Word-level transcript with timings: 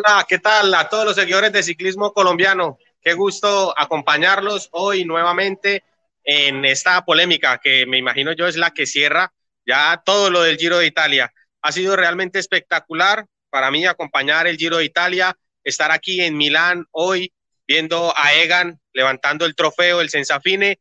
Hola, 0.00 0.24
¿qué 0.28 0.38
tal 0.38 0.72
a 0.74 0.88
todos 0.88 1.04
los 1.04 1.16
seguidores 1.16 1.52
de 1.52 1.60
ciclismo 1.60 2.12
colombiano? 2.12 2.78
Qué 3.02 3.14
gusto 3.14 3.76
acompañarlos 3.76 4.68
hoy 4.70 5.04
nuevamente 5.04 5.82
en 6.22 6.64
esta 6.64 7.04
polémica 7.04 7.58
que 7.58 7.84
me 7.84 7.98
imagino 7.98 8.30
yo 8.30 8.46
es 8.46 8.56
la 8.56 8.70
que 8.70 8.86
cierra 8.86 9.32
ya 9.66 10.00
todo 10.06 10.30
lo 10.30 10.42
del 10.42 10.56
Giro 10.56 10.78
de 10.78 10.86
Italia. 10.86 11.34
Ha 11.62 11.72
sido 11.72 11.96
realmente 11.96 12.38
espectacular 12.38 13.26
para 13.50 13.72
mí 13.72 13.86
acompañar 13.86 14.46
el 14.46 14.56
Giro 14.56 14.76
de 14.76 14.84
Italia, 14.84 15.36
estar 15.64 15.90
aquí 15.90 16.20
en 16.20 16.36
Milán 16.36 16.86
hoy 16.92 17.32
viendo 17.66 18.14
a 18.16 18.34
Egan 18.34 18.78
levantando 18.92 19.46
el 19.46 19.56
trofeo, 19.56 20.00
el 20.00 20.10
Sensafine. 20.10 20.78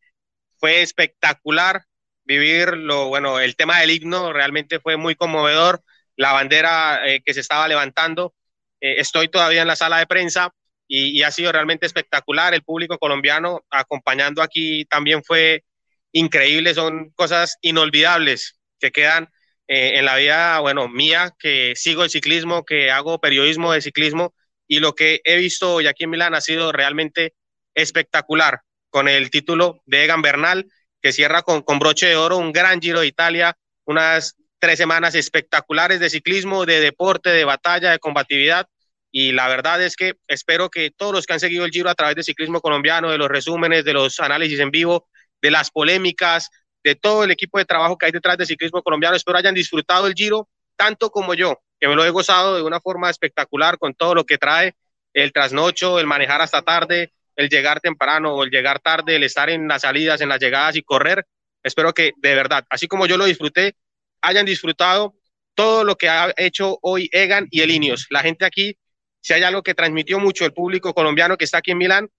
Fue 0.59 0.83
espectacular 0.83 1.85
vivir 2.23 2.77
lo, 2.77 3.07
bueno, 3.07 3.39
el 3.39 3.55
tema 3.55 3.79
del 3.79 3.89
himno 3.89 4.31
realmente 4.31 4.79
fue 4.79 4.95
muy 4.95 5.15
conmovedor, 5.15 5.81
la 6.15 6.33
bandera 6.33 6.99
eh, 7.07 7.23
que 7.25 7.33
se 7.33 7.39
estaba 7.39 7.67
levantando. 7.67 8.35
Eh, 8.81 8.95
estoy 8.99 9.27
todavía 9.29 9.61
en 9.61 9.67
la 9.67 9.75
sala 9.75 9.99
de 9.99 10.07
prensa 10.07 10.53
y, 10.87 11.21
ha 11.23 11.31
sido 11.31 11.51
realmente 11.51 11.85
espectacular. 11.85 12.53
El 12.53 12.63
público 12.63 12.97
colombiano 12.97 13.65
acompañando 13.69 14.41
aquí 14.41 14.85
también 14.85 15.23
fue 15.23 15.63
increíble, 16.11 16.73
son 16.73 17.11
cosas 17.11 17.57
inolvidables 17.61 18.59
que 18.79 18.91
quedan 18.91 19.29
eh, 19.67 19.93
en 19.95 20.05
la 20.05 20.15
vida, 20.15 20.59
bueno, 20.59 20.87
mía, 20.87 21.33
que 21.37 21.73
sigo 21.75 22.03
el 22.03 22.09
ciclismo, 22.09 22.63
que 22.65 22.91
hago 22.91 23.19
periodismo 23.19 23.73
de 23.73 23.81
ciclismo 23.81 24.33
y 24.67 24.79
lo 24.79 24.95
que 24.95 25.21
he 25.23 25.37
visto 25.37 25.75
hoy 25.75 25.87
aquí 25.87 26.03
en 26.05 26.11
Milán 26.11 26.35
ha 26.35 26.41
sido 26.41 26.71
realmente 26.71 27.33
espectacular 27.73 28.61
con 28.89 29.07
el 29.07 29.29
título 29.29 29.81
de 29.85 30.03
Egan 30.03 30.21
Bernal, 30.21 30.67
que 31.01 31.11
cierra 31.11 31.41
con, 31.41 31.61
con 31.61 31.79
broche 31.79 32.07
de 32.07 32.15
oro 32.15 32.37
un 32.37 32.51
gran 32.51 32.81
Giro 32.81 33.01
de 33.01 33.07
Italia, 33.07 33.57
unas 33.85 34.35
tres 34.59 34.77
semanas 34.77 35.15
espectaculares 35.15 35.99
de 35.99 36.09
ciclismo, 36.09 36.65
de 36.65 36.79
deporte, 36.79 37.29
de 37.29 37.45
batalla, 37.45 37.91
de 37.91 37.99
combatividad. 37.99 38.67
Y 39.11 39.31
la 39.31 39.47
verdad 39.47 39.81
es 39.81 39.95
que 39.95 40.15
espero 40.27 40.69
que 40.69 40.91
todos 40.91 41.13
los 41.13 41.25
que 41.25 41.33
han 41.33 41.39
seguido 41.39 41.65
el 41.65 41.71
Giro 41.71 41.89
a 41.89 41.95
través 41.95 42.15
de 42.15 42.23
ciclismo 42.23 42.61
colombiano, 42.61 43.11
de 43.11 43.17
los 43.17 43.29
resúmenes, 43.29 43.85
de 43.85 43.93
los 43.93 44.19
análisis 44.19 44.59
en 44.59 44.71
vivo, 44.71 45.07
de 45.41 45.51
las 45.51 45.71
polémicas, 45.71 46.49
de 46.83 46.95
todo 46.95 47.23
el 47.23 47.31
equipo 47.31 47.57
de 47.57 47.65
trabajo 47.65 47.97
que 47.97 48.05
hay 48.05 48.11
detrás 48.11 48.37
de 48.37 48.45
ciclismo 48.45 48.81
colombiano, 48.81 49.15
espero 49.15 49.37
hayan 49.37 49.55
disfrutado 49.55 50.07
el 50.07 50.13
Giro 50.13 50.49
tanto 50.75 51.09
como 51.09 51.33
yo, 51.33 51.59
que 51.79 51.87
me 51.87 51.95
lo 51.95 52.05
he 52.05 52.09
gozado 52.11 52.55
de 52.55 52.61
una 52.61 52.79
forma 52.79 53.09
espectacular 53.09 53.77
con 53.77 53.93
todo 53.93 54.15
lo 54.15 54.25
que 54.25 54.37
trae 54.37 54.75
el 55.13 55.33
trasnocho, 55.33 55.99
el 55.99 56.05
manejar 56.05 56.41
hasta 56.41 56.61
tarde, 56.61 57.11
el 57.35 57.49
llegar 57.49 57.81
temprano 57.81 58.35
o 58.35 58.43
el 58.43 58.51
llegar 58.51 58.79
tarde, 58.79 59.15
el 59.15 59.23
estar 59.23 59.49
en 59.49 59.67
las 59.67 59.81
salidas, 59.81 60.21
en 60.21 60.29
las 60.29 60.39
llegadas 60.39 60.75
y 60.75 60.83
correr. 60.83 61.25
Espero 61.63 61.93
que 61.93 62.13
de 62.17 62.35
verdad, 62.35 62.65
así 62.69 62.87
como 62.87 63.07
yo 63.07 63.17
lo 63.17 63.25
disfruté, 63.25 63.75
hayan 64.21 64.45
disfrutado 64.45 65.15
todo 65.55 65.83
lo 65.83 65.95
que 65.95 66.09
ha 66.09 66.33
hecho 66.37 66.77
hoy 66.81 67.09
Egan 67.11 67.47
y 67.49 67.61
el 67.61 67.71
Ineos. 67.71 68.07
La 68.09 68.21
gente 68.21 68.45
aquí, 68.45 68.77
si 69.21 69.33
hay 69.33 69.43
algo 69.43 69.63
que 69.63 69.73
transmitió 69.73 70.19
mucho 70.19 70.45
el 70.45 70.53
público 70.53 70.93
colombiano 70.93 71.37
que 71.37 71.45
está 71.45 71.57
aquí 71.59 71.71
en 71.71 71.79
Milán, 71.79 72.09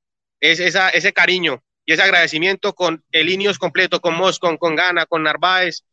es 0.41 0.61
ese 0.61 1.13
cariño 1.13 1.63
y 1.87 1.93
ese 1.93 2.03
agradecimiento 2.03 2.75
con 2.75 3.05
el 3.13 3.29
Ineos 3.29 3.59
completo, 3.59 4.01
con 4.01 4.15
Moscon, 4.15 4.57
con 4.57 4.77
Gana, 4.77 5.07
con 5.07 5.23
Narváez, 5.23 5.85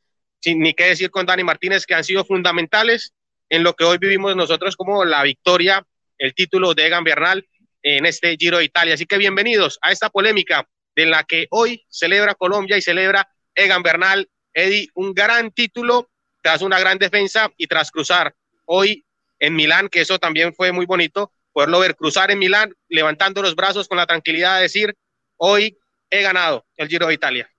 sin 0.42 0.59
ni 0.59 0.73
qué 0.73 0.86
decir 0.86 1.09
con 1.09 1.26
Dani 1.26 1.44
Martínez, 1.44 1.86
que 1.86 1.95
han 1.95 2.03
sido 2.03 2.26
fundamentales 2.26 3.14
en 3.50 3.64
lo 3.64 3.76
que 3.76 3.83
hoy 3.83 3.98
vivimos 3.98 4.36
nosotros 4.36 4.76
como 4.76 5.06
la 5.06 5.23
victoria, 5.23 5.86
el 6.17 6.33
título 6.33 6.73
de 6.73 6.88
Egan 6.88 7.03
Bernal 7.03 7.48
en 7.81 8.06
este 8.06 8.36
Giro 8.38 8.58
de 8.58 8.66
Italia. 8.66 8.95
Así 8.95 9.06
que 9.06 9.17
bienvenidos 9.17 9.78
a 9.81 9.92
esta 9.92 10.09
polémica 10.09 10.67
de 10.95 11.06
la 11.06 11.23
que 11.23 11.48
hoy 11.52 11.86
celebra 11.89 12.36
Colombia 12.36 12.78
y 12.78 12.81
celebra 12.81 13.30
Egan 13.53 13.83
Bernal 13.83 14.30
Eddie, 14.56 14.89
un 14.95 15.14
gran 15.14 15.52
título 15.52 16.09
tras 16.42 16.61
una 16.64 16.80
gran 16.80 16.98
defensa 16.98 17.52
y 17.58 17.67
tras 17.67 17.92
cruzar 17.92 18.34
hoy 18.66 19.06
en 19.39 19.56
Milán, 19.56 19.89
que 19.89 20.02
eso 20.02 20.17
también 20.17 20.56
fue 20.56 20.72
muy 20.72 20.86
bonito, 20.86 21.31
poderlo 21.52 21.80
ver 21.80 21.95
cruzar 21.95 22.31
en 22.31 22.39
Milán, 22.39 22.73
levantando 22.88 23.42
los 23.42 23.56
brazos 23.56 23.88
con 23.88 23.98
la 23.98 24.08
tranquilidad 24.08 24.56
de 24.56 24.64
decir, 24.64 24.95
hoy 25.38 25.78
he 26.09 26.22
ganado 26.22 26.66
el 26.78 26.88
Giro 26.88 27.08
de 27.08 27.14
Italia. 27.14 27.50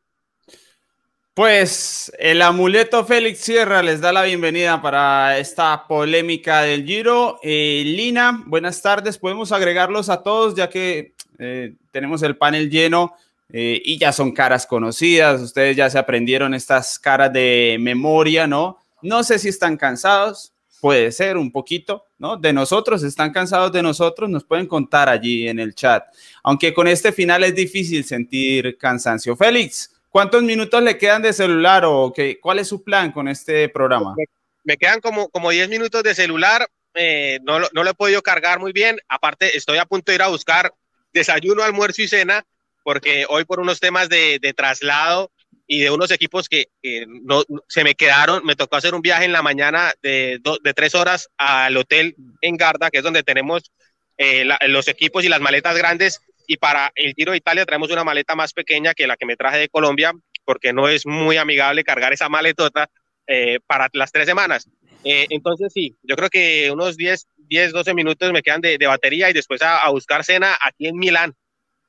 Pues 1.35 2.11
el 2.19 2.41
amuleto 2.41 3.05
Félix 3.05 3.41
Sierra 3.41 3.83
les 3.83 4.01
da 4.01 4.11
la 4.11 4.23
bienvenida 4.23 4.81
para 4.81 5.37
esta 5.37 5.87
polémica 5.87 6.63
del 6.63 6.87
Giro. 6.87 7.39
Eh, 7.43 7.83
Lina, 7.85 8.43
buenas 8.47 8.81
tardes. 8.81 9.19
Podemos 9.19 9.53
agregarlos 9.53 10.09
a 10.09 10.23
todos 10.23 10.55
ya 10.55 10.71
que 10.71 11.13
eh, 11.39 11.75
tenemos 11.91 12.23
el 12.23 12.39
panel 12.39 12.71
lleno. 12.71 13.15
Eh, 13.53 13.81
y 13.85 13.99
ya 13.99 14.13
son 14.13 14.33
caras 14.33 14.67
conocidas, 14.67 15.41
ustedes 15.41 15.77
ya 15.77 15.89
se 15.89 15.99
aprendieron 15.99 16.53
estas 16.53 16.99
caras 16.99 17.33
de 17.33 17.77
memoria, 17.79 18.47
¿no? 18.47 18.79
No 19.03 19.23
sé 19.23 19.39
si 19.39 19.49
están 19.49 19.77
cansados, 19.77 20.53
puede 20.81 21.13
ser 21.13 21.37
un 21.37 21.53
poquito, 21.53 22.07
¿no? 22.19 22.37
De 22.37 22.53
nosotros, 22.53 23.05
están 23.05 23.33
cansados 23.33 23.71
de 23.73 23.83
nosotros, 23.83 24.29
nos 24.29 24.45
pueden 24.45 24.67
contar 24.67 25.09
allí 25.09 25.49
en 25.49 25.61
el 25.61 25.75
chat. 25.75 26.05
Aunque 26.43 26.75
con 26.75 26.89
este 26.89 27.13
final 27.13 27.45
es 27.45 27.55
difícil 27.55 28.05
sentir 28.05 28.77
cansancio. 28.79 29.37
Félix, 29.37 29.93
¿cuántos 30.11 30.43
minutos 30.43 30.83
le 30.83 30.99
quedan 30.99 31.23
de 31.23 31.33
celular 31.33 31.85
o 31.87 32.13
qué, 32.13 32.41
cuál 32.41 32.59
es 32.59 32.67
su 32.67 32.83
plan 32.83 33.13
con 33.13 33.29
este 33.29 33.69
programa? 33.69 34.17
Me, 34.65 34.77
quedan 34.77 35.01
como, 35.01 35.29
como 35.29 35.51
10 35.51 35.69
minutos 35.69 36.03
de 36.03 36.17
celular, 36.17 36.69
eh, 36.95 37.39
no, 37.45 37.61
no 37.61 37.85
lo 37.85 37.91
he 37.91 37.95
podido 37.95 38.23
cargar 38.23 38.59
muy 38.59 38.73
bien, 38.73 38.99
aparte 39.09 39.57
estoy 39.57 39.79
a 39.79 39.85
punto 39.87 40.11
de 40.11 40.17
ir 40.17 40.23
a 40.23 40.29
buscar 40.29 40.75
desayuno, 41.13 41.63
almuerzo 41.63 42.03
y 42.03 42.09
cena 42.09 42.45
porque 42.87 43.27
hoy 43.29 43.45
por 43.45 43.59
unos 43.59 43.81
temas 43.81 44.09
de, 44.09 44.39
traslado 44.57 45.33
y 45.67 45.81
de 45.81 45.91
unos 45.91 46.13
equipos 46.13 46.49
que, 46.49 46.67
no, 47.25 47.43
se 47.67 47.83
me 47.83 47.97
quedaron, 47.97 48.47
me 48.47 48.55
tocó 48.55 48.77
hacer 48.77 48.95
un 48.95 49.03
viaje 49.03 49.25
en 49.25 49.33
la 49.33 49.43
mañana 49.43 49.93
de, 50.05 50.41
tres 50.73 50.95
horas 50.95 51.29
al 51.37 51.77
hotel 51.77 52.15
en 52.43 52.57
Garda, 52.57 52.93
que 52.93 52.99
es 52.99 53.03
donde 53.03 53.25
tenemos 53.25 53.73
eh, 54.19 54.49
los 54.69 54.87
equipos 54.87 55.25
y 55.25 55.29
las 55.29 55.41
maletas 55.41 55.77
grandes, 55.77 56.21
y 56.47 56.59
para 56.59 56.93
el 56.95 57.13
Giro 57.15 57.33
de 57.33 57.39
Italia 57.39 57.67
traemos 57.67 57.91
una 57.91 58.05
maleta 58.05 58.37
más 58.37 58.53
pequeña 58.53 58.95
que 58.95 59.09
la 59.09 59.17
que 59.17 59.27
me 59.27 59.35
traje 59.35 59.59
de 59.59 59.69
Colombia, 59.69 60.13
porque 60.45 60.73
no 60.73 60.89
es 60.89 61.07
muy 61.07 61.39
amigable 61.39 61.83
cargar 61.83 62.13
esa 62.13 62.29
maletota 62.29 62.89
eh, 63.27 63.59
para 63.67 63.89
las 63.95 64.13
tres 64.13 64.27
semanas. 64.27 64.71
Eh, 65.03 65.27
entonces 65.31 65.73
sí, 65.73 65.93
yo 66.05 66.15
creo 66.15 66.31
que 66.31 66.71
unos 66.71 66.97
10, 66.97 67.27
10 67.49 67.73
12 67.73 67.95
minutos 67.95 68.31
me 68.31 68.43
quedan 68.43 68.61
de, 68.61 68.79
batería 68.87 69.29
y 69.29 69.33
después 69.33 69.61
a, 69.63 69.79
a 69.79 69.91
buscar 69.91 70.23
cena 70.23 70.57
aquí 70.63 70.87
en 70.87 70.97
Milán 70.97 71.35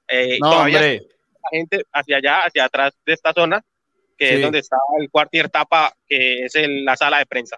eh, 0.07 0.37
no, 0.41 0.61
hombre. 0.61 1.07
La 1.43 1.49
gente 1.51 1.83
hacia 1.93 2.17
allá, 2.17 2.37
hacia 2.45 2.65
atrás 2.65 2.93
de 3.05 3.13
esta 3.13 3.33
zona, 3.33 3.63
que 4.17 4.35
es 4.35 4.41
donde 4.41 4.59
está 4.59 4.77
el 4.99 5.09
cuartier 5.09 5.49
tapa, 5.49 5.93
que 6.07 6.45
es 6.45 6.53
la 6.55 6.95
sala 6.95 7.19
de 7.19 7.25
prensa. 7.25 7.57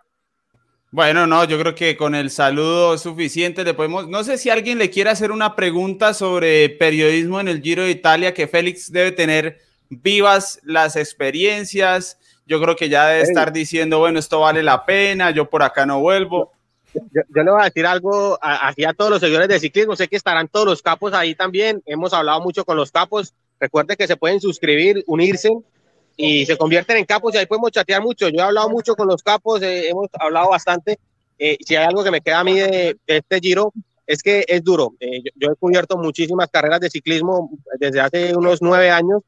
Bueno, 0.92 1.28
no, 1.28 1.44
yo 1.44 1.60
creo 1.60 1.76
que 1.76 1.96
con 1.96 2.16
el 2.16 2.32
saludo 2.32 2.98
suficiente 2.98 3.64
le 3.64 3.76
podemos. 3.76 4.08
No 4.08 4.24
sé 4.24 4.40
si 4.40 4.50
alguien 4.50 4.80
le 4.80 4.90
quiere 4.90 5.12
hacer 5.12 5.32
una 5.32 5.56
pregunta 5.56 6.16
sobre 6.16 6.70
periodismo 6.70 7.40
en 7.40 7.48
el 7.48 7.62
Giro 7.62 7.84
de 7.84 7.92
Italia, 7.92 8.34
que 8.34 8.48
Félix 8.48 8.92
debe 8.92 9.12
tener 9.12 9.60
vivas 9.90 10.60
las 10.64 10.96
experiencias. 10.96 12.18
Yo 12.48 12.60
creo 12.60 12.76
que 12.76 12.90
ya 12.90 13.08
debe 13.08 13.22
estar 13.22 13.54
diciendo, 13.54 14.00
bueno, 14.00 14.18
esto 14.18 14.40
vale 14.40 14.64
la 14.64 14.84
pena, 14.84 15.30
yo 15.30 15.48
por 15.48 15.62
acá 15.62 15.86
no 15.86 16.00
vuelvo. 16.00 16.54
Yo, 16.94 17.44
le 17.44 17.52
voy 17.52 17.62
a 17.62 17.66
decir 17.66 17.86
algo 17.86 18.38
aquí 18.42 18.84
a, 18.84 18.94
todos 18.94 19.12
los 19.12 19.20
seguidores 19.20 19.48
de 19.48 19.60
ciclismo. 19.60 19.96
Sé 19.96 20.08
que 20.08 20.16
estarán 20.16 20.48
todos 20.48 20.66
los 20.66 20.82
capos 20.82 21.14
ahí 21.14 21.36
también. 21.36 21.82
Hemos 21.86 22.14
hablado 22.14 22.42
mucho 22.42 22.66
con 22.66 22.78
los 22.78 22.92
capos. 22.92 23.34
Recuerden 23.60 23.98
que 23.98 24.08
se 24.08 24.18
pueden 24.18 24.40
suscribir, 24.40 25.04
unirse 25.08 25.50
y 26.22 26.46
se 26.46 26.58
convierten 26.58 26.98
en 26.98 27.06
capos 27.06 27.34
y 27.34 27.38
ahí 27.38 27.46
podemos 27.46 27.72
chatear 27.72 28.02
mucho. 28.02 28.28
Yo 28.28 28.40
he 28.40 28.42
hablado 28.42 28.70
mucho 28.70 28.96
con 28.96 29.08
los 29.08 29.24
capos, 29.24 29.62
eh, 29.62 29.90
hemos 29.90 30.10
hablado 30.20 30.50
bastante. 30.50 31.00
Eh, 31.38 31.58
si 31.66 31.78
hay 31.78 31.86
algo 31.86 32.04
que 32.04 32.12
me 32.12 32.20
queda 32.20 32.40
a 32.40 32.44
mí 32.44 32.60
de, 32.60 32.98
este 33.08 33.40
giro, 33.40 33.72
es 34.06 34.22
que 34.22 34.44
es 34.48 34.62
duro. 34.62 34.96
Eh, 35.00 35.22
yo, 35.36 35.52
he 35.52 35.56
cubierto 35.56 35.98
muchísimas 35.98 36.50
carreras 36.50 36.82
de 36.82 36.90
ciclismo 36.90 37.50
desde 37.80 38.02
hace 38.02 38.36
unos 38.36 38.62
nueve 38.62 38.90
años, 38.92 39.22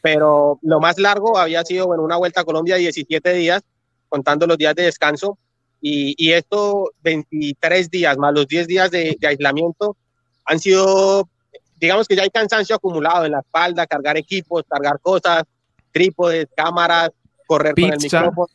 pero 0.00 0.58
lo 0.62 0.80
más 0.80 0.98
largo 0.98 1.36
había 1.36 1.62
sido 1.62 1.86
bueno, 1.86 2.02
una 2.02 2.16
vuelta 2.16 2.40
a 2.40 2.44
Colombia 2.44 2.76
17 2.76 3.34
días, 3.34 3.62
contando 4.08 4.46
los 4.46 4.56
días 4.56 4.74
de 4.74 4.84
descanso. 4.84 5.36
Y, 5.80 6.14
y 6.18 6.32
esto, 6.32 6.92
23 7.02 7.90
días 7.90 8.16
más 8.18 8.34
los 8.34 8.46
10 8.46 8.66
días 8.66 8.90
de, 8.90 9.16
aislamiento, 9.26 9.96
han 10.44 10.58
sido, 10.58 11.28
digamos 11.80 12.06
que 12.06 12.16
ya 12.16 12.22
hay 12.22 12.30
cansancio 12.30 12.76
acumulado 12.76 13.24
en 13.24 13.32
la 13.32 13.40
espalda, 13.40 13.86
cargar 13.86 14.16
equipos, 14.16 14.64
cargar 14.68 15.00
cosas, 15.00 15.44
trípodes, 15.92 16.46
cámaras, 16.54 17.10
correr 17.46 17.74
con 17.74 17.92
el 17.92 17.98
micrófono, 17.98 18.48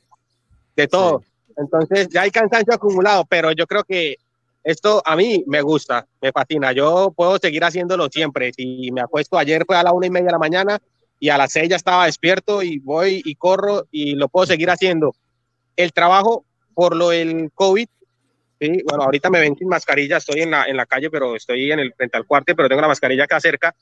de 0.76 0.88
todo. 0.88 1.24
Entonces 1.58 2.10
ya 2.10 2.22
hay 2.22 2.32
cansancio 2.32 2.74
acumulado, 2.74 3.26
pero 3.26 3.52
yo 3.52 3.66
creo 3.66 3.84
que 3.84 4.18
esto 4.64 5.02
a 5.06 5.16
mí 5.16 5.44
me 5.48 5.62
gusta, 5.62 6.08
me 6.22 6.32
fascina. 6.32 6.72
Yo 6.72 7.14
puedo 7.16 7.38
seguir 7.38 7.64
haciéndolo 7.64 8.10
siempre. 8.10 8.52
Si 8.52 8.92
me 8.92 9.02
acuesto 9.02 9.38
ayer 9.38 9.64
fue 9.66 9.78
a 9.78 9.84
la 9.84 9.94
una 9.94 10.08
y 10.08 10.10
media 10.10 10.26
de 10.26 10.32
la 10.32 10.40
mañana 10.40 10.80
y 11.20 11.30
a 11.30 11.38
las 11.38 11.52
seis 11.52 11.70
ya 11.70 11.76
estaba 11.76 12.08
despierto 12.08 12.64
y 12.64 12.80
voy 12.80 13.22
y 13.24 13.36
corro 13.36 13.86
y 13.92 14.16
lo 14.16 14.28
puedo 14.28 14.48
seguir 14.48 14.70
haciendo. 14.70 15.14
El 15.76 15.94
trabajo 15.94 16.46
por 16.76 16.96
lo 16.96 17.10
del 17.10 17.50
COVID, 17.54 17.88
sí, 18.60 18.84
bueno, 18.88 19.04
ahorita 19.06 19.30
me 19.30 19.40
ven 19.40 19.56
sin 19.56 19.68
mascarilla, 19.68 20.18
estoy 20.18 20.42
en 20.42 20.52
la, 20.52 20.66
en 20.66 20.78
la 20.78 20.86
calle, 20.86 21.10
pero 21.10 21.36
estoy 21.36 21.72
en 21.72 21.80
el 21.80 21.94
frente 21.94 22.18
al 22.18 22.26
cuarto, 22.26 22.56
pero 22.56 22.70
tengo 22.70 22.82
la 22.82 22.90
mascarilla 22.90 23.24
acá 23.24 23.40
cerca. 23.40 23.74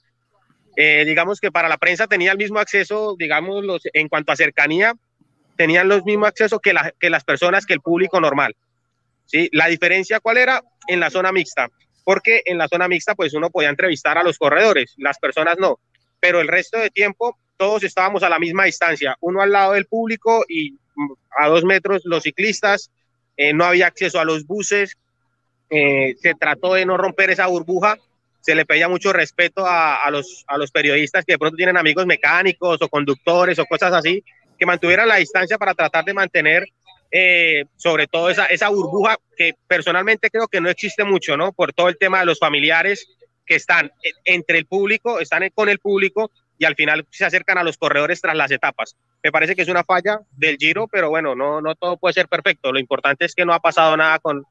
Eh, 0.75 1.03
digamos 1.05 1.39
que 1.39 1.51
para 1.51 1.69
la 1.69 1.77
prensa 1.77 2.07
tenía 2.07 2.31
el 2.31 2.37
mismo 2.37 2.59
acceso, 2.59 3.15
digamos, 3.17 3.63
los, 3.63 3.81
en 3.93 4.07
cuanto 4.07 4.31
a 4.31 4.35
cercanía, 4.35 4.93
tenían 5.55 5.87
los 5.87 6.03
mismos 6.05 6.29
acceso 6.29 6.59
que, 6.59 6.73
la, 6.73 6.93
que 6.99 7.09
las 7.09 7.23
personas, 7.23 7.65
que 7.65 7.73
el 7.73 7.81
público 7.81 8.19
normal. 8.19 8.55
¿sí? 9.25 9.49
La 9.51 9.67
diferencia, 9.67 10.19
¿cuál 10.19 10.37
era? 10.37 10.63
En 10.87 10.99
la 10.99 11.09
zona 11.09 11.31
mixta, 11.31 11.69
porque 12.03 12.41
en 12.45 12.57
la 12.57 12.67
zona 12.67 12.87
mixta, 12.87 13.15
pues 13.15 13.33
uno 13.33 13.49
podía 13.49 13.69
entrevistar 13.69 14.17
a 14.17 14.23
los 14.23 14.37
corredores, 14.37 14.93
las 14.97 15.19
personas 15.19 15.57
no, 15.57 15.79
pero 16.19 16.41
el 16.41 16.47
resto 16.47 16.79
de 16.79 16.89
tiempo 16.89 17.37
todos 17.57 17.83
estábamos 17.83 18.23
a 18.23 18.29
la 18.29 18.39
misma 18.39 18.65
distancia, 18.65 19.15
uno 19.21 19.41
al 19.41 19.51
lado 19.51 19.73
del 19.73 19.85
público 19.85 20.43
y 20.47 20.77
a 21.37 21.47
dos 21.47 21.63
metros 21.63 22.01
los 22.05 22.23
ciclistas, 22.23 22.91
eh, 23.37 23.53
no 23.53 23.65
había 23.65 23.87
acceso 23.87 24.19
a 24.19 24.25
los 24.25 24.45
buses, 24.45 24.97
eh, 25.69 26.15
se 26.21 26.33
trató 26.35 26.75
de 26.75 26.85
no 26.85 26.97
romper 26.97 27.31
esa 27.31 27.47
burbuja, 27.47 27.97
se 28.41 28.55
le 28.55 28.65
pedía 28.65 28.89
mucho 28.89 29.13
respeto 29.13 29.65
a, 29.65 30.09
los, 30.11 30.43
a 30.47 30.57
los 30.57 30.69
periodistas 30.69 31.23
que 31.23 31.33
de 31.33 31.39
pronto 31.39 31.55
tienen 31.55 31.77
amigos 31.77 32.05
mecánicos 32.05 32.81
o 32.81 32.89
conductores 32.89 33.57
o 33.57 33.65
cosas 33.65 33.93
así, 33.93 34.23
que 34.59 34.65
mantuvieran 34.65 35.07
la 35.07 35.15
distancia 35.15 35.57
para 35.57 35.73
tratar 35.73 36.03
de 36.03 36.13
mantener 36.13 36.67
eh, 37.09 37.65
sobre 37.77 38.07
todo 38.07 38.29
esa, 38.29 38.47
esa 38.47 38.69
burbuja 38.69 39.17
que 39.37 39.53
personalmente 39.67 40.29
creo 40.29 40.47
que 40.47 40.59
no 40.59 40.69
existe 40.69 41.03
mucho, 41.03 41.37
¿no? 41.37 41.53
Por 41.53 41.71
todo 41.71 41.87
el 41.87 41.97
tema 41.97 42.19
de 42.19 42.25
los 42.25 42.39
familiares 42.39 43.07
que 43.45 43.55
están 43.55 43.91
entre 44.25 44.57
el 44.57 44.65
público, 44.65 45.19
están 45.19 45.47
con 45.53 45.69
el 45.69 45.79
público 45.79 46.31
y 46.63 46.65
al 46.65 46.75
final 46.75 47.05
se 47.09 47.25
acercan 47.25 47.57
a 47.57 47.63
los 47.63 47.77
corredores 47.77 48.21
tras 48.21 48.37
las 48.37 48.49
etapas. 48.49 48.95
Me 49.21 49.33
parece 49.33 49.53
que 49.53 49.63
es 49.63 49.67
una 49.67 49.83
falla 49.83 50.21
del 50.31 50.55
Giro, 50.55 50.87
pero 50.87 51.09
bueno, 51.09 51.35
no, 51.35 51.59
no 51.59 51.75
todo 51.75 51.97
puede 51.97 52.13
ser 52.13 52.29
perfecto. 52.29 52.71
Lo 52.71 52.79
importante 52.79 53.25
es 53.25 53.35
que 53.35 53.43
no 53.43 53.53
ha 53.53 53.59
pasado 53.59 53.97
nada 53.97 54.19
con, 54.19 54.45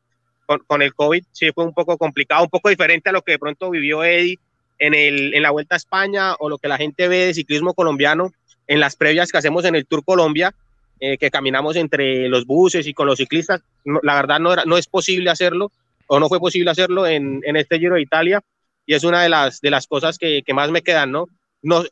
con, 0.66 0.82
el 0.82 0.94
COVID. 0.94 1.24
Sí 1.32 1.50
fue 1.52 1.64
un 1.64 1.72
poco 1.72 1.96
complicado, 1.96 2.44
un 2.44 2.50
poco 2.50 2.68
diferente 2.68 3.08
a 3.08 3.12
lo 3.12 3.22
que 3.22 3.32
de 3.32 3.38
pronto 3.38 3.70
vivió 3.70 4.04
Eddie 4.04 4.38
en, 4.78 4.92
el, 4.92 5.32
en 5.32 5.42
la 5.42 5.52
Vuelta 5.52 5.74
a 5.74 5.78
España 5.78 6.34
o 6.38 6.50
lo 6.50 6.58
que 6.58 6.68
la 6.68 6.76
gente 6.76 7.08
ve 7.08 7.28
de 7.28 7.34
ciclismo 7.34 7.72
colombiano 7.72 8.30
en 8.66 8.78
las 8.78 8.94
previas 8.94 9.32
que 9.32 9.38
hacemos 9.38 9.64
en 9.64 9.74
el 9.74 9.86
Tour 9.86 10.04
Colombia, 10.04 10.54
eh, 11.00 11.16
que 11.16 11.30
caminamos 11.30 11.76
entre 11.76 12.28
los 12.28 12.44
buses 12.44 12.86
y 12.86 12.92
con 12.92 13.06
los 13.06 13.16
ciclistas. 13.16 13.62
la 14.02 14.16
verdad 14.16 14.38
no, 14.38 14.52
era, 14.52 14.66
no 14.66 14.76
es 14.76 14.86
posible 14.86 15.30
hacerlo 15.30 15.72
o 16.08 16.20
no 16.20 16.28
fue 16.28 16.40
posible 16.40 16.70
hacerlo 16.70 17.06
en, 17.06 17.40
en, 17.46 17.56
este 17.56 17.78
Giro 17.78 17.94
de 17.94 18.02
Italia 18.02 18.42
y 18.84 18.92
es 18.92 19.02
una 19.02 19.22
de 19.22 19.30
las, 19.30 19.62
de 19.62 19.70
las 19.70 19.86
cosas 19.86 20.18
que, 20.18 20.42
que 20.42 20.52
más 20.52 20.70
me 20.70 20.82
quedan, 20.82 21.10
¿no? 21.10 21.26
no 21.62 21.84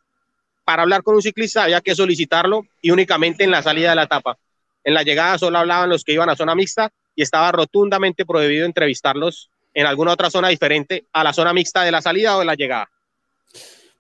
para 0.71 0.85
hablar 0.85 1.03
con 1.03 1.17
un 1.17 1.23
ciclista 1.23 1.65
había 1.65 1.81
que 1.81 1.97
solicitarlo 1.97 2.65
y 2.81 2.93
únicamente 2.93 3.43
en 3.43 3.51
la 3.51 3.61
salida 3.61 3.91
de 3.91 3.97
la 3.97 4.05
etapa. 4.05 4.39
En 4.85 4.95
la 4.95 5.03
llegada 5.03 5.37
solo 5.37 5.59
hablaban 5.59 5.91
los 5.91 6.05
que 6.05 6.13
iban 6.13 6.31
a 6.31 6.37
zona 6.37 6.55
mixta 6.55 6.93
y 7.17 7.23
estaba 7.23 7.51
rotundamente 7.51 8.25
prohibido 8.25 8.67
entrevistarlos 8.67 9.51
en 9.75 9.87
alguna 9.87 10.13
otra 10.13 10.31
zona 10.31 10.47
diferente 10.47 11.07
a 11.13 11.25
la 11.25 11.33
zona 11.33 11.53
mixta 11.53 11.83
de 11.83 11.91
la 11.91 12.01
salida 12.01 12.37
o 12.37 12.39
de 12.39 12.45
la 12.45 12.55
llegada. 12.55 12.89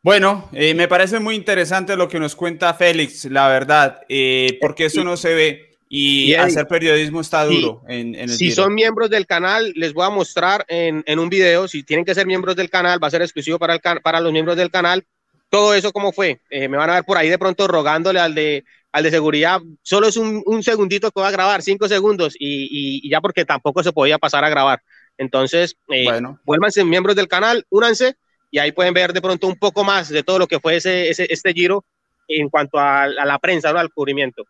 Bueno, 0.00 0.48
eh, 0.52 0.74
me 0.74 0.86
parece 0.86 1.18
muy 1.18 1.34
interesante 1.34 1.96
lo 1.96 2.08
que 2.08 2.20
nos 2.20 2.36
cuenta 2.36 2.72
Félix, 2.72 3.24
la 3.24 3.48
verdad, 3.48 4.02
eh, 4.08 4.56
porque 4.60 4.84
eso 4.84 5.02
no 5.02 5.16
se 5.16 5.34
ve 5.34 5.76
y, 5.88 6.34
hacer 6.34 6.68
periodismo 6.68 7.20
está 7.20 7.46
duro. 7.46 7.82
en, 7.88 8.14
el 8.14 8.28
si 8.28 8.52
son 8.52 8.74
miembros 8.74 9.10
del 9.10 9.26
canal, 9.26 9.72
les 9.74 9.92
voy 9.92 10.06
a 10.06 10.10
mostrar 10.10 10.64
en, 10.68 11.02
en, 11.04 11.18
un 11.18 11.28
video, 11.28 11.66
si 11.66 11.82
tienen 11.82 12.04
que 12.04 12.14
ser 12.14 12.28
miembros 12.28 12.54
del 12.54 12.70
canal, 12.70 13.02
va 13.02 13.08
a 13.08 13.10
ser 13.10 13.22
exclusivo 13.22 13.58
para, 13.58 13.74
el, 13.74 13.80
para 13.80 14.20
los 14.20 14.32
miembros 14.32 14.56
del 14.56 14.70
canal, 14.70 15.04
todo 15.50 15.74
eso 15.74 15.92
cómo 15.92 16.12
fue. 16.12 16.40
Eh, 16.48 16.68
me 16.68 16.76
van 16.76 16.88
a 16.88 16.94
ver 16.94 17.04
por 17.04 17.18
ahí 17.18 17.28
de 17.28 17.38
pronto 17.38 17.68
rogándole 17.68 18.20
al 18.20 18.34
de, 18.34 18.64
al 18.92 19.02
de 19.02 19.10
seguridad, 19.10 19.60
solo 19.82 20.08
es 20.08 20.16
un, 20.16 20.42
un 20.46 20.62
segundito 20.62 21.10
que 21.10 21.20
va 21.20 21.28
a 21.28 21.32
grabar, 21.32 21.62
cinco 21.62 21.88
segundos, 21.88 22.34
y, 22.38 23.02
y, 23.04 23.10
ya 23.10 23.20
porque 23.20 23.44
tampoco 23.44 23.82
se 23.82 23.92
podía 23.92 24.18
pasar 24.18 24.44
a 24.44 24.48
grabar. 24.48 24.82
Entonces, 25.18 25.76
eh, 25.88 26.04
bueno. 26.04 26.40
vuélvanse 26.44 26.84
miembros 26.84 27.14
del 27.14 27.28
canal, 27.28 27.66
únanse 27.68 28.16
y 28.50 28.58
ahí 28.58 28.72
pueden 28.72 28.94
ver 28.94 29.12
de 29.12 29.20
pronto 29.20 29.46
un 29.46 29.56
poco 29.56 29.84
más 29.84 30.08
de 30.08 30.22
todo 30.22 30.38
lo 30.38 30.46
que 30.46 30.58
fue 30.60 30.76
ese, 30.76 31.08
ese 31.08 31.26
este 31.30 31.52
giro 31.52 31.84
en 32.26 32.48
cuanto 32.48 32.78
a, 32.78 33.06
la 33.06 33.38
prensa, 33.38 33.72
¿no? 33.72 33.78
al 33.78 33.92
cubrimiento. 33.92 34.44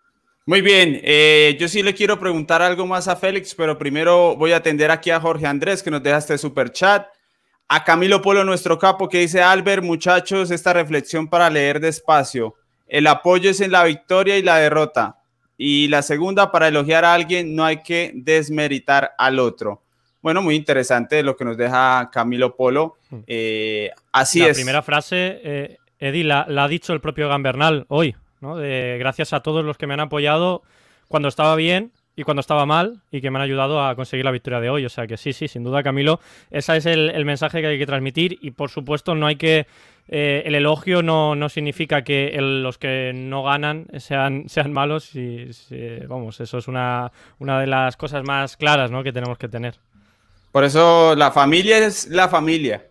Muy 0.47 0.63
bien, 0.63 1.01
eh, 1.03 1.57
yo 1.59 1.69
sí 1.69 1.83
le 1.83 1.95
quiero 1.95 2.19
preguntar 2.19 2.63
algo 2.63 2.87
más 2.87 3.09
a 3.09 3.17
Félix, 3.17 3.55
pero 3.55 3.79
primero 3.79 4.37
voy 4.37 4.53
a 4.53 4.57
atender 4.57 4.91
aquí 4.91 5.11
a 5.11 5.21
Jorge 5.21 5.47
Andrés 5.47 5.83
que 5.83 5.91
nos 5.91 6.03
deja 6.03 6.19
este 6.19 6.39
super 6.39 6.71
chat. 6.73 7.07
A 7.73 7.85
Camilo 7.85 8.21
Polo, 8.21 8.43
nuestro 8.43 8.81
capo, 8.81 9.09
que 9.09 9.21
dice, 9.21 9.43
Albert, 9.43 9.85
muchachos, 9.85 10.51
esta 10.51 10.73
reflexión 10.73 11.29
para 11.29 11.49
leer 11.49 11.79
despacio. 11.79 12.57
El 12.89 13.07
apoyo 13.07 13.49
es 13.49 13.61
en 13.61 13.71
la 13.71 13.85
victoria 13.85 14.37
y 14.37 14.43
la 14.43 14.57
derrota. 14.57 15.19
Y 15.57 15.87
la 15.87 16.03
segunda, 16.03 16.51
para 16.51 16.67
elogiar 16.67 17.05
a 17.05 17.15
alguien, 17.15 17.55
no 17.55 17.65
hay 17.65 17.81
que 17.81 18.11
desmeritar 18.13 19.13
al 19.17 19.39
otro. 19.39 19.83
Bueno, 20.21 20.43
muy 20.43 20.57
interesante 20.57 21.23
lo 21.23 21.37
que 21.37 21.45
nos 21.45 21.57
deja 21.57 22.11
Camilo 22.13 22.57
Polo. 22.57 22.97
Mm. 23.09 23.19
Eh, 23.29 23.91
así 24.11 24.43
es. 24.43 24.49
La 24.49 24.55
primera 24.55 24.83
frase, 24.83 25.41
eh, 25.45 25.79
Eddie, 26.01 26.25
la, 26.25 26.47
ha 26.49 26.67
dicho 26.67 26.93
el 26.93 27.01
propio 27.01 27.29
Gambernal 27.29 27.85
hoy, 27.87 28.17
¿no? 28.41 28.57
gracias 28.57 29.33
a 29.33 29.45
todos 29.45 29.65
los 29.65 29.79
que 29.79 29.87
me 29.87 29.95
han 29.95 30.01
apoyado 30.01 30.65
cuando 31.07 31.29
estaba 31.29 31.55
bien 31.55 31.93
y 32.21 32.23
cuando 32.23 32.43
estaba 32.43 32.67
mal 32.67 33.01
y 33.11 33.23
que 33.23 33.31
me 33.31 33.39
han 33.39 33.45
ayudado 33.45 33.83
a 33.83 33.97
conseguir 33.97 34.27
la 34.27 34.31
victoria 34.31 34.61
de 34.61 34.69
hoy. 34.69 34.85
O 34.85 34.91
sea 34.91 35.07
que 35.07 35.17
sí, 35.17 35.33
sí, 35.33 35.49
sin 35.49 35.65
duda, 35.65 35.83
Camilo, 35.83 36.21
ese 36.51 36.77
es 36.77 36.85
el, 36.85 37.25
mensaje 37.25 37.63
que 37.63 37.69
hay 37.69 37.79
que 37.79 37.87
transmitir 37.87 38.39
y 38.43 38.51
por 38.51 38.69
supuesto 38.69 39.15
no 39.15 39.27
hay 39.27 39.37
que... 39.37 39.67
Eh, 40.13 40.43
el 40.45 40.55
elogio 40.55 41.03
no, 41.03 41.35
no 41.35 41.49
significa 41.49 42.03
que 42.03 42.37
los 42.39 42.77
que 42.77 43.13
no 43.15 43.43
ganan 43.45 43.87
sean, 43.99 44.45
sean 44.49 44.71
malos 44.71 45.15
y, 45.15 45.49
vamos, 46.07 46.41
eso 46.41 46.59
es 46.59 46.69
una, 46.69 47.11
una 47.39 47.59
de 47.59 47.67
las 47.67 47.97
cosas 47.97 48.23
más 48.23 48.59
claras 48.59 48.91
¿no? 48.91 49.03
que 49.03 49.13
tenemos 49.13 49.39
que 49.39 49.49
tener. 49.49 49.77
Por 50.53 50.65
eso 50.65 51.15
la 51.17 51.31
familia 51.31 51.79
es 51.79 52.09
la 52.09 52.29
familia. 52.29 52.90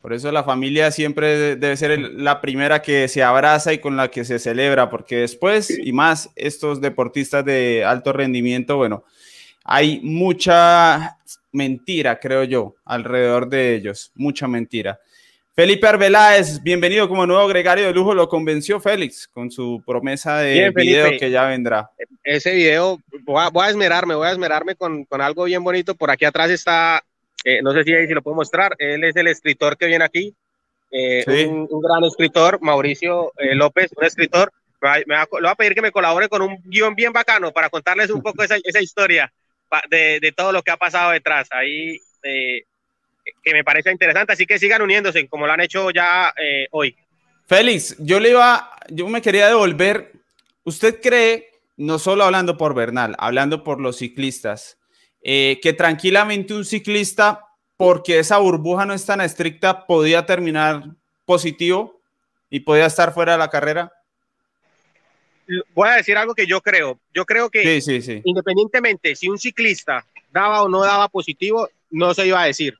Por 0.00 0.14
eso 0.14 0.32
la 0.32 0.44
familia 0.44 0.90
siempre 0.90 1.56
debe 1.56 1.76
ser 1.76 1.98
la 1.98 2.40
primera 2.40 2.80
que 2.80 3.06
se 3.06 3.22
abraza 3.22 3.74
y 3.74 3.78
con 3.78 3.96
la 3.96 4.10
que 4.10 4.24
se 4.24 4.38
celebra, 4.38 4.88
porque 4.88 5.16
después, 5.16 5.70
y 5.70 5.92
más 5.92 6.30
estos 6.36 6.80
deportistas 6.80 7.44
de 7.44 7.84
alto 7.84 8.14
rendimiento, 8.14 8.78
bueno, 8.78 9.04
hay 9.62 10.00
mucha 10.02 11.18
mentira, 11.52 12.18
creo 12.18 12.44
yo, 12.44 12.76
alrededor 12.86 13.50
de 13.50 13.74
ellos, 13.74 14.10
mucha 14.14 14.48
mentira. 14.48 14.98
Felipe 15.54 15.86
Arbeláez, 15.86 16.62
bienvenido 16.62 17.06
como 17.06 17.26
nuevo 17.26 17.46
gregario 17.46 17.84
de 17.84 17.92
lujo, 17.92 18.14
lo 18.14 18.26
convenció 18.26 18.80
Félix 18.80 19.28
con 19.28 19.50
su 19.50 19.82
promesa 19.84 20.38
de 20.38 20.70
video 20.70 21.10
que 21.18 21.30
ya 21.30 21.44
vendrá. 21.44 21.90
Ese 22.24 22.54
video, 22.54 22.98
voy 23.24 23.42
a, 23.66 23.68
esmerarme, 23.68 24.14
voy 24.14 24.28
a 24.28 24.32
esmerarme 24.32 24.76
con, 24.76 25.04
con 25.04 25.20
algo 25.20 25.44
bien 25.44 25.62
bonito. 25.62 25.94
Por 25.94 26.10
aquí 26.10 26.24
atrás 26.24 26.50
está 26.50 27.04
eh, 27.44 27.62
no 27.62 27.72
sé 27.72 27.84
si 27.84 27.94
ahí 27.94 28.06
si 28.06 28.14
lo 28.14 28.22
puedo 28.22 28.36
mostrar. 28.36 28.74
Él 28.78 29.04
es 29.04 29.16
el 29.16 29.26
escritor 29.26 29.76
que 29.76 29.86
viene 29.86 30.04
aquí. 30.04 30.34
Eh, 30.90 31.46
un, 31.46 31.80
gran 31.80 32.02
escritor, 32.04 32.60
Mauricio 32.60 33.32
eh, 33.38 33.54
López, 33.54 33.90
un 33.96 34.04
escritor. 34.04 34.52
Me 35.06 35.14
va, 35.14 35.50
a 35.50 35.54
pedir 35.54 35.74
que 35.74 35.82
me 35.82 35.92
colabore 35.92 36.28
con 36.28 36.42
un 36.42 36.58
guion 36.64 36.94
bien 36.94 37.12
bacano 37.12 37.52
para 37.52 37.68
contarles 37.68 38.10
un 38.10 38.22
poco 38.22 38.42
esa, 38.42 38.56
esa 38.64 38.80
historia 38.80 39.32
de, 39.90 40.18
de, 40.20 40.32
todo 40.32 40.52
lo 40.52 40.62
que 40.62 40.70
ha 40.70 40.76
pasado 40.76 41.12
detrás. 41.12 41.48
Ahí, 41.50 41.98
que 42.22 43.52
me 43.52 43.64
parece 43.64 43.92
interesante. 43.92 44.32
Así 44.32 44.46
que 44.46 44.58
sigan 44.58 44.82
uniéndose 44.82 45.28
como 45.28 45.46
lo 45.46 45.52
han 45.52 45.60
hecho 45.60 45.90
ya 45.90 46.32
hoy. 46.70 46.96
Félix, 47.46 47.96
yo 47.98 48.20
le 48.20 48.30
iba, 48.30 48.70
yo 48.88 49.06
me 49.08 49.22
quería 49.22 49.48
devolver. 49.48 50.12
¿Usted 50.64 51.00
cree, 51.00 51.48
no 51.76 51.98
solo 51.98 52.24
hablando 52.24 52.56
por 52.56 52.74
Bernal, 52.74 53.16
hablando 53.18 53.64
por 53.64 53.80
los 53.80 53.96
ciclistas, 53.96 54.79
eh, 55.22 55.58
que 55.62 55.72
tranquilamente 55.72 56.54
un 56.54 56.64
ciclista, 56.64 57.46
porque 57.76 58.18
esa 58.18 58.38
burbuja 58.38 58.86
no 58.86 58.94
es 58.94 59.04
tan 59.04 59.20
estricta, 59.20 59.86
podía 59.86 60.24
terminar 60.24 60.84
positivo 61.24 62.00
y 62.50 62.60
podía 62.60 62.86
estar 62.86 63.12
fuera 63.14 63.32
de 63.32 63.38
la 63.38 63.48
carrera? 63.48 63.92
Voy 65.74 65.88
a 65.88 65.94
decir 65.94 66.16
algo 66.16 66.34
que 66.34 66.46
yo 66.46 66.60
creo. 66.60 67.00
Yo 67.14 67.24
creo 67.24 67.50
que 67.50 67.80
independientemente 68.24 69.16
si 69.16 69.28
un 69.28 69.38
ciclista 69.38 70.04
daba 70.32 70.62
o 70.62 70.68
no 70.68 70.80
daba 70.80 71.08
positivo, 71.08 71.68
no 71.90 72.14
se 72.14 72.26
iba 72.26 72.42
a 72.42 72.46
decir. 72.46 72.76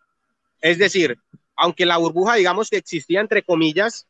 Es 0.61 0.79
decir, 0.79 1.19
aunque 1.57 1.87
la 1.87 1.97
burbuja, 1.97 2.35
digamos 2.35 2.71
que 2.71 2.77
existía 2.77 3.21
entre 3.21 3.43
comillas, 3.43 4.07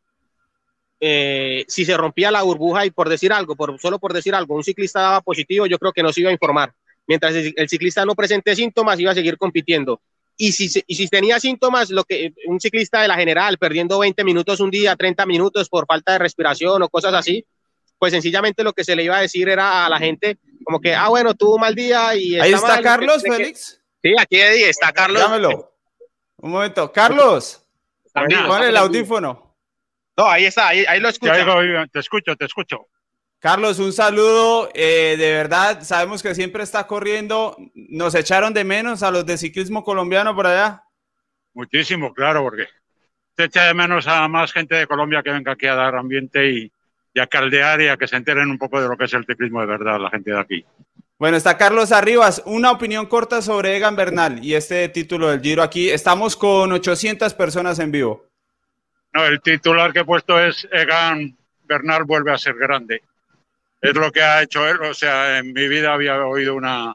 eh, 1.00 1.64
si 1.68 1.84
se 1.84 1.96
rompía 1.96 2.30
la 2.30 2.42
burbuja 2.42 2.84
y 2.84 2.90
por 2.90 3.08
decir 3.08 3.32
algo, 3.32 3.56
por, 3.56 3.78
solo 3.80 3.99
por 3.99 4.12
decir 4.12 4.34
algo, 4.34 4.54
un 4.54 4.64
ciclista 4.64 5.00
daba 5.00 5.20
positivo, 5.22 5.66
yo 5.66 5.78
creo 5.78 5.92
que 5.92 6.02
no 6.02 6.12
se 6.12 6.20
iba 6.20 6.30
a 6.30 6.34
informar 6.34 6.75
mientras 7.11 7.35
el 7.35 7.69
ciclista 7.69 8.05
no 8.05 8.14
presente 8.14 8.55
síntomas, 8.55 9.00
iba 9.00 9.11
a 9.11 9.17
seguir 9.17 9.37
compitiendo. 9.37 10.00
Y 10.37 10.52
si, 10.52 10.69
si 10.69 11.09
tenía 11.09 11.40
síntomas, 11.40 11.90
lo 11.90 12.05
que 12.05 12.33
un 12.47 12.61
ciclista 12.61 13.02
de 13.02 13.09
la 13.09 13.17
general, 13.17 13.59
perdiendo 13.59 13.99
20 13.99 14.23
minutos 14.23 14.61
un 14.61 14.71
día, 14.71 14.95
30 14.95 15.26
minutos 15.26 15.69
por 15.69 15.87
falta 15.87 16.12
de 16.12 16.21
respiración 16.21 16.81
o 16.81 16.88
cosas 16.88 17.12
así, 17.14 17.45
pues 17.99 18.12
sencillamente 18.12 18.62
lo 18.62 18.73
que 18.73 18.85
se 18.85 18.95
le 18.95 19.02
iba 19.02 19.17
a 19.17 19.23
decir 19.23 19.49
era 19.49 19.87
a 19.87 19.88
la 19.88 19.99
gente 19.99 20.38
como 20.64 20.81
que, 20.81 20.95
ah, 20.95 21.09
bueno, 21.09 21.35
tuvo 21.35 21.57
un 21.57 21.62
mal 21.62 21.75
día 21.75 22.14
y... 22.14 22.38
Ahí 22.38 22.52
está 22.52 22.81
Carlos, 22.81 23.23
Félix. 23.23 23.83
Sí, 24.00 24.14
aquí 24.17 24.38
está 24.38 24.93
Carlos. 24.93 25.21
Dámelo. 25.21 25.75
Un 26.37 26.52
momento. 26.52 26.93
Carlos, 26.93 27.67
pon 28.14 28.62
el 28.62 28.76
audífono. 28.76 29.57
No, 30.17 30.29
ahí 30.29 30.45
está, 30.45 30.69
ahí, 30.69 30.85
ahí 30.87 31.00
lo 31.00 31.09
escucho. 31.09 31.33
Te 31.93 31.99
escucho, 31.99 32.37
te 32.37 32.45
escucho. 32.45 32.87
Carlos, 33.40 33.78
un 33.78 33.94
saludo. 33.94 34.68
Eh, 34.75 35.16
de 35.18 35.32
verdad, 35.32 35.80
sabemos 35.82 36.23
que 36.23 36.35
siempre 36.35 36.62
está 36.62 36.87
corriendo. 36.87 37.56
¿Nos 37.75 38.14
echaron 38.14 38.52
de 38.52 38.64
menos 38.64 39.02
a 39.02 39.11
los 39.11 39.25
de 39.25 39.38
ciclismo 39.38 39.82
colombiano 39.82 40.35
por 40.37 40.47
allá? 40.47 40.85
Muchísimo, 41.54 42.12
claro, 42.12 42.42
porque 42.42 42.68
se 43.35 43.44
echa 43.44 43.64
de 43.64 43.73
menos 43.73 44.06
a 44.06 44.28
más 44.28 44.52
gente 44.52 44.75
de 44.75 44.87
Colombia 44.87 45.23
que 45.23 45.32
venga 45.32 45.52
aquí 45.52 45.66
a 45.66 45.75
dar 45.75 45.97
ambiente 45.97 46.50
y, 46.50 46.73
a 47.18 47.26
caldear 47.26 47.80
y 47.80 47.88
a 47.88 47.97
que 47.97 48.06
se 48.06 48.16
enteren 48.16 48.50
un 48.50 48.59
poco 48.59 48.80
de 48.80 48.88
lo 48.88 48.97
que 48.99 49.04
es 49.04 49.14
el 49.14 49.25
ciclismo 49.25 49.61
de 49.62 49.66
verdad, 49.66 49.99
la 49.99 50.11
gente 50.11 50.32
de 50.32 50.38
aquí. 50.38 50.64
Bueno, 51.18 51.38
está 51.38 51.56
Carlos 51.56 51.92
Arribas. 51.92 52.42
Una 52.44 52.70
opinión 52.70 53.06
corta 53.06 53.40
sobre 53.40 53.75
Egan 53.75 53.97
Bernal 53.97 54.44
y 54.44 54.54
este 54.54 54.87
título 54.90 55.28
del 55.28 55.40
Giro 55.40 55.62
aquí. 55.62 55.88
Estamos 55.88 56.37
con 56.37 56.73
800 56.73 57.32
personas 57.32 57.78
en 57.78 57.90
vivo. 57.90 58.26
No, 59.14 59.25
el 59.25 59.40
titular 59.40 59.94
que 59.94 60.00
he 60.00 60.04
puesto 60.04 60.38
es 60.38 60.68
Egan 60.70 61.37
Bernal 61.64 62.04
vuelve 62.04 62.32
a 62.32 62.38
ser 62.38 62.54
grande. 62.54 63.02
Es 63.80 63.94
lo 63.94 64.12
que 64.12 64.22
ha 64.22 64.42
hecho 64.42 64.68
él. 64.68 64.80
O 64.82 64.94
sea, 64.94 65.38
en 65.38 65.52
mi 65.52 65.68
vida 65.68 65.92
había 65.92 66.25
oído 66.25 66.54
una 66.54 66.94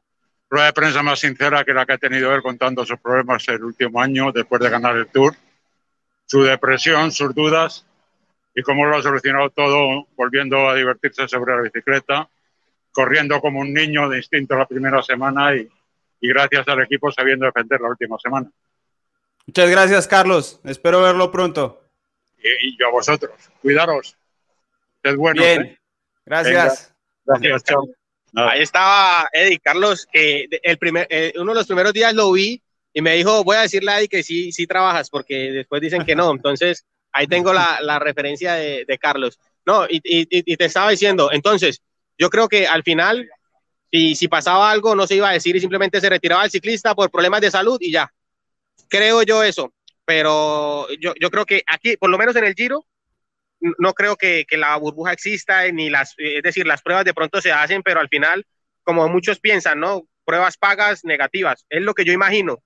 rueda 0.50 0.68
de 0.68 0.74
prensa 0.74 1.04
más 1.04 1.20
sincera 1.20 1.63
que 1.63 1.74
la 1.74 1.86
que 1.86 1.94
ha 1.94 1.98
tenido 1.98 2.34
él 2.34 2.42
contando 2.42 2.86
sus 2.86 3.00
problemas 3.00 3.48
el 3.48 3.63
último 3.63 4.01
año 4.01 4.32
después 4.32 4.62
de 4.62 4.70
ganar 4.70 4.96
el 4.96 5.08
Tour, 5.08 5.36
su 6.25 6.44
depresión, 6.44 7.12
sus 7.12 7.34
dudas 7.34 7.86
y 8.54 8.62
cómo 8.62 8.86
lo 8.86 8.98
ha 8.98 9.01
solucionado 9.01 9.50
todo 9.50 10.08
volviendo 10.15 10.70
a 10.70 10.75
divertirse 10.75 11.27
sobre 11.27 11.56
la 11.56 11.62
bicicleta 11.63 12.30
corriendo 12.96 13.42
como 13.42 13.60
un 13.60 13.74
niño 13.74 14.10
de 14.10 14.18
instinto 14.18 14.56
la 14.56 14.65
primera 14.65 15.04
semana 15.04 15.54
y, 15.54 15.70
gracias 16.22 16.68
al 16.68 16.82
equipo 16.82 17.12
sabiendo 17.12 17.46
defender 17.46 17.80
la 17.82 17.89
última 17.89 18.18
semana. 18.18 18.50
Muchas 19.46 19.70
gracias, 19.70 20.08
Carlos. 20.08 20.60
Espero 20.63 21.04
verlo 21.04 21.30
pronto. 21.30 21.84
Y, 22.42 22.75
yo 22.80 22.88
a 22.88 22.92
vosotros. 22.92 23.34
Cuidaros. 23.62 24.18
Es 25.04 25.15
bueno. 25.15 25.39
Bien. 25.39 25.62
¿eh? 25.62 25.80
Gracias. 26.25 26.94
Gracias, 27.25 27.63
chao. 27.63 27.88
Ahí 28.36 28.62
estaba 28.62 29.29
Eddie, 29.32 29.60
Carlos, 29.60 30.08
que 30.12 30.48
el 30.62 30.77
primer, 30.77 31.08
eh, 31.10 31.34
uno 31.38 31.53
de 31.53 31.60
los 31.60 31.67
primeros 31.67 31.94
días 31.94 32.13
lo 32.13 32.32
vi 32.32 32.62
y 32.94 33.01
me 33.01 33.15
dijo, 33.15 33.44
voy 33.44 33.55
a 33.55 33.62
decirle 33.62 33.91
a 33.91 33.98
Eddie 34.00 34.10
que 34.10 34.24
sí, 34.24 34.51
sí 34.51 34.67
trabajas, 34.67 35.10
porque 35.10 35.51
después 35.51 35.82
dicen 35.82 36.03
que 36.05 36.15
no. 36.15 36.32
Entonces, 36.32 36.86
ahí 37.13 37.27
tengo 37.27 37.53
la, 37.53 37.79
la 37.82 37.98
referencia 37.98 38.55
de, 38.55 38.84
de, 38.86 38.98
Carlos. 38.98 39.39
No, 39.65 39.86
y, 39.86 39.98
y, 40.03 40.27
y, 40.29 40.58
te 40.58 40.65
estaba 40.65 40.91
diciendo, 40.91 41.32
entonces, 41.32 41.82
yo 42.17 42.29
creo 42.29 42.48
que 42.48 42.67
al 42.67 42.84
final, 42.84 43.29
si, 43.91 44.15
si 44.15 44.27
pasaba 44.27 44.70
algo, 44.70 44.96
no 44.96 45.08
se 45.08 45.15
iba 45.15 45.29
a 45.29 45.34
decir 45.34 45.55
y 45.55 45.62
simplemente 45.62 46.01
se 46.01 46.10
retiraba 46.10 46.44
el 46.44 46.51
ciclista 46.51 46.94
por 46.94 47.10
problemas 47.10 47.41
de 47.41 47.51
salud 47.51 47.77
y 47.79 47.91
ya. 47.91 48.12
Creo 48.89 49.24
yo 49.24 49.44
eso, 49.44 49.74
pero 50.03 50.88
yo, 51.00 51.13
yo 51.20 51.32
creo 51.32 51.46
que 51.46 51.63
aquí, 51.67 51.96
por 51.98 52.10
lo 52.10 52.17
menos 52.17 52.36
en 52.36 52.44
el 52.44 52.53
Giro, 52.53 52.86
no 53.60 53.94
creo 53.94 54.16
que, 54.16 54.46
que, 54.48 54.58
la 54.58 54.76
burbuja 54.78 55.14
exista, 55.14 55.70
ni 55.72 55.90
las, 55.90 56.14
es 56.18 56.44
decir, 56.44 56.68
las 56.68 56.82
pruebas 56.82 57.06
de 57.06 57.14
pronto 57.14 57.42
se 57.42 57.52
hacen, 57.52 57.82
pero 57.84 58.00
al 58.00 58.10
final, 58.10 58.46
como 58.84 59.08
muchos 59.08 59.40
piensan, 59.40 59.80
¿no? 59.80 60.08
Pruebas 60.24 60.58
pagas 60.58 61.04
negativas, 61.04 61.66
es 61.70 61.82
lo 61.82 61.94
que 61.94 62.06
yo 62.06 62.14
imagino. 62.14 62.62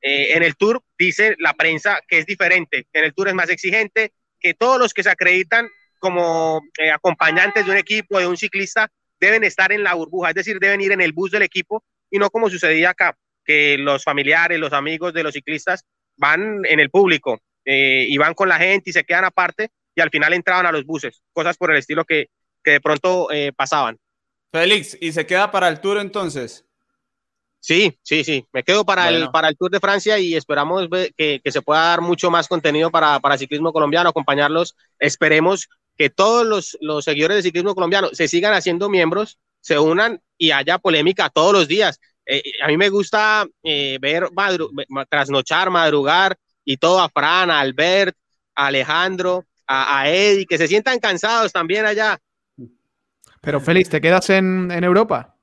Eh, 0.00 0.36
en 0.36 0.42
el 0.42 0.56
Tour 0.56 0.82
dice 0.98 1.34
la 1.38 1.54
prensa 1.54 2.00
que 2.06 2.18
es 2.18 2.26
diferente, 2.26 2.86
en 2.92 3.04
el 3.04 3.14
Tour 3.14 3.28
es 3.28 3.34
más 3.34 3.48
exigente, 3.48 4.12
que 4.38 4.52
todos 4.52 4.78
los 4.78 4.92
que 4.92 5.02
se 5.02 5.10
acreditan 5.10 5.68
como 5.98 6.60
eh, 6.78 6.90
acompañantes 6.90 7.64
de 7.64 7.70
un 7.70 7.78
equipo, 7.78 8.18
de 8.18 8.26
un 8.26 8.36
ciclista, 8.36 8.90
deben 9.18 9.44
estar 9.44 9.72
en 9.72 9.82
la 9.82 9.94
burbuja, 9.94 10.28
es 10.28 10.34
decir, 10.34 10.58
deben 10.58 10.82
ir 10.82 10.92
en 10.92 11.00
el 11.00 11.12
bus 11.12 11.30
del 11.30 11.42
equipo 11.42 11.82
y 12.10 12.18
no 12.18 12.28
como 12.28 12.50
sucedía 12.50 12.90
acá, 12.90 13.16
que 13.44 13.78
los 13.78 14.04
familiares, 14.04 14.58
los 14.58 14.74
amigos 14.74 15.14
de 15.14 15.22
los 15.22 15.32
ciclistas 15.32 15.84
van 16.16 16.60
en 16.66 16.80
el 16.80 16.90
público 16.90 17.40
eh, 17.64 18.04
y 18.06 18.18
van 18.18 18.34
con 18.34 18.50
la 18.50 18.58
gente 18.58 18.90
y 18.90 18.92
se 18.92 19.04
quedan 19.04 19.24
aparte 19.24 19.70
y 19.94 20.00
al 20.00 20.10
final 20.10 20.32
entraban 20.32 20.66
a 20.66 20.72
los 20.72 20.84
buses, 20.84 21.22
cosas 21.32 21.56
por 21.56 21.70
el 21.70 21.78
estilo 21.78 22.04
que, 22.04 22.28
que 22.62 22.72
de 22.72 22.80
pronto 22.80 23.30
eh, 23.30 23.52
pasaban. 23.54 23.98
Félix, 24.52 24.96
¿y 25.00 25.12
se 25.12 25.26
queda 25.26 25.50
para 25.50 25.68
el 25.68 25.80
Tour 25.80 25.98
entonces? 25.98 26.64
Sí, 27.60 27.98
sí, 28.02 28.24
sí. 28.24 28.46
Me 28.52 28.62
quedo 28.62 28.84
para, 28.84 29.08
el, 29.08 29.30
para 29.30 29.48
el 29.48 29.56
Tour 29.56 29.70
de 29.70 29.80
Francia 29.80 30.18
y 30.18 30.34
esperamos 30.34 30.86
que, 31.16 31.40
que, 31.42 31.50
se 31.50 31.62
pueda 31.62 31.80
dar 31.80 32.02
mucho 32.02 32.30
más 32.30 32.46
contenido 32.46 32.90
para, 32.90 33.18
para 33.20 33.38
ciclismo 33.38 33.72
colombiano, 33.72 34.10
acompañarlos. 34.10 34.76
Esperemos 34.98 35.68
que 35.96 36.10
todos 36.10 36.46
los, 36.46 36.76
los 36.82 37.04
seguidores 37.04 37.38
de 37.38 37.42
ciclismo 37.42 37.74
colombiano 37.74 38.10
se 38.12 38.28
sigan 38.28 38.52
haciendo 38.52 38.90
miembros, 38.90 39.38
se 39.60 39.78
unan 39.78 40.20
y 40.36 40.50
haya 40.50 40.78
polémica 40.78 41.30
todos 41.30 41.54
los 41.54 41.66
días. 41.66 42.00
Eh, 42.26 42.42
a 42.62 42.68
mí 42.68 42.76
me 42.76 42.90
gusta 42.90 43.46
eh, 43.62 43.98
ver 44.00 44.30
madru 44.32 44.70
trasnochar, 45.08 45.70
madrugar 45.70 46.36
y 46.64 46.76
todo 46.76 47.00
a 47.00 47.08
Fran, 47.08 47.50
a 47.50 47.60
Albert, 47.60 48.16
a 48.54 48.66
Alejandro, 48.66 49.46
a, 49.66 50.00
a, 50.00 50.10
Eddie, 50.10 50.46
que 50.46 50.58
se 50.58 50.68
sientan 50.68 50.98
cansados 50.98 51.52
también 51.52 51.86
allá. 51.86 52.18
Pero 53.40 53.60
Félix, 53.60 53.90
¿te 53.90 54.00
quedas 54.00 54.30
en, 54.30 54.70
en 54.70 54.84
Europa? 54.84 55.34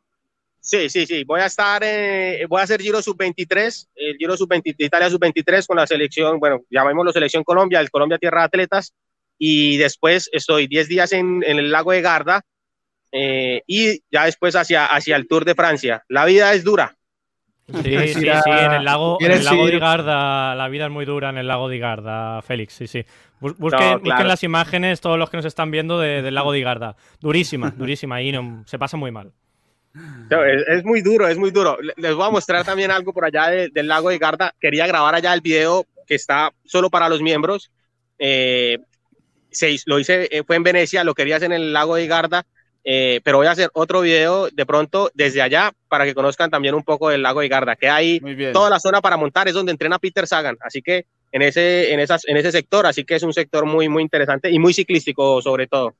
Sí, 0.59 0.89
sí, 0.89 1.07
sí. 1.07 1.23
Voy 1.23 1.41
a 1.41 1.47
estar, 1.47 1.81
eh, 1.83 2.45
voy 2.47 2.61
a 2.61 2.63
hacer 2.63 2.81
Giro 2.81 3.01
Sub-23, 3.01 3.87
el 3.95 4.17
Giro 4.17 4.37
Sub-23, 4.37 4.75
Italia 4.77 5.09
Sub-23 5.09 5.65
con 5.65 5.77
la 5.77 5.87
selección, 5.87 6.39
bueno, 6.39 6.61
llamémoslo 6.69 7.11
Selección 7.11 7.43
Colombia, 7.43 7.79
el 7.79 7.89
Colombia 7.89 8.19
Tierra 8.19 8.41
de 8.41 8.45
Atletas 8.45 8.93
y 9.39 9.77
después 9.77 10.29
estoy 10.31 10.67
10 10.67 10.87
días 10.87 11.11
en, 11.13 11.43
en, 11.43 11.57
el 11.57 11.71
lago 11.71 11.91
de 11.91 12.01
Garda 12.01 12.43
eh, 13.11 13.63
y 13.65 14.03
ya 14.11 14.25
después 14.25 14.55
hacia, 14.55 14.85
hacia 14.85 15.15
el 15.15 15.27
Tour 15.27 15.45
de 15.45 15.55
Francia. 15.55 16.03
La 16.07 16.25
vida 16.25 16.53
es 16.53 16.63
dura. 16.63 16.95
Sí, 17.83 18.07
sí, 18.07 18.13
sí, 18.13 18.49
en 18.49 18.71
el 18.71 18.85
lago, 18.85 19.17
en 19.19 19.31
el 19.31 19.43
lago 19.43 19.65
de 19.65 19.79
Garda, 19.79 20.55
la 20.55 20.67
vida 20.67 20.85
es 20.85 20.91
muy 20.91 21.05
dura 21.05 21.29
en 21.29 21.37
el 21.37 21.47
lago 21.47 21.69
de 21.69 21.79
Garda, 21.79 22.41
Félix, 22.41 22.73
sí, 22.73 22.87
sí. 22.87 23.05
Busquen, 23.39 23.59
no, 23.61 23.69
claro. 23.69 23.99
busquen 23.99 24.27
las 24.27 24.43
imágenes, 24.43 25.01
todos 25.01 25.17
los 25.17 25.29
que 25.29 25.37
nos 25.37 25.45
están 25.45 25.71
viendo 25.71 25.99
de, 25.99 26.21
del 26.21 26.35
lago 26.35 26.51
de 26.51 26.61
Garda. 26.61 26.95
Durísima, 27.19 27.71
durísima, 27.77 28.15
ahí 28.15 28.31
no, 28.31 28.63
se 28.65 28.77
pasa 28.77 28.97
muy 28.97 29.11
mal. 29.11 29.31
No, 29.93 30.45
es, 30.45 30.63
es, 30.67 30.85
muy 30.85 31.01
duro, 31.01 31.27
es 31.27 31.37
muy 31.37 31.51
duro. 31.51 31.77
Les 31.97 32.15
voy 32.15 32.25
a 32.25 32.29
mostrar 32.29 32.63
también 32.63 32.91
algo 32.91 33.11
por 33.11 33.25
allá 33.25 33.49
de, 33.49 33.69
del 33.69 33.87
lago 33.87 34.09
de 34.09 34.19
Garda. 34.19 34.53
Quería 34.59 34.87
grabar 34.87 35.15
allá 35.15 35.33
el 35.33 35.41
video 35.41 35.85
que 36.07 36.15
está 36.15 36.53
solo 36.63 36.89
para 36.89 37.09
los 37.09 37.21
miembros. 37.21 37.71
Eh, 38.17 38.77
se, 39.51 39.75
lo 39.85 39.99
hice, 39.99 40.29
eh, 40.31 40.43
fue 40.45 40.55
en 40.55 40.63
Venecia, 40.63 41.03
lo 41.03 41.13
quería 41.13 41.37
hacer 41.37 41.51
en 41.51 41.61
el 41.61 41.73
lago 41.73 41.95
de 41.95 42.07
Garda, 42.07 42.45
eh, 42.83 43.21
pero 43.23 43.37
voy 43.37 43.47
a 43.47 43.51
hacer 43.51 43.69
otro 43.73 44.01
video 44.01 44.49
de 44.49 44.65
pronto 44.65 45.11
desde 45.13 45.41
allá 45.41 45.71
para 45.87 46.05
que 46.05 46.15
conozcan 46.15 46.49
también 46.49 46.73
un 46.73 46.83
poco 46.83 47.09
del 47.09 47.21
lago 47.21 47.41
de 47.41 47.47
Garda, 47.47 47.75
que 47.75 47.89
hay 47.89 48.19
toda 48.51 48.69
la 48.69 48.79
zona 48.79 49.01
para 49.01 49.17
montar, 49.17 49.47
es 49.47 49.53
donde 49.53 49.71
entrena 49.71 49.99
Peter 49.99 50.25
Sagan, 50.27 50.57
así 50.61 50.81
que 50.81 51.05
en 51.31 51.41
ese, 51.41 51.93
en, 51.93 51.99
esas, 51.99 52.27
en 52.27 52.37
ese 52.37 52.51
sector, 52.51 52.85
así 52.85 53.03
que 53.03 53.15
es 53.15 53.23
un 53.23 53.33
sector 53.33 53.65
muy, 53.65 53.87
muy 53.87 54.03
interesante 54.03 54.49
y 54.49 54.59
muy 54.59 54.73
ciclístico 54.73 55.41
sobre 55.41 55.67
todo. 55.67 55.95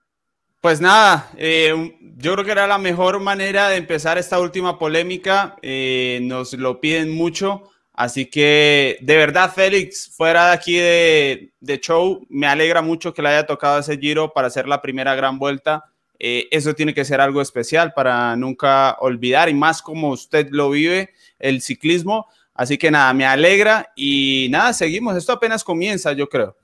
Pues 0.59 0.79
nada, 0.79 1.31
eh, 1.37 1.97
yo 2.17 2.33
creo 2.33 2.45
que 2.45 2.51
era 2.51 2.67
la 2.67 2.77
mejor 2.77 3.19
manera 3.19 3.69
de 3.69 3.77
empezar 3.77 4.17
esta 4.17 4.39
última 4.39 4.77
polémica, 4.77 5.55
eh, 5.61 6.19
nos 6.21 6.53
lo 6.53 6.79
piden 6.79 7.11
mucho. 7.11 7.63
Así 7.93 8.27
que 8.27 8.97
de 9.01 9.17
verdad, 9.17 9.51
Félix, 9.53 10.15
fuera 10.15 10.47
de 10.47 10.53
aquí 10.53 10.75
de, 10.75 11.51
de, 11.59 11.79
show, 11.79 12.25
me 12.29 12.47
alegra 12.47 12.81
mucho 12.81 13.13
que 13.13 13.21
le 13.21 13.29
haya 13.29 13.45
tocado 13.45 13.79
ese 13.79 13.97
giro 13.97 14.33
para 14.33 14.47
hacer 14.47 14.67
la 14.67 14.81
primera 14.81 15.13
gran 15.13 15.39
vuelta. 15.39 15.90
Eh, 16.23 16.47
eso 16.51 16.75
tiene 16.75 16.93
que 16.93 17.03
ser 17.03 17.19
algo 17.19 17.41
especial 17.41 17.93
para 17.93 18.35
nunca 18.35 18.95
olvidar 18.99 19.49
y 19.49 19.55
más 19.55 19.81
como 19.81 20.09
usted 20.09 20.49
lo 20.51 20.69
vive, 20.69 21.09
el 21.39 21.63
ciclismo. 21.63 22.27
Así 22.53 22.77
que 22.77 22.91
nada, 22.91 23.11
me 23.11 23.25
alegra 23.25 23.91
y 23.95 24.47
nada, 24.51 24.71
seguimos. 24.73 25.17
Esto 25.17 25.33
apenas 25.33 25.63
comienza, 25.63 26.13
yo 26.13 26.29
creo. 26.29 26.55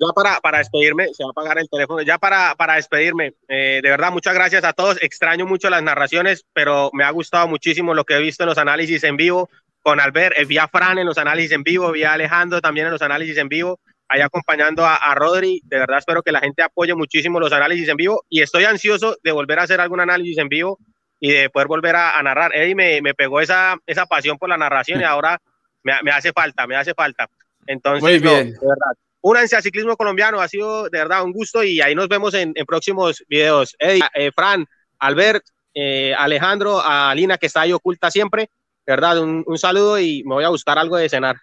Ya 0.00 0.08
para, 0.12 0.40
para 0.40 0.58
despedirme, 0.58 1.06
se 1.14 1.22
va 1.22 1.28
a 1.28 1.30
apagar 1.30 1.58
el 1.58 1.68
teléfono. 1.68 2.02
Ya 2.02 2.18
para, 2.18 2.56
para 2.56 2.74
despedirme, 2.74 3.34
eh, 3.46 3.78
de 3.80 3.90
verdad, 3.90 4.10
muchas 4.10 4.34
gracias 4.34 4.64
a 4.64 4.72
todos. 4.72 5.00
Extraño 5.00 5.46
mucho 5.46 5.70
las 5.70 5.84
narraciones, 5.84 6.44
pero 6.52 6.90
me 6.92 7.04
ha 7.04 7.10
gustado 7.10 7.46
muchísimo 7.46 7.94
lo 7.94 8.04
que 8.04 8.14
he 8.14 8.20
visto 8.20 8.42
en 8.42 8.48
los 8.48 8.58
análisis 8.58 9.04
en 9.04 9.16
vivo 9.16 9.48
con 9.82 10.00
Albert, 10.00 10.36
eh, 10.36 10.44
vi 10.44 10.58
a 10.58 10.68
Fran 10.68 10.98
en 10.98 11.06
los 11.06 11.18
análisis 11.18 11.52
en 11.52 11.62
vivo, 11.62 11.90
vi 11.92 12.04
a 12.04 12.12
Alejandro 12.12 12.60
también 12.60 12.86
en 12.86 12.92
los 12.92 13.02
análisis 13.02 13.36
en 13.38 13.48
vivo, 13.48 13.80
ahí 14.10 14.20
acompañando 14.20 14.84
a, 14.84 14.96
a, 14.96 15.14
Rodri. 15.14 15.62
De 15.64 15.78
verdad 15.78 15.98
espero 15.98 16.22
que 16.22 16.32
la 16.32 16.40
gente 16.40 16.62
apoye 16.62 16.94
muchísimo 16.94 17.40
los 17.40 17.52
análisis 17.52 17.88
en 17.88 17.96
vivo 17.96 18.24
y 18.28 18.42
estoy 18.42 18.64
ansioso 18.64 19.16
de 19.22 19.32
volver 19.32 19.58
a 19.58 19.62
hacer 19.62 19.80
algún 19.80 20.00
análisis 20.00 20.36
en 20.38 20.48
vivo 20.48 20.78
y 21.18 21.32
de 21.32 21.50
poder 21.50 21.68
volver 21.68 21.96
a, 21.96 22.18
a 22.18 22.22
narrar. 22.22 22.54
Eddie 22.54 22.74
me, 22.74 23.00
me, 23.02 23.14
pegó 23.14 23.40
esa, 23.40 23.76
esa 23.86 24.06
pasión 24.06 24.36
por 24.36 24.48
la 24.48 24.56
narración 24.56 25.00
y 25.00 25.04
ahora 25.04 25.40
me, 25.82 25.94
me 26.02 26.10
hace 26.10 26.32
falta, 26.32 26.66
me 26.66 26.76
hace 26.76 26.92
falta. 26.92 27.28
Entonces, 27.66 28.02
Muy 28.02 28.18
bien. 28.18 28.52
No, 28.54 28.60
de 28.60 28.66
verdad. 28.66 28.92
Únanse 29.22 29.54
al 29.54 29.62
ciclismo 29.62 29.96
colombiano, 29.96 30.40
ha 30.40 30.48
sido 30.48 30.88
de 30.88 30.98
verdad 30.98 31.22
un 31.22 31.32
gusto 31.32 31.62
y 31.62 31.80
ahí 31.80 31.94
nos 31.94 32.08
vemos 32.08 32.32
en, 32.34 32.52
en 32.54 32.66
próximos 32.66 33.22
videos. 33.28 33.76
Eddie, 33.78 34.02
eh, 34.14 34.30
Fran, 34.34 34.66
Albert, 34.98 35.44
eh, 35.74 36.14
Alejandro, 36.16 36.80
a 36.82 37.14
Lina 37.14 37.36
que 37.36 37.46
está 37.46 37.62
ahí 37.62 37.72
oculta 37.72 38.10
siempre 38.10 38.48
verdad, 38.90 39.18
un, 39.20 39.44
un, 39.46 39.58
saludo 39.58 39.98
y 39.98 40.22
me 40.24 40.34
voy 40.34 40.44
a 40.44 40.48
buscar 40.48 40.78
algo 40.78 40.96
de 40.96 41.08
cenar. 41.08 41.36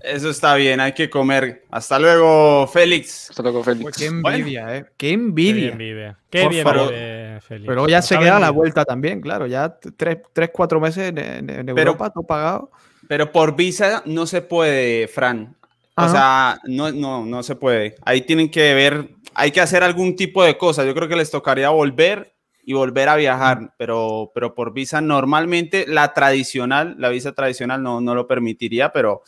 Eso 0.00 0.30
está 0.30 0.54
bien, 0.54 0.80
hay 0.80 0.92
que 0.92 1.10
comer. 1.10 1.64
Hasta 1.70 1.98
luego, 1.98 2.66
Félix. 2.66 3.30
Hasta 3.30 3.42
luego, 3.42 3.62
Félix. 3.62 3.82
Pues 3.82 3.96
qué 3.96 4.06
envidia, 4.06 4.64
bueno. 4.64 4.76
¿eh? 4.76 4.84
Qué 4.96 5.10
envidia. 5.12 5.70
Qué 5.72 5.76
vive. 5.76 6.16
Qué 6.30 6.48
bien 6.48 6.64
pero, 6.64 6.88
vive, 6.88 7.40
Félix. 7.40 7.68
Pero 7.68 7.88
ya 7.88 8.02
se 8.02 8.18
queda 8.18 8.40
la 8.40 8.50
vuelta 8.50 8.84
también, 8.84 9.20
claro. 9.20 9.46
Ya 9.46 9.76
tres, 9.96 10.18
tres 10.32 10.50
cuatro 10.52 10.80
meses 10.80 11.10
en, 11.10 11.18
en, 11.18 11.50
en 11.50 11.68
Europa, 11.68 12.10
todo 12.10 12.24
pagado. 12.24 12.70
Pero 13.08 13.30
por 13.30 13.54
visa 13.54 14.02
no 14.06 14.26
se 14.26 14.42
puede, 14.42 15.08
Fran. 15.08 15.56
O 15.96 16.08
sea, 16.08 16.58
no, 16.64 16.90
no, 16.90 17.24
no 17.24 17.42
se 17.42 17.54
puede. 17.54 17.96
Ahí 18.04 18.22
tienen 18.22 18.50
que 18.50 18.72
ver, 18.74 19.10
hay 19.34 19.50
que 19.50 19.60
hacer 19.60 19.82
algún 19.82 20.16
tipo 20.16 20.42
de 20.42 20.56
cosa. 20.56 20.84
Yo 20.84 20.94
creo 20.94 21.08
que 21.08 21.16
les 21.16 21.30
tocaría 21.30 21.68
volver 21.68 22.34
y 22.64 22.72
volver 22.72 23.08
a 23.08 23.16
viajar, 23.16 23.74
pero, 23.76 24.30
pero 24.34 24.54
por 24.54 24.72
visa 24.72 25.00
normalmente 25.00 25.84
la 25.86 26.14
tradicional, 26.14 26.94
la 26.98 27.08
visa 27.08 27.32
tradicional 27.32 27.82
no, 27.82 28.00
no 28.00 28.14
lo 28.14 28.26
permitiría, 28.26 28.92
pero 28.92 29.22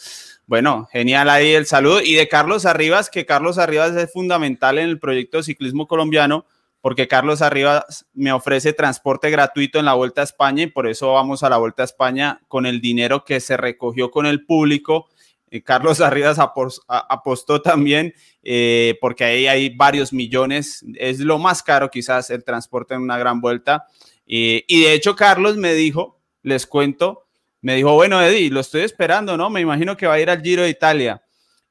bueno, 0.46 0.88
genial 0.92 1.30
ahí 1.30 1.52
el 1.52 1.66
saludo. 1.66 2.00
Y 2.02 2.14
de 2.14 2.28
Carlos 2.28 2.66
Arribas, 2.66 3.08
que 3.08 3.24
Carlos 3.24 3.58
Arribas 3.58 3.96
es 3.96 4.12
fundamental 4.12 4.78
en 4.78 4.88
el 4.88 4.98
proyecto 4.98 5.42
ciclismo 5.42 5.86
colombiano, 5.86 6.46
porque 6.80 7.08
Carlos 7.08 7.40
Arribas 7.40 8.06
me 8.12 8.32
ofrece 8.32 8.74
transporte 8.74 9.30
gratuito 9.30 9.78
en 9.78 9.86
la 9.86 9.94
Vuelta 9.94 10.20
a 10.20 10.24
España 10.24 10.64
y 10.64 10.66
por 10.66 10.86
eso 10.86 11.14
vamos 11.14 11.42
a 11.42 11.48
la 11.48 11.56
Vuelta 11.56 11.82
a 11.82 11.86
España 11.86 12.40
con 12.46 12.66
el 12.66 12.82
dinero 12.82 13.24
que 13.24 13.40
se 13.40 13.56
recogió 13.56 14.10
con 14.10 14.26
el 14.26 14.44
público. 14.44 15.08
Eh, 15.50 15.62
Carlos 15.62 16.02
Arribas 16.02 16.38
apostó 16.38 17.62
también 17.62 18.12
eh, 18.42 18.98
porque 19.00 19.24
ahí 19.24 19.46
hay 19.46 19.74
varios 19.74 20.12
millones, 20.12 20.84
es 20.96 21.20
lo 21.20 21.38
más 21.38 21.62
caro 21.62 21.90
quizás 21.90 22.28
el 22.28 22.44
transporte 22.44 22.92
en 22.92 23.00
una 23.00 23.16
gran 23.16 23.40
vuelta. 23.40 23.86
y 24.26 24.82
de 24.82 24.92
hecho 24.92 25.16
Carlos 25.16 25.56
me 25.56 25.72
dijo, 25.72 26.20
les 26.42 26.66
cuento, 26.66 27.23
me 27.64 27.76
dijo, 27.76 27.94
bueno 27.94 28.20
Eddie, 28.20 28.50
lo 28.50 28.60
estoy 28.60 28.82
esperando, 28.82 29.38
¿no? 29.38 29.48
Me 29.48 29.62
imagino 29.62 29.96
que 29.96 30.06
va 30.06 30.14
a 30.14 30.20
ir 30.20 30.28
al 30.28 30.42
Giro 30.42 30.64
de 30.64 30.68
Italia. 30.68 31.22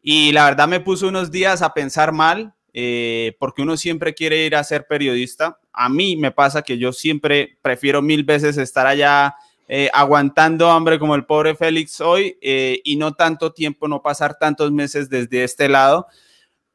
Y 0.02 0.32
la 0.32 0.46
verdad 0.46 0.68
me 0.68 0.80
puso 0.80 1.08
unos 1.08 1.30
días 1.30 1.62
a 1.62 1.72
pensar 1.72 2.12
mal, 2.12 2.52
eh, 2.74 3.36
porque 3.38 3.62
uno 3.62 3.78
siempre 3.78 4.16
quiere 4.16 4.44
ir 4.44 4.56
a 4.56 4.64
ser 4.64 4.88
periodista. 4.88 5.60
A 5.72 5.90
mí 5.90 6.18
me 6.18 6.32
pasa 6.32 6.64
que 6.64 6.80
yo 6.80 6.94
siempre 6.94 7.60
prefiero 7.62 8.02
mil 8.02 8.24
veces 8.24 8.58
estar 8.58 8.88
allá 8.88 9.36
eh, 9.68 9.92
aguantando 9.94 10.72
hambre 10.72 10.98
como 10.98 11.14
el 11.14 11.26
pobre 11.26 11.54
Félix 11.54 12.02
hoy 12.02 12.40
eh, 12.42 12.82
y 12.84 12.96
no 12.96 13.14
tanto 13.14 13.54
tiempo, 13.54 13.88
no 13.88 14.02
pasar 14.02 14.40
tantos 14.40 14.72
meses 14.72 15.12
desde 15.12 15.44
este 15.44 15.70
lado. 15.70 16.08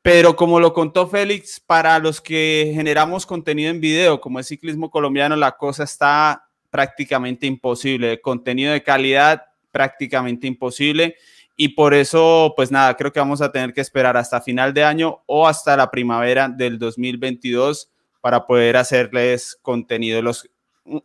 Pero 0.01 0.37
como 0.37 0.61
lo 0.61 0.73
contó 0.73 1.09
Félix, 1.09 1.59
para 1.59 1.99
los 1.99 2.21
que 2.21 2.71
generamos 2.73 3.27
contenido 3.27 3.73
en 3.73 3.81
video, 3.81 4.21
como 4.21 4.39
es 4.39 4.47
ciclismo 4.47 4.93
colombiano, 4.93 5.35
la 5.35 5.57
cosa 5.57 5.83
está 5.83 6.48
prácticamente 6.71 7.47
imposible. 7.47 8.21
Contenido 8.21 8.73
de 8.73 8.83
calidad 8.83 9.45
prácticamente 9.73 10.47
imposible 10.47 11.17
y 11.61 11.71
por 11.71 11.93
eso, 11.93 12.53
pues 12.55 12.71
nada, 12.71 12.97
creo 12.97 13.13
que 13.13 13.19
vamos 13.19 13.43
a 13.43 13.51
tener 13.51 13.75
que 13.75 13.81
esperar 13.81 14.17
hasta 14.17 14.41
final 14.41 14.73
de 14.73 14.85
año 14.85 15.23
o 15.27 15.49
hasta 15.49 15.77
la 15.77 15.91
primavera 15.91 16.49
del 16.49 16.79
2022 16.79 17.91
para 18.21 18.47
poder 18.47 18.77
hacerles 18.77 19.59
contenido. 19.61 20.23
Los, 20.23 20.49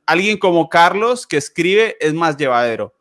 alguien 0.06 0.38
como 0.38 0.70
Carlos 0.70 1.26
que 1.26 1.38
escribe 1.38 1.98
es 2.00 2.14
más 2.14 2.38
llevadero, 2.38 2.94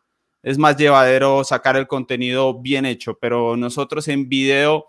es 0.43 0.57
más 0.57 0.79
llevadero 0.79 1.45
sacar 1.45 1.77
el 1.77 1.87
contenido 1.87 2.55
bien 2.59 2.87
hecho, 2.87 3.19
pero 3.21 3.55
nosotros 3.55 4.09
en 4.09 4.31
video 4.31 4.87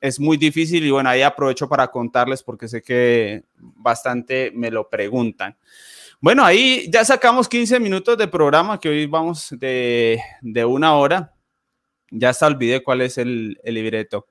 es 0.00 0.20
muy 0.20 0.36
difícil 0.36 0.84
y 0.84 0.92
bueno, 0.92 1.10
ahí 1.10 1.22
aprovecho 1.22 1.68
para 1.68 1.88
contarles 1.88 2.40
porque 2.40 2.68
sé 2.68 2.82
que 2.82 3.42
bastante 3.56 4.52
me 4.54 4.70
lo 4.70 4.88
preguntan. 4.88 5.56
Bueno, 6.20 6.44
ahí 6.44 6.88
ya 6.90 7.04
sacamos 7.04 7.48
15 7.48 7.78
minutos 7.78 8.16
de 8.16 8.26
programa, 8.26 8.80
que 8.80 8.88
hoy 8.88 9.06
vamos 9.06 9.48
de, 9.50 10.18
de 10.40 10.64
una 10.64 10.94
hora. 10.94 11.34
Ya 12.10 12.30
hasta 12.30 12.46
olvidé 12.46 12.82
cuál 12.82 13.02
es 13.02 13.18
el, 13.18 13.58
libreto. 13.64 14.26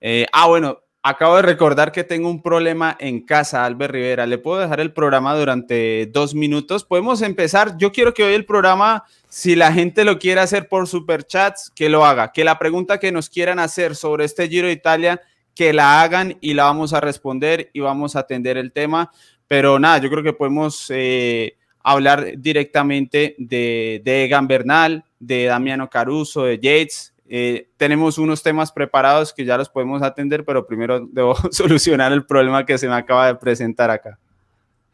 Eh, 0.00 0.26
ah, 0.32 0.48
bueno, 0.48 0.80
acabo 1.02 1.36
de 1.36 1.42
recordar 1.42 1.90
que 1.90 2.04
tengo 2.04 2.28
un 2.28 2.42
problema 2.42 2.96
en 3.00 3.24
casa, 3.24 3.64
Albert 3.64 3.94
Rivera. 3.94 4.26
¿Le 4.26 4.36
puedo 4.36 4.60
dejar 4.60 4.80
el 4.80 4.92
programa 4.92 5.34
durante 5.34 6.06
dos 6.06 6.34
minutos? 6.34 6.84
Podemos 6.84 7.22
empezar. 7.22 7.78
Yo 7.78 7.92
quiero 7.92 8.12
que 8.12 8.24
hoy 8.24 8.34
el 8.34 8.44
programa, 8.44 9.04
si 9.28 9.56
la 9.56 9.72
gente 9.72 10.04
lo 10.04 10.18
quiere 10.18 10.42
hacer 10.42 10.68
por 10.68 10.86
superchats, 10.86 11.70
que 11.74 11.88
lo 11.88 12.04
haga. 12.04 12.32
Que 12.32 12.44
la 12.44 12.58
pregunta 12.58 13.00
que 13.00 13.10
nos 13.10 13.30
quieran 13.30 13.58
hacer 13.58 13.96
sobre 13.96 14.26
este 14.26 14.48
Giro 14.48 14.66
de 14.66 14.74
Italia, 14.74 15.22
que 15.54 15.72
la 15.72 16.02
hagan 16.02 16.36
y 16.40 16.54
la 16.54 16.64
vamos 16.64 16.92
a 16.92 17.00
responder 17.00 17.70
y 17.72 17.80
vamos 17.80 18.16
a 18.16 18.20
atender 18.20 18.56
el 18.56 18.72
tema. 18.72 19.10
Pero 19.52 19.78
nada, 19.78 19.98
yo 19.98 20.08
creo 20.08 20.22
que 20.22 20.32
podemos 20.32 20.86
eh, 20.88 21.58
hablar 21.80 22.38
directamente 22.38 23.34
de, 23.36 24.00
de 24.02 24.24
Egan 24.24 24.48
Bernal, 24.48 25.04
de 25.20 25.44
Damiano 25.44 25.90
Caruso, 25.90 26.44
de 26.44 26.56
Yates, 26.56 27.12
eh, 27.28 27.68
tenemos 27.76 28.16
unos 28.16 28.42
temas 28.42 28.72
preparados 28.72 29.34
que 29.34 29.44
ya 29.44 29.58
los 29.58 29.68
podemos 29.68 30.00
atender, 30.00 30.46
pero 30.46 30.66
primero 30.66 31.06
debo 31.12 31.36
solucionar 31.50 32.12
el 32.12 32.24
problema 32.24 32.64
que 32.64 32.78
se 32.78 32.88
me 32.88 32.94
acaba 32.94 33.26
de 33.26 33.34
presentar 33.34 33.90
acá. 33.90 34.18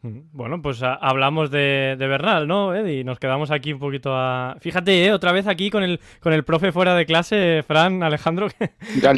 Bueno, 0.01 0.61
pues 0.61 0.81
hablamos 0.81 1.51
de, 1.51 1.95
Bernal, 1.97 2.47
¿no, 2.47 2.73
Eddie? 2.73 3.03
Nos 3.03 3.19
quedamos 3.19 3.51
aquí 3.51 3.73
un 3.73 3.79
poquito 3.79 4.11
a... 4.13 4.55
Fíjate, 4.61 5.05
¿eh? 5.05 5.11
otra 5.11 5.33
vez 5.33 5.45
aquí 5.45 5.69
con 5.69 5.83
el, 5.83 5.99
con 6.21 6.31
el 6.31 6.45
profe 6.45 6.71
fuera 6.71 6.95
de 6.95 7.05
clase, 7.05 7.63
Fran, 7.67 8.01
Alejandro, 8.01 8.47
que, 8.59 8.71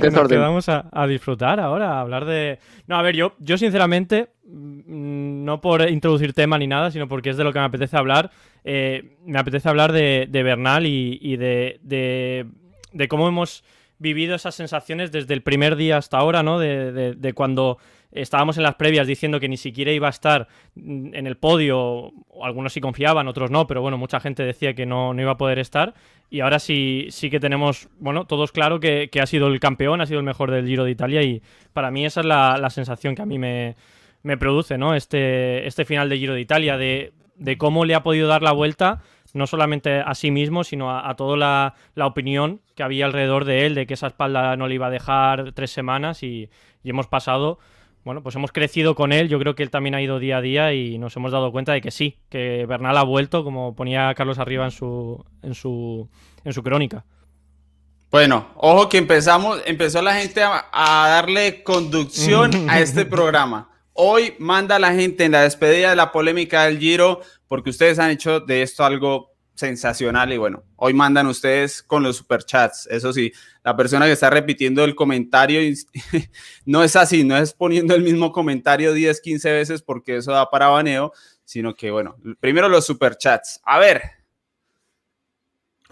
nos 0.09 0.27
quedamos 0.27 0.69
a, 0.69 1.07
disfrutar 1.07 1.59
ahora, 1.59 1.93
a 1.93 2.01
hablar 2.01 2.25
de... 2.25 2.57
No, 2.87 2.97
a 2.97 3.03
ver, 3.03 3.15
yo, 3.15 3.35
yo 3.37 3.59
sinceramente, 3.59 4.29
no 4.51 5.61
por 5.61 5.89
introducir 5.89 6.33
tema 6.33 6.57
ni 6.57 6.67
nada, 6.67 6.91
sino 6.91 7.07
porque 7.07 7.29
es 7.29 7.37
de 7.37 7.43
lo 7.43 7.53
que 7.53 7.59
me 7.59 7.65
apetece 7.65 7.97
hablar, 7.97 8.31
eh, 8.63 9.17
me 9.25 9.39
apetece 9.39 9.69
hablar 9.69 9.91
de, 9.91 10.27
Bernal 10.31 10.85
y, 10.85 11.37
de 11.37 11.79
de 12.91 13.07
cómo 13.07 13.27
hemos 13.27 13.63
vivido 13.99 14.35
esas 14.35 14.55
sensaciones 14.55 15.11
desde 15.11 15.33
el 15.33 15.43
primer 15.43 15.75
día 15.75 15.97
hasta 15.97 16.17
ahora, 16.17 16.41
¿no? 16.43 16.59
De, 16.59 17.13
de, 17.13 17.33
cuando 17.33 17.77
estábamos 18.11 18.57
en 18.57 18.63
las 18.63 18.75
previas 18.75 19.07
diciendo 19.07 19.39
que 19.39 19.47
ni 19.47 19.57
siquiera 19.57 19.91
iba 19.91 20.07
a 20.07 20.09
estar 20.09 20.47
en 20.75 21.27
el 21.27 21.37
podio, 21.37 22.11
algunos 22.43 22.73
sí 22.73 22.81
confiaban, 22.81 23.27
otros 23.27 23.51
no, 23.51 23.67
pero 23.67 23.81
bueno, 23.81 23.97
mucha 23.97 24.19
gente 24.19 24.43
decía 24.43 24.73
que 24.73 24.85
no, 24.85 25.13
no 25.13 25.21
iba 25.21 25.31
a 25.31 25.37
poder 25.37 25.59
estar. 25.59 25.93
Y 26.31 26.39
ahora 26.39 26.59
sí, 26.59 27.07
sí 27.11 27.29
que 27.29 27.39
tenemos, 27.39 27.89
bueno, 27.99 28.25
todos 28.25 28.51
claro 28.51 28.79
que, 28.79 29.09
ha 29.21 29.25
sido 29.27 29.47
el 29.47 29.59
campeón, 29.59 30.01
ha 30.01 30.07
sido 30.07 30.19
el 30.19 30.25
mejor 30.25 30.49
del 30.49 30.65
Giro 30.65 30.83
de 30.83 30.91
Italia 30.91 31.21
y 31.21 31.41
para 31.71 31.91
mí 31.91 32.05
esa 32.05 32.21
es 32.21 32.25
la, 32.25 32.57
la 32.57 32.69
sensación 32.69 33.15
que 33.15 33.21
a 33.21 33.25
mí 33.25 33.37
me, 33.37 33.75
me, 34.23 34.37
produce, 34.37 34.77
¿no? 34.77 34.95
Este, 34.95 35.67
este 35.67 35.85
final 35.85 36.09
de 36.09 36.17
Giro 36.17 36.33
de 36.33 36.41
Italia, 36.41 36.77
de, 36.77 37.13
de 37.35 37.57
cómo 37.57 37.85
le 37.85 37.95
ha 37.95 38.03
podido 38.03 38.27
dar 38.27 38.41
la 38.41 38.51
vuelta 38.51 39.01
no 39.33 39.47
solamente 39.47 39.99
a 39.99 40.13
sí 40.15 40.31
mismo, 40.31 40.63
sino 40.63 40.95
a, 40.95 41.15
toda 41.15 41.37
la, 41.37 42.05
opinión 42.05 42.61
que 42.75 42.83
había 42.83 43.05
alrededor 43.05 43.45
de 43.45 43.65
él, 43.65 43.75
de 43.75 43.85
que 43.85 43.93
esa 43.93 44.07
espalda 44.07 44.55
no 44.57 44.67
le 44.67 44.75
iba 44.75 44.87
a 44.87 44.91
dejar 44.91 45.53
tres 45.53 45.71
semanas 45.71 46.23
y, 46.23 46.49
hemos 46.83 47.07
pasado, 47.07 47.59
bueno, 48.03 48.23
pues 48.23 48.35
hemos 48.35 48.51
crecido 48.51 48.95
con 48.95 49.13
él, 49.13 49.29
yo 49.29 49.39
creo 49.39 49.55
que 49.55 49.63
él 49.63 49.69
también 49.69 49.95
ha 49.95 50.01
ido 50.01 50.19
día 50.19 50.37
a 50.37 50.41
día 50.41 50.73
y 50.73 50.97
nos 50.97 51.15
hemos 51.15 51.31
dado 51.31 51.51
cuenta 51.51 51.73
de 51.73 51.81
que 51.81 51.91
sí, 51.91 52.17
que 52.29 52.65
Bernal 52.65 52.97
ha 52.97 53.03
vuelto, 53.03 53.43
como 53.43 53.75
ponía 53.75 54.13
Carlos 54.15 54.39
Arriba 54.39 54.65
en 54.65 54.71
su, 54.71 55.23
en 55.43 55.53
su, 55.53 56.09
en 56.43 56.53
su 56.53 56.63
crónica. 56.63 57.05
Bueno, 58.09 58.49
ojo 58.55 58.89
que 58.89 58.97
empezamos, 58.97 59.61
empezó 59.65 60.01
la 60.01 60.15
gente 60.15 60.43
a, 60.43 60.65
a 60.71 61.07
darle 61.07 61.63
conducción 61.63 62.51
a 62.69 62.79
este 62.79 63.05
programa. 63.05 63.69
Hoy 63.93 64.35
manda 64.39 64.79
la 64.79 64.93
gente 64.93 65.25
en 65.25 65.33
la 65.33 65.43
despedida 65.43 65.89
de 65.89 65.95
la 65.95 66.11
polémica 66.11 66.65
del 66.65 66.79
Giro 66.79 67.21
porque 67.47 67.69
ustedes 67.69 67.99
han 67.99 68.11
hecho 68.11 68.39
de 68.39 68.61
esto 68.61 68.83
algo 68.85 69.31
sensacional 69.53 70.31
y 70.33 70.37
bueno, 70.37 70.63
hoy 70.75 70.93
mandan 70.93 71.27
ustedes 71.27 71.83
con 71.83 72.01
los 72.01 72.17
superchats. 72.17 72.87
Eso 72.87 73.13
sí, 73.13 73.31
la 73.63 73.75
persona 73.75 74.05
que 74.05 74.13
está 74.13 74.29
repitiendo 74.29 74.83
el 74.83 74.95
comentario 74.95 75.59
no 76.65 76.83
es 76.83 76.95
así, 76.95 77.23
no 77.23 77.37
es 77.37 77.53
poniendo 77.53 77.93
el 77.93 78.01
mismo 78.01 78.31
comentario 78.31 78.93
10, 78.93 79.21
15 79.21 79.51
veces 79.51 79.81
porque 79.81 80.17
eso 80.17 80.31
da 80.31 80.49
para 80.49 80.67
baneo, 80.69 81.11
sino 81.43 81.75
que 81.75 81.91
bueno, 81.91 82.17
primero 82.39 82.69
los 82.69 82.85
superchats. 82.85 83.61
A 83.63 83.77
ver. 83.77 84.01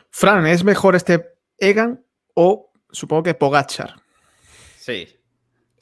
Fran, 0.10 0.48
¿es 0.48 0.64
mejor 0.64 0.96
este 0.96 1.34
Egan 1.58 2.04
o 2.34 2.72
supongo 2.92 3.24
que 3.24 3.34
Pogachar? 3.34 4.02
Sí. 4.78 5.08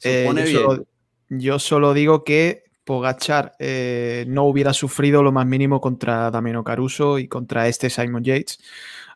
Eh, 0.02 0.24
Supone 0.26 0.42
bien. 0.44 0.86
Yo 1.28 1.58
solo 1.58 1.94
digo 1.94 2.24
que 2.24 2.64
Pogachar 2.84 3.54
eh, 3.58 4.24
no 4.28 4.44
hubiera 4.44 4.72
sufrido 4.72 5.22
lo 5.22 5.30
más 5.30 5.46
mínimo 5.46 5.80
contra 5.80 6.30
Damiano 6.30 6.64
Caruso 6.64 7.18
y 7.18 7.28
contra 7.28 7.68
este 7.68 7.90
Simon 7.90 8.24
Yates. 8.24 8.58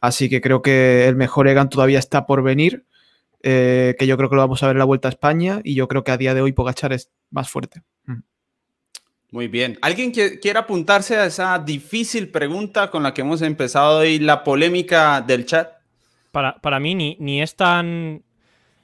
Así 0.00 0.28
que 0.28 0.42
creo 0.42 0.60
que 0.60 1.08
el 1.08 1.16
mejor 1.16 1.48
Egan 1.48 1.70
todavía 1.70 1.98
está 1.98 2.26
por 2.26 2.42
venir, 2.42 2.84
eh, 3.42 3.96
que 3.98 4.06
yo 4.06 4.18
creo 4.18 4.28
que 4.28 4.36
lo 4.36 4.42
vamos 4.42 4.62
a 4.62 4.66
ver 4.66 4.76
en 4.76 4.80
la 4.80 4.84
Vuelta 4.84 5.08
a 5.08 5.10
España 5.10 5.60
y 5.64 5.74
yo 5.74 5.88
creo 5.88 6.04
que 6.04 6.10
a 6.10 6.18
día 6.18 6.34
de 6.34 6.42
hoy 6.42 6.52
Pogachar 6.52 6.92
es 6.92 7.10
más 7.30 7.48
fuerte. 7.48 7.82
Mm. 8.04 8.20
Muy 9.30 9.48
bien. 9.48 9.78
¿Alguien 9.80 10.12
que 10.12 10.38
quiera 10.38 10.60
apuntarse 10.60 11.16
a 11.16 11.24
esa 11.24 11.58
difícil 11.58 12.28
pregunta 12.28 12.90
con 12.90 13.02
la 13.02 13.14
que 13.14 13.22
hemos 13.22 13.40
empezado 13.40 14.00
hoy, 14.00 14.18
la 14.18 14.44
polémica 14.44 15.22
del 15.22 15.46
chat? 15.46 15.70
Para, 16.30 16.56
para 16.56 16.78
mí 16.78 16.94
ni, 16.94 17.16
ni 17.20 17.40
es 17.40 17.56
tan 17.56 18.22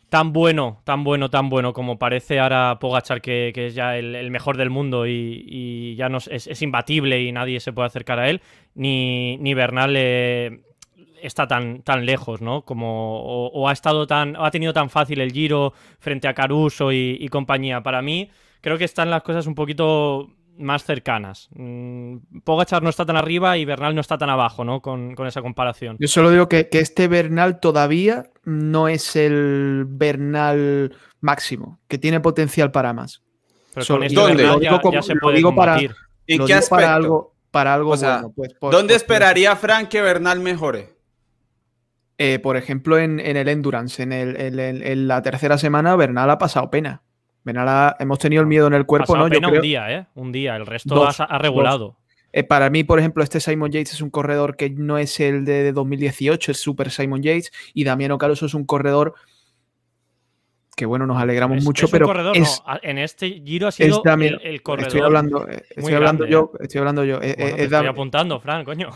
tan 0.09 0.33
bueno, 0.33 0.81
tan 0.85 1.05
bueno, 1.05 1.31
tan 1.31 1.49
bueno 1.49 1.73
como 1.73 1.99
parece 1.99 2.41
ahora 2.41 2.79
Pogachar, 2.81 3.21
que, 3.21 3.53
es 3.55 3.75
ya 3.75 3.97
el, 3.97 4.31
mejor 4.31 4.57
del 4.57 4.71
mundo 4.71 5.07
y, 5.07 5.95
ya 5.97 6.09
no 6.09 6.19
es, 6.19 6.63
imbatible 6.63 7.23
y 7.23 7.33
nadie 7.33 7.61
se 7.61 7.73
puede 7.73 7.87
acercar 7.87 8.19
a 8.19 8.29
él, 8.31 8.41
ni, 8.75 9.37
ni 9.39 9.55
Bernal 9.55 9.95
eh, 9.97 10.61
está 11.23 11.47
tan, 11.47 11.83
tan 11.83 12.07
lejos, 12.07 12.41
¿no? 12.41 12.63
Como, 12.63 13.21
o, 13.23 13.69
ha 13.69 13.73
estado 13.73 14.07
tan, 14.07 14.37
ha 14.39 14.51
tenido 14.51 14.73
tan 14.73 14.91
fácil 14.91 15.21
el 15.21 15.33
giro 15.33 15.73
frente 15.99 16.29
a 16.29 16.35
Caruso 16.35 16.93
y, 16.93 17.19
y 17.21 17.29
compañía. 17.29 17.83
Para 17.83 18.03
mí, 18.03 18.31
creo 18.61 18.79
que 18.79 18.85
están 18.85 19.11
las 19.11 19.23
cosas 19.23 19.47
un 19.47 19.55
poquito 19.55 20.31
más 20.59 20.85
cercanas. 20.85 21.49
Mm, 21.55 22.17
Pogachar 22.45 22.83
no 22.83 22.91
está 22.91 23.07
tan 23.07 23.17
arriba 23.17 23.57
y 23.57 23.65
Bernal 23.65 23.95
no 23.95 24.01
está 24.01 24.19
tan 24.19 24.31
abajo, 24.31 24.65
¿no? 24.65 24.83
Con, 24.83 25.15
esa 25.27 25.41
comparación. 25.41 25.97
Yo 25.99 26.09
solo 26.09 26.31
digo 26.31 26.49
que, 26.49 26.69
este 26.73 27.09
Bernal 27.09 27.61
todavía 27.61 28.25
no 28.49 28.89
es 28.89 29.15
el 29.15 29.85
Bernal 29.87 30.97
máximo, 31.21 31.79
que 31.87 31.99
tiene 31.99 32.21
potencial 32.21 32.71
para 32.71 32.93
más. 32.93 33.23
Pero 33.75 34.03
este 34.03 34.15
¿Dónde? 34.15 34.45
Lo 34.45 34.59
digo, 34.59 34.93
ya, 34.93 35.03
se 35.03 35.15
puede 35.17 35.43
para, 35.55 35.79
¿En 35.79 36.47
qué 36.47 36.55
aspecto? 36.55 36.77
Para 36.77 36.95
algo, 36.95 37.35
para 37.51 37.75
algo 37.75 37.97
bueno, 37.97 38.33
pues, 38.35 38.55
¿Dónde 38.61 38.95
esperaría 38.95 39.55
Frank 39.57 39.89
que 39.89 40.01
Bernal 40.01 40.41
mejore? 40.41 40.97
Eh, 42.17 42.41
por 42.41 42.57
ejemplo, 42.57 42.99
en, 42.99 43.21
el 43.21 43.49
Endurance, 43.49 44.03
en, 44.03 44.13
el, 44.13 44.59
en, 44.59 45.07
la 45.07 45.23
tercera 45.23 45.57
semana, 45.57 45.95
Bernal 45.95 46.31
ha 46.31 46.39
pasado 46.39 46.69
pena. 46.71 47.03
Bernal 47.45 47.95
hemos 48.01 48.19
tenido 48.19 48.43
el 48.43 48.49
miedo 48.49 48.67
en 48.67 48.75
el 48.75 48.87
cuerpo, 48.87 49.17
¿no? 49.17 49.29
Yo 49.29 49.39
un 49.39 49.61
día, 49.61 49.93
¿eh? 49.93 50.07
Un 50.15 50.33
día, 50.33 50.57
el 50.57 50.67
resto 50.67 51.07
ha, 51.07 51.39
regulado. 51.39 51.97
Eh, 52.33 52.45
para 52.45 52.69
mí, 52.69 52.85
por 52.85 52.99
ejemplo, 52.99 53.23
este 53.23 53.41
Simon 53.41 53.71
Yates 53.71 53.95
es 53.95 54.01
un 54.03 54.11
corredor 54.11 54.57
que 54.57 54.71
no 54.71 54.99
es 54.99 55.19
el 55.21 55.45
de 55.45 55.73
2018, 55.73 56.53
es 56.53 56.59
Super 56.59 56.91
Simon 56.91 57.23
Yates, 57.23 57.51
y 57.73 57.85
Damiano 57.85 58.19
Caruso 58.19 58.47
es 58.47 58.55
un 58.55 58.65
corredor 58.65 59.15
que 60.79 60.87
bueno, 60.87 61.07
nos 61.07 61.21
alegramos 61.21 61.65
mucho, 61.65 61.89
pero 61.89 62.09
en 62.83 62.99
este 62.99 63.29
giro 63.45 63.67
ha 63.67 63.73
sido 63.73 64.01
el, 64.05 64.63
corredor. 64.63 64.87
Estoy 64.87 65.01
hablando, 65.01 65.49
eh, 65.49 65.65
estoy 65.71 65.95
hablando 65.95 66.25
yo, 66.25 66.53
estoy 66.61 66.79
hablando 66.79 67.05
yo. 67.05 67.21
Eh, 67.21 67.35
eh, 67.37 67.55
estoy 67.59 67.89
apuntando, 67.89 68.39
Fran, 68.39 68.65
coño. 68.65 68.91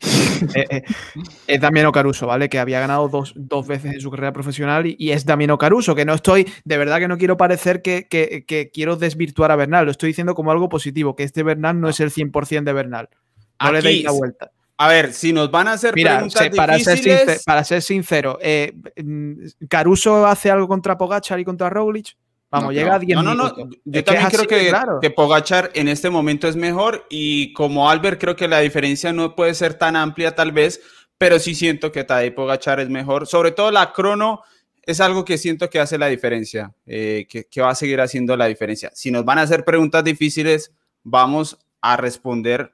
es 1.46 1.60
Damiano 1.62 1.92
Caruso, 1.92 2.26
¿vale? 2.26 2.50
Que 2.50 2.58
había 2.58 2.78
ganado 2.78 3.08
dos, 3.08 3.32
veces 3.66 3.94
en 3.94 4.00
su 4.02 4.10
carrera 4.10 4.34
profesional 4.34 4.84
y, 4.86 5.12
es 5.12 5.24
Damiano 5.24 5.56
Caruso, 5.56 5.94
que 5.94 6.04
no 6.04 6.12
estoy, 6.12 6.46
de 6.62 6.76
verdad 6.76 6.98
que 6.98 7.08
no 7.08 7.16
quiero 7.16 7.38
parecer 7.38 7.80
que, 7.80 8.70
quiero 8.74 8.96
desvirtuar 8.96 9.50
a 9.50 9.56
Bernal, 9.56 9.86
lo 9.86 9.92
estoy 9.92 10.08
diciendo 10.08 10.34
como 10.34 10.52
algo 10.52 10.68
positivo, 10.68 11.16
que 11.16 11.22
este 11.22 11.42
Bernal 11.42 11.80
no 11.80 11.88
es 11.88 12.00
el 12.00 12.10
100% 12.10 12.64
de 12.64 12.72
Bernal. 12.74 13.08
No 13.62 13.72
le 13.72 13.80
deis 13.80 14.04
la 14.04 14.10
vuelta. 14.10 14.50
A 14.76 14.88
ver, 14.88 15.12
si 15.12 15.32
nos 15.32 15.50
van 15.50 15.68
a 15.68 15.72
hacer 15.72 15.92
preguntas 15.92 16.48
para 16.56 16.76
difíciles... 16.76 17.24
Ser 17.24 17.40
para 17.44 17.62
ser 17.64 17.80
sincero, 17.82 18.38
eh, 18.40 18.72
mm, 19.02 19.66
¿Caruso 19.68 20.26
hace 20.26 20.50
algo 20.50 20.66
contra 20.66 20.98
Pogachar 20.98 21.38
y 21.38 21.44
contra 21.44 21.70
Roglic? 21.70 22.16
Vamos, 22.50 22.72
llega 22.72 22.94
a 22.94 22.98
10 22.98 23.16
No, 23.16 23.22
no, 23.22 23.34
no. 23.34 23.52
Yo 23.84 24.04
también 24.04 24.28
creo 24.28 24.46
que, 24.46 24.72
que, 25.00 25.10
Pogachar 25.10 25.70
en 25.74 25.88
este 25.88 26.08
momento 26.08 26.46
es 26.46 26.54
mejor 26.54 27.04
y 27.10 27.52
como 27.52 27.90
Albert 27.90 28.20
creo 28.20 28.36
que 28.36 28.46
la 28.46 28.60
diferencia 28.60 29.12
no 29.12 29.34
puede 29.34 29.54
ser 29.54 29.74
tan 29.74 29.96
amplia 29.96 30.36
tal 30.36 30.52
vez, 30.52 30.80
pero 31.18 31.40
sí 31.40 31.54
siento 31.54 31.90
que 31.90 32.04
Tadej 32.04 32.34
Pogachar 32.34 32.78
es 32.78 32.88
mejor. 32.88 33.26
Sobre 33.26 33.50
todo 33.50 33.72
la 33.72 33.92
crono 33.92 34.42
es 34.82 35.00
algo 35.00 35.24
que 35.24 35.38
siento 35.38 35.68
que 35.68 35.80
hace 35.80 35.98
la 35.98 36.06
diferencia, 36.06 36.72
eh, 36.86 37.26
que, 37.28 37.44
que 37.44 37.60
va 37.60 37.70
a 37.70 37.74
seguir 37.74 38.00
haciendo 38.00 38.36
la 38.36 38.46
diferencia. 38.46 38.90
Si 38.94 39.10
nos 39.10 39.24
van 39.24 39.38
a 39.38 39.42
hacer 39.42 39.64
preguntas 39.64 40.04
difíciles, 40.04 40.72
vamos 41.02 41.58
a 41.80 41.96
responder 41.96 42.73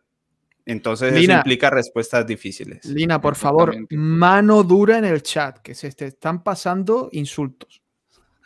entonces 0.71 1.13
eso 1.13 1.33
implica 1.33 1.69
respuestas 1.69 2.27
difíciles. 2.27 2.85
Lina, 2.85 3.21
por 3.21 3.35
favor, 3.35 3.75
mano 3.91 4.63
dura 4.63 4.99
en 4.99 5.05
el 5.05 5.23
chat, 5.23 5.59
que 5.59 5.75
se 5.75 5.91
te 5.93 6.07
están 6.07 6.43
pasando 6.43 7.09
insultos. 7.13 7.83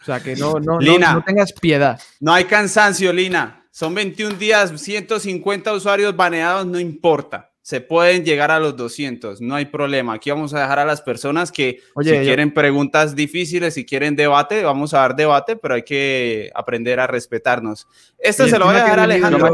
O 0.00 0.04
sea, 0.04 0.20
que 0.20 0.36
no, 0.36 0.54
no, 0.60 0.78
no, 0.80 1.24
tengas 1.24 1.52
piedad. 1.52 2.00
No 2.20 2.32
hay 2.32 2.44
cansancio, 2.44 3.12
Lina. 3.12 3.66
Son 3.70 3.94
21 3.94 4.36
días, 4.36 4.72
150 4.80 5.72
usuarios 5.72 6.14
baneados, 6.14 6.66
no 6.66 6.78
importa. 6.78 7.50
Se 7.60 7.80
pueden 7.80 8.24
llegar 8.24 8.50
a 8.50 8.60
los 8.60 8.76
200, 8.76 9.40
no 9.40 9.54
hay 9.54 9.64
problema. 9.64 10.14
Aquí 10.14 10.30
vamos 10.30 10.52
a 10.52 10.60
dejar 10.60 10.78
a 10.78 10.84
las 10.84 11.00
personas 11.00 11.50
que 11.50 11.80
si 12.02 12.10
quieren 12.10 12.52
preguntas 12.52 13.16
difíciles, 13.16 13.74
si 13.74 13.86
quieren 13.86 14.14
debate, 14.16 14.62
vamos 14.62 14.92
a 14.92 14.98
dar 14.98 15.16
debate, 15.16 15.56
pero 15.56 15.74
hay 15.74 15.82
que 15.82 16.50
aprender 16.54 17.00
a 17.00 17.06
respetarnos. 17.06 17.88
Esto 18.18 18.46
se 18.46 18.58
lo 18.58 18.66
voy 18.66 18.76
a 18.76 18.84
dejar 18.84 19.00
a 19.00 19.02
Alejandro. 19.04 19.52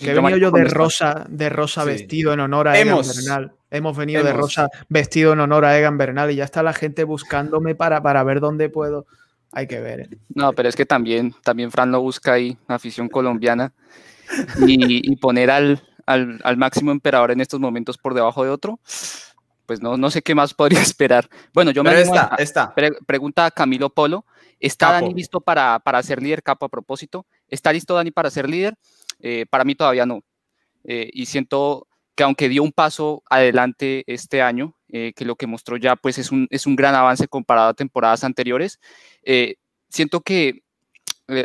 Que 0.00 0.12
he 0.12 0.14
venido 0.14 0.36
yo 0.38 0.50
de 0.50 0.64
rosa, 0.64 1.26
de 1.28 1.48
rosa 1.48 1.84
vestido 1.84 2.32
en 2.32 2.40
honor 2.40 2.68
a 2.68 2.78
Egan 2.78 3.00
Bernal. 3.06 3.52
Hemos 3.70 3.96
venido 3.96 4.24
de 4.24 4.32
rosa 4.32 4.68
vestido 4.88 5.32
en 5.32 5.40
honor 5.40 5.64
a 5.64 5.78
Egan 5.78 5.98
Bernal 5.98 6.30
y 6.30 6.36
ya 6.36 6.44
está 6.44 6.62
la 6.62 6.72
gente 6.72 7.04
buscándome 7.04 7.74
para, 7.74 8.02
para 8.02 8.24
ver 8.24 8.40
dónde 8.40 8.68
puedo. 8.68 9.06
Hay 9.52 9.66
que 9.66 9.80
ver. 9.80 10.00
¿eh? 10.00 10.08
No, 10.34 10.52
pero 10.52 10.68
es 10.68 10.76
que 10.76 10.86
también, 10.86 11.34
también 11.42 11.70
Fran 11.70 11.90
lo 11.90 12.00
busca 12.00 12.32
ahí, 12.32 12.56
afición 12.68 13.08
colombiana, 13.08 13.72
y, 14.66 15.16
poner 15.16 15.50
al, 15.50 15.82
al, 16.06 16.56
máximo 16.56 16.92
emperador 16.92 17.32
en 17.32 17.40
estos 17.40 17.60
momentos 17.60 17.98
por 17.98 18.14
debajo 18.14 18.44
de 18.44 18.50
otro, 18.50 18.78
pues 19.66 19.80
no, 19.80 19.96
no 19.96 20.10
sé 20.10 20.22
qué 20.22 20.34
más 20.34 20.54
podría 20.54 20.80
esperar. 20.82 21.28
Bueno, 21.52 21.70
yo 21.72 21.82
me 21.82 22.00
está, 22.00 22.34
está. 22.38 22.74
pregunta 23.06 23.46
a 23.46 23.50
Camilo 23.50 23.90
Polo, 23.90 24.24
¿está 24.60 24.92
Dani 24.92 25.14
listo 25.14 25.40
para, 25.40 25.78
para 25.80 26.02
ser 26.02 26.22
líder 26.22 26.42
capo 26.42 26.66
a 26.66 26.68
propósito? 26.68 27.26
¿Está 27.48 27.72
listo 27.72 27.94
Dani 27.94 28.10
para 28.10 28.30
ser 28.30 28.48
líder? 28.48 28.76
Eh, 29.20 29.46
para 29.48 29.64
mí 29.64 29.74
todavía 29.74 30.06
no. 30.06 30.22
Eh, 30.84 31.10
y 31.12 31.26
siento 31.26 31.86
que 32.14 32.24
aunque 32.24 32.48
dio 32.48 32.62
un 32.62 32.72
paso 32.72 33.22
adelante 33.28 34.04
este 34.06 34.42
año, 34.42 34.76
eh, 34.88 35.12
que 35.14 35.24
lo 35.24 35.36
que 35.36 35.46
mostró 35.46 35.76
ya 35.76 35.96
pues 35.96 36.18
es 36.18 36.32
un, 36.32 36.46
es 36.50 36.66
un 36.66 36.76
gran 36.76 36.94
avance 36.94 37.28
comparado 37.28 37.68
a 37.68 37.74
temporadas 37.74 38.24
anteriores, 38.24 38.80
siento 39.88 40.20
que, 40.20 40.62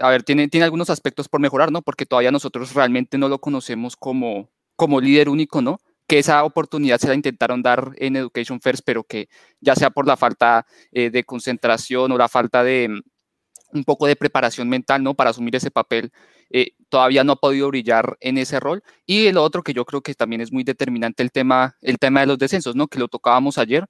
a 0.01 0.09
ver, 0.09 0.23
tiene, 0.23 0.47
tiene 0.47 0.65
algunos 0.65 0.89
aspectos 0.89 1.29
por 1.29 1.39
mejorar, 1.39 1.71
¿no? 1.71 1.81
Porque 1.81 2.05
todavía 2.05 2.31
nosotros 2.31 2.73
realmente 2.73 3.17
no 3.17 3.29
lo 3.29 3.39
conocemos 3.39 3.95
como, 3.95 4.49
como 4.75 5.01
líder 5.01 5.29
único, 5.29 5.61
¿no? 5.61 5.79
que 6.07 6.19
esa 6.19 6.43
oportunidad 6.43 6.99
se 6.99 7.07
la 7.07 7.15
intentaron 7.15 7.63
dar 7.63 7.93
en 7.95 8.15
Education 8.15 8.61
First, 8.61 8.83
pero 8.85 9.03
que 9.03 9.27
ya 9.59 9.73
sea 9.73 9.89
por 9.89 10.05
la 10.05 10.15
falta 10.15 10.67
de 10.91 11.23
concentración 11.23 12.11
o 12.11 12.17
la 12.19 12.29
falta 12.29 12.63
de 12.63 13.01
un 13.75 13.83
poco 13.83 14.07
de 14.07 14.15
preparación 14.15 14.69
mental, 14.69 15.03
¿no? 15.03 15.13
Para 15.13 15.29
asumir 15.29 15.55
ese 15.55 15.71
papel, 15.71 16.11
eh, 16.49 16.71
todavía 16.89 17.23
no 17.23 17.33
ha 17.33 17.35
podido 17.35 17.67
brillar 17.67 18.17
en 18.19 18.37
ese 18.37 18.59
rol. 18.59 18.83
Y 19.05 19.27
el 19.27 19.37
otro 19.37 19.63
que 19.63 19.73
yo 19.73 19.85
creo 19.85 20.01
que 20.01 20.13
también 20.13 20.41
es 20.41 20.51
muy 20.51 20.63
determinante, 20.63 21.23
el 21.23 21.31
tema, 21.31 21.75
el 21.81 21.97
tema 21.97 22.21
de 22.21 22.27
los 22.27 22.37
descensos, 22.37 22.75
¿no? 22.75 22.87
que 22.87 22.99
lo 22.99 23.07
tocábamos 23.07 23.57
ayer. 23.57 23.85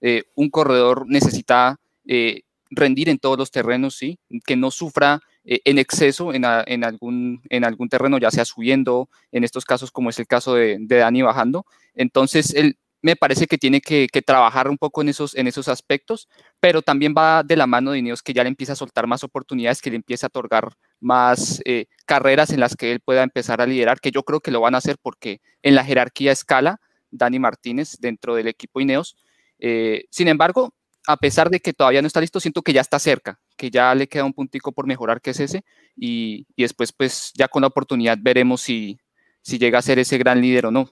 Eh, 0.00 0.24
un 0.34 0.50
corredor 0.50 1.04
necesita 1.08 1.78
eh, 2.06 2.42
rendir 2.70 3.08
en 3.08 3.18
todos 3.18 3.38
los 3.38 3.50
terrenos, 3.50 3.96
¿sí? 3.96 4.18
que 4.46 4.56
no 4.56 4.70
sufra 4.70 5.20
en 5.50 5.78
exceso 5.78 6.34
en, 6.34 6.44
algún, 6.44 7.40
en 7.48 7.64
algún 7.64 7.88
terreno, 7.88 8.18
ya 8.18 8.30
sea 8.30 8.44
subiendo, 8.44 9.08
en 9.32 9.44
estos 9.44 9.64
casos 9.64 9.90
como 9.90 10.10
es 10.10 10.18
el 10.18 10.26
caso 10.26 10.54
de, 10.54 10.76
de 10.78 10.96
Dani 10.96 11.22
bajando. 11.22 11.64
Entonces, 11.94 12.54
el, 12.54 12.76
me 13.00 13.16
parece 13.16 13.46
que 13.46 13.58
tiene 13.58 13.80
que, 13.80 14.08
trabajar 14.24 14.68
un 14.68 14.76
poco 14.76 15.02
en 15.02 15.08
esos, 15.08 15.34
en 15.36 15.46
esos 15.46 15.68
aspectos, 15.68 16.28
pero 16.60 16.82
también 16.82 17.14
va 17.16 17.42
de 17.42 17.56
la 17.56 17.66
mano 17.66 17.92
de 17.92 17.98
Ineos 17.98 18.22
que 18.22 18.32
ya 18.32 18.42
le 18.42 18.48
empieza 18.48 18.72
a 18.72 18.76
soltar 18.76 19.06
más 19.06 19.24
oportunidades, 19.24 19.80
que 19.80 19.90
le 19.90 19.96
empieza 19.96 20.26
a 20.26 20.28
otorgar 20.28 20.72
más 21.00 21.62
eh, 21.64 21.86
carreras 22.06 22.50
en 22.50 22.60
las 22.60 22.74
que 22.74 22.92
él 22.92 23.00
pueda 23.00 23.22
empezar 23.22 23.60
a 23.60 23.66
liderar, 23.66 24.00
que 24.00 24.10
yo 24.10 24.22
creo 24.24 24.40
que 24.40 24.50
lo 24.50 24.60
van 24.60 24.74
a 24.74 24.78
hacer 24.78 24.96
porque 25.00 25.40
en 25.62 25.74
la 25.74 25.84
jerarquía 25.84 26.32
escala 26.32 26.80
Dani 27.10 27.38
Martínez 27.38 27.98
dentro 28.00 28.34
del 28.34 28.48
equipo 28.48 28.80
Ineos. 28.80 29.16
Eh, 29.58 30.04
sin 30.10 30.28
embargo, 30.28 30.74
a 31.06 31.16
pesar 31.16 31.48
de 31.48 31.60
que 31.60 31.72
todavía 31.72 32.02
no 32.02 32.06
está 32.06 32.20
listo, 32.20 32.38
siento 32.38 32.62
que 32.62 32.72
ya 32.72 32.82
está 32.82 32.98
cerca, 32.98 33.40
que 33.56 33.70
ya 33.70 33.94
le 33.94 34.08
queda 34.08 34.24
un 34.24 34.34
puntico 34.34 34.72
por 34.72 34.86
mejorar, 34.86 35.22
que 35.22 35.30
es 35.30 35.40
ese, 35.40 35.64
y, 35.96 36.46
después 36.56 36.92
pues 36.92 37.32
ya 37.34 37.48
con 37.48 37.62
la 37.62 37.68
oportunidad 37.68 38.18
veremos 38.20 38.60
si, 38.60 38.98
si 39.40 39.58
llega 39.58 39.78
a 39.78 39.82
ser 39.82 39.98
ese 39.98 40.18
gran 40.18 40.40
líder 40.42 40.66
o 40.66 40.70
no. 40.70 40.90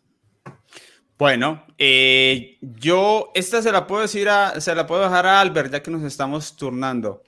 Bueno, 1.19 1.65
eh, 1.79 2.59
yo 2.61 3.31
esta 3.35 3.63
se 3.63 3.73
la 3.73 3.87
puedo 3.87 4.03
decir 4.03 4.29
a, 4.29 4.61
se 4.61 4.75
la 4.75 4.87
puedo 4.87 5.03
dejar 5.03 5.27
a 5.27 5.41
Albert 5.41 5.73
ya 5.73 5.83
que 5.83 5.91
nos 5.91 6.03
estamos 6.03 6.57
turnando. 6.57 7.23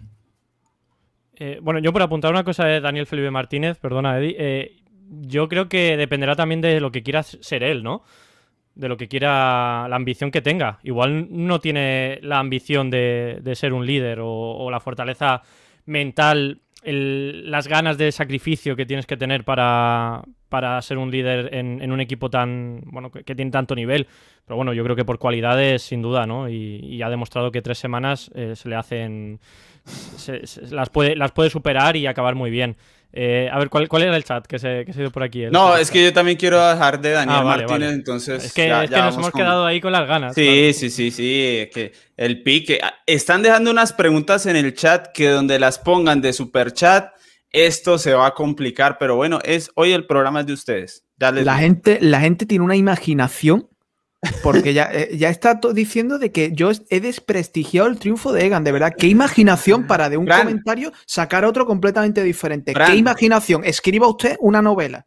Eh, 1.36 1.58
bueno, 1.62 1.80
yo 1.80 1.92
por 1.92 2.02
apuntar 2.02 2.32
una 2.32 2.44
cosa 2.44 2.66
de 2.66 2.80
Daniel 2.80 3.06
Felipe 3.06 3.30
Martínez, 3.30 3.78
perdona 3.78 4.18
Eddie, 4.18 4.36
eh, 4.38 4.76
yo 5.22 5.48
creo 5.48 5.68
que 5.68 5.96
dependerá 5.96 6.36
también 6.36 6.60
de 6.60 6.80
lo 6.80 6.92
que 6.92 7.02
quiera 7.02 7.22
ser 7.22 7.62
él, 7.62 7.82
¿no? 7.82 8.02
De 8.74 8.88
lo 8.88 8.96
que 8.96 9.08
quiera, 9.08 9.86
la 9.88 9.96
ambición 9.96 10.30
que 10.30 10.42
tenga. 10.42 10.80
Igual 10.82 11.28
no 11.30 11.60
tiene 11.60 12.18
la 12.22 12.40
ambición 12.40 12.90
de, 12.90 13.40
ser 13.54 13.72
un 13.72 13.86
líder 13.86 14.18
o 14.20 14.70
la 14.70 14.80
fortaleza 14.80 15.42
mental 15.86 16.60
las 16.82 17.68
ganas 17.68 17.98
de 17.98 18.12
sacrificio 18.12 18.76
que 18.76 18.86
tienes 18.86 19.06
que 19.06 19.16
tener 19.16 19.44
para, 19.44 20.22
ser 20.80 20.98
un 20.98 21.10
líder 21.10 21.54
en, 21.54 21.90
un 21.90 22.00
equipo 22.00 22.30
tan 22.30 22.80
bueno 22.86 23.10
que, 23.10 23.22
tiene 23.34 23.50
tanto 23.50 23.74
nivel. 23.74 24.06
Pero 24.46 24.56
bueno, 24.56 24.72
yo 24.72 24.82
creo 24.84 24.96
que 24.96 25.04
por 25.04 25.18
cualidades, 25.18 25.82
sin 25.82 26.02
duda, 26.02 26.26
¿no? 26.26 26.48
Y, 26.48 27.02
ha 27.02 27.10
demostrado 27.10 27.50
que 27.52 27.62
tres 27.62 27.78
semanas 27.78 28.30
eh, 28.34 28.54
se 28.56 28.68
le 28.68 28.76
hacen. 28.76 29.40
las, 30.70 30.90
puede, 30.90 31.16
las 31.16 31.32
puede 31.32 31.50
superar 31.50 31.96
y 31.96 32.06
acabar 32.06 32.34
muy 32.34 32.50
bien. 32.50 32.76
Eh, 33.10 33.48
a 33.50 33.58
ver, 33.58 33.70
¿cuál, 33.70 33.88
¿cuál 33.88 34.02
era 34.02 34.16
el 34.16 34.22
chat 34.22 34.46
que 34.46 34.58
se, 34.58 34.84
que 34.84 34.92
se 34.92 35.00
dio 35.00 35.10
por 35.10 35.22
aquí? 35.22 35.46
no, 35.50 35.76
es 35.76 35.90
que 35.90 36.04
yo 36.04 36.12
también 36.12 36.36
quiero 36.36 36.64
dejar 36.66 37.00
de 37.00 37.12
Daniel 37.12 37.38
ah, 37.40 37.44
Martínez, 37.44 37.92
entonces. 37.92 38.44
Es 38.44 38.52
que, 38.52 38.68
nos 38.68 39.16
hemos 39.16 39.32
quedado 39.32 39.64
ahí 39.64 39.80
con 39.80 39.92
las 39.92 40.06
ganas. 40.06 40.34
Sí, 40.34 40.72
sí, 40.74 40.90
sí, 40.90 41.10
sí. 41.10 41.70
Que 41.72 41.92
el 42.16 42.42
pique. 42.42 42.80
Ah, 42.82 42.94
están 43.06 43.42
dejando 43.42 43.70
unas 43.70 43.94
preguntas 43.94 44.44
en 44.44 44.56
el 44.56 44.74
chat 44.74 45.08
que 45.12 45.28
donde 45.28 45.58
las 45.58 45.78
pongan 45.78 46.20
de 46.20 46.34
super 46.34 46.72
chat, 46.72 47.12
esto 47.50 47.98
se 47.98 48.14
va 48.14 48.26
a 48.26 48.34
complicar, 48.34 48.98
pero 48.98 49.16
bueno, 49.16 49.38
es 49.44 49.70
hoy 49.74 49.92
el 49.92 50.06
programa 50.06 50.40
es 50.40 50.46
de 50.46 50.52
ustedes. 50.52 51.04
la, 51.18 51.56
gente, 51.56 51.98
la 52.00 52.20
gente 52.20 52.46
tiene 52.46 52.64
una 52.64 52.76
imaginación 52.76 53.68
porque 54.42 54.74
ya, 54.74 54.90
eh, 54.92 55.16
ya 55.16 55.28
está 55.28 55.60
diciendo 55.72 56.18
de 56.18 56.32
que 56.32 56.50
yo 56.52 56.70
he 56.90 57.00
desprestigiado 57.00 57.88
el 57.88 57.98
triunfo 57.98 58.32
de 58.32 58.46
Egan, 58.46 58.64
de 58.64 58.72
verdad. 58.72 58.92
Qué 58.96 59.06
imaginación 59.06 59.86
para 59.86 60.08
de 60.08 60.16
un 60.16 60.26
comentario 60.26 60.92
sacar 61.06 61.44
otro 61.44 61.66
completamente 61.66 62.22
diferente. 62.22 62.74
Qué 62.74 62.96
imaginación. 62.96 63.64
Escriba 63.64 64.08
usted 64.08 64.36
una 64.40 64.60
novela. 64.60 65.06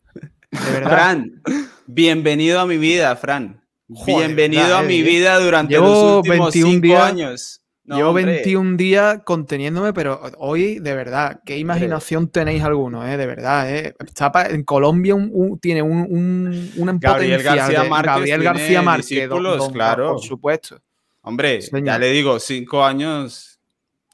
De 0.51 0.71
verdad. 0.71 0.91
Fran, 0.91 1.41
bienvenido 1.87 2.59
a 2.59 2.65
mi 2.65 2.77
vida, 2.77 3.15
Fran. 3.15 3.61
bienvenido 4.05 4.77
a 4.77 4.81
mi 4.81 5.01
vida 5.01 5.39
durante 5.39 5.75
los 5.75 6.17
últimos 6.17 6.53
cinco 6.53 6.97
años. 6.97 7.60
Llevo 7.83 8.13
21 8.13 8.77
días 8.77 9.21
conteniéndome, 9.25 9.91
pero 9.91 10.21
hoy, 10.37 10.79
de 10.79 10.93
verdad, 10.93 11.41
qué 11.45 11.57
imaginación 11.57 12.29
tenéis 12.29 12.63
algunos, 12.63 13.07
eh, 13.09 13.17
de 13.17 13.25
verdad. 13.25 13.75
Eh. 13.75 13.95
en 14.49 14.63
Colombia 14.63 15.15
tiene 15.59 15.81
un, 15.81 16.07
un, 16.09 16.71
un 16.77 16.99
Gabriel 16.99 17.41
García 17.41 17.83
Márquez. 17.83 18.15
Gabriel 18.15 18.43
García 18.43 18.81
Márquez, 18.81 19.29
claro. 19.73 20.13
Por 20.13 20.21
supuesto. 20.21 20.79
Hombre, 21.21 21.59
ya 21.83 21.97
le 21.97 22.11
digo, 22.11 22.39
cinco 22.39 22.83
años. 22.83 23.59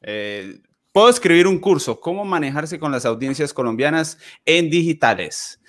Eh, 0.01 0.59
Puedo 0.97 1.09
escribir 1.09 1.45
un 1.45 1.59
curso, 1.59 1.99
cómo 1.99 2.25
manejarse 2.25 2.79
con 2.79 2.91
las 2.91 3.05
audiencias 3.05 3.53
colombianas 3.53 4.17
en 4.45 4.67
digitales. 4.67 5.59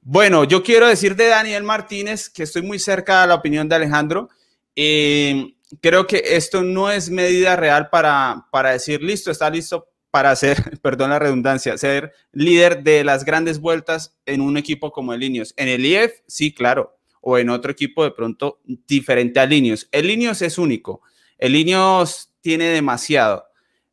Bueno, 0.00 0.44
yo 0.44 0.62
quiero 0.62 0.86
decir 0.86 1.14
de 1.14 1.26
Daniel 1.26 1.62
Martínez 1.62 2.30
que 2.30 2.44
estoy 2.44 2.62
muy 2.62 2.78
cerca 2.78 3.20
de 3.20 3.26
la 3.26 3.34
opinión 3.34 3.68
de 3.68 3.74
Alejandro. 3.74 4.30
Eh, 4.74 5.56
creo 5.80 6.06
que 6.06 6.22
esto 6.24 6.62
no 6.62 6.90
es 6.90 7.10
medida 7.10 7.56
real 7.56 7.88
para, 7.90 8.46
para 8.50 8.72
decir, 8.72 9.02
listo, 9.02 9.30
está 9.30 9.50
listo 9.50 9.88
para 10.10 10.34
ser, 10.36 10.78
perdón 10.82 11.10
la 11.10 11.18
redundancia, 11.18 11.76
ser 11.78 12.12
líder 12.32 12.82
de 12.82 13.04
las 13.04 13.24
grandes 13.24 13.60
vueltas 13.60 14.16
en 14.26 14.40
un 14.40 14.56
equipo 14.56 14.92
como 14.92 15.12
el 15.12 15.22
Ineos. 15.22 15.54
En 15.56 15.68
el 15.68 15.84
IF, 15.84 16.20
sí, 16.26 16.54
claro, 16.54 16.98
o 17.20 17.38
en 17.38 17.50
otro 17.50 17.70
equipo 17.70 18.04
de 18.04 18.10
pronto 18.10 18.60
diferente 18.64 19.40
al 19.40 19.52
Ineos. 19.52 19.88
El 19.92 20.10
Ineos 20.10 20.42
es 20.42 20.58
único. 20.58 21.02
El 21.36 21.56
Ineos 21.56 22.32
tiene 22.40 22.66
demasiado 22.66 23.48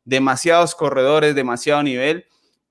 demasiados 0.06 0.74
corredores, 0.74 1.34
demasiado 1.34 1.82
nivel, 1.82 2.26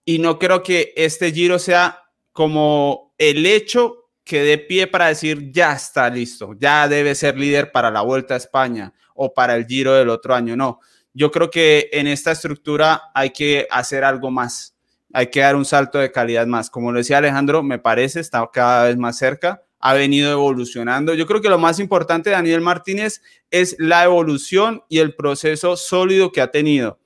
y 0.05 0.19
no 0.19 0.39
creo 0.39 0.63
que 0.63 0.93
este 0.95 1.31
giro 1.31 1.59
sea 1.59 2.09
como 2.31 3.13
el 3.17 3.45
hecho 3.45 4.04
que 4.25 4.41
dé 4.41 4.57
pie 4.57 4.87
para 4.87 5.07
decir 5.07 5.51
ya 5.51 5.73
está 5.73 6.09
listo, 6.09 6.55
ya 6.59 6.87
debe 6.87 7.13
ser 7.13 7.37
líder 7.37 7.71
para 7.71 7.91
la 7.91 8.01
Vuelta 8.01 8.33
a 8.33 8.37
España 8.37 8.91
o 9.13 9.33
para 9.33 9.55
el 9.55 9.65
giro 9.65 9.93
del 9.93 10.09
otro 10.09 10.33
año. 10.33 10.57
No, 10.57 10.79
yo 11.13 11.31
creo 11.31 11.49
que 11.49 11.89
en 11.93 12.07
esta 12.07 12.31
estructura 12.31 13.03
hay 13.13 13.29
que 13.29 13.67
hacer 13.69 14.03
algo 14.03 14.31
más, 14.31 14.75
hay 15.13 15.27
que 15.27 15.41
dar 15.41 15.55
un 15.55 15.63
salto 15.63 15.99
de 15.99 16.11
calidad 16.11 16.47
más. 16.47 16.71
Como 16.71 16.91
lo 16.91 16.97
decía 16.97 17.19
Alejandro, 17.19 17.61
me 17.61 17.77
parece, 17.77 18.19
está 18.19 18.49
cada 18.51 18.85
vez 18.85 18.97
más 18.97 19.17
cerca, 19.17 19.61
ha 19.79 19.93
venido 19.93 20.31
evolucionando. 20.31 21.13
Yo 21.13 21.27
creo 21.27 21.41
que 21.41 21.49
lo 21.49 21.59
más 21.59 21.79
importante 21.79 22.31
Daniel 22.31 22.61
Martínez 22.61 23.21
es 23.51 23.75
la 23.77 24.03
evolución 24.03 24.83
y 24.89 24.97
el 24.97 25.13
proceso 25.15 25.77
sólido 25.77 26.31
que 26.31 26.41
ha 26.41 26.49
tenido 26.49 26.99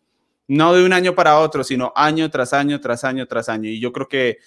no 0.50 0.74
de 0.74 0.84
un 0.84 0.94
año 0.94 1.14
para 1.14 1.38
otro, 1.38 1.64
sino 1.64 1.94
año 1.96 2.28
tras 2.32 2.54
año, 2.54 2.80
tras 2.82 3.04
año, 3.04 3.28
tras 3.28 3.50
año. 3.50 3.70
Y 3.70 3.80
yo 3.80 3.94
creo 3.94 4.08
que 4.08 4.40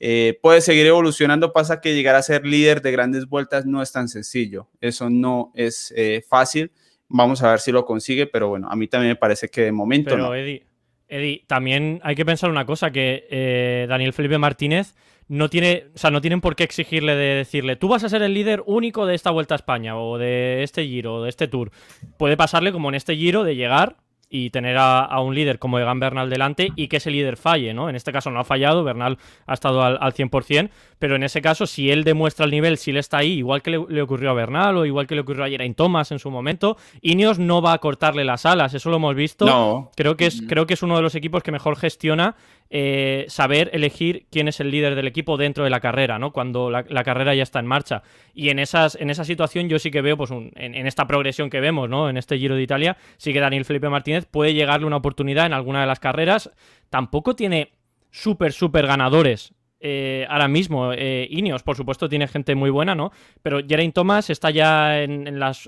eh, 0.00 0.38
puede 0.42 0.60
seguir 0.60 0.86
evolucionando. 0.86 1.52
Pasa 1.52 1.80
que 1.80 1.94
llegar 1.94 2.14
a 2.14 2.22
ser 2.22 2.46
líder 2.46 2.82
de 2.82 2.92
grandes 2.92 3.26
vueltas 3.26 3.66
no 3.66 3.82
es 3.82 3.92
tan 3.92 4.08
sencillo. 4.08 4.68
Eso 4.80 5.10
no 5.10 5.52
es 5.54 5.92
eh, 5.96 6.24
fácil. 6.28 6.72
Vamos 7.08 7.42
a 7.42 7.50
ver 7.50 7.60
si 7.60 7.72
lo 7.72 7.84
consigue, 7.84 8.26
pero 8.26 8.48
bueno, 8.48 8.68
a 8.70 8.76
mí 8.76 8.86
también 8.86 9.12
me 9.12 9.16
parece 9.16 9.48
que 9.48 9.62
de 9.62 9.72
momento 9.72 10.10
pero, 10.10 10.34
Eddie, 10.34 11.44
también 11.46 12.00
hay 12.02 12.14
que 12.14 12.26
pensar 12.26 12.50
una 12.50 12.66
cosa, 12.66 12.90
que 12.90 13.26
eh, 13.30 13.86
Daniel 13.88 14.12
Felipe 14.12 14.36
Martínez 14.36 14.94
no 15.26 15.48
tiene, 15.48 15.86
o 15.94 15.98
sea, 15.98 16.10
no 16.10 16.20
tienen 16.20 16.42
por 16.42 16.54
qué 16.54 16.64
exigirle 16.64 17.14
de 17.14 17.34
decirle, 17.36 17.76
tú 17.76 17.88
vas 17.88 18.04
a 18.04 18.10
ser 18.10 18.22
el 18.22 18.34
líder 18.34 18.62
único 18.66 19.06
de 19.06 19.14
esta 19.14 19.30
Vuelta 19.30 19.54
a 19.54 19.56
España 19.56 19.96
o 19.96 20.18
de 20.18 20.62
este 20.62 20.86
Giro 20.86 21.16
o 21.16 21.22
de 21.22 21.30
este 21.30 21.48
Tour. 21.48 21.70
Puede 22.18 22.36
pasarle 22.36 22.72
como 22.72 22.90
en 22.90 22.94
este 22.94 23.16
Giro 23.16 23.44
de 23.44 23.56
llegar, 23.56 23.96
y 24.30 24.50
tener 24.50 24.76
a, 24.78 25.20
un 25.20 25.34
líder 25.34 25.58
como 25.58 25.78
Egan 25.78 26.00
Bernal 26.00 26.28
delante 26.28 26.70
y 26.76 26.88
que 26.88 26.98
ese 26.98 27.10
líder 27.10 27.36
falle, 27.36 27.72
¿no? 27.72 27.88
En 27.88 27.96
este 27.96 28.12
caso 28.12 28.30
no 28.30 28.40
ha 28.40 28.44
fallado, 28.44 28.84
Bernal 28.84 29.18
ha 29.46 29.54
estado 29.54 29.82
al, 29.82 29.98
al 30.00 30.12
100%, 30.12 30.70
pero 30.98 31.16
en 31.16 31.22
ese 31.22 31.40
caso, 31.40 31.66
si 31.66 31.90
él 31.90 32.04
demuestra 32.04 32.44
el 32.44 32.50
nivel, 32.50 32.76
si 32.76 32.90
él 32.90 32.96
está 32.96 33.18
ahí, 33.18 33.38
igual 33.38 33.62
que 33.62 33.70
le, 33.70 34.02
ocurrió 34.02 34.30
a 34.30 34.34
Bernal 34.34 34.76
o 34.76 34.84
igual 34.84 35.06
que 35.06 35.14
le 35.14 35.22
ocurrió 35.22 35.44
a 35.44 35.48
Geraint 35.48 35.76
Thomas 35.76 36.12
en 36.12 36.18
su 36.18 36.30
momento, 36.30 36.76
Ineos 37.00 37.38
no 37.38 37.62
va 37.62 37.72
a 37.72 37.78
cortarle 37.78 38.24
las 38.24 38.44
alas, 38.46 38.74
eso 38.74 38.90
lo 38.90 38.96
hemos 38.96 39.14
visto. 39.14 39.46
No. 39.46 39.90
Creo 39.96 40.16
que 40.16 40.26
es, 40.26 40.42
creo 40.48 40.66
que 40.66 40.74
es 40.74 40.82
uno 40.82 40.96
de 40.96 41.02
los 41.02 41.14
equipos 41.14 41.42
que 41.42 41.52
mejor 41.52 41.76
gestiona 41.76 42.36
eh, 42.70 43.24
saber 43.28 43.70
elegir 43.72 44.26
quién 44.30 44.46
es 44.48 44.60
el 44.60 44.70
líder 44.70 44.94
del 44.94 45.06
equipo 45.06 45.38
dentro 45.38 45.64
de 45.64 45.70
la 45.70 45.80
carrera, 45.80 46.18
¿no? 46.18 46.32
Cuando 46.32 46.70
la, 46.70 46.84
carrera 47.04 47.34
ya 47.34 47.42
está 47.42 47.60
en 47.60 47.66
marcha. 47.66 48.02
Y 48.34 48.50
en, 48.50 48.58
esas, 48.58 48.94
en 48.96 49.08
esa 49.08 49.24
situación 49.24 49.68
yo 49.68 49.78
sí 49.78 49.90
que 49.90 50.02
veo, 50.02 50.16
pues 50.16 50.30
en, 50.30 50.52
en, 50.56 50.86
esta 50.86 51.06
progresión 51.06 51.48
que 51.48 51.60
vemos, 51.60 51.88
¿no? 51.88 52.10
En 52.10 52.16
este 52.18 52.38
Giro 52.38 52.56
de 52.56 52.62
Italia, 52.62 52.98
sí 53.16 53.32
que 53.32 53.40
Daniel 53.40 53.64
Felipe 53.64 53.88
Martínez 53.88 54.17
puede 54.26 54.54
llegarle 54.54 54.86
una 54.86 54.96
oportunidad 54.96 55.46
en 55.46 55.52
alguna 55.52 55.80
de 55.80 55.86
las 55.86 56.00
carreras. 56.00 56.50
Tampoco 56.90 57.34
tiene 57.36 57.72
súper, 58.10 58.52
súper 58.52 58.86
ganadores 58.86 59.54
eh, 59.80 60.26
ahora 60.28 60.48
mismo. 60.48 60.92
Eh, 60.92 61.28
Ineos, 61.30 61.62
por 61.62 61.76
supuesto, 61.76 62.08
tiene 62.08 62.26
gente 62.26 62.54
muy 62.54 62.70
buena, 62.70 62.94
¿no? 62.94 63.12
Pero 63.42 63.60
Geraint 63.66 63.94
Thomas 63.94 64.30
está 64.30 64.50
ya 64.50 65.02
en, 65.02 65.38
los, 65.38 65.66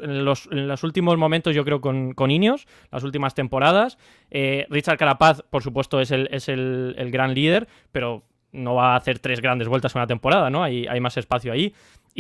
últimos 0.83 1.17
momentos, 1.17 1.55
yo 1.55 1.65
creo, 1.65 1.81
con, 1.81 2.13
con 2.15 2.31
Ineos, 2.31 2.67
las 2.91 3.05
últimas 3.05 3.35
temporadas. 3.35 3.99
Eh, 4.31 4.67
Richard 4.69 4.99
Carapaz, 4.99 5.43
por 5.49 5.63
supuesto, 5.63 6.01
es, 6.01 6.11
el, 6.11 6.29
es 6.33 6.49
el, 6.49 6.95
gran 7.11 7.35
líder, 7.35 7.69
pero 7.93 8.25
no 8.53 8.75
va 8.75 8.95
a 8.95 8.97
hacer 8.97 9.21
tres 9.21 9.41
grandes 9.41 9.69
vueltas 9.69 9.95
en 9.95 10.01
una 10.01 10.07
temporada, 10.09 10.51
¿no? 10.51 10.65
Hay, 10.65 10.87
hay 10.87 11.01
más 11.01 11.17
espacio 11.17 11.53
ahí. 11.53 11.73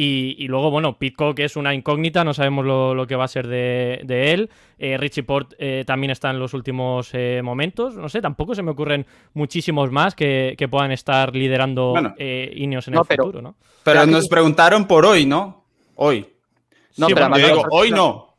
Y, 0.03 0.49
luego, 0.49 0.71
bueno, 0.71 0.97
Pitcock 0.97 1.39
es 1.41 1.57
una 1.57 1.75
incógnita, 1.75 2.25
no 2.25 2.33
sabemos 2.33 2.65
lo, 2.65 3.07
que 3.07 3.17
va 3.17 3.25
a 3.25 3.29
ser 3.29 3.47
de, 3.47 4.33
él. 4.33 4.49
Eh, 4.79 4.97
Richie 4.97 5.25
Port 5.25 5.53
eh, 5.59 5.85
también 5.87 6.11
está 6.11 6.31
en 6.31 6.39
los 6.39 6.55
últimos 6.55 7.11
eh, 7.13 7.43
momentos. 7.45 7.97
No 7.97 8.09
sé, 8.09 8.23
tampoco 8.23 8.55
se 8.55 8.63
me 8.63 8.71
ocurren 8.71 9.05
muchísimos 9.35 9.91
más 9.91 10.15
que, 10.15 10.57
puedan 10.71 10.93
estar 10.93 11.37
liderando 11.37 11.93
Ineos 12.19 12.89
en 12.89 12.95
el 12.95 13.05
futuro, 13.05 13.43
¿no? 13.43 13.57
Pero 13.83 14.07
nos 14.07 14.27
preguntaron 14.27 14.87
por 14.87 15.05
hoy, 15.05 15.27
¿no? 15.27 15.65
Hoy. 15.97 16.27
No, 16.97 17.07
pero 17.09 17.29
hoy 17.71 17.91
no. 17.91 18.30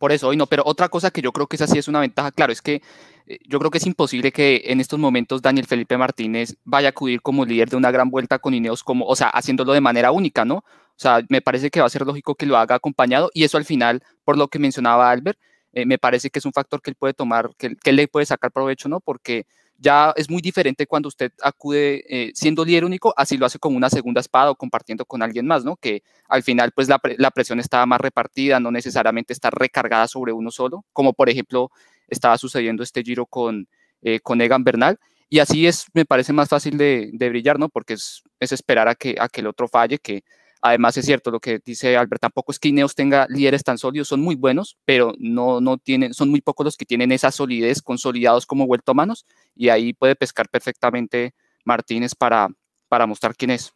Por 0.00 0.12
eso, 0.12 0.28
hoy 0.28 0.36
no. 0.38 0.46
Pero 0.46 0.62
otra 0.64 0.88
cosa 0.88 1.10
que 1.10 1.20
yo 1.20 1.30
creo 1.30 1.46
que 1.46 1.56
esa 1.56 1.66
sí 1.66 1.76
es 1.76 1.86
una 1.86 2.00
ventaja, 2.00 2.32
claro, 2.32 2.54
es 2.54 2.62
que 2.62 2.80
eh, 3.26 3.38
yo 3.46 3.58
creo 3.58 3.70
que 3.70 3.76
es 3.76 3.86
imposible 3.86 4.32
que 4.32 4.62
en 4.64 4.80
estos 4.80 4.98
momentos 4.98 5.42
Daniel 5.42 5.66
Felipe 5.66 5.98
Martínez 5.98 6.56
vaya 6.64 6.88
a 6.88 6.90
acudir 6.92 7.20
como 7.20 7.44
líder 7.44 7.68
de 7.68 7.76
una 7.76 7.90
gran 7.90 8.08
vuelta 8.08 8.38
con 8.38 8.54
Ineos, 8.54 8.82
como, 8.82 9.04
o 9.04 9.14
sea, 9.14 9.28
haciéndolo 9.28 9.74
de 9.74 9.82
manera 9.82 10.10
única, 10.10 10.46
¿no? 10.46 10.54
O 10.56 10.64
sea, 10.96 11.20
me 11.28 11.42
parece 11.42 11.68
que 11.68 11.80
va 11.80 11.86
a 11.86 11.90
ser 11.90 12.06
lógico 12.06 12.34
que 12.34 12.46
lo 12.46 12.56
haga 12.56 12.76
acompañado 12.76 13.30
y 13.34 13.44
eso 13.44 13.58
al 13.58 13.66
final, 13.66 14.02
por 14.24 14.38
lo 14.38 14.48
que 14.48 14.58
mencionaba 14.58 15.10
Albert, 15.10 15.38
eh, 15.74 15.84
me 15.84 15.98
parece 15.98 16.30
que 16.30 16.38
es 16.38 16.46
un 16.46 16.54
factor 16.54 16.80
que 16.80 16.88
él 16.90 16.96
puede 16.98 17.12
tomar, 17.12 17.50
que, 17.58 17.76
que 17.76 17.90
él 17.90 17.96
le 17.96 18.08
puede 18.08 18.24
sacar 18.24 18.52
provecho, 18.52 18.88
¿no? 18.88 19.00
Porque 19.00 19.44
ya 19.80 20.12
es 20.14 20.28
muy 20.28 20.42
diferente 20.42 20.86
cuando 20.86 21.08
usted 21.08 21.32
acude 21.42 22.04
eh, 22.06 22.32
siendo 22.34 22.64
líder 22.64 22.84
único, 22.84 23.14
así 23.16 23.38
lo 23.38 23.46
hace 23.46 23.58
con 23.58 23.74
una 23.74 23.88
segunda 23.88 24.20
espada 24.20 24.50
o 24.50 24.54
compartiendo 24.54 25.06
con 25.06 25.22
alguien 25.22 25.46
más, 25.46 25.64
¿no? 25.64 25.76
Que 25.76 26.02
al 26.28 26.42
final 26.42 26.70
pues 26.72 26.86
la, 26.88 26.98
presión 27.30 27.60
estaba 27.60 27.86
más 27.86 28.00
repartida, 28.00 28.60
no 28.60 28.70
necesariamente 28.70 29.32
está 29.32 29.48
recargada 29.50 30.06
sobre 30.06 30.32
uno 30.32 30.50
solo, 30.50 30.84
como 30.92 31.14
por 31.14 31.30
ejemplo 31.30 31.70
estaba 32.08 32.36
sucediendo 32.36 32.82
este 32.82 33.02
giro 33.02 33.24
con, 33.24 33.68
eh, 34.02 34.20
con 34.20 34.40
Egan 34.42 34.64
Bernal. 34.64 34.98
Y 35.30 35.38
así 35.38 35.66
es, 35.66 35.86
me 35.94 36.04
parece 36.04 36.32
más 36.32 36.48
fácil 36.48 36.76
de, 36.76 37.10
brillar, 37.14 37.58
¿no? 37.58 37.68
Porque 37.68 37.94
es, 37.94 38.22
es, 38.40 38.52
esperar 38.52 38.88
a 38.88 38.94
que, 38.96 39.14
a 39.18 39.28
que 39.28 39.40
el 39.40 39.46
otro 39.46 39.68
falle, 39.68 39.98
que 39.98 40.24
Además, 40.62 40.96
es 40.96 41.06
cierto 41.06 41.30
lo 41.30 41.40
que 41.40 41.60
dice 41.64 41.96
Albert, 41.96 42.20
tampoco 42.20 42.52
es 42.52 42.58
que 42.58 42.68
Ineos 42.68 42.94
tenga 42.94 43.26
líderes 43.30 43.64
tan 43.64 43.78
sólidos, 43.78 44.08
son 44.08 44.20
muy 44.20 44.34
buenos, 44.34 44.76
pero 44.84 45.14
no, 45.18 45.60
no 45.60 45.78
tienen, 45.78 46.12
son 46.12 46.28
muy 46.28 46.42
pocos 46.42 46.64
los 46.64 46.76
que 46.76 46.84
tienen 46.84 47.12
esa 47.12 47.30
solidez 47.30 47.80
consolidados 47.80 48.44
como 48.44 48.66
manos 48.94 49.26
y 49.54 49.70
ahí 49.70 49.94
puede 49.94 50.16
pescar 50.16 50.48
perfectamente 50.50 51.34
Martínez 51.64 52.14
para, 52.14 52.48
para 52.88 53.06
mostrar 53.06 53.34
quién 53.34 53.52
es. 53.52 53.72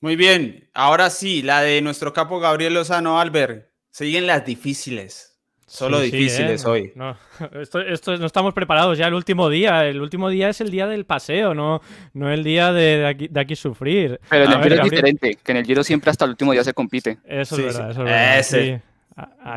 Muy 0.00 0.16
bien, 0.16 0.68
ahora 0.74 1.08
sí, 1.08 1.40
la 1.40 1.62
de 1.62 1.80
nuestro 1.80 2.12
capo 2.12 2.38
Gabriel 2.38 2.74
Lozano, 2.74 3.18
Albert. 3.18 3.70
Siguen 3.90 4.26
las 4.26 4.44
difíciles. 4.44 5.35
Solo 5.66 6.00
difíciles 6.00 6.64
¿eh? 6.64 6.68
hoy. 6.68 6.92
No, 6.94 7.16
esto, 7.60 7.80
esto, 7.80 8.16
no 8.18 8.26
estamos 8.26 8.54
preparados 8.54 8.96
ya 8.96 9.08
el 9.08 9.14
último 9.14 9.48
día. 9.48 9.84
El 9.84 10.00
último 10.00 10.28
día 10.28 10.48
es 10.48 10.60
el 10.60 10.70
día 10.70 10.86
del 10.86 11.04
paseo, 11.04 11.54
no, 11.54 11.80
no 12.14 12.30
el 12.30 12.44
día 12.44 12.72
de, 12.72 13.28
de, 13.28 13.40
aquí, 13.40 13.56
sufrir. 13.56 14.20
Pero 14.30 14.44
en 14.44 14.52
el 14.52 14.62
Giro 14.62 14.74
es 14.76 14.90
diferente, 14.90 15.38
que 15.42 15.52
en 15.52 15.58
el 15.58 15.66
Giro 15.66 15.82
siempre 15.82 16.10
hasta 16.10 16.24
el 16.24 16.30
último 16.30 16.52
día 16.52 16.62
se 16.62 16.72
compite. 16.72 17.18
Eso 17.24 17.56
es 17.56 17.64
verdad, 17.64 17.90
eso 17.90 18.00
es 18.00 18.04
verdad. 18.06 18.38
Ese. 18.38 18.82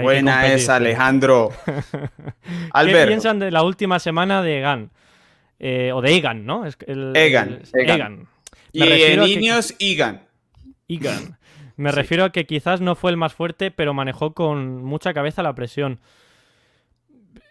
Buena 0.01 0.47
esa, 0.47 0.77
Alejandro. 0.77 1.51
¿Qué 1.65 3.05
piensan 3.05 3.39
de 3.39 3.51
la 3.51 3.61
última 3.61 3.99
semana 3.99 4.41
de 4.41 4.59
Egan? 4.59 4.89
Eh, 5.59 5.91
o 5.93 6.01
de 6.01 6.15
Egan, 6.15 6.45
¿no? 6.45 6.65
Egan. 6.65 7.61
Egan. 7.73 8.27
Y 8.71 8.83
en 8.83 9.21
niños, 9.21 9.75
Egan. 9.77 10.21
Egan. 10.87 11.37
Me 11.79 11.93
refiero 11.93 12.25
a 12.25 12.31
que 12.31 12.45
quizás 12.45 12.81
no 12.81 12.93
fue 12.93 13.09
el 13.09 13.15
más 13.15 13.33
fuerte, 13.33 13.71
pero 13.71 13.93
manejó 13.93 14.33
con 14.33 14.83
mucha 14.83 15.13
cabeza 15.13 15.41
la 15.41 15.55
presión. 15.55 16.01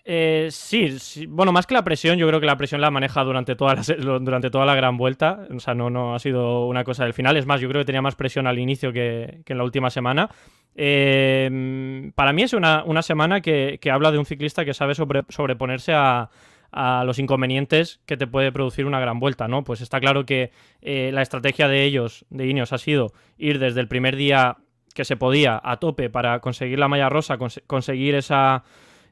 Eh, 0.05 0.49
sí, 0.51 1.27
bueno, 1.29 1.51
más 1.51 1.67
que 1.67 1.73
la 1.73 1.83
presión, 1.83 2.19
yo 2.19 2.29
creo 2.29 2.39
que 2.39 2.45
la 2.45 2.59
presión 2.59 2.83
la 2.83 2.91
maneja 2.91 3.25
durante 3.25 3.57
toda 3.57 3.75
la, 3.77 4.19
durante 4.21 4.51
toda 4.51 4.67
la 4.67 4.75
gran 4.75 4.99
vuelta. 4.99 5.47
O 5.55 5.61
sea, 5.61 5.73
no, 5.73 5.89
no 5.89 6.15
ha 6.15 6.19
sido 6.19 6.67
una 6.67 6.85
cosa 6.85 7.05
del 7.05 7.15
final. 7.15 7.39
Es 7.39 7.47
más, 7.47 7.63
yo 7.63 7.71
creo 7.71 7.81
que 7.81 7.87
tenía 7.87 8.03
más 8.03 8.17
presión 8.17 8.47
al 8.47 8.59
inicio 8.59 8.93
que, 8.93 9.41
en 9.47 9.59
la 9.59 9.65
última 9.65 9.89
semana. 9.89 10.29
Eh, 10.75 12.11
para 12.15 12.35
mí 12.35 12.43
es 12.43 12.53
una, 12.53 13.03
semana 13.03 13.41
que, 13.41 13.81
habla 13.91 14.13
de 14.13 14.19
un 14.19 14.27
ciclista 14.27 14.63
que 14.67 14.75
sabe 14.75 14.95
sobreponerse 14.95 15.95
a, 15.95 16.29
a 16.71 17.05
los 17.05 17.19
inconvenientes 17.19 18.01
que 18.07 18.17
te 18.17 18.27
puede 18.27 18.53
producir 18.53 18.87
una 18.87 19.01
gran 19.01 19.21
vuelta, 19.21 19.49
¿no? 19.49 19.65
Pues 19.65 19.81
está 19.81 20.01
claro 20.01 20.27
que 20.27 20.53
eh, 20.83 21.11
la 21.13 21.23
estrategia 21.23 21.69
de 21.69 21.85
ellos, 21.85 22.27
de 22.31 22.47
Ineos, 22.47 22.73
ha 22.73 22.79
sido 22.79 23.13
ir 23.39 23.59
desde 23.59 23.81
el 23.81 23.89
primer 23.89 24.17
día 24.17 24.59
que 24.95 25.05
se 25.05 25.17
podía 25.17 25.61
a 25.63 25.79
tope 25.79 26.11
para 26.11 26.41
conseguir 26.41 26.79
la 26.79 26.89
malla 26.89 27.09
rosa, 27.09 27.39
conseguir 27.67 28.15
esa, 28.15 28.65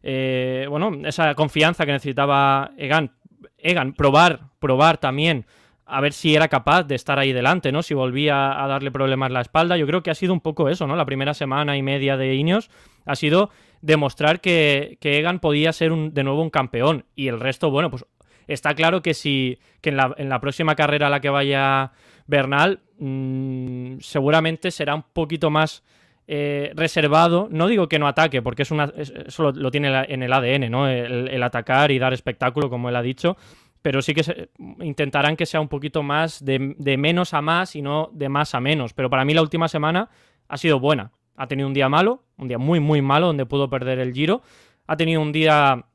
eh, 0.03 0.66
bueno, 0.69 0.92
esa 1.05 1.35
confianza 1.35 1.87
que 1.87 1.92
necesitaba 1.92 2.73
Egan, 2.77 3.12
Egan, 3.59 3.95
probar, 3.95 4.51
probar 4.59 4.99
también 4.99 5.47
a 5.87 6.01
ver 6.01 6.12
si 6.12 6.35
era 6.35 6.49
capaz 6.49 6.83
de 6.83 6.97
estar 6.97 7.19
ahí 7.19 7.33
delante, 7.33 7.71
¿no? 7.71 7.83
Si 7.83 7.95
volvía 7.95 8.62
a 8.62 8.66
darle 8.66 8.90
problemas 8.90 9.31
la 9.31 9.40
espalda. 9.40 9.77
Yo 9.77 9.87
creo 9.87 10.03
que 10.03 10.11
ha 10.11 10.16
sido 10.16 10.33
un 10.33 10.40
poco 10.40 10.69
eso, 10.69 10.87
¿no? 10.88 10.97
La 10.97 11.07
primera 11.07 11.33
semana 11.33 11.77
y 11.77 11.83
media 11.83 12.16
de 12.16 12.35
Ineos 12.35 12.71
ha 13.05 13.14
sido 13.14 13.51
demostrar 13.81 14.41
que, 14.41 14.99
Egan 15.01 15.41
podía 15.41 15.73
ser 15.73 15.93
un, 15.93 16.12
de 16.12 16.25
nuevo 16.25 16.43
un 16.43 16.51
campeón. 16.51 17.05
Y 17.15 17.29
el 17.29 17.41
resto, 17.41 17.71
bueno, 17.71 17.91
pues 17.91 18.05
está 18.47 18.75
claro 18.75 19.03
que 19.03 19.15
si 19.15 19.59
que 19.81 19.91
en, 19.91 19.97
la, 19.97 20.41
próxima 20.41 20.75
carrera 20.75 21.07
a 21.07 21.11
la 21.11 21.21
que 21.21 21.31
vaya 21.31 21.93
Bernal, 22.27 22.81
mm, 22.99 23.99
seguramente 24.01 24.71
será 24.71 24.95
un 24.95 25.05
poquito 25.12 25.51
más 25.51 25.85
eh, 26.27 26.73
reservado. 26.75 27.49
No 27.51 27.69
digo 27.69 27.89
que 27.89 27.99
no 27.99 28.09
ataque, 28.09 28.43
porque 28.43 28.62
es 28.62 28.71
una, 28.71 28.93
eso 28.97 29.53
lo, 29.53 29.71
tiene 29.71 30.05
en 30.09 30.23
el 30.23 30.33
ADN, 30.33 30.71
¿no? 30.71 30.89
El, 30.89 31.43
atacar 31.43 31.93
y 31.93 31.99
dar 31.99 32.12
espectáculo, 32.12 32.69
como 32.69 32.89
él 32.89 32.97
ha 32.97 33.03
dicho. 33.03 33.37
Pero 33.83 34.03
sí 34.03 34.15
que 34.15 34.49
intentarán 34.81 35.37
que 35.37 35.47
sea 35.47 35.61
un 35.61 35.69
poquito 35.69 36.03
más 36.03 36.45
de, 36.45 36.75
de 36.77 36.97
menos 36.97 37.35
a 37.35 37.41
más 37.41 37.77
y 37.77 37.83
no 37.83 38.11
de 38.12 38.29
más 38.29 38.55
a 38.55 38.61
menos. 38.61 38.93
Pero 38.93 39.09
para 39.09 39.25
mí 39.25 39.33
la 39.33 39.43
última 39.43 39.69
semana 39.69 40.09
ha 40.49 40.57
sido 40.57 40.81
buena. 40.81 41.12
Ha 41.37 41.46
tenido 41.46 41.68
un 41.68 41.75
día 41.75 41.88
malo, 41.88 42.22
un 42.37 42.49
día 42.49 42.59
muy, 42.59 42.81
muy 42.81 43.03
malo, 43.03 43.29
donde 43.29 43.46
pudo 43.46 43.68
perder 43.68 43.99
el 43.99 44.12
giro. 44.12 44.42
Ha 44.87 44.96
tenido 44.96 45.20
un 45.20 45.33
día 45.33 45.87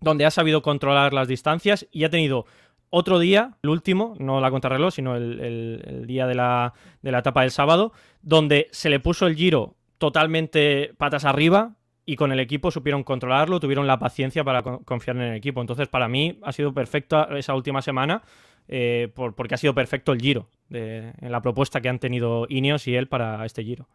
donde 0.00 0.24
ha 0.26 0.30
sabido 0.30 0.62
controlar 0.62 1.12
las 1.12 1.28
distancias 1.28 1.86
y 1.90 2.04
ha 2.04 2.10
tenido 2.10 2.46
otro 2.90 3.18
día, 3.18 3.56
el 3.62 3.70
último, 3.70 4.14
no 4.18 4.40
la 4.40 4.50
contrarreloj, 4.50 4.94
sino 4.94 5.16
el, 5.16 6.04
día 6.06 6.26
de 6.26 6.34
la, 6.34 6.72
de 7.02 7.10
la 7.10 7.18
etapa 7.18 7.42
del 7.42 7.50
sábado, 7.50 7.92
donde 8.22 8.68
se 8.70 8.90
le 8.90 9.00
puso 9.00 9.26
el 9.26 9.34
giro 9.34 9.74
totalmente 9.98 10.92
patas 10.96 11.24
arriba 11.24 11.76
y 12.04 12.16
con 12.16 12.30
el 12.30 12.38
equipo 12.38 12.70
supieron 12.70 13.02
controlarlo, 13.02 13.58
tuvieron 13.58 13.86
la 13.86 13.98
paciencia 13.98 14.44
para 14.44 14.62
confiar 14.62 15.16
en 15.16 15.22
el 15.22 15.34
equipo. 15.34 15.60
Entonces, 15.60 15.88
para 15.88 16.08
mí 16.08 16.38
ha 16.42 16.52
sido 16.52 16.72
perfecta 16.72 17.28
esa 17.36 17.54
última 17.54 17.82
semana 17.82 18.22
eh, 18.68 19.12
porque 19.14 19.54
ha 19.54 19.58
sido 19.58 19.74
perfecto 19.74 20.12
el 20.12 20.20
giro 20.20 20.48
en 20.70 21.32
la 21.32 21.40
propuesta 21.42 21.80
que 21.80 21.88
han 21.88 21.98
tenido 21.98 22.46
Ineos 22.48 22.86
y 22.86 22.94
él 22.94 23.08
para 23.08 23.44
este 23.44 23.64
giro. 23.64 23.88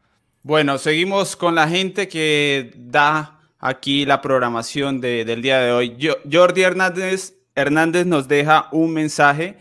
Bueno, 0.43 0.79
seguimos 0.79 1.35
con 1.35 1.53
la 1.53 1.67
gente 1.67 2.07
que 2.07 2.73
da 2.75 3.39
aquí 3.59 4.05
la 4.05 4.21
programación 4.21 4.99
del 4.99 5.39
día 5.43 5.59
de 5.59 5.71
hoy. 5.71 5.95
Jordi 6.31 6.63
Hernández, 6.63 7.35
Hernández 7.53 8.07
nos 8.07 8.27
deja 8.27 8.67
un 8.71 8.91
mensaje. 8.91 9.59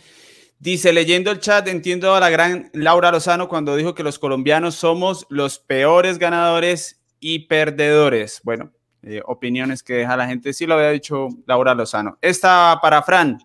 Dice, 0.58 0.94
leyendo 0.94 1.30
el 1.30 1.40
chat, 1.40 1.68
entiendo 1.68 2.14
a 2.14 2.20
la 2.20 2.30
gran 2.30 2.70
Laura 2.72 3.12
Lozano 3.12 3.46
cuando 3.46 3.76
dijo 3.76 3.94
que 3.94 4.02
los 4.02 4.18
colombianos 4.18 4.74
somos 4.74 5.26
los 5.28 5.58
peores 5.58 6.18
ganadores 6.18 7.02
y 7.20 7.40
perdedores. 7.40 8.40
Bueno, 8.42 8.72
eh, 9.02 9.20
opiniones 9.26 9.82
que 9.82 9.92
deja 9.92 10.16
la 10.16 10.26
gente. 10.28 10.54
Sí 10.54 10.64
lo 10.64 10.74
había 10.76 10.92
dicho 10.92 11.28
Laura 11.46 11.74
Lozano. 11.74 12.16
Esta 12.22 12.78
para 12.80 13.02
Fran. 13.02 13.38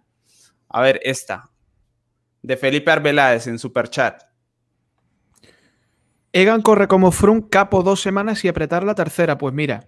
A 0.70 0.82
ver, 0.82 1.02
esta. 1.04 1.50
De 2.42 2.56
Felipe 2.56 2.92
Arbeláez 2.92 3.48
en 3.48 3.60
Super 3.60 3.90
Chat. 3.90 4.24
Egan 6.36 6.62
corre 6.62 6.90
como 6.90 7.14
Frun 7.14 7.44
capo 7.44 7.82
dos 7.82 8.02
semanas 8.02 8.44
y 8.44 8.50
apretar 8.50 8.84
la 8.84 8.94
tercera. 8.94 9.38
Pues 9.38 9.54
mira, 9.54 9.88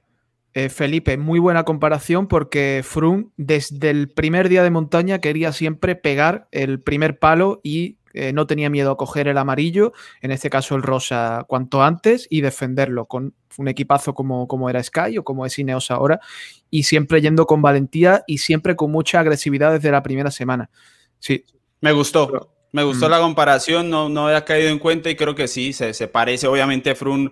eh, 0.53 0.69
Felipe, 0.69 1.17
muy 1.17 1.39
buena 1.39 1.65
comparación 1.65 2.29
porque 2.29 2.83
Frun 2.85 3.33
desde 3.35 3.89
el 3.89 4.07
primer 4.07 4.47
día 4.47 4.63
de 4.63 4.69
montaña 4.69 5.19
quería 5.19 5.51
siempre 5.51 5.97
pegar 5.97 6.47
el 6.51 6.79
primer 6.79 7.19
palo 7.19 7.59
y 7.63 7.97
eh, 8.13 8.31
no 8.31 8.47
tenía 8.47 8.69
miedo 8.69 8.91
a 8.91 8.95
coger 8.95 9.27
el 9.27 9.37
amarillo, 9.37 9.91
en 10.21 10.31
este 10.31 10.49
caso 10.49 10.75
el 10.75 10.83
rosa, 10.83 11.43
cuanto 11.49 11.83
antes 11.83 12.27
y 12.29 12.39
defenderlo 12.39 13.07
con 13.07 13.35
un 13.57 13.67
equipazo 13.67 14.13
como, 14.13 14.47
como 14.47 14.69
era 14.69 14.81
Sky 14.81 15.17
o 15.17 15.25
como 15.25 15.45
es 15.45 15.59
Ineos 15.59 15.91
ahora 15.91 16.21
y 16.69 16.83
siempre 16.83 17.19
yendo 17.19 17.45
con 17.45 17.61
valentía 17.61 18.23
y 18.25 18.37
siempre 18.37 18.77
con 18.77 18.89
mucha 18.89 19.19
agresividad 19.19 19.73
desde 19.73 19.91
la 19.91 20.01
primera 20.01 20.31
semana. 20.31 20.69
Sí. 21.19 21.43
Me 21.81 21.91
gustó. 21.91 22.56
Me 22.71 22.83
gustó 22.83 23.07
mm. 23.07 23.11
la 23.11 23.19
comparación, 23.19 23.89
no, 23.89 24.09
no 24.09 24.27
había 24.27 24.45
caído 24.45 24.69
en 24.69 24.79
cuenta 24.79 25.09
y 25.09 25.15
creo 25.15 25.35
que 25.35 25.47
sí, 25.47 25.73
se, 25.73 25.93
se 25.93 26.07
parece. 26.07 26.47
Obviamente, 26.47 26.95
Frun 26.95 27.31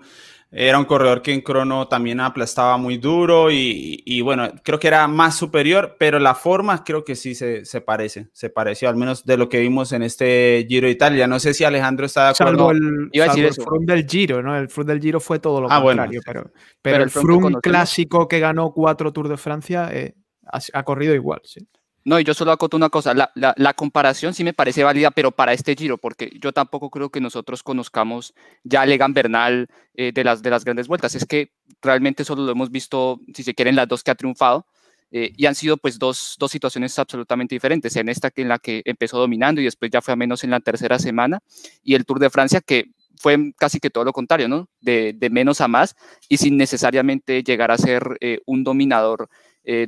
era 0.58 0.80
un 0.80 0.86
corredor 0.86 1.22
que 1.22 1.34
en 1.34 1.42
crono 1.42 1.88
también 1.88 2.22
aplastaba 2.22 2.78
muy 2.78 2.98
duro 2.98 3.52
y, 3.52 4.02
y, 4.06 4.22
bueno, 4.22 4.50
creo 4.64 4.80
que 4.80 4.88
era 4.88 5.06
más 5.08 5.36
superior, 5.36 5.98
pero 6.00 6.18
la 6.18 6.34
forma 6.34 6.84
creo 6.84 7.04
que 7.04 7.16
sí 7.16 7.36
se, 7.36 7.66
se, 7.66 7.82
parece, 7.82 8.30
se 8.32 8.50
pareció, 8.50 8.88
al 8.88 8.96
menos 8.96 9.26
de 9.26 9.36
lo 9.36 9.50
que 9.50 9.60
vimos 9.60 9.92
en 9.92 10.04
este 10.04 10.66
Giro 10.70 10.88
de 10.88 10.94
Italia. 10.94 11.28
No 11.28 11.40
sé 11.40 11.54
si 11.54 11.66
Alejandro 11.66 12.06
está 12.06 12.26
de 12.26 12.30
acuerdo. 12.30 12.72
el, 12.72 13.10
Iba 13.12 13.26
a 13.26 13.28
decir 13.28 13.46
el 13.46 13.54
Frun 13.54 13.86
del 13.86 14.08
Giro, 14.08 14.42
¿no? 14.42 14.56
El 14.56 14.70
Frun 14.70 14.88
del 14.88 15.02
Giro 15.02 15.20
fue 15.20 15.40
todo 15.40 15.60
lo 15.60 15.70
ah, 15.70 15.82
contrario, 15.82 16.22
pero, 16.26 16.52
pero, 16.82 17.04
el 17.04 17.10
Frun 17.10 17.56
clásico 17.56 18.28
que 18.28 18.40
ganó 18.40 18.72
cuatro 18.72 19.12
Tours 19.12 19.30
de 19.30 19.38
Francia 19.38 19.90
eh, 19.92 20.16
ha, 20.46 20.60
ha, 20.72 20.84
corrido 20.84 21.14
igual, 21.14 21.42
sí. 21.44 21.68
No, 22.06 22.20
y 22.20 22.24
yo 22.24 22.36
solo 22.36 22.52
acoto 22.52 22.78
una 22.78 22.90
cosa, 22.90 23.16
la, 23.16 23.32
la, 23.34 23.74
comparación 23.74 24.36
sí 24.36 24.44
me 24.44 24.54
parece 24.54 24.84
válida, 24.84 25.10
pero 25.10 25.32
para 25.32 25.54
este 25.54 25.76
Giro, 25.76 25.98
porque 25.98 26.32
yo 26.40 26.54
tampoco 26.54 26.92
creo 26.92 27.10
que 27.10 27.20
nosotros 27.20 27.64
conozcamos 27.64 28.36
ya 28.64 28.86
Legan 28.86 29.16
Bernal 29.16 29.70
eh, 29.96 30.12
de, 30.14 30.24
las, 30.24 30.44
de 30.44 30.52
las 30.52 30.64
grandes 30.64 30.88
vueltas, 30.88 31.16
es 31.16 31.26
que 31.26 31.52
realmente 31.82 32.24
solo 32.24 32.44
lo 32.44 32.52
hemos 32.52 32.70
visto, 32.70 33.20
si 33.34 33.42
se 33.42 33.56
quieren, 33.56 33.76
las 33.76 33.88
dos 33.88 34.04
que 34.04 34.12
ha 34.12 34.16
triunfado, 34.16 34.68
eh, 35.10 35.34
y 35.36 35.48
han 35.48 35.56
sido 35.56 35.78
pues 35.78 35.98
dos, 35.98 36.38
situaciones 36.48 37.00
absolutamente 37.00 37.56
diferentes, 37.56 37.96
en 37.96 38.08
esta 38.08 38.32
en 38.36 38.50
la 38.50 38.60
que 38.60 38.84
empezó 38.86 39.18
dominando 39.18 39.60
y 39.60 39.64
después 39.64 39.90
ya 39.90 40.00
fue 40.00 40.14
a 40.14 40.16
menos 40.16 40.44
en 40.44 40.52
la 40.52 40.60
tercera 40.60 41.00
semana, 41.00 41.40
y 41.84 41.96
el 41.96 42.06
Tour 42.06 42.20
de 42.20 42.30
Francia 42.30 42.62
que 42.62 42.92
fue 43.18 43.52
casi 43.58 43.80
que 43.80 43.90
todo 43.90 44.04
lo 44.04 44.14
contrario, 44.14 44.48
¿no? 44.48 44.70
De, 44.80 45.18
menos 45.32 45.60
a 45.60 45.68
más 45.68 45.96
y 46.30 46.38
sin 46.38 46.56
necesariamente 46.56 47.42
llegar 47.42 47.72
a 47.72 47.80
ser 47.80 48.16
eh, 48.22 48.42
un 48.46 48.64
dominador 48.64 49.28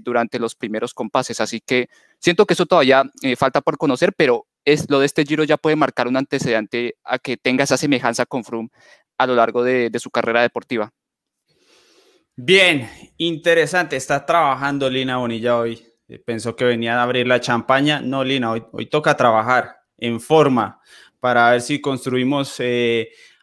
durante 0.02 0.40
los 0.40 0.56
primeros 0.56 0.96
compases. 0.96 1.40
Así 1.40 1.62
que 1.62 1.88
siento 2.20 2.46
que 2.46 2.54
eso 2.54 2.66
todavía 2.66 3.04
eh, 3.22 3.36
falta 3.36 3.62
por 3.62 3.78
conocer, 3.78 4.14
pero 4.16 4.48
es, 4.66 4.90
lo 4.90 5.00
de 5.00 5.06
este 5.06 5.24
Giro 5.26 5.44
ya 5.44 5.58
puede 5.58 5.76
marcar 5.76 6.08
un 6.08 6.18
antecedente 6.18 6.96
a 7.04 7.20
que 7.20 7.38
tenga 7.38 7.64
esa 7.64 7.78
semejanza 7.78 8.26
con 8.26 8.44
Froome 8.44 8.70
a 9.18 9.26
lo 9.26 9.36
largo 9.36 9.64
de, 9.64 9.92
su 10.00 10.12
carrera 10.12 10.42
deportiva. 10.42 10.92
Bien, 12.36 12.90
interesante. 13.18 13.96
Está 13.96 14.26
trabajando 14.26 14.90
Lina 14.90 15.18
Bonilla 15.18 15.58
hoy. 15.58 15.82
Eh, 16.08 16.20
pensó 16.20 16.56
que 16.56 16.66
venía 16.66 17.00
a 17.00 17.04
abrir 17.04 17.28
la 17.28 17.42
champaña. 17.42 18.00
No, 18.02 18.24
Lina, 18.24 18.52
hoy, 18.52 18.64
hoy 18.72 18.86
toca 18.88 19.18
trabajar 19.18 19.78
en 19.98 20.20
forma 20.20 20.80
para 21.20 21.50
ver 21.52 21.62
si 21.62 21.82
construimos 21.82 22.60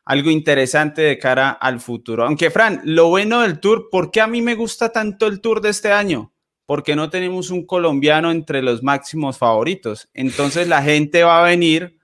algo 0.04 0.30
interesante 0.30 1.02
de 1.02 1.18
cara 1.18 1.50
al 1.50 1.80
futuro. 1.80 2.24
Aunque, 2.24 2.50
Fran, 2.50 2.82
lo 2.84 3.08
bueno 3.08 3.40
del 3.40 3.58
tour, 3.60 3.88
¿por 3.90 4.10
qué 4.10 4.20
a 4.20 4.26
mí 4.26 4.42
me 4.42 4.54
gusta 4.54 4.92
tanto 4.92 5.26
el 5.26 5.40
tour 5.40 5.60
de 5.60 5.70
este 5.70 5.90
año? 5.92 6.33
Porque 6.66 6.96
no 6.96 7.10
tenemos 7.10 7.50
un 7.50 7.66
colombiano 7.66 8.30
entre 8.30 8.62
los 8.62 8.82
máximos 8.82 9.38
favoritos. 9.38 10.08
Entonces 10.14 10.66
la 10.68 10.82
gente 10.82 11.22
va 11.22 11.40
a 11.40 11.44
venir, 11.44 11.98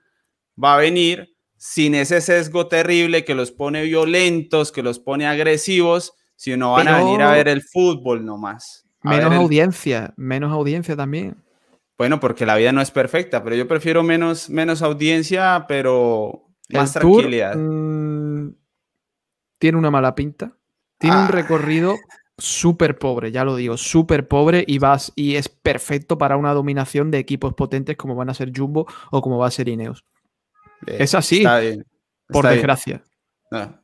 va 0.61 0.75
a 0.75 0.77
venir 0.77 1.35
sin 1.57 1.95
ese 1.95 2.21
sesgo 2.21 2.67
terrible 2.67 3.23
que 3.23 3.35
los 3.35 3.51
pone 3.51 3.83
violentos, 3.83 4.71
que 4.71 4.83
los 4.83 4.99
pone 4.99 5.27
agresivos, 5.27 6.13
sino 6.35 6.73
van 6.73 6.87
a 6.87 6.97
venir 6.97 7.21
a 7.21 7.31
ver 7.31 7.47
el 7.47 7.61
fútbol 7.61 8.25
nomás. 8.25 8.85
Menos 9.03 9.33
audiencia, 9.33 10.13
menos 10.17 10.51
audiencia 10.51 10.95
también. 10.95 11.37
Bueno, 11.97 12.19
porque 12.19 12.47
la 12.47 12.55
vida 12.55 12.71
no 12.71 12.81
es 12.81 12.89
perfecta, 12.89 13.43
pero 13.43 13.55
yo 13.55 13.67
prefiero 13.67 14.01
menos, 14.01 14.49
menos 14.49 14.81
audiencia, 14.81 15.65
pero 15.67 16.47
más 16.69 16.93
tranquilidad. 16.93 17.55
Mm, 17.55 18.55
tiene 19.59 19.77
una 19.77 19.91
mala 19.91 20.15
pinta. 20.15 20.57
Tiene 20.97 21.17
un 21.17 21.23
ah. 21.23 21.27
recorrido 21.27 21.95
súper 22.41 22.97
pobre, 22.97 23.31
ya 23.31 23.43
lo 23.43 23.55
digo, 23.55 23.77
súper 23.77 24.27
pobre 24.27 24.63
y 24.67 24.79
vas 24.79 25.11
y 25.15 25.35
es 25.35 25.49
perfecto 25.49 26.17
para 26.17 26.37
una 26.37 26.53
dominación 26.53 27.11
de 27.11 27.19
equipos 27.19 27.53
potentes 27.53 27.97
como 27.97 28.15
van 28.15 28.29
a 28.29 28.33
ser 28.33 28.51
Jumbo 28.55 28.87
o 29.11 29.21
como 29.21 29.37
va 29.37 29.47
a 29.47 29.51
ser 29.51 29.69
Ineos. 29.69 30.05
es 30.85 31.15
así, 31.15 31.43
por 32.27 32.47
desgracia. 32.47 33.03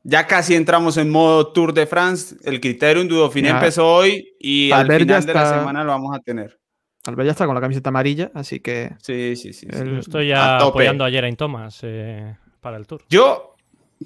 Ya 0.04 0.28
casi 0.28 0.56
entramos 0.56 0.96
en 0.98 1.10
modo 1.10 1.52
Tour 1.52 1.74
de 1.74 1.86
France. 1.88 2.38
El 2.44 2.62
criterio 2.62 3.02
en 3.02 3.10
Dudofiné 3.10 3.50
empezó 3.50 3.86
hoy 3.86 4.36
y 4.40 4.72
al 4.72 4.88
final 4.88 5.26
de 5.26 5.34
la 5.34 5.60
semana 5.60 5.84
lo 5.84 5.92
vamos 5.92 6.16
a 6.16 6.20
tener. 6.20 6.58
Albert 7.06 7.26
ya 7.26 7.32
está 7.32 7.46
con 7.46 7.56
la 7.56 7.62
camiseta 7.62 7.90
amarilla, 7.90 8.32
así 8.34 8.60
que. 8.60 8.96
Sí, 9.02 9.36
sí, 9.36 9.54
sí. 9.54 9.68
estoy 10.00 10.30
ya 10.30 10.58
apoyando 10.58 11.06
a 11.06 11.10
Geraint 11.10 11.38
Thomas. 11.38 11.80
Eh 11.84 12.36
para 12.68 12.78
el 12.78 12.88
tour. 12.88 13.02
Yo, 13.10 13.56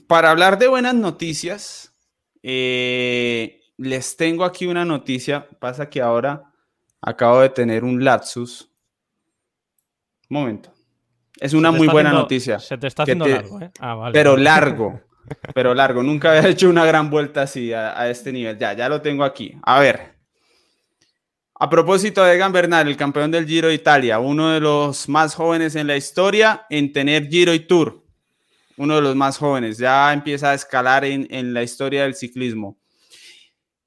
para 0.07 0.29
hablar 0.29 0.59
de 0.59 0.67
buenas 0.67 0.93
noticias, 0.93 1.95
eh, 2.43 3.60
les 3.81 4.15
tengo 4.15 4.45
aquí 4.45 4.65
una 4.67 4.85
noticia. 4.85 5.47
Pasa 5.59 5.89
que 5.89 6.01
ahora 6.01 6.43
acabo 7.01 7.41
de 7.41 7.49
tener 7.49 7.83
un 7.83 8.03
lapsus. 8.03 8.69
momento. 10.29 10.71
Es 11.39 11.53
una 11.53 11.71
muy 11.71 11.87
buena 11.87 12.11
noticia. 12.11 12.59
Se 12.59 12.77
te 12.77 12.87
está 12.87 13.03
haciendo 13.03 13.27
largo, 13.27 13.61
¿eh? 13.61 13.71
Ah, 13.79 14.09
pero 14.13 14.37
largo. 14.37 15.01
pero 15.53 15.73
largo. 15.73 16.03
Nunca 16.03 16.31
había 16.31 16.49
hecho 16.49 16.69
una 16.69 16.85
gran 16.85 17.09
vuelta 17.09 17.43
así 17.43 17.73
a, 17.73 17.99
a, 17.99 18.09
este 18.09 18.31
nivel. 18.31 18.57
Ya, 18.57 18.73
ya 18.73 18.87
lo 18.87 19.01
tengo 19.01 19.23
aquí. 19.23 19.57
A 19.63 19.79
ver. 19.79 20.15
A 21.55 21.69
propósito 21.69 22.23
de 22.23 22.35
Egan 22.35 22.51
Bernal, 22.51 22.87
el 22.87 22.97
campeón 22.97 23.31
del 23.31 23.47
Giro 23.47 23.67
de 23.67 23.75
Italia, 23.75 24.19
uno 24.19 24.49
de 24.49 24.59
los 24.59 25.09
más 25.09 25.35
jóvenes 25.35 25.75
en 25.75 25.87
la 25.87 25.95
historia 25.95 26.65
en 26.69 26.91
tener 26.91 27.27
Giro 27.27 27.53
y 27.53 27.61
Tour 27.61 28.01
uno 28.81 28.95
de 28.95 29.01
los 29.01 29.15
más 29.15 29.37
jóvenes, 29.37 29.77
ya 29.77 30.11
empieza 30.11 30.49
a 30.49 30.53
escalar 30.55 31.05
en, 31.05 31.53
la 31.53 31.61
historia 31.61 32.01
del 32.01 32.15
ciclismo. 32.15 32.79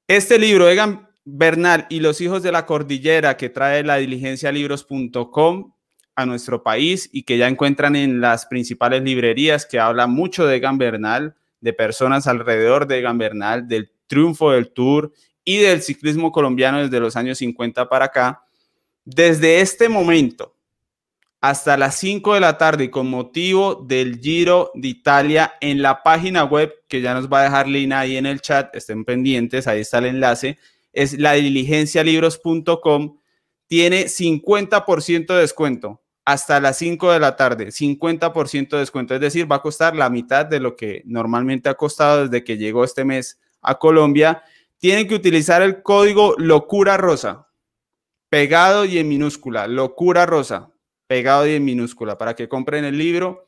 Este 0.07 0.37
libro, 0.37 0.69
Egan 0.69 1.09
Bernal 1.23 1.87
y 1.89 1.99
los 1.99 2.21
hijos 2.21 2.43
de 2.43 2.51
la 2.51 2.67
cordillera, 2.67 3.37
que 3.37 3.49
trae 3.49 3.83
la 3.83 3.95
diligencia 3.95 4.51
libros.com 4.51 5.73
a 6.15 6.25
nuestro 6.27 6.61
país 6.61 7.09
y 7.11 7.23
que 7.23 7.39
ya 7.39 7.47
encuentran 7.47 7.95
en 7.95 8.21
las 8.21 8.45
principales 8.45 9.01
librerías, 9.01 9.65
que 9.65 9.79
habla 9.79 10.05
mucho 10.05 10.45
de 10.45 10.57
Egan 10.57 10.77
Bernal, 10.77 11.35
de 11.59 11.73
personas 11.73 12.27
alrededor 12.27 12.85
de 12.85 12.99
Egan 12.99 13.17
Bernal, 13.17 13.67
del 13.67 13.91
triunfo 14.05 14.51
del 14.51 14.69
Tour 14.69 15.11
y 15.43 15.57
del 15.57 15.81
ciclismo 15.81 16.31
colombiano 16.31 16.83
desde 16.83 16.99
los 16.99 17.15
años 17.15 17.39
50 17.39 17.89
para 17.89 18.05
acá. 18.05 18.43
Desde 19.05 19.61
este 19.61 19.89
momento, 19.89 20.54
hasta 21.49 21.77
las 21.77 21.99
5 21.99 22.33
de 22.33 22.39
la 22.39 22.57
tarde 22.57 22.89
con 22.89 23.07
motivo 23.07 23.75
del 23.75 24.19
Giro 24.19 24.71
de 24.73 24.87
Italia 24.87 25.53
en 25.61 25.83
la 25.83 26.01
página 26.01 26.43
web 26.43 26.73
que 26.87 27.01
ya 27.01 27.13
nos 27.13 27.31
va 27.31 27.41
a 27.41 27.43
dejar 27.43 27.67
Lina 27.67 27.99
ahí 27.99 28.17
en 28.17 28.25
el 28.25 28.41
chat, 28.41 28.75
estén 28.75 29.05
pendientes, 29.05 29.67
ahí 29.67 29.81
está 29.81 29.99
el 29.99 30.05
enlace, 30.05 30.57
es 30.91 31.19
la 31.19 31.33
diligencialibros.com, 31.33 33.19
tiene 33.67 34.05
50% 34.05 35.27
de 35.27 35.39
descuento 35.41 36.01
hasta 36.25 36.59
las 36.59 36.79
5 36.79 37.11
de 37.11 37.19
la 37.19 37.35
tarde, 37.35 37.67
50% 37.67 38.69
de 38.69 38.79
descuento, 38.79 39.13
es 39.13 39.21
decir, 39.21 39.49
va 39.49 39.57
a 39.57 39.61
costar 39.61 39.95
la 39.95 40.09
mitad 40.09 40.47
de 40.47 40.59
lo 40.59 40.75
que 40.75 41.03
normalmente 41.05 41.69
ha 41.69 41.75
costado 41.75 42.27
desde 42.27 42.43
que 42.43 42.57
llegó 42.57 42.83
este 42.83 43.05
mes 43.05 43.39
a 43.61 43.77
Colombia. 43.77 44.41
Tienen 44.79 45.07
que 45.07 45.13
utilizar 45.13 45.61
el 45.61 45.83
código 45.83 46.33
locura 46.39 46.97
rosa, 46.97 47.49
pegado 48.29 48.83
y 48.83 48.97
en 48.97 49.07
minúscula, 49.07 49.67
locura 49.67 50.25
rosa, 50.25 50.71
pegado 51.07 51.47
y 51.47 51.53
en 51.53 51.65
minúscula, 51.65 52.17
para 52.17 52.35
que 52.35 52.47
compren 52.47 52.85
el 52.85 52.97
libro. 52.97 53.47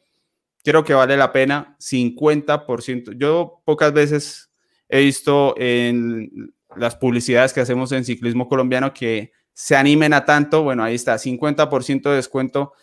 Creo 0.63 0.83
que 0.83 0.93
vale 0.93 1.17
la 1.17 1.31
pena 1.31 1.75
50%. 1.79 3.17
Yo 3.17 3.61
pocas 3.65 3.93
veces 3.93 4.51
he 4.89 5.01
visto 5.01 5.55
en 5.57 6.53
las 6.75 6.95
publicidades 6.95 7.53
que 7.53 7.61
hacemos 7.61 7.91
en 7.91 8.05
ciclismo 8.05 8.47
colombiano 8.47 8.93
que 8.93 9.31
se 9.53 9.75
animen 9.75 10.13
a 10.13 10.25
tanto. 10.25 10.63
Bueno, 10.63 10.83
ahí 10.83 10.95
está, 10.95 11.17
50% 11.17 12.09
de 12.09 12.15
descuento 12.15 12.73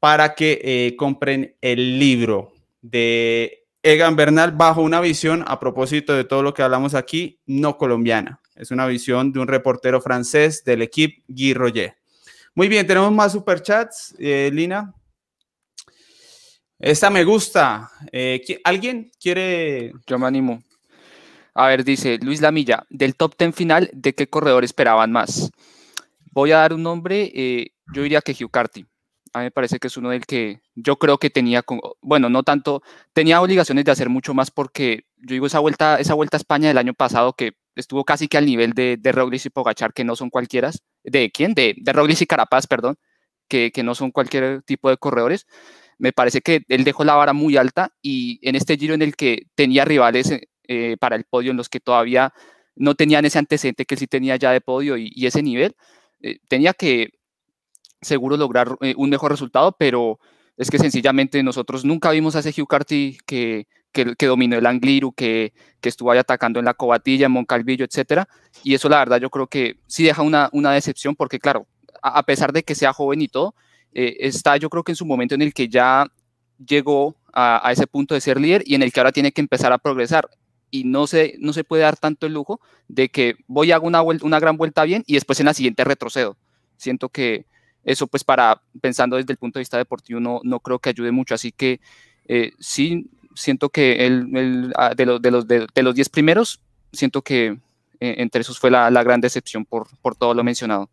para 0.00 0.34
que 0.34 0.60
eh, 0.62 0.96
compren 0.96 1.56
el 1.60 1.98
libro 1.98 2.52
de 2.82 3.66
Egan 3.82 4.16
Bernal 4.16 4.52
bajo 4.52 4.82
una 4.82 5.00
visión, 5.00 5.44
a 5.46 5.60
propósito 5.60 6.12
de 6.14 6.24
todo 6.24 6.42
lo 6.42 6.54
que 6.54 6.62
hablamos 6.62 6.94
aquí, 6.94 7.40
no 7.46 7.76
colombiana. 7.76 8.40
Es 8.54 8.70
una 8.70 8.86
visión 8.86 9.32
de 9.32 9.40
un 9.40 9.48
reportero 9.48 10.00
francés 10.00 10.64
del 10.64 10.82
equipo 10.82 11.22
Guy 11.28 11.54
Roger. 11.54 11.96
Muy 12.56 12.68
bien, 12.68 12.86
tenemos 12.86 13.12
más 13.12 13.32
superchats, 13.32 14.14
eh, 14.18 14.48
Lina. 14.50 14.94
Esta 16.78 17.10
me 17.10 17.22
gusta. 17.22 17.90
Eh, 18.10 18.42
¿Alguien 18.64 19.10
quiere? 19.20 19.92
Yo 20.06 20.18
me 20.18 20.26
animo. 20.26 20.62
A 21.52 21.66
ver, 21.66 21.84
dice 21.84 22.18
Luis 22.22 22.40
Lamilla, 22.40 22.86
del 22.88 23.14
top 23.14 23.34
10 23.38 23.54
final, 23.54 23.90
¿de 23.92 24.14
qué 24.14 24.30
corredor 24.30 24.64
esperaban 24.64 25.12
más? 25.12 25.50
Voy 26.32 26.52
a 26.52 26.56
dar 26.60 26.72
un 26.72 26.82
nombre, 26.82 27.30
eh, 27.34 27.72
yo 27.92 28.02
diría 28.02 28.22
que 28.22 28.32
Hugh 28.32 28.50
Carty. 28.50 28.86
A 29.34 29.40
mí 29.40 29.44
me 29.44 29.50
parece 29.50 29.78
que 29.78 29.88
es 29.88 29.96
uno 29.98 30.08
del 30.08 30.24
que 30.24 30.62
yo 30.74 30.96
creo 30.96 31.18
que 31.18 31.28
tenía, 31.28 31.62
bueno, 32.00 32.30
no 32.30 32.42
tanto, 32.42 32.82
tenía 33.12 33.42
obligaciones 33.42 33.84
de 33.84 33.90
hacer 33.90 34.08
mucho 34.08 34.32
más 34.32 34.50
porque 34.50 35.04
yo 35.18 35.34
digo 35.34 35.46
esa 35.46 35.58
vuelta, 35.58 36.00
esa 36.00 36.14
vuelta 36.14 36.38
a 36.38 36.40
España 36.40 36.68
del 36.68 36.78
año 36.78 36.94
pasado 36.94 37.34
que 37.34 37.52
estuvo 37.76 38.04
casi 38.04 38.28
que 38.28 38.38
al 38.38 38.46
nivel 38.46 38.72
de, 38.72 38.96
de 38.98 39.12
Roglic 39.12 39.46
y 39.46 39.50
Pogachar, 39.50 39.92
que 39.92 40.04
no 40.04 40.16
son 40.16 40.30
cualquiera. 40.30 40.70
¿De 41.04 41.30
quién? 41.30 41.54
De, 41.54 41.74
de 41.76 41.92
Roglic 41.92 42.20
y 42.20 42.26
Carapaz, 42.26 42.66
perdón, 42.66 42.96
que, 43.48 43.70
que 43.70 43.82
no 43.82 43.94
son 43.94 44.10
cualquier 44.10 44.62
tipo 44.62 44.90
de 44.90 44.96
corredores. 44.96 45.46
Me 45.98 46.12
parece 46.12 46.40
que 46.40 46.62
él 46.68 46.84
dejó 46.84 47.04
la 47.04 47.14
vara 47.14 47.32
muy 47.32 47.56
alta 47.56 47.92
y 48.02 48.38
en 48.46 48.56
este 48.56 48.76
giro 48.76 48.94
en 48.94 49.02
el 49.02 49.16
que 49.16 49.46
tenía 49.54 49.84
rivales 49.84 50.32
eh, 50.68 50.96
para 50.98 51.16
el 51.16 51.24
podio, 51.24 51.52
en 51.52 51.56
los 51.56 51.68
que 51.68 51.80
todavía 51.80 52.32
no 52.74 52.94
tenían 52.94 53.24
ese 53.24 53.38
antecedente 53.38 53.86
que 53.86 53.96
sí 53.96 54.06
tenía 54.06 54.36
ya 54.36 54.50
de 54.50 54.60
podio 54.60 54.96
y, 54.96 55.26
ese 55.26 55.42
nivel, 55.42 55.76
eh, 56.20 56.38
tenía 56.48 56.74
que 56.74 57.10
seguro 58.00 58.36
lograr 58.36 58.76
eh, 58.80 58.94
un 58.96 59.08
mejor 59.10 59.30
resultado, 59.30 59.76
pero 59.78 60.18
es 60.56 60.70
que 60.70 60.78
sencillamente 60.78 61.42
nosotros 61.42 61.84
nunca 61.84 62.10
vimos 62.10 62.36
a 62.36 62.40
ese 62.40 62.50
Hugh 62.60 62.68
Carty 62.68 63.18
que, 63.26 63.68
que, 64.16 64.26
dominó 64.26 64.56
el 64.56 64.66
Angliru, 64.66 65.12
que, 65.12 65.52
que, 65.80 65.88
estuvo 65.88 66.10
ahí 66.10 66.18
atacando 66.18 66.58
en 66.58 66.64
la 66.66 66.74
Cobatilla, 66.74 67.26
en 67.26 67.32
Moncalvillo, 67.32 67.84
etcétera. 67.84 68.28
Y 68.62 68.74
eso, 68.74 68.88
la 68.88 68.98
verdad, 68.98 69.20
yo 69.20 69.30
creo 69.30 69.46
que 69.46 69.78
sí 69.86 70.04
deja 70.04 70.22
una, 70.22 70.48
una 70.52 70.72
decepción, 70.72 71.16
porque, 71.16 71.38
claro, 71.38 71.66
a, 72.02 72.22
pesar 72.24 72.52
de 72.52 72.62
que 72.62 72.74
sea 72.74 72.92
joven 72.92 73.22
y 73.22 73.28
todo, 73.28 73.54
eh, 73.92 74.16
está 74.20 74.56
yo 74.56 74.68
creo 74.68 74.82
que 74.82 74.92
en 74.92 74.96
su 74.96 75.06
momento 75.06 75.34
en 75.34 75.42
el 75.42 75.54
que 75.54 75.68
ya 75.68 76.06
llegó 76.64 77.16
a, 77.32 77.66
a, 77.66 77.72
ese 77.72 77.86
punto 77.86 78.14
de 78.14 78.20
ser 78.20 78.40
líder 78.40 78.62
y 78.66 78.74
en 78.74 78.82
el 78.82 78.92
que 78.92 79.00
ahora 79.00 79.12
tiene 79.12 79.32
que 79.32 79.40
empezar 79.40 79.72
a 79.72 79.78
progresar. 79.78 80.28
Y 80.70 80.84
no 80.84 81.06
se, 81.06 81.36
no 81.38 81.52
se 81.52 81.64
puede 81.64 81.82
dar 81.82 81.96
tanto 81.96 82.26
el 82.26 82.34
lujo 82.34 82.60
de 82.88 83.08
que 83.08 83.36
voy 83.46 83.70
a 83.72 83.76
hacer 83.76 83.86
una, 83.86 84.02
una 84.02 84.40
gran 84.40 84.56
vuelta 84.56 84.84
bien 84.84 85.04
y 85.06 85.14
después 85.14 85.40
en 85.40 85.46
la 85.46 85.54
siguiente 85.54 85.84
retrocedo. 85.84 86.36
Siento 86.76 87.08
que 87.08 87.46
eso, 87.84 88.08
pues, 88.08 88.24
para 88.24 88.60
pensando 88.80 89.16
desde 89.16 89.32
el 89.32 89.38
punto 89.38 89.58
de 89.58 89.62
vista 89.62 89.78
deportivo, 89.78 90.20
no, 90.20 90.40
no 90.42 90.60
creo 90.60 90.80
que 90.80 90.90
ayude 90.90 91.12
mucho. 91.12 91.34
Así 91.34 91.52
que 91.52 91.80
eh, 92.28 92.52
sí, 92.58 93.08
siento 93.36 93.68
que 93.68 94.06
el, 94.06 94.72
ah, 94.76 94.94
de, 94.96 95.06
los, 95.06 95.22
de, 95.22 95.30
los, 95.30 95.46
de, 95.46 95.82
los 95.82 95.94
10 95.94 96.08
primeros, 96.08 96.60
siento 96.92 97.22
que 97.22 97.58
eh, 98.00 98.14
entre 98.18 98.40
esos 98.40 98.58
fue 98.58 98.70
la, 98.70 98.90
gran 99.02 99.20
decepción 99.20 99.64
por, 99.64 99.86
por 100.00 100.16
todo 100.16 100.34
lo 100.34 100.42
mencionado. 100.42 100.90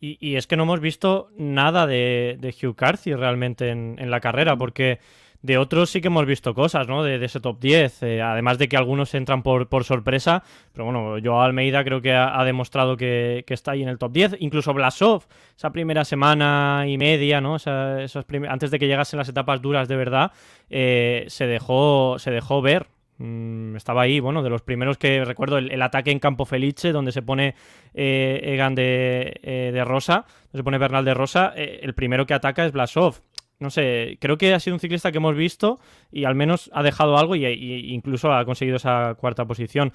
Y, 0.00 0.36
es 0.36 0.46
que 0.46 0.56
no 0.56 0.64
hemos 0.64 0.80
visto 0.80 1.30
nada 1.38 1.86
de, 1.86 2.54
Hugh 2.62 2.76
Carthy 2.76 3.14
realmente 3.14 3.70
en, 3.70 3.96
en 3.98 4.10
la 4.10 4.20
carrera, 4.20 4.54
porque 4.54 4.98
de 5.44 5.58
otros 5.58 5.90
sí 5.90 6.00
que 6.00 6.08
hemos 6.08 6.24
visto 6.24 6.54
cosas, 6.54 6.88
¿no? 6.88 7.02
De, 7.02 7.22
ese 7.22 7.38
top 7.38 7.60
10, 7.60 8.02
eh, 8.02 8.22
además 8.22 8.56
de 8.56 8.66
que 8.66 8.78
algunos 8.78 9.14
entran 9.14 9.42
por, 9.42 9.84
sorpresa, 9.84 10.42
pero 10.72 10.86
bueno, 10.86 11.18
yo 11.18 11.42
Almeida 11.42 11.84
creo 11.84 12.00
que 12.00 12.14
ha, 12.14 12.42
demostrado 12.44 12.96
que, 12.96 13.44
está 13.46 13.72
ahí 13.72 13.82
en 13.82 13.90
el 13.90 13.98
top 13.98 14.12
10, 14.12 14.36
incluso 14.40 14.72
Blasov, 14.72 15.24
esa 15.54 15.70
primera 15.70 16.06
semana 16.06 16.84
y 16.88 16.96
media, 16.96 17.42
¿no? 17.42 17.56
antes 17.56 18.70
de 18.70 18.78
que 18.78 18.86
llegasen 18.86 19.18
las 19.18 19.28
etapas 19.28 19.60
duras 19.60 19.86
de 19.86 19.96
verdad, 19.96 20.32
eh, 20.70 21.26
se, 21.28 21.46
dejó, 21.46 22.16
se 22.18 22.30
dejó 22.30 22.62
ver, 22.62 22.86
mm, 23.18 23.76
estaba 23.76 24.00
ahí, 24.00 24.20
bueno, 24.20 24.42
de 24.42 24.48
los 24.48 24.62
primeros 24.62 24.96
que 24.96 25.26
recuerdo 25.26 25.58
el, 25.58 25.82
ataque 25.82 26.10
en 26.10 26.20
Campo 26.20 26.46
Felice, 26.46 26.90
donde 26.90 27.12
se 27.12 27.20
pone 27.20 27.54
eh, 27.92 28.40
Egan 28.44 28.74
de, 28.74 29.40
de, 29.74 29.84
Rosa, 29.84 30.24
se 30.54 30.64
pone 30.64 30.78
Bernal 30.78 31.04
de 31.04 31.12
Rosa, 31.12 31.52
el 31.54 31.92
primero 31.92 32.24
que 32.24 32.32
ataca 32.32 32.64
es 32.64 32.72
Blasov 32.72 33.20
no 33.64 33.70
sé, 33.70 34.18
creo 34.20 34.36
que 34.36 34.52
ha 34.52 34.60
sido 34.60 34.76
un 34.76 34.80
ciclista 34.80 35.10
que 35.10 35.16
hemos 35.16 35.34
visto 35.34 35.80
y 36.12 36.24
al 36.24 36.34
menos 36.34 36.70
ha 36.74 36.82
dejado 36.82 37.16
algo 37.16 37.34
y, 37.34 37.44
incluso 37.92 38.30
ha 38.30 38.44
conseguido 38.44 38.76
esa 38.76 39.16
cuarta 39.18 39.46
posición. 39.46 39.92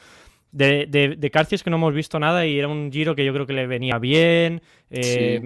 De, 0.52 0.88
de, 0.88 1.16
de 1.16 1.30
que 1.30 1.70
no 1.70 1.76
hemos 1.76 1.94
visto 1.94 2.20
nada 2.20 2.48
y 2.48 2.58
era 2.58 2.68
un 2.68 2.92
giro 2.92 3.14
que 3.16 3.24
yo 3.24 3.32
creo 3.32 3.46
que 3.46 3.54
le 3.54 3.68
venía 3.68 4.00
bien, 4.00 4.64
eh, 4.90 5.40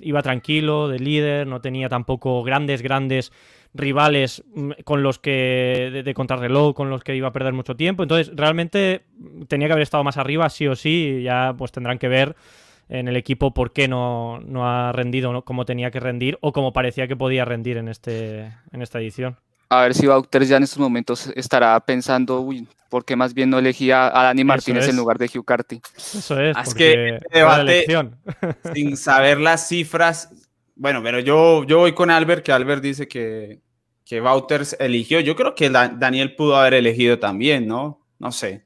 iba 0.00 0.22
tranquilo, 0.22 0.88
de 0.88 0.98
líder, 0.98 1.46
no 1.46 1.60
tenía 1.60 1.90
tampoco 1.90 2.42
grandes, 2.42 2.80
grandes 2.80 3.30
rivales 3.74 4.42
mm, 4.54 4.70
con 4.84 5.02
los 5.02 5.18
que 5.18 5.90
de, 5.92 6.02
de, 6.02 6.14
contrarreloj 6.14 6.74
con 6.74 6.88
los 6.88 7.04
que 7.04 7.14
iba 7.14 7.28
a 7.28 7.32
perder 7.32 7.52
mucho 7.52 7.76
tiempo. 7.76 8.02
Entonces, 8.02 8.32
realmente 8.34 9.02
tenía 9.48 9.68
que 9.68 9.72
haber 9.74 9.82
estado 9.82 10.02
más 10.02 10.16
arriba, 10.16 10.48
sí 10.48 10.66
o 10.66 10.74
sí, 10.74 11.18
y 11.18 11.22
ya 11.24 11.54
pues 11.58 11.70
tendrán 11.70 11.98
que 11.98 12.08
ver 12.08 12.34
en 12.88 13.08
el 13.08 13.16
equipo 13.16 13.52
por 13.52 13.72
qué 13.72 13.88
no, 13.88 14.40
ha 14.62 14.92
rendido 14.92 15.42
como 15.42 15.64
tenía 15.64 15.90
que 15.90 16.00
rendir 16.00 16.38
o 16.40 16.52
como 16.52 16.72
parecía 16.72 17.06
que 17.06 17.16
podía 17.16 17.44
rendir 17.44 17.76
en, 17.76 17.88
este, 17.88 18.52
en 18.72 18.82
esta 18.82 18.98
edición. 18.98 19.36
A 19.70 19.82
ver 19.82 19.94
si 19.94 20.06
Bauters 20.06 20.48
ya 20.48 20.56
en 20.56 20.62
estos 20.62 20.78
momentos 20.78 21.30
estará 21.36 21.78
pensando, 21.80 22.40
uy, 22.40 22.66
¿por 22.88 23.04
qué 23.04 23.16
más 23.16 23.34
bien 23.34 23.50
no 23.50 23.58
elegía 23.58 24.06
a 24.06 24.24
Dani 24.24 24.42
Martínez 24.42 24.88
en 24.88 24.96
lugar 24.96 25.18
de 25.18 25.26
Hugh 25.26 25.44
Carty? 25.44 25.80
Eso 25.96 26.40
es, 26.40 26.56
es 26.56 26.74
que 26.74 27.18
debate 27.30 27.84
sin 28.74 28.96
saber 28.96 29.38
las 29.38 29.68
cifras. 29.68 30.30
Bueno, 30.74 31.02
pero 31.02 31.20
yo, 31.20 31.64
yo 31.64 31.78
voy 31.78 31.92
con 31.92 32.10
Albert, 32.10 32.44
que 32.44 32.52
Albert 32.52 32.82
dice 32.82 33.08
que, 33.08 33.60
que 34.06 34.20
Bauters 34.20 34.74
eligió. 34.80 35.20
Yo 35.20 35.36
creo 35.36 35.54
que 35.54 35.68
Daniel 35.68 36.34
pudo 36.34 36.56
haber 36.56 36.74
elegido 36.74 37.18
también, 37.18 37.66
¿no? 37.66 38.06
No 38.18 38.32
sé, 38.32 38.64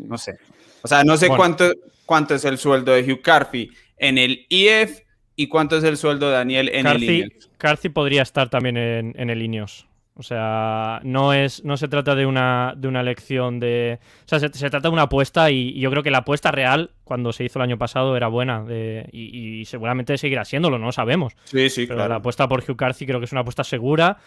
no 0.00 0.18
sé. 0.18 0.38
O 0.82 0.88
sea, 0.88 1.04
no 1.04 1.16
sé 1.16 1.28
cuánto, 1.28 1.72
cuánto 2.10 2.34
es 2.34 2.44
el 2.44 2.58
sueldo 2.58 2.90
de 2.90 3.04
Hugh 3.04 3.22
Carthy 3.22 3.70
en 3.96 4.18
el 4.18 4.44
IF 4.48 5.02
y 5.36 5.46
cuánto 5.46 5.76
es 5.76 5.84
el 5.84 5.96
sueldo 5.96 6.26
de 6.26 6.32
Daniel 6.32 6.68
en 6.70 6.88
el 6.88 7.04
INEOS. 7.04 7.50
Carthy 7.56 7.88
podría 7.88 8.22
estar 8.22 8.48
también 8.48 8.76
en, 8.76 9.30
el 9.30 9.40
INEOS. 9.40 9.86
O 10.16 10.24
sea, 10.24 10.98
no, 11.04 11.32
es, 11.32 11.62
no 11.62 11.76
se 11.76 11.86
trata 11.86 12.16
de 12.16 12.26
una, 12.26 12.74
de 12.76 12.88
una 12.88 13.02
elección 13.02 13.60
de... 13.60 14.00
O 14.24 14.28
sea, 14.28 14.40
se, 14.40 14.48
trata 14.50 14.80
de 14.80 14.88
una 14.88 15.02
apuesta 15.02 15.52
y, 15.52 15.78
yo 15.78 15.88
creo 15.88 16.02
que 16.02 16.10
la 16.10 16.18
apuesta 16.18 16.50
real, 16.50 16.90
cuando 17.04 17.32
se 17.32 17.44
hizo 17.44 17.60
el 17.60 17.62
año 17.62 17.78
pasado, 17.78 18.16
era 18.16 18.26
buena. 18.26 18.64
y, 19.12 19.64
seguramente 19.66 20.18
seguirá 20.18 20.44
siéndolo, 20.44 20.80
no 20.80 20.90
sabemos. 20.90 21.34
Sí, 21.44 21.70
sí, 21.70 21.86
Pero 21.86 22.08
la 22.08 22.16
apuesta 22.16 22.48
por 22.48 22.64
Hugh 22.68 22.76
Carthy 22.76 23.06
creo 23.06 23.20
que 23.20 23.26
es 23.26 23.32
una 23.32 23.42
apuesta 23.42 23.62
segura. 23.62 24.18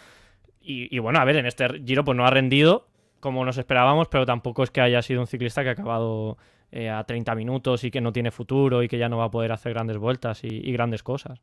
Y, 0.61 0.97
bueno, 0.99 1.19
a 1.19 1.25
ver, 1.25 1.35
en 1.35 1.47
este 1.47 1.67
giro 1.85 2.05
pues 2.05 2.15
no 2.15 2.25
ha 2.25 2.29
rendido 2.29 2.87
como 3.19 3.43
nos 3.43 3.57
esperábamos, 3.57 4.07
pero 4.07 4.25
tampoco 4.25 4.63
es 4.63 4.71
que 4.71 4.79
haya 4.79 5.01
sido 5.01 5.19
un 5.19 5.27
ciclista 5.27 5.63
que 5.63 5.69
ha 5.69 5.73
acabado 5.73 6.37
eh, 6.75 6.89
a 6.89 7.03
30 7.03 7.35
minutos 7.35 7.83
y 7.83 7.91
que 7.91 8.01
no 8.01 8.11
tiene 8.11 8.31
futuro 8.31 8.81
y 8.81 8.87
que 8.87 8.97
ya 8.97 9.07
no 9.07 9.17
va 9.17 9.25
a 9.25 9.29
poder 9.29 9.51
hacer 9.51 9.75
grandes 9.75 9.97
vueltas 9.97 10.43
y, 10.43 10.71
grandes 10.71 11.03
cosas. 11.03 11.39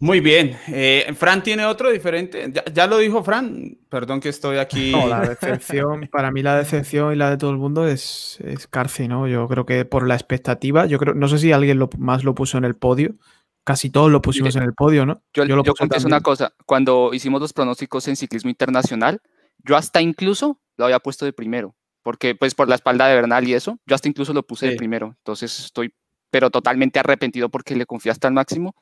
Muy 0.00 0.18
bien. 0.18 0.58
Eh, 0.66 1.14
Fran 1.16 1.40
tiene 1.40 1.64
otro 1.64 1.92
diferente. 1.92 2.52
Ya, 2.72 2.88
lo 2.88 2.98
dijo 2.98 3.22
Fran. 3.22 3.78
Perdón 3.88 4.18
que 4.18 4.30
estoy 4.30 4.56
aquí. 4.56 4.90
No, 4.90 5.06
la 5.06 5.20
decepción, 5.20 6.08
para 6.12 6.32
mí 6.32 6.42
la 6.42 6.56
decepción 6.56 7.12
y 7.12 7.16
la 7.16 7.30
de 7.30 7.36
todo 7.36 7.52
el 7.52 7.58
mundo 7.58 7.86
es, 7.86 8.40
es 8.40 8.66
Carci, 8.66 9.06
¿no? 9.06 9.28
Yo 9.28 9.46
creo 9.46 9.64
que 9.64 9.84
por 9.84 10.04
la 10.04 10.14
expectativa, 10.14 10.86
yo 10.86 10.98
creo, 10.98 11.14
no 11.14 11.28
sé 11.28 11.38
si 11.38 11.52
alguien 11.52 11.78
lo, 11.78 11.88
más 11.96 12.24
lo 12.24 12.34
puso 12.34 12.58
en 12.58 12.64
el 12.64 12.74
podio. 12.74 13.14
Casi 13.62 13.88
todos 13.88 14.10
lo 14.10 14.20
pusimos 14.20 14.56
en 14.56 14.64
el 14.64 14.74
podio, 14.74 15.06
¿no? 15.06 15.22
Yo, 15.32 15.44
yo, 15.44 15.62
yo 15.62 15.74
una 16.04 16.20
cosa. 16.22 16.52
Cuando 16.66 17.14
hicimos 17.14 17.40
los 17.40 17.52
pronósticos 17.52 18.08
en 18.08 18.16
ciclismo 18.16 18.50
internacional, 18.50 19.20
yo 19.58 19.76
hasta 19.76 20.02
incluso 20.02 20.58
lo 20.76 20.86
había 20.86 20.98
puesto 20.98 21.24
de 21.24 21.32
primero 21.32 21.76
porque 22.04 22.36
pues 22.36 22.54
por 22.54 22.68
la 22.68 22.76
espalda 22.76 23.08
de 23.08 23.16
Bernal 23.16 23.48
y 23.48 23.54
eso, 23.54 23.80
yo 23.86 23.96
hasta 23.96 24.08
incluso 24.08 24.32
lo 24.32 24.44
puse 24.44 24.68
de 24.68 24.76
primero, 24.76 25.16
entonces 25.18 25.58
estoy 25.58 25.92
pero 26.30 26.50
totalmente 26.50 26.98
arrepentido 26.98 27.48
porque 27.48 27.76
le 27.76 27.86
confié 27.86 28.10
hasta 28.10 28.26
el 28.26 28.34
máximo 28.34 28.74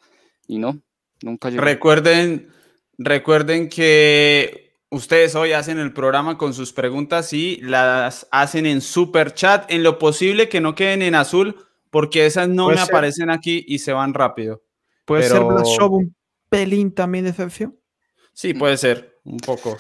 y 0.47 0.59
no. 0.59 0.81
Nunca 1.23 1.51
llegó. 1.51 1.63
Recuerden, 1.63 2.51
recuerden 2.97 3.69
que 3.69 4.79
ustedes 4.89 5.35
hoy 5.35 5.53
hacen 5.53 5.79
el 5.79 5.93
programa 5.93 6.39
con 6.39 6.55
sus 6.55 6.73
preguntas 6.73 7.35
y 7.35 7.59
las 7.61 8.27
hacen 8.33 8.65
en 8.65 8.81
super 8.81 9.35
chat, 9.35 9.71
en 9.71 9.83
lo 9.83 9.99
posible 9.99 10.49
que 10.49 10.63
no 10.63 10.75
queden 10.75 11.03
en 11.03 11.15
azul, 11.15 11.57
porque 11.91 12.25
esas 12.25 12.49
no 12.49 12.69
me 12.69 12.81
aparecen 12.81 13.29
aquí 13.29 13.65
y 13.69 13.81
se 13.81 13.93
van 13.93 14.15
rápido. 14.15 14.63
¿Puede 15.05 15.25
ser 15.25 15.45
Blasov 15.45 15.93
un 15.93 16.17
pelín 16.49 16.91
también 16.95 17.25
de 17.25 17.31
excepción? 17.33 17.79
Sí, 18.33 18.55
puede 18.55 18.79
ser, 18.79 19.21
un 19.25 19.37
poco. 19.37 19.77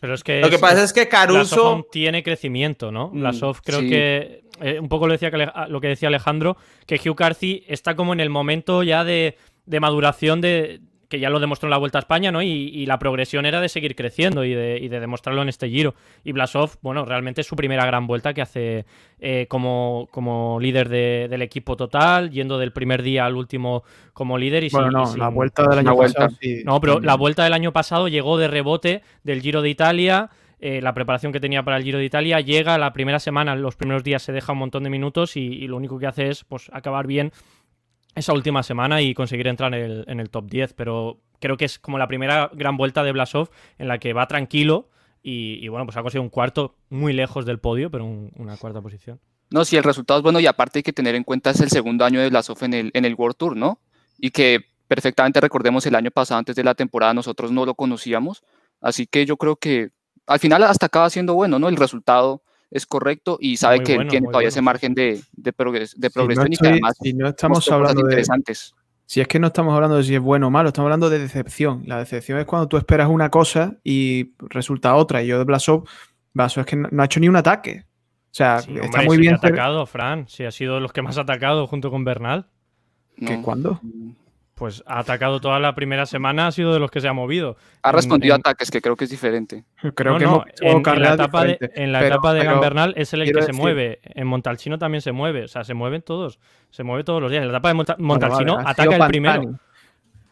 Pero 0.00 0.14
es 0.14 0.22
que 0.22 0.40
lo 0.40 0.50
que 0.50 0.58
pasa 0.58 0.82
es 0.82 0.92
que 0.92 1.08
Caruso 1.08 1.86
tiene 1.90 2.22
crecimiento, 2.22 2.90
¿no? 2.92 3.08
Mm, 3.08 3.20
Blasov 3.20 3.60
creo 3.62 3.80
que 3.80 4.44
eh, 4.60 4.78
un 4.80 4.88
poco 4.88 5.06
lo, 5.06 5.12
decía 5.12 5.30
lo 5.68 5.80
que 5.80 5.88
decía 5.88 6.08
Alejandro, 6.08 6.56
que 6.86 6.96
Hugh 6.96 7.16
Carthy 7.16 7.64
está 7.68 7.96
como 7.96 8.12
en 8.12 8.20
el 8.20 8.30
momento 8.30 8.82
ya 8.82 9.04
de, 9.04 9.36
de 9.64 9.80
maduración 9.80 10.40
de, 10.40 10.80
que 11.08 11.20
ya 11.20 11.30
lo 11.30 11.40
demostró 11.40 11.66
en 11.66 11.70
la 11.70 11.78
Vuelta 11.78 11.98
a 11.98 12.00
España, 12.00 12.32
¿no? 12.32 12.42
Y, 12.42 12.86
la 12.86 12.98
progresión 12.98 13.46
era 13.46 13.60
de 13.60 13.68
seguir 13.68 13.96
creciendo 13.96 14.44
y 14.44 14.54
de, 14.54 14.88
demostrarlo 14.88 15.42
en 15.42 15.48
este 15.48 15.68
giro. 15.68 15.94
Y 16.24 16.32
Blasov, 16.32 16.76
bueno, 16.82 17.04
realmente 17.04 17.40
es 17.40 17.46
su 17.46 17.56
primera 17.56 17.84
gran 17.84 18.06
vuelta 18.06 18.34
que 18.34 18.42
hace 18.42 18.86
eh, 19.18 19.46
como, 19.48 20.08
como 20.10 20.58
líder 20.60 20.88
del 20.88 21.42
equipo 21.42 21.76
total, 21.76 22.30
yendo 22.30 22.58
del 22.58 22.72
primer 22.72 23.02
día 23.02 23.26
al 23.26 23.36
último 23.36 23.84
como 24.12 24.38
líder. 24.38 24.64
Y 24.64 24.68
bueno, 24.70 24.90
no, 24.90 25.16
la 25.16 25.28
vuelta 25.28 25.66
del 25.68 25.78
año 25.80 25.96
pasado. 25.96 26.28
no, 26.64 26.80
pero 26.80 27.00
la 27.00 27.16
vuelta 27.16 27.44
del 27.44 27.52
año 27.52 27.72
pasado 27.72 28.08
llegó 28.08 28.38
de 28.38 28.48
rebote 28.48 29.02
del 29.24 29.40
Giro 29.40 29.62
de 29.62 29.70
Italia. 29.70 30.30
Eh, 30.58 30.80
la 30.80 30.94
preparación 30.94 31.32
que 31.32 31.40
tenía 31.40 31.62
para 31.62 31.76
el 31.76 31.84
Giro 31.84 31.98
de 31.98 32.04
Italia 32.04 32.40
llega 32.40 32.78
la 32.78 32.92
primera 32.94 33.18
semana, 33.18 33.54
los 33.54 33.76
primeros 33.76 34.02
días 34.02 34.22
se 34.22 34.32
deja 34.32 34.52
un 34.52 34.58
montón 34.58 34.84
de 34.84 34.90
minutos 34.90 35.36
y, 35.36 35.40
y 35.40 35.68
lo 35.68 35.76
único 35.76 35.98
que 35.98 36.06
hace 36.06 36.30
es 36.30 36.44
pues, 36.44 36.70
acabar 36.72 37.06
bien 37.06 37.30
esa 38.16 38.32
última 38.32 38.62
semana 38.62 39.02
y 39.02 39.14
conseguir 39.14 39.46
entrar 39.46 39.72
en 39.74 40.20
el, 40.20 40.30
top 40.30 40.46
10, 40.50 40.72
pero 40.72 41.20
creo 41.38 41.56
que 41.56 41.66
es 41.66 41.78
como 41.78 41.98
la 41.98 42.08
primera 42.08 42.50
gran 42.54 42.76
vuelta 42.76 43.04
de 43.04 43.12
Blasov 43.12 43.50
en 43.78 43.88
la 43.88 43.98
que 43.98 44.14
va 44.14 44.26
tranquilo 44.26 44.88
y, 45.22 45.66
bueno, 45.68 45.84
pues 45.84 45.96
ha 45.96 46.02
conseguido 46.02 46.22
un 46.22 46.30
cuarto 46.30 46.76
muy 46.88 47.12
lejos 47.12 47.44
del 47.46 47.58
podio, 47.58 47.90
pero 47.90 48.04
una 48.04 48.56
cuarta 48.56 48.80
posición. 48.80 49.20
No, 49.50 49.64
sí, 49.64 49.76
el 49.76 49.82
resultado 49.82 50.20
es 50.20 50.22
bueno 50.22 50.40
y 50.40 50.46
aparte 50.46 50.78
hay 50.78 50.82
que 50.82 50.92
tener 50.92 51.14
en 51.14 51.24
cuenta 51.24 51.50
es 51.50 51.60
el 51.60 51.68
segundo 51.68 52.04
año 52.04 52.20
de 52.20 52.30
Blasov 52.30 52.62
en 52.62 52.74
el, 52.74 52.90
en 52.94 53.04
el 53.04 53.14
World 53.14 53.36
Tour, 53.36 53.56
¿no? 53.56 53.80
Y 54.18 54.30
que 54.30 54.64
perfectamente 54.88 55.40
recordemos 55.40 55.84
el 55.84 55.94
año 55.94 56.10
pasado, 56.10 56.38
antes 56.38 56.56
de 56.56 56.64
la 56.64 56.74
temporada, 56.74 57.12
nosotros 57.12 57.52
no 57.52 57.66
lo 57.66 57.74
conocíamos, 57.74 58.44
así 58.80 59.06
que 59.06 59.26
yo 59.26 59.36
creo 59.36 59.56
que 59.56 59.90
al 60.26 60.38
final 60.38 60.62
hasta 60.62 60.86
acaba 60.86 61.10
siendo 61.10 61.34
bueno, 61.34 61.58
¿no? 61.58 61.68
El 61.68 61.76
resultado 61.76 62.42
es 62.70 62.86
correcto 62.86 63.38
y 63.40 63.56
sabe 63.56 63.82
que 63.82 64.04
tiene 64.06 64.26
todavía 64.26 64.48
ese 64.48 64.62
margen 64.62 64.94
de, 64.94 65.20
de, 65.32 65.54
de 65.96 66.10
progresión 66.10 66.52
y 66.52 66.56
que 66.56 66.68
además 66.68 66.96
si 67.00 67.12
no 67.12 67.28
estamos 67.28 67.70
hablando 67.70 68.02
de 68.02 68.10
interesantes. 68.10 68.74
Si 69.06 69.20
es 69.20 69.28
que 69.28 69.38
no 69.38 69.46
estamos 69.46 69.72
hablando 69.72 69.96
de 69.96 70.02
si 70.02 70.16
es 70.16 70.20
bueno 70.20 70.48
o 70.48 70.50
malo, 70.50 70.68
estamos 70.68 70.86
hablando 70.86 71.08
de 71.08 71.20
decepción. 71.20 71.84
La 71.86 71.98
decepción 71.98 72.38
es 72.40 72.44
cuando 72.44 72.66
tú 72.66 72.76
esperas 72.76 73.08
una 73.08 73.30
cosa 73.30 73.76
y 73.84 74.32
resulta 74.40 74.96
otra. 74.96 75.22
Y 75.22 75.28
yo 75.28 75.38
de 75.38 75.44
Blasov, 75.44 75.84
Blasov 76.34 76.62
es 76.62 76.66
que 76.66 76.76
no, 76.76 77.02
ha 77.02 77.04
hecho 77.04 77.20
ni 77.20 77.28
un 77.28 77.36
ataque. 77.36 77.84
O 77.86 78.34
sea, 78.36 78.56
está 78.56 79.02
muy 79.02 79.16
bien. 79.16 79.34
Ha 79.34 79.36
atacado, 79.36 79.86
Fran. 79.86 80.26
Sí, 80.28 80.44
ha 80.44 80.50
sido 80.50 80.80
los 80.80 80.92
que 80.92 81.02
más 81.02 81.18
ha 81.18 81.20
atacado 81.20 81.68
junto 81.68 81.90
con 81.90 82.04
Bernal. 82.04 82.48
¿Qué, 83.16 83.40
¿Cuándo? 83.40 83.80
Pues 84.56 84.82
ha 84.86 85.00
atacado 85.00 85.38
toda 85.38 85.60
la 85.60 85.74
primera 85.74 86.06
semana, 86.06 86.46
ha 86.46 86.52
sido 86.52 86.72
de 86.72 86.80
los 86.80 86.90
que 86.90 87.02
se 87.02 87.08
ha 87.08 87.12
movido. 87.12 87.58
Ha 87.82 87.92
respondido 87.92 88.32
a 88.34 88.38
ataques, 88.38 88.70
que 88.70 88.80
creo 88.80 88.96
que 88.96 89.04
es 89.04 89.10
diferente. 89.10 89.64
Creo 89.94 90.16
que 90.16 90.24
en, 90.24 90.82
la 91.02 91.12
etapa 91.12 91.44
de, 91.44 91.58
en 91.74 91.92
la 91.92 92.06
etapa 92.06 92.32
de 92.32 92.42
Gambernal 92.42 92.94
es 92.96 93.12
el, 93.12 93.30
que 93.30 93.42
se 93.42 93.52
mueve. 93.52 94.00
En 94.02 94.26
Montalcino 94.26 94.78
también 94.78 95.02
se 95.02 95.12
mueve. 95.12 95.44
O 95.44 95.48
sea, 95.48 95.62
se 95.62 95.74
mueven 95.74 96.00
todos. 96.00 96.40
Se 96.70 96.84
mueve 96.84 97.04
todos 97.04 97.20
los 97.20 97.30
días. 97.30 97.42
En 97.42 97.52
la 97.52 97.58
etapa 97.58 97.68
de 97.68 97.96
Montalcino 97.98 98.58
ataca 98.58 98.96
el 98.96 99.06
primero. 99.08 99.60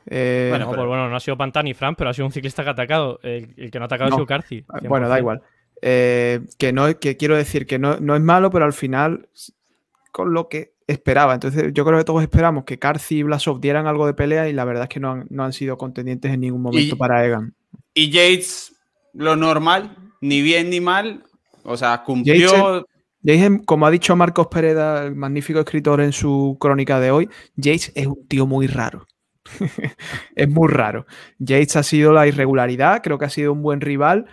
Eh, 0.06 0.46
bueno, 0.48 0.66
pues 0.68 0.86
bueno, 0.86 1.08
no 1.10 1.16
ha 1.16 1.20
sido 1.20 1.36
Pantani, 1.36 1.74
Fran, 1.74 1.94
pero 1.94 2.08
ha 2.08 2.14
sido 2.14 2.24
un 2.24 2.32
ciclista 2.32 2.62
que 2.62 2.70
ha 2.70 2.72
atacado. 2.72 3.20
El, 3.22 3.70
que 3.70 3.78
no 3.78 3.84
ha 3.84 3.86
atacado 3.86 4.08
es 4.08 4.18
Ucarci. 4.18 4.64
Bueno, 4.88 5.06
da 5.06 5.18
igual. 5.18 5.42
Eh, 5.82 6.40
que 6.58 6.72
no 6.72 6.98
que 6.98 7.18
quiero 7.18 7.36
decir 7.36 7.66
que 7.66 7.78
no, 7.78 7.98
no 8.00 8.16
es 8.16 8.22
malo, 8.22 8.50
pero 8.50 8.64
al 8.64 8.72
final, 8.72 9.28
con 10.12 10.32
lo 10.32 10.48
que 10.48 10.73
esperaba. 10.86 11.34
Entonces, 11.34 11.72
yo 11.72 11.84
creo 11.84 11.98
que 11.98 12.04
todos 12.04 12.22
esperamos 12.22 12.64
que 12.64 12.78
Carci 12.78 13.18
y 13.18 13.22
Blasov 13.22 13.60
dieran 13.60 13.86
algo 13.86 14.06
de 14.06 14.14
pelea 14.14 14.48
y 14.48 14.52
la 14.52 14.64
verdad 14.64 14.84
es 14.84 14.88
que 14.88 15.00
no 15.00 15.12
han, 15.12 15.26
no 15.30 15.44
han 15.44 15.52
sido 15.52 15.78
contendientes 15.78 16.32
en 16.32 16.40
ningún 16.40 16.62
momento 16.62 16.96
para 16.96 17.24
Egan. 17.24 17.54
Y 17.94 18.10
Yates, 18.10 18.74
lo 19.12 19.36
normal, 19.36 19.96
ni 20.20 20.42
bien 20.42 20.70
ni 20.70 20.80
mal, 20.80 21.24
o 21.62 21.76
sea, 21.76 22.02
cumplió. 22.02 22.86
Yates, 23.22 23.62
como 23.64 23.86
ha 23.86 23.90
dicho 23.90 24.14
Marcos 24.16 24.48
Pereda, 24.48 25.06
el 25.06 25.14
magnífico 25.14 25.60
escritor 25.60 26.00
en 26.00 26.12
su 26.12 26.56
crónica 26.60 27.00
de 27.00 27.10
hoy, 27.10 27.28
Yates 27.56 27.92
es 27.94 28.06
un 28.06 28.26
tío 28.28 28.46
muy 28.46 28.66
raro. 28.66 29.06
es 30.36 30.48
muy 30.48 30.68
raro. 30.68 31.06
Yates 31.38 31.76
ha 31.76 31.82
sido 31.82 32.12
la 32.12 32.26
irregularidad, 32.26 33.02
creo 33.02 33.18
que 33.18 33.24
ha 33.24 33.30
sido 33.30 33.52
un 33.52 33.62
buen 33.62 33.80
rival, 33.80 34.26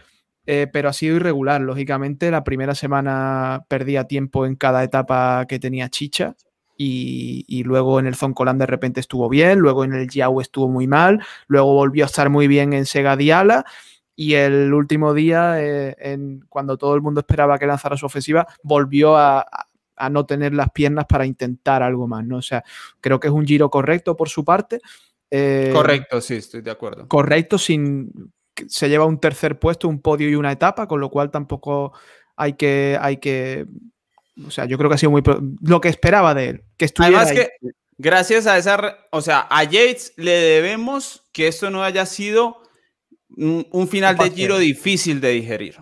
eh, 0.46 0.68
pero 0.72 0.90
ha 0.90 0.94
sido 0.94 1.16
irregular. 1.16 1.62
Lógicamente, 1.62 2.32
la 2.32 2.44
primera 2.44 2.76
semana 2.76 3.66
perdía 3.68 4.06
tiempo 4.06 4.46
en 4.46 4.56
cada 4.56 4.84
etapa 4.84 5.46
que 5.48 5.60
tenía 5.60 5.90
chicha. 5.90 6.36
Y, 6.84 7.62
luego 7.64 8.00
en 8.00 8.08
el 8.08 8.16
Zoncolan 8.16 8.58
de 8.58 8.66
repente 8.66 9.00
estuvo 9.00 9.30
bien, 9.30 9.60
luego 9.60 9.84
en 9.84 9.94
el 9.94 10.10
Yao 10.10 10.42
estuvo 10.42 10.68
muy 10.68 10.88
mal, 10.88 11.24
luego 11.46 11.76
volvió 11.76 12.06
a 12.06 12.08
estar 12.08 12.32
muy 12.32 12.48
bien 12.48 12.74
en 12.74 12.88
Sega 12.88 13.16
Diala 13.16 13.66
y 14.16 14.34
el 14.34 14.74
último 14.74 15.14
día, 15.14 15.62
eh, 15.64 15.96
en, 16.00 16.46
cuando 16.50 16.78
todo 16.78 16.96
el 16.96 17.02
mundo 17.02 17.22
esperaba 17.22 17.58
que 17.58 17.66
lanzara 17.66 17.98
su 17.98 18.06
ofensiva, 18.06 18.48
volvió 18.64 19.18
a, 19.18 19.46
no 20.10 20.26
tener 20.26 20.56
las 20.56 20.72
piernas 20.72 21.06
para 21.06 21.28
intentar 21.28 21.84
algo 21.84 22.08
más, 22.08 22.26
¿no? 22.26 22.38
O 22.38 22.42
sea, 22.42 22.64
creo 23.00 23.20
que 23.20 23.28
es 23.28 23.34
un 23.34 23.46
giro 23.46 23.70
correcto 23.70 24.18
por 24.18 24.30
su 24.30 24.44
parte. 24.44 24.80
Eh, 25.30 25.72
correcto, 25.72 26.20
sí, 26.22 26.36
estoy 26.36 26.62
de 26.62 26.72
acuerdo. 26.72 27.08
Correcto, 27.08 27.60
sin 27.60 28.12
se 28.68 28.90
lleva 28.90 29.06
un 29.06 29.20
tercer 29.20 29.60
puesto, 29.60 29.88
un 29.88 30.02
podio 30.02 30.30
y 30.30 30.36
una 30.36 30.52
etapa, 30.52 30.88
con 30.88 31.00
lo 31.00 31.10
cual 31.10 31.32
tampoco 31.32 31.94
hay 32.36 32.54
que, 32.54 32.98
hay 33.00 33.18
que, 33.18 33.66
o 34.46 34.52
sea, 34.52 34.66
yo 34.66 34.78
creo 34.78 34.90
que 34.90 34.96
ha 34.96 35.00
sido 35.00 35.12
muy 35.12 35.24
lo 35.62 35.82
que 35.82 35.90
esperaba 35.90 36.34
de 36.34 36.50
él, 36.50 36.64
que 36.78 36.86
estuviera 36.86 37.22
Además 37.22 37.48
que 37.48 37.74
gracias 37.98 38.48
a 38.48 38.58
esa, 38.58 38.98
o 39.12 39.22
sea, 39.22 39.48
a 39.50 39.64
Yates 39.64 40.14
le 40.18 40.32
debemos 40.32 41.24
que 41.32 41.48
esto 41.48 41.70
no 41.70 41.84
haya 41.84 42.06
sido 42.06 42.62
un, 43.30 43.88
final 43.88 44.18
de 44.18 44.32
giro 44.32 44.58
difícil 44.58 45.22
de 45.22 45.30
digerir, 45.30 45.78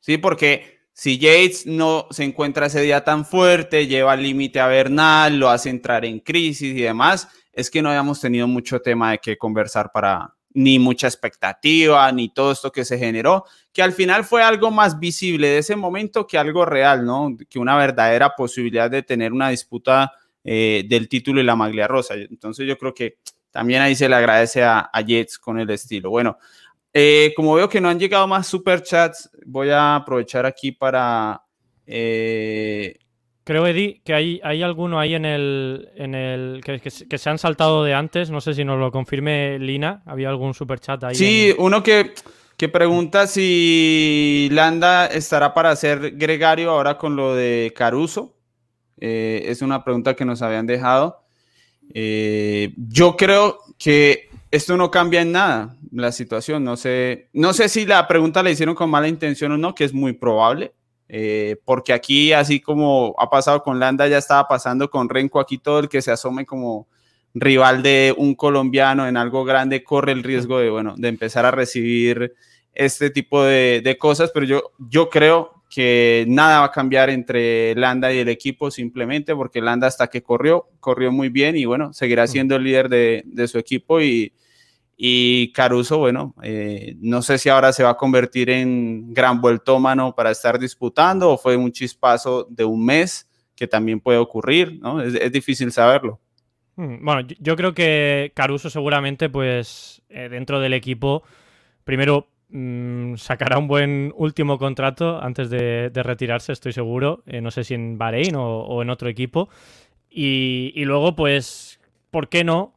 ¿sí? 0.00 0.18
Porque 0.18 0.80
si 0.92 1.18
Yates 1.18 1.66
no 1.66 2.06
se 2.10 2.24
encuentra 2.24 2.66
ese 2.66 2.82
día 2.82 3.04
tan 3.04 3.24
fuerte, 3.24 3.86
lleva 3.86 4.12
al 4.12 4.22
límite 4.22 4.60
a 4.60 4.66
Bernal, 4.66 5.38
lo 5.38 5.48
hace 5.48 5.70
entrar 5.70 6.04
en 6.04 6.20
crisis 6.20 6.76
y 6.76 6.82
demás, 6.82 7.28
es 7.52 7.70
que 7.70 7.82
no 7.82 7.88
habíamos 7.88 8.20
tenido 8.20 8.46
mucho 8.46 8.80
tema 8.80 9.12
de 9.12 9.18
qué 9.18 9.38
conversar 9.38 9.90
para, 9.92 10.34
ni 10.52 10.78
mucha 10.78 11.06
expectativa, 11.06 12.10
ni 12.12 12.28
todo 12.28 12.52
esto 12.52 12.72
que 12.72 12.84
se 12.84 12.98
generó, 12.98 13.44
que 13.72 13.82
al 13.82 13.92
final 13.92 14.24
fue 14.24 14.42
algo 14.42 14.70
más 14.70 14.98
visible 14.98 15.48
de 15.48 15.58
ese 15.58 15.76
momento 15.76 16.26
que 16.26 16.38
algo 16.38 16.64
real, 16.64 17.04
¿no? 17.04 17.36
Que 17.48 17.58
una 17.58 17.76
verdadera 17.76 18.34
posibilidad 18.36 18.90
de 18.90 19.02
tener 19.02 19.32
una 19.32 19.50
disputa 19.50 20.12
eh, 20.42 20.84
del 20.88 21.08
título 21.08 21.40
y 21.40 21.44
la 21.44 21.56
maglia 21.56 21.86
rosa. 21.86 22.14
Entonces 22.14 22.66
yo 22.66 22.76
creo 22.78 22.94
que 22.94 23.18
también 23.50 23.82
ahí 23.82 23.94
se 23.94 24.08
le 24.08 24.14
agradece 24.14 24.62
a, 24.64 24.90
Jets 25.06 25.38
con 25.38 25.58
el 25.58 25.70
estilo. 25.70 26.10
Bueno, 26.10 26.38
eh, 26.92 27.32
como 27.36 27.54
veo 27.54 27.68
que 27.68 27.80
no 27.80 27.88
han 27.88 27.98
llegado 27.98 28.26
más 28.26 28.46
superchats, 28.46 29.30
voy 29.46 29.70
a 29.70 29.96
aprovechar 29.96 30.46
aquí 30.46 30.72
para 30.72 31.42
eh, 31.86 32.98
Creo, 33.50 33.66
Eddie, 33.66 34.00
que 34.04 34.14
hay, 34.14 34.40
hay 34.44 34.62
alguno 34.62 35.00
ahí 35.00 35.16
en 35.16 35.24
el. 35.24 35.88
En 35.96 36.14
el 36.14 36.62
que, 36.62 36.88
se 36.88 37.30
han 37.30 37.36
saltado 37.36 37.82
de 37.82 37.94
antes. 37.94 38.30
No 38.30 38.40
sé 38.40 38.54
si 38.54 38.64
nos 38.64 38.78
lo 38.78 38.92
confirme 38.92 39.58
Lina. 39.58 40.04
Había 40.06 40.28
algún 40.28 40.54
super 40.54 40.78
chat 40.78 41.02
ahí. 41.02 41.16
Sí, 41.16 41.52
uno 41.58 41.82
que, 41.82 42.14
que 42.56 42.68
pregunta 42.68 43.26
si 43.26 44.48
Landa 44.52 45.06
estará 45.06 45.52
para 45.52 45.74
ser 45.74 46.12
gregario 46.12 46.70
ahora 46.70 46.96
con 46.96 47.16
lo 47.16 47.34
de 47.34 47.72
Caruso. 47.74 48.36
Eh, 49.00 49.42
es 49.46 49.62
una 49.62 49.82
pregunta 49.82 50.14
que 50.14 50.24
nos 50.24 50.42
habían 50.42 50.66
dejado. 50.66 51.24
Eh, 51.92 52.72
yo 52.76 53.16
creo 53.16 53.58
que 53.78 54.30
esto 54.52 54.76
no 54.76 54.92
cambia 54.92 55.22
en 55.22 55.32
nada 55.32 55.76
la 55.90 56.12
situación. 56.12 56.62
No 56.62 56.76
sé, 56.76 57.30
no 57.32 57.52
sé 57.52 57.68
si 57.68 57.84
la 57.84 58.06
pregunta 58.06 58.44
la 58.44 58.50
hicieron 58.50 58.76
con 58.76 58.90
mala 58.90 59.08
intención 59.08 59.50
o 59.50 59.58
no, 59.58 59.74
que 59.74 59.82
es 59.82 59.92
muy 59.92 60.12
probable. 60.12 60.72
Eh, 61.12 61.56
porque 61.64 61.92
aquí, 61.92 62.32
así 62.32 62.60
como 62.60 63.16
ha 63.18 63.28
pasado 63.28 63.64
con 63.64 63.80
Landa, 63.80 64.06
ya 64.06 64.18
estaba 64.18 64.46
pasando 64.46 64.88
con 64.88 65.08
Renko, 65.08 65.40
aquí 65.40 65.58
todo 65.58 65.80
el 65.80 65.88
que 65.88 66.02
se 66.02 66.12
asome 66.12 66.46
como 66.46 66.86
rival 67.34 67.82
de 67.82 68.14
un 68.16 68.36
colombiano 68.36 69.08
en 69.08 69.16
algo 69.16 69.44
grande 69.44 69.82
corre 69.82 70.12
el 70.12 70.22
riesgo 70.22 70.60
de, 70.60 70.70
bueno, 70.70 70.94
de 70.96 71.08
empezar 71.08 71.44
a 71.46 71.50
recibir 71.50 72.34
este 72.74 73.10
tipo 73.10 73.42
de, 73.42 73.96
cosas, 73.98 74.30
pero 74.32 74.46
yo, 74.46 74.70
yo 74.78 75.10
creo 75.10 75.64
que 75.68 76.24
nada 76.28 76.60
va 76.60 76.66
a 76.66 76.72
cambiar 76.72 77.10
entre 77.10 77.74
Landa 77.74 78.12
y 78.12 78.18
el 78.18 78.28
equipo 78.28 78.70
simplemente 78.70 79.34
porque 79.34 79.60
Landa 79.60 79.88
hasta 79.88 80.06
que 80.06 80.22
corrió, 80.22 80.68
corrió 80.78 81.10
muy 81.10 81.28
bien 81.28 81.56
y 81.56 81.64
bueno, 81.64 81.92
seguirá 81.92 82.28
siendo 82.28 82.54
el 82.54 82.62
líder 82.62 82.88
de, 82.88 83.24
de 83.26 83.48
su 83.48 83.58
equipo 83.58 84.00
y, 84.00 84.32
y 85.02 85.50
Caruso, 85.52 85.96
bueno, 85.96 86.34
eh, 86.42 86.94
no 87.00 87.22
sé 87.22 87.38
si 87.38 87.48
ahora 87.48 87.72
se 87.72 87.82
va 87.82 87.88
a 87.88 87.96
convertir 87.96 88.50
en 88.50 89.14
gran 89.14 89.40
vueltómano 89.40 90.14
para 90.14 90.30
estar 90.30 90.58
disputando 90.58 91.30
o 91.30 91.38
fue 91.38 91.56
un 91.56 91.72
chispazo 91.72 92.46
de 92.50 92.66
un 92.66 92.84
mes 92.84 93.26
que 93.56 93.66
también 93.66 94.00
puede 94.00 94.18
ocurrir, 94.18 94.78
¿no? 94.78 95.00
Es, 95.00 95.32
difícil 95.32 95.72
saberlo. 95.72 96.20
Hmm, 96.76 97.02
bueno, 97.02 97.26
yo 97.38 97.56
creo 97.56 97.72
que 97.72 98.32
Caruso 98.34 98.68
seguramente, 98.68 99.30
pues, 99.30 100.02
eh, 100.10 100.28
dentro 100.28 100.60
del 100.60 100.74
equipo, 100.74 101.22
primero 101.84 102.28
mm, 102.50 103.14
sacará 103.14 103.56
un 103.56 103.68
buen 103.68 104.12
último 104.16 104.58
contrato 104.58 105.18
antes 105.22 105.48
de, 105.48 105.90
retirarse, 105.94 106.52
estoy 106.52 106.74
seguro. 106.74 107.22
Eh, 107.24 107.40
no 107.40 107.50
sé 107.50 107.64
si 107.64 107.72
en 107.72 107.96
Bahrein 107.96 108.34
o, 108.36 108.82
en 108.82 108.90
otro 108.90 109.08
equipo. 109.08 109.48
Y, 110.10 110.84
luego, 110.84 111.16
pues, 111.16 111.80
¿por 112.10 112.28
qué 112.28 112.44
no? 112.44 112.74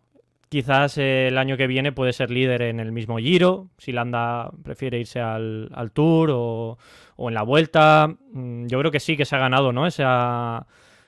Quizás 0.53 0.99
el 0.99 1.39
año 1.39 1.57
que 1.57 1.65
viene 1.65 1.93
puede 1.93 2.13
ser 2.13 2.29
líder 2.29 2.61
en 2.61 2.79
el 2.79 2.91
mismo 2.91 3.17
Giro, 3.17 3.69
si 3.79 3.91
Landa 3.91 4.51
prefiere 4.63 4.99
irse 4.99 5.19
al, 5.19 5.91
Tour 5.95 6.29
o, 6.29 6.77
o, 7.15 7.27
en 7.27 7.33
la 7.33 7.41
Vuelta. 7.41 8.15
Mm, 8.33 8.67
yo 8.67 8.77
creo 8.77 8.91
que 8.91 8.99
sí 8.99 9.17
que 9.17 9.25
se 9.25 9.35
ha 9.35 9.39
ganado, 9.39 9.73
¿no? 9.73 9.87
Esa, 9.87 10.67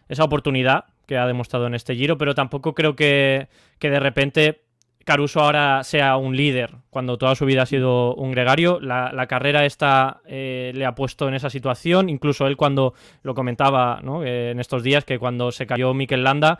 esa 0.09 0.23
oportunidad 0.23 0.85
que 1.05 1.19
ha 1.19 1.27
demostrado 1.27 1.67
en 1.67 1.75
este 1.75 1.93
Giro, 1.93 2.17
pero 2.17 2.33
tampoco 2.33 2.73
creo 2.73 2.95
que, 2.95 3.47
de 3.79 3.99
repente 3.99 4.63
Caruso 5.03 5.41
ahora 5.41 5.83
sea 5.83 6.17
un 6.17 6.35
líder, 6.35 6.77
cuando 6.89 7.19
toda 7.19 7.35
su 7.35 7.45
vida 7.45 7.61
ha 7.61 7.67
sido 7.67 8.15
un 8.15 8.31
gregario. 8.31 8.79
La, 8.79 9.27
carrera 9.27 9.63
esta 9.63 10.21
eh, 10.25 10.71
le 10.73 10.87
ha 10.87 10.95
puesto 10.95 11.27
en 11.27 11.35
esa 11.35 11.51
situación, 11.51 12.09
incluso 12.09 12.47
él 12.47 12.57
cuando 12.57 12.95
lo 13.21 13.35
comentaba 13.35 14.01
en 14.23 14.59
estos 14.59 14.81
días, 14.81 15.05
que 15.05 15.19
cuando 15.19 15.51
se 15.51 15.67
cayó 15.67 15.93
Mikel 15.93 16.23
Landa, 16.23 16.57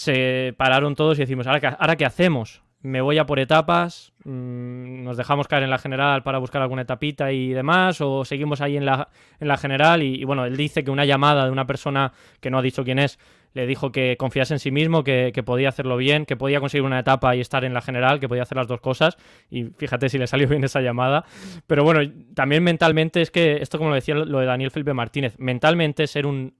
se 0.00 0.54
pararon 0.56 0.94
todos 0.94 1.18
y 1.18 1.20
decimos, 1.20 1.46
¿ahora 1.46 1.60
qué, 1.60 1.66
ahora 1.66 1.96
qué 1.96 2.06
hacemos? 2.06 2.62
me 2.82 3.02
voy 3.02 3.18
a 3.18 3.26
por 3.26 3.38
etapas, 3.38 4.12
mm, 4.24 5.04
nos 5.04 5.16
dejamos 5.16 5.48
caer 5.48 5.64
en 5.64 5.70
la 5.70 5.78
general 5.78 6.22
para 6.22 6.38
buscar 6.38 6.62
alguna 6.62 6.82
etapita 6.82 7.30
y 7.30 7.50
demás, 7.50 8.00
o 8.00 8.24
seguimos 8.24 8.60
ahí 8.60 8.76
en 8.76 8.86
la, 8.86 9.08
en 9.38 9.48
la 9.48 9.58
general. 9.58 10.02
Y, 10.02 10.24
bueno, 10.24 10.46
él 10.46 10.56
dice 10.56 10.82
que 10.82 10.90
una 10.90 11.04
llamada 11.04 11.44
de 11.44 11.50
una 11.50 11.66
persona 11.66 12.12
que 12.40 12.50
no 12.50 12.58
ha 12.58 12.62
dicho 12.62 12.82
quién 12.82 12.98
es, 12.98 13.18
le 13.52 13.66
dijo 13.66 13.92
que 13.92 14.16
confiase 14.16 14.54
en 14.54 14.60
sí 14.60 14.70
mismo, 14.70 15.04
que, 15.04 15.32
podía 15.44 15.68
hacerlo 15.68 15.96
bien, 15.96 16.24
que 16.24 16.36
podía 16.36 16.60
conseguir 16.60 16.84
una 16.84 17.00
etapa 17.00 17.34
y 17.36 17.40
estar 17.40 17.64
en 17.64 17.74
la 17.74 17.82
general, 17.82 18.20
que 18.20 18.28
podía 18.28 18.44
hacer 18.44 18.56
las 18.56 18.68
dos 18.68 18.80
cosas. 18.80 19.18
Y 19.50 19.64
fíjate 19.64 20.08
si 20.08 20.18
le 20.18 20.26
salió 20.26 20.48
bien 20.48 20.64
esa 20.64 20.80
llamada. 20.80 21.24
Pero 21.66 21.84
bueno, 21.84 22.00
también 22.34 22.62
mentalmente 22.62 23.20
es 23.20 23.30
que, 23.30 23.56
esto 23.56 23.76
como 23.76 23.90
lo 23.90 23.96
decía 23.96 24.14
lo 24.14 24.38
de 24.38 24.46
Daniel 24.46 24.70
Felipe 24.70 24.94
Martínez, 24.94 25.34
mentalmente 25.38 26.06
ser 26.06 26.26
un, 26.26 26.54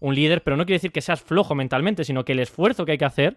un 0.00 0.14
líder, 0.14 0.42
pero 0.42 0.56
no 0.56 0.64
quiere 0.64 0.76
decir 0.76 0.92
que 0.92 1.00
seas 1.00 1.20
flojo 1.20 1.54
mentalmente, 1.54 2.04
sino 2.04 2.24
que 2.24 2.32
el 2.32 2.40
esfuerzo 2.40 2.84
que 2.84 2.92
hay 2.92 2.98
que 2.98 3.04
hacer 3.04 3.36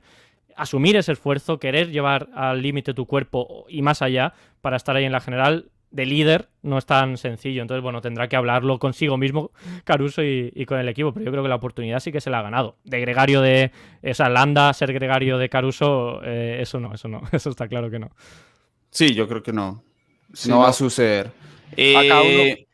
asumir 0.55 0.95
ese 0.95 1.11
esfuerzo, 1.14 1.59
querer 1.59 1.91
llevar 1.91 2.30
al 2.36 2.61
límite 2.61 2.93
tu 2.93 3.05
cuerpo 3.05 3.66
y 3.70 3.82
más 3.82 4.01
allá 4.01 4.34
para 4.61 4.78
estar 4.78 4.95
ahí 4.95 5.05
en 5.05 5.11
la 5.11 5.22
general 5.22 5.70
de 5.91 6.07
líder 6.07 6.49
no 6.64 6.78
es 6.78 6.86
tan 6.86 7.18
sencillo. 7.18 7.61
Entonces, 7.61 7.84
bueno, 7.84 8.01
tendrá 8.01 8.28
que 8.28 8.36
hablarlo 8.36 8.80
consigo 8.80 9.18
mismo, 9.18 9.51
Caruso, 9.84 10.24
y, 10.24 10.66
con 10.66 10.80
el 10.80 10.89
equipo. 10.89 11.14
Pero 11.14 11.26
yo 11.26 11.32
creo 11.32 11.43
que 11.43 11.49
la 11.49 11.55
oportunidad 11.55 11.99
sí 11.99 12.11
que 12.11 12.22
se 12.22 12.30
la 12.30 12.39
ha 12.39 12.41
ganado. 12.41 12.78
De 12.84 12.99
gregario 12.99 13.41
de 13.41 13.72
esa 14.01 14.28
Landa, 14.30 14.74
ser 14.74 14.91
gregario 14.91 15.38
de 15.38 15.49
Caruso, 15.49 16.22
eh, 16.24 16.57
eso 16.61 16.80
no, 16.80 16.93
eso 16.93 17.07
no. 17.07 17.22
Eso 17.32 17.49
está 17.49 17.68
claro 17.68 17.89
que 17.89 17.99
no. 17.99 18.11
Sí, 18.89 19.14
yo 19.14 19.28
creo 19.28 19.43
que 19.43 19.53
no. 19.53 19.84
no, 20.47 20.59
va 20.59 20.70
a 20.70 20.74
suceder. 20.74 21.32
Eh, 21.76 22.68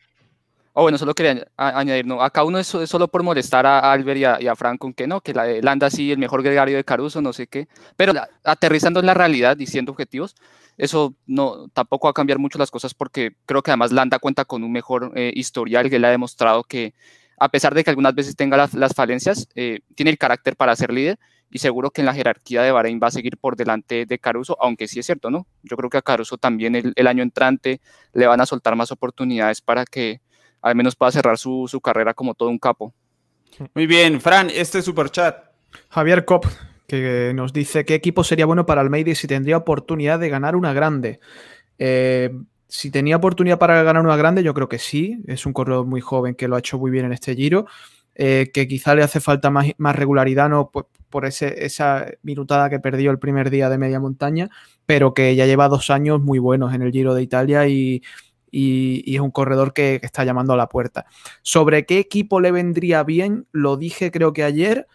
Oh, 0.79 0.83
bueno, 0.83 0.97
solo 0.97 1.13
quería 1.13 1.45
añadir, 1.57 2.05
no, 2.05 2.21
acá 2.21 2.45
uno 2.45 2.57
es, 2.57 2.67
solo 2.67 3.09
por 3.09 3.21
molestar 3.21 3.65
a 3.65 3.91
Albert 3.91 4.17
y 4.17 4.23
a, 4.23 4.37
y 4.41 4.47
a 4.47 4.55
Franco, 4.55 4.93
que 4.93 5.07
no, 5.07 5.19
que 5.19 5.33
la 5.33 5.45
Landa 5.61 5.89
sí, 5.89 6.09
el 6.09 6.19
mejor 6.19 6.41
gregario 6.41 6.77
de 6.77 6.85
Caruso, 6.85 7.21
no 7.21 7.33
sé 7.33 7.47
qué, 7.47 7.67
pero 7.97 8.13
aterrizando 8.45 9.01
en 9.01 9.05
la 9.07 9.13
realidad, 9.13 9.57
diciendo 9.57 9.91
objetivos, 9.91 10.37
eso 10.77 11.15
no, 11.27 11.67
tampoco 11.73 12.07
va 12.07 12.11
a 12.11 12.13
cambiar 12.13 12.39
mucho 12.39 12.57
las 12.57 12.71
cosas 12.71 12.93
porque 12.93 13.31
creo 13.45 13.61
que 13.61 13.71
además 13.71 13.91
Landa 13.91 14.19
cuenta 14.19 14.45
con 14.45 14.63
un 14.63 14.71
mejor 14.71 15.11
eh, 15.15 15.33
historial 15.35 15.89
que 15.89 15.99
le 15.99 16.07
ha 16.07 16.11
demostrado 16.11 16.63
que 16.63 16.93
a 17.37 17.49
pesar 17.49 17.75
de 17.75 17.83
que 17.83 17.89
algunas 17.89 18.15
veces 18.15 18.37
tenga 18.37 18.55
las, 18.55 18.93
falencias, 18.95 19.49
eh, 19.55 19.81
tiene 19.95 20.11
el 20.11 20.17
carácter 20.17 20.55
para 20.55 20.73
ser 20.77 20.93
líder 20.93 21.19
y 21.51 21.59
seguro 21.59 21.91
que 21.91 22.03
en 22.03 22.05
la 22.05 22.13
jerarquía 22.13 22.61
de 22.61 22.71
Bahrein 22.71 23.01
va 23.03 23.07
a 23.07 23.11
seguir 23.11 23.35
por 23.35 23.57
delante 23.57 24.05
de 24.05 24.19
Caruso, 24.19 24.55
aunque 24.61 24.87
sí 24.87 24.99
es 24.99 25.05
cierto, 25.05 25.29
¿no? 25.29 25.45
Yo 25.61 25.75
creo 25.75 25.89
que 25.89 25.97
a 25.97 26.01
Caruso 26.01 26.37
también 26.37 26.75
el, 26.75 26.93
el 26.95 27.07
año 27.07 27.21
entrante 27.21 27.81
le 28.13 28.27
van 28.27 28.39
a 28.39 28.45
soltar 28.45 28.77
más 28.77 28.93
oportunidades 28.93 29.59
para 29.59 29.83
que 29.83 30.21
al 30.61 30.75
menos 30.75 30.95
pueda 30.95 31.11
cerrar 31.11 31.37
su, 31.37 31.79
carrera 31.83 32.13
como 32.13 32.33
todo 32.33 32.49
un 32.49 32.59
capo. 32.59 32.93
Muy 33.73 33.87
bien, 33.87 34.21
Fran, 34.21 34.49
este 34.49 34.81
super 34.81 35.09
chat. 35.09 35.37
Javier 35.89 36.25
Cop, 36.25 36.45
que 36.87 37.31
nos 37.35 37.53
dice 37.53 37.85
qué 37.85 37.95
equipo 37.95 38.23
sería 38.23 38.45
bueno 38.45 38.65
para 38.65 38.81
Almeida 38.81 39.11
y 39.11 39.15
si 39.15 39.27
tendría 39.27 39.57
oportunidad 39.57 40.19
de 40.19 40.29
ganar 40.29 40.55
una 40.55 40.73
grande. 40.73 41.19
Eh, 41.77 42.31
si 42.67 42.91
tenía 42.91 43.17
oportunidad 43.17 43.57
para 43.57 43.81
ganar 43.83 44.03
una 44.03 44.15
grande, 44.15 44.43
yo 44.43 44.53
creo 44.53 44.69
que 44.69 44.79
sí. 44.79 45.21
Es 45.27 45.45
un 45.45 45.53
corredor 45.53 45.85
muy 45.85 46.01
joven 46.01 46.35
que 46.35 46.47
lo 46.47 46.55
ha 46.55 46.59
hecho 46.59 46.77
muy 46.77 46.91
bien 46.91 47.05
en 47.05 47.13
este 47.13 47.35
giro. 47.35 47.65
Eh, 48.15 48.51
que 48.53 48.67
quizá 48.67 48.95
le 48.95 49.03
hace 49.03 49.21
falta 49.21 49.49
más, 49.49 49.67
más 49.77 49.95
regularidad, 49.95 50.49
¿no? 50.49 50.69
Por, 50.71 50.89
por 51.09 51.25
ese, 51.25 51.65
esa 51.65 52.05
minutada 52.21 52.69
que 52.69 52.79
perdió 52.79 53.11
el 53.11 53.19
primer 53.19 53.49
día 53.49 53.69
de 53.69 53.77
media 53.77 53.99
montaña, 53.99 54.49
pero 54.85 55.13
que 55.13 55.35
ya 55.35 55.45
lleva 55.45 55.69
dos 55.69 55.89
años 55.89 56.21
muy 56.21 56.39
buenos 56.39 56.73
en 56.73 56.81
el 56.81 56.91
Giro 56.91 57.13
de 57.13 57.23
Italia 57.23 57.67
y, 57.67 58.01
y, 58.51 59.15
es 59.15 59.21
un 59.21 59.31
corredor 59.31 59.73
que, 59.73 59.99
está 60.03 60.23
llamando 60.23 60.53
a 60.53 60.57
la 60.57 60.69
puerta. 60.69 61.05
Sobre 61.41 61.85
qué 61.85 61.99
equipo 61.99 62.39
le 62.39 62.51
vendría 62.51 63.03
bien, 63.03 63.47
lo 63.51 63.77
dije 63.77 64.11
creo 64.11 64.33
que 64.33 64.43
ayer, 64.43 64.87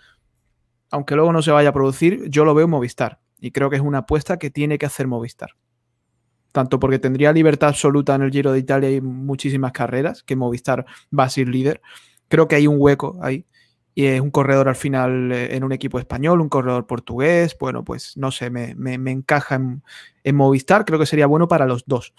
aunque 0.90 1.14
luego 1.14 1.32
no 1.32 1.42
se 1.42 1.50
vaya 1.50 1.70
a 1.70 1.72
producir, 1.72 2.28
yo 2.28 2.44
lo 2.44 2.54
veo 2.54 2.68
Movistar 2.68 3.20
y 3.40 3.50
creo 3.50 3.68
que 3.68 3.76
es 3.76 3.82
una 3.82 3.98
apuesta 3.98 4.38
que 4.38 4.50
tiene 4.50 4.78
que 4.78 4.86
hacer 4.86 5.06
Movistar. 5.06 5.50
Tanto 6.52 6.78
porque 6.78 6.98
tendría 6.98 7.32
libertad 7.32 7.70
absoluta 7.70 8.14
en 8.14 8.22
el 8.22 8.30
Giro 8.30 8.52
de 8.52 8.60
Italia 8.60 8.90
y 8.90 9.00
muchísimas 9.00 9.72
carreras, 9.72 10.22
que 10.22 10.36
Movistar 10.36 10.86
va 11.16 11.24
a 11.24 11.28
ser 11.28 11.48
líder. 11.48 11.82
Creo 12.28 12.48
que 12.48 12.54
hay 12.54 12.66
un 12.66 12.76
hueco 12.78 13.18
ahí. 13.20 13.44
Y 13.96 14.06
es 14.06 14.20
un 14.20 14.30
corredor 14.30 14.68
al 14.68 14.74
final 14.74 15.30
eh, 15.30 15.54
en 15.54 15.62
un 15.62 15.72
equipo 15.72 15.98
español, 15.98 16.40
un 16.40 16.48
corredor 16.48 16.86
portugués. 16.86 17.56
Bueno, 17.60 17.84
pues 17.84 18.16
no 18.16 18.30
sé, 18.30 18.50
me, 18.50 18.72
encaja 19.10 19.56
en 19.56 20.36
Movistar. 20.36 20.84
Creo 20.84 20.98
que 20.98 21.06
sería 21.06 21.26
bueno 21.26 21.46
para 21.48 21.66
los 21.66 21.84
dos. 21.86 22.14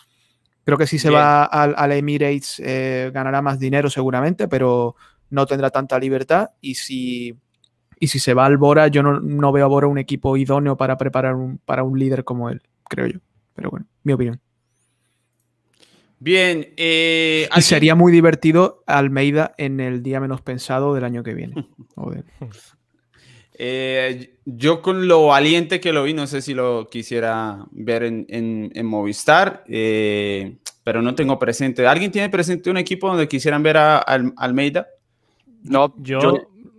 Creo 0.66 0.80
que 0.80 0.88
si 0.88 0.98
se 0.98 1.12
va 1.12 1.44
al, 1.44 1.92
Emirates 1.92 2.60
eh, 2.66 3.12
ganará 3.14 3.44
más 3.44 3.60
dinero 3.60 3.88
seguramente, 3.88 4.48
pero 4.48 4.96
no 5.30 5.46
tendrá 5.46 5.70
tanta 5.70 6.00
libertad. 6.00 6.50
Y 6.60 6.74
si, 6.74 7.38
y 8.00 8.08
si 8.08 8.18
se 8.18 8.34
va 8.34 8.48
al 8.48 8.58
Bora, 8.58 8.88
yo 8.88 9.04
no, 9.04 9.52
veo 9.52 9.66
a 9.66 9.68
Bora 9.68 9.86
un 9.86 10.00
equipo 10.00 10.36
idóneo 10.38 10.76
para 10.76 10.98
preparar 10.98 11.36
un, 11.36 11.60
para 11.60 11.84
un 11.84 12.00
líder 12.00 12.24
como 12.24 12.50
él, 12.50 12.64
creo 12.90 13.06
yo. 13.06 13.20
Pero 13.54 13.70
bueno, 13.70 13.86
mi 14.02 14.14
opinión. 14.14 14.42
Bien. 16.18 16.74
Eh, 16.78 17.48
y 17.56 17.62
sería 17.62 17.94
muy 17.94 18.12
divertido 18.12 18.84
Almeida 18.88 19.54
en 19.60 19.80
el 19.80 20.02
día 20.02 20.20
menos 20.20 20.42
pensado 20.42 20.96
del 20.96 21.04
año 21.04 21.22
que 21.22 21.36
viene. 21.36 21.68
Eh, 23.58 24.38
yo 24.46 24.82
con 24.82 25.08
lo 25.08 25.28
valiente 25.28 25.80
que 25.80 25.94
lo 25.94 26.04
vi, 26.04 26.14
no 26.14 26.28
sé 26.28 26.42
si 26.42 26.54
lo 26.54 26.90
quisiera 26.90 27.66
ver 27.72 28.04
en, 28.04 28.86
Movistar, 28.86 29.64
eh, 29.68 30.58
pero 30.84 31.02
no 31.02 31.16
tengo 31.16 31.40
presente. 31.40 31.88
¿Alguien 31.88 32.12
tiene 32.12 32.30
presente 32.30 32.70
un 32.70 32.78
equipo 32.78 33.08
donde 33.08 33.28
quisieran 33.28 33.64
ver 33.64 33.78
a, 33.78 33.98
Almeida? 33.98 34.88
No, 35.64 35.96
yo, 35.98 36.20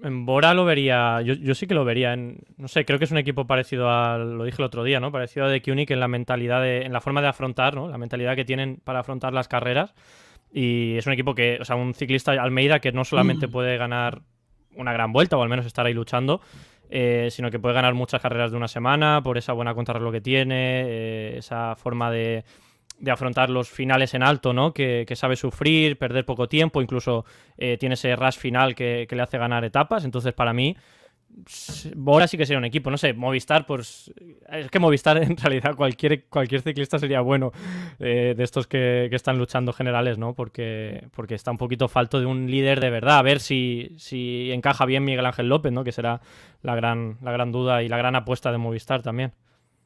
en 0.03 0.27
Bora 0.27 0.55
lo 0.55 0.65
vería, 0.65 1.21
yo, 1.23 1.55
sí 1.55 1.67
que 1.67 1.75
lo 1.75 1.85
vería. 1.85 2.13
En, 2.13 2.39
no 2.57 2.69
sé, 2.69 2.85
creo 2.85 2.99
que 2.99 3.07
es 3.07 3.11
un 3.11 3.19
equipo 3.19 3.47
parecido 3.47 3.91
a, 3.91 4.19
lo 4.19 4.45
dije 4.45 4.63
el 4.63 4.67
otro 4.67 4.85
día, 4.85 5.01
¿no? 5.01 5.11
Parecido 5.11 5.47
a 5.47 5.49
de 5.49 5.63
Kunik 5.63 5.91
en 5.91 6.01
la 6.01 6.09
mentalidad, 6.09 6.63
de, 6.63 6.83
en 6.83 6.93
la 6.93 7.01
forma 7.01 7.21
de 7.23 7.29
afrontar, 7.29 7.75
¿no? 7.75 7.89
La 7.89 7.99
mentalidad 7.99 8.37
que 8.37 8.45
tienen 8.45 8.81
para 8.85 9.01
afrontar 9.01 9.33
las 9.33 9.49
carreras. 9.49 9.95
Y 10.53 10.97
es 10.97 11.07
un 11.07 11.13
equipo 11.13 11.35
que, 11.35 11.59
o 11.61 11.65
sea, 11.65 11.77
un 11.77 11.95
ciclista 11.95 12.33
Almeida 12.33 12.79
que 12.79 12.93
no 12.93 13.05
solamente 13.05 13.49
mm. 13.49 13.51
puede 13.51 13.77
ganar 13.77 14.23
una 14.77 14.93
gran 14.93 15.13
vuelta 15.13 15.37
o 15.37 15.43
al 15.43 15.49
menos 15.49 15.67
estar 15.67 15.87
ahí 15.87 15.95
luchando, 15.95 16.41
eh, 16.89 17.29
sino 17.31 17.51
que 17.51 17.59
puede 17.59 17.75
ganar 17.75 17.95
muchas 17.95 18.23
carreras 18.23 18.51
de 18.51 18.57
una 18.57 18.69
semana 18.69 19.21
por 19.23 19.39
esa 19.39 19.53
buena 19.53 19.75
contrarreloj 19.75 20.13
que 20.13 20.21
tiene, 20.21 20.83
eh, 20.87 21.39
esa 21.39 21.75
forma 21.77 22.11
de, 22.11 22.45
afrontar 23.11 23.51
los 23.51 23.69
finales 23.69 24.15
en 24.15 24.23
alto, 24.23 24.53
¿no? 24.53 24.73
Que, 24.73 25.07
sabe 25.15 25.37
sufrir, 25.37 25.99
perder 25.99 26.25
poco 26.25 26.49
tiempo, 26.49 26.81
incluso 26.81 27.25
eh, 27.59 27.77
tiene 27.79 27.95
ese 27.95 28.17
rush 28.17 28.37
final 28.39 28.75
que, 28.75 29.07
que, 29.09 29.17
le 29.17 29.23
hace 29.23 29.37
ganar 29.37 29.65
etapas. 29.65 30.05
Entonces, 30.05 30.33
para 30.33 30.53
mí, 30.53 30.77
Bora 31.95 32.27
sí 32.27 32.39
que 32.39 32.47
sería 32.47 32.59
un 32.59 32.65
equipo, 32.65 32.91
no 32.91 32.97
sé, 32.97 33.13
Movistar, 33.13 33.67
pues 33.67 34.13
es 34.49 34.71
que 34.71 34.79
Movistar 34.79 35.19
en 35.23 35.37
realidad 35.37 35.77
cualquier, 35.77 36.25
cualquier 36.25 36.63
ciclista 36.63 36.99
sería 36.99 37.21
bueno 37.21 37.53
eh, 37.99 38.35
de 38.37 38.45
estos 38.45 38.67
que, 38.67 39.09
están 39.13 39.39
luchando 39.39 39.73
generales, 39.73 40.19
¿no? 40.19 40.35
Porque, 40.35 41.09
porque 41.15 41.35
está 41.35 41.51
un 41.51 41.59
poquito 41.59 41.89
falto 41.89 42.21
de 42.21 42.27
un 42.27 42.51
líder 42.51 42.81
de 42.81 42.91
verdad, 42.91 43.19
a 43.19 43.23
ver 43.23 43.41
si, 43.41 43.95
si 43.99 44.51
encaja 44.53 44.87
bien 44.87 45.05
Miguel 45.05 45.27
Ángel 45.27 45.49
López, 45.49 45.73
¿no? 45.73 45.85
Que 45.85 45.93
será 45.93 46.21
la 46.63 46.75
gran, 46.75 47.19
la 47.23 47.33
gran 47.33 47.53
duda 47.53 47.83
y 47.83 47.89
la 47.89 47.99
gran 47.99 48.17
apuesta 48.17 48.51
de 48.51 48.59
Movistar 48.59 49.03
también. 49.03 49.33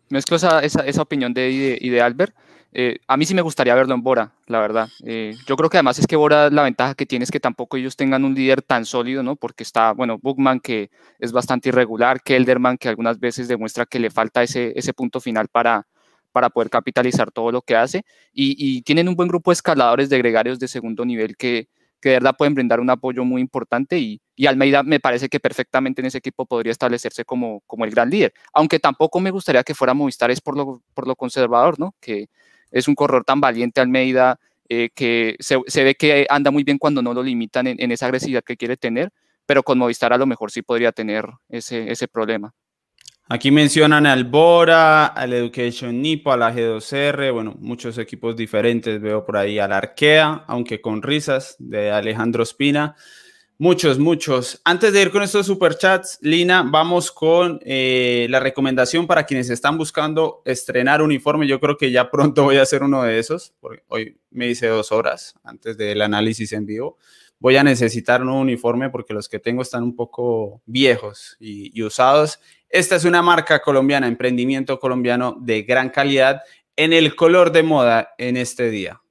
Mezclo 0.08 0.36
esa, 0.36 0.60
esa, 0.60 1.02
opinión 1.02 1.34
de, 1.34 1.78
y 1.80 1.88
de 1.88 2.02
Albert 2.02 2.34
eh, 2.72 2.98
a 3.08 3.16
mí 3.16 3.26
sí 3.26 3.34
me 3.34 3.42
gustaría 3.42 3.74
verlo 3.74 3.94
en 3.94 4.02
Bora, 4.02 4.32
la 4.46 4.60
verdad. 4.60 4.88
Eh, 5.04 5.34
yo 5.46 5.56
creo 5.56 5.68
que 5.68 5.78
además 5.78 5.98
es 5.98 6.06
que 6.06 6.16
Bora 6.16 6.50
la 6.50 6.62
ventaja 6.62 6.94
que 6.94 7.06
tiene 7.06 7.24
es 7.24 7.30
que 7.30 7.40
tampoco 7.40 7.76
ellos 7.76 7.96
tengan 7.96 8.24
un 8.24 8.34
líder 8.34 8.62
tan 8.62 8.84
sólido, 8.84 9.22
¿no? 9.22 9.36
Porque 9.36 9.64
está, 9.64 9.92
bueno, 9.92 10.18
Bookman 10.22 10.60
que 10.60 10.90
es 11.18 11.32
bastante 11.32 11.70
irregular, 11.70 12.22
Kelderman 12.22 12.78
que 12.78 12.88
algunas 12.88 13.18
veces 13.18 13.48
demuestra 13.48 13.86
que 13.86 13.98
le 13.98 14.10
falta 14.10 14.42
ese, 14.42 14.72
ese 14.76 14.92
punto 14.92 15.20
final 15.20 15.48
para, 15.48 15.86
para 16.32 16.50
poder 16.50 16.70
capitalizar 16.70 17.30
todo 17.32 17.50
lo 17.50 17.62
que 17.62 17.76
hace. 17.76 18.04
Y, 18.32 18.82
tienen 18.82 19.08
un 19.08 19.16
buen 19.16 19.28
grupo 19.28 19.50
de 19.50 19.54
escaladores 19.54 20.08
de 20.08 20.18
gregarios 20.18 20.58
de 20.60 20.68
segundo 20.68 21.04
nivel 21.04 21.36
que, 21.36 21.68
que 22.00 22.10
de 22.10 22.14
verdad 22.16 22.36
pueden 22.36 22.54
brindar 22.54 22.80
un 22.80 22.90
apoyo 22.90 23.24
muy 23.24 23.40
importante 23.40 23.98
y, 23.98 24.20
y 24.36 24.46
Almeida 24.46 24.82
me 24.82 25.00
parece 25.00 25.28
que 25.28 25.40
perfectamente 25.40 26.00
en 26.00 26.06
ese 26.06 26.18
equipo 26.18 26.46
podría 26.46 26.72
establecerse 26.72 27.24
como, 27.24 27.62
como 27.66 27.84
el 27.84 27.90
gran 27.90 28.10
líder, 28.10 28.32
aunque 28.54 28.78
tampoco 28.78 29.20
me 29.20 29.30
gustaría 29.30 29.62
que 29.64 29.74
fuera 29.74 29.92
Movistar 29.92 30.30
es 30.30 30.40
por 30.40 30.56
lo, 30.56 30.82
por 30.94 31.06
lo 31.06 31.16
conservador, 31.16 31.78
¿no? 31.78 31.94
Que 32.00 32.28
es 32.70 32.88
un 32.88 32.94
corredor 32.94 33.24
tan 33.24 33.40
valiente 33.40 33.80
Almeida, 33.80 34.38
eh, 34.68 34.90
que 34.94 35.36
se, 35.40 35.84
ve 35.84 35.94
que 35.94 36.26
anda 36.30 36.50
muy 36.50 36.62
bien 36.62 36.78
cuando 36.78 37.02
no 37.02 37.12
lo 37.12 37.22
limitan 37.22 37.66
en, 37.66 37.90
esa 37.90 38.06
agresividad 38.06 38.44
que 38.44 38.56
quiere 38.56 38.76
tener, 38.76 39.10
pero 39.44 39.62
con 39.62 39.78
Movistar 39.78 40.12
a 40.12 40.18
lo 40.18 40.26
mejor 40.26 40.50
sí 40.50 40.62
podría 40.62 40.92
tener 40.92 41.26
ese, 41.48 41.90
ese 41.90 42.06
problema. 42.06 42.54
Aquí 43.28 43.52
mencionan 43.52 44.06
al 44.06 44.24
Bora, 44.24 45.06
al 45.06 45.32
Education 45.32 46.02
Nipo, 46.02 46.32
a 46.32 46.36
la 46.36 46.52
G2R, 46.52 47.32
bueno, 47.32 47.54
muchos 47.60 47.96
equipos 47.98 48.34
diferentes. 48.34 49.00
Veo 49.00 49.24
por 49.24 49.36
ahí 49.36 49.60
al 49.60 49.72
Arkea, 49.72 50.44
aunque 50.48 50.80
con 50.80 51.00
risas, 51.00 51.54
de 51.60 51.92
Alejandro 51.92 52.42
Espina. 52.42 52.96
Muchos, 53.62 53.98
muchos. 53.98 54.58
Antes 54.64 54.94
de 54.94 55.02
ir 55.02 55.10
con 55.10 55.22
estos 55.22 55.44
superchats, 55.44 56.18
Lina, 56.22 56.64
vamos 56.66 57.12
con 57.12 57.60
eh, 57.62 58.26
la 58.30 58.40
recomendación 58.40 59.06
para 59.06 59.26
quienes 59.26 59.50
están 59.50 59.76
buscando 59.76 60.40
estrenar 60.46 61.02
uniforme. 61.02 61.46
Yo 61.46 61.60
creo 61.60 61.76
que 61.76 61.90
ya 61.90 62.10
pronto 62.10 62.44
voy 62.44 62.56
a 62.56 62.62
hacer 62.62 62.82
uno 62.82 63.02
de 63.02 63.18
esos, 63.18 63.52
porque 63.60 63.82
hoy 63.88 64.18
me 64.30 64.48
hice 64.48 64.66
dos 64.68 64.92
horas 64.92 65.34
antes 65.44 65.76
del 65.76 66.00
análisis 66.00 66.54
en 66.54 66.64
vivo. 66.64 66.96
Voy 67.38 67.58
a 67.58 67.62
necesitar 67.62 68.22
un 68.22 68.30
uniforme 68.30 68.88
porque 68.88 69.12
los 69.12 69.28
que 69.28 69.38
tengo 69.38 69.60
están 69.60 69.82
un 69.82 69.94
poco 69.94 70.62
viejos 70.64 71.36
y 71.38 71.82
usados. 71.82 72.40
Esta 72.70 72.96
es 72.96 73.04
una 73.04 73.20
marca 73.20 73.60
colombiana, 73.60 74.08
emprendimiento 74.08 74.80
colombiano 74.80 75.36
de 75.38 75.64
gran 75.64 75.90
calidad 75.90 76.40
en 76.76 76.94
el 76.94 77.14
color 77.14 77.52
de 77.52 77.62
moda 77.62 78.14
en 78.16 78.38
este 78.38 78.70
día. 78.70 79.02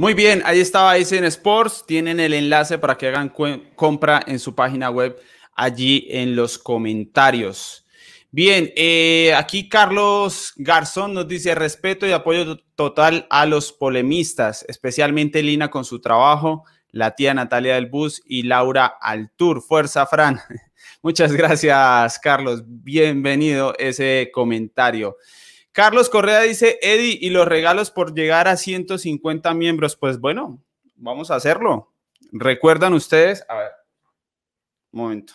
Muy 0.00 0.14
bien, 0.14 0.40
ahí 0.46 0.60
estaba 0.60 0.96
Isen 0.96 1.24
Sports. 1.24 1.84
Tienen 1.86 2.20
el 2.20 2.32
enlace 2.32 2.78
para 2.78 2.96
que 2.96 3.08
hagan 3.08 3.30
compra 3.76 4.22
en 4.26 4.38
su 4.38 4.54
página 4.54 4.88
web 4.88 5.20
allí 5.54 6.06
en 6.08 6.34
los 6.34 6.56
comentarios. 6.56 7.84
Bien, 8.30 8.72
eh, 8.76 9.34
aquí 9.36 9.68
Carlos 9.68 10.54
Garzón 10.56 11.12
nos 11.12 11.28
dice 11.28 11.54
respeto 11.54 12.06
y 12.06 12.12
apoyo 12.12 12.56
total 12.76 13.26
a 13.28 13.44
los 13.44 13.74
polemistas, 13.74 14.64
especialmente 14.68 15.42
Lina 15.42 15.68
con 15.68 15.84
su 15.84 16.00
trabajo, 16.00 16.64
la 16.92 17.14
tía 17.14 17.34
Natalia 17.34 17.74
del 17.74 17.90
Bus 17.90 18.22
y 18.24 18.44
Laura 18.44 18.86
Altur. 18.86 19.60
Fuerza, 19.60 20.06
Fran. 20.06 20.40
Muchas 21.02 21.34
gracias, 21.34 22.18
Carlos. 22.20 22.62
Bienvenido 22.64 23.74
ese 23.78 24.30
comentario. 24.32 25.18
Carlos 25.72 26.08
Correa 26.08 26.40
dice, 26.40 26.78
Eddie, 26.82 27.18
¿y 27.20 27.30
los 27.30 27.46
regalos 27.46 27.90
por 27.90 28.14
llegar 28.14 28.48
a 28.48 28.56
150 28.56 29.54
miembros? 29.54 29.96
Pues 29.96 30.18
bueno, 30.18 30.62
vamos 30.96 31.30
a 31.30 31.36
hacerlo. 31.36 31.92
¿Recuerdan 32.32 32.92
ustedes? 32.94 33.44
A 33.48 33.54
ver, 33.56 33.70
un 34.92 35.00
momento. 35.00 35.34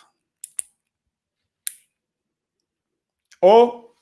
O 3.40 3.94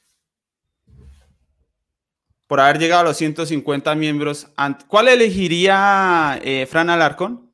por 2.47 2.61
haber 2.61 2.79
llegado 2.79 3.01
a 3.03 3.05
los 3.05 3.17
150 3.17 3.95
miembros. 3.95 4.49
¿Cuál 4.89 5.09
elegiría 5.09 6.39
eh, 6.43 6.67
Fran 6.67 6.91
Alarcón? 6.91 7.53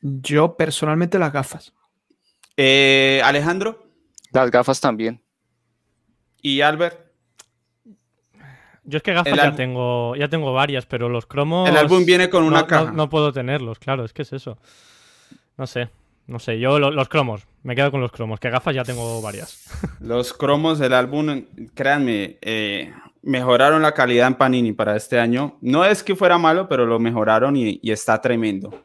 Yo 0.00 0.56
personalmente 0.56 1.18
las 1.18 1.32
gafas. 1.32 1.72
Eh, 2.56 3.20
Alejandro. 3.24 3.88
Las 4.32 4.50
gafas 4.50 4.80
también. 4.80 5.22
¿Y 6.40 6.60
Albert? 6.60 7.07
Yo 8.88 8.96
es 8.96 9.02
que 9.02 9.12
gafas 9.12 9.36
ya 9.36 9.54
tengo, 9.54 10.16
ya 10.16 10.28
tengo 10.28 10.54
varias, 10.54 10.86
pero 10.86 11.10
los 11.10 11.26
cromos. 11.26 11.68
El 11.68 11.76
álbum 11.76 12.06
viene 12.06 12.30
con 12.30 12.42
una 12.42 12.66
caja. 12.66 12.90
No, 12.90 13.10
puedo 13.10 13.32
tenerlos, 13.32 13.78
claro, 13.78 14.02
es 14.02 14.14
que 14.14 14.22
es 14.22 14.32
eso. 14.32 14.56
No 15.58 15.66
sé, 15.66 15.90
no 16.26 16.38
sé. 16.38 16.58
Yo 16.58 16.78
los 16.78 17.08
cromos, 17.10 17.46
me 17.62 17.76
quedo 17.76 17.90
con 17.90 18.00
los 18.00 18.10
cromos, 18.10 18.40
que 18.40 18.48
gafas 18.48 18.74
ya 18.74 18.84
tengo 18.84 19.20
varias. 19.20 19.68
Los 20.00 20.32
cromos 20.32 20.78
del 20.78 20.94
álbum, 20.94 21.44
créanme, 21.74 22.38
eh, 22.40 22.94
mejoraron 23.20 23.82
la 23.82 23.92
calidad 23.92 24.28
en 24.28 24.36
Panini 24.36 24.72
para 24.72 24.96
este 24.96 25.20
año. 25.20 25.58
No 25.60 25.84
es 25.84 26.02
que 26.02 26.16
fuera 26.16 26.38
malo, 26.38 26.66
pero 26.66 26.86
lo 26.86 26.98
mejoraron 26.98 27.56
y, 27.56 27.78
y 27.82 27.90
está 27.90 28.18
tremendo. 28.22 28.82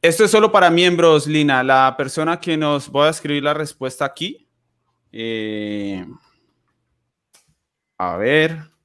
Esto 0.00 0.24
es 0.24 0.30
solo 0.30 0.50
para 0.50 0.70
miembros, 0.70 1.26
Lina. 1.26 1.62
La 1.62 1.94
persona 1.94 2.40
que 2.40 2.56
nos 2.56 2.88
voy 2.88 3.08
a 3.08 3.10
escribir 3.10 3.42
la 3.42 3.52
respuesta 3.52 4.06
aquí. 4.06 4.48
Eh, 5.12 6.06
a 7.98 8.16
ver. 8.16 8.77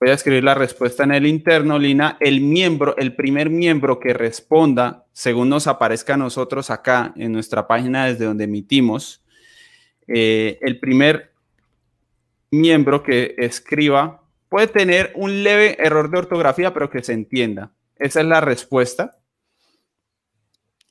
Voy 0.00 0.08
a 0.08 0.14
escribir 0.14 0.42
la 0.42 0.54
respuesta 0.54 1.04
en 1.04 1.12
el 1.12 1.26
interno, 1.26 1.78
Lina. 1.78 2.16
El 2.20 2.40
miembro, 2.40 2.96
el 2.96 3.14
primer 3.14 3.50
miembro 3.50 4.00
que 4.00 4.14
responda, 4.14 5.04
según 5.12 5.50
nos 5.50 5.66
aparezca 5.66 6.14
a 6.14 6.16
nosotros 6.16 6.70
acá 6.70 7.12
en 7.16 7.32
nuestra 7.32 7.68
página 7.68 8.06
desde 8.06 8.24
donde 8.24 8.44
emitimos, 8.44 9.22
eh, 10.08 10.58
el 10.62 10.80
primer 10.80 11.34
miembro 12.50 13.02
que 13.02 13.34
escriba 13.36 14.22
puede 14.48 14.68
tener 14.68 15.12
un 15.16 15.42
leve 15.42 15.76
error 15.78 16.10
de 16.10 16.16
ortografía, 16.16 16.72
pero 16.72 16.88
que 16.88 17.02
se 17.02 17.12
entienda. 17.12 17.70
Esa 17.96 18.20
es 18.20 18.26
la 18.26 18.40
respuesta. 18.40 19.18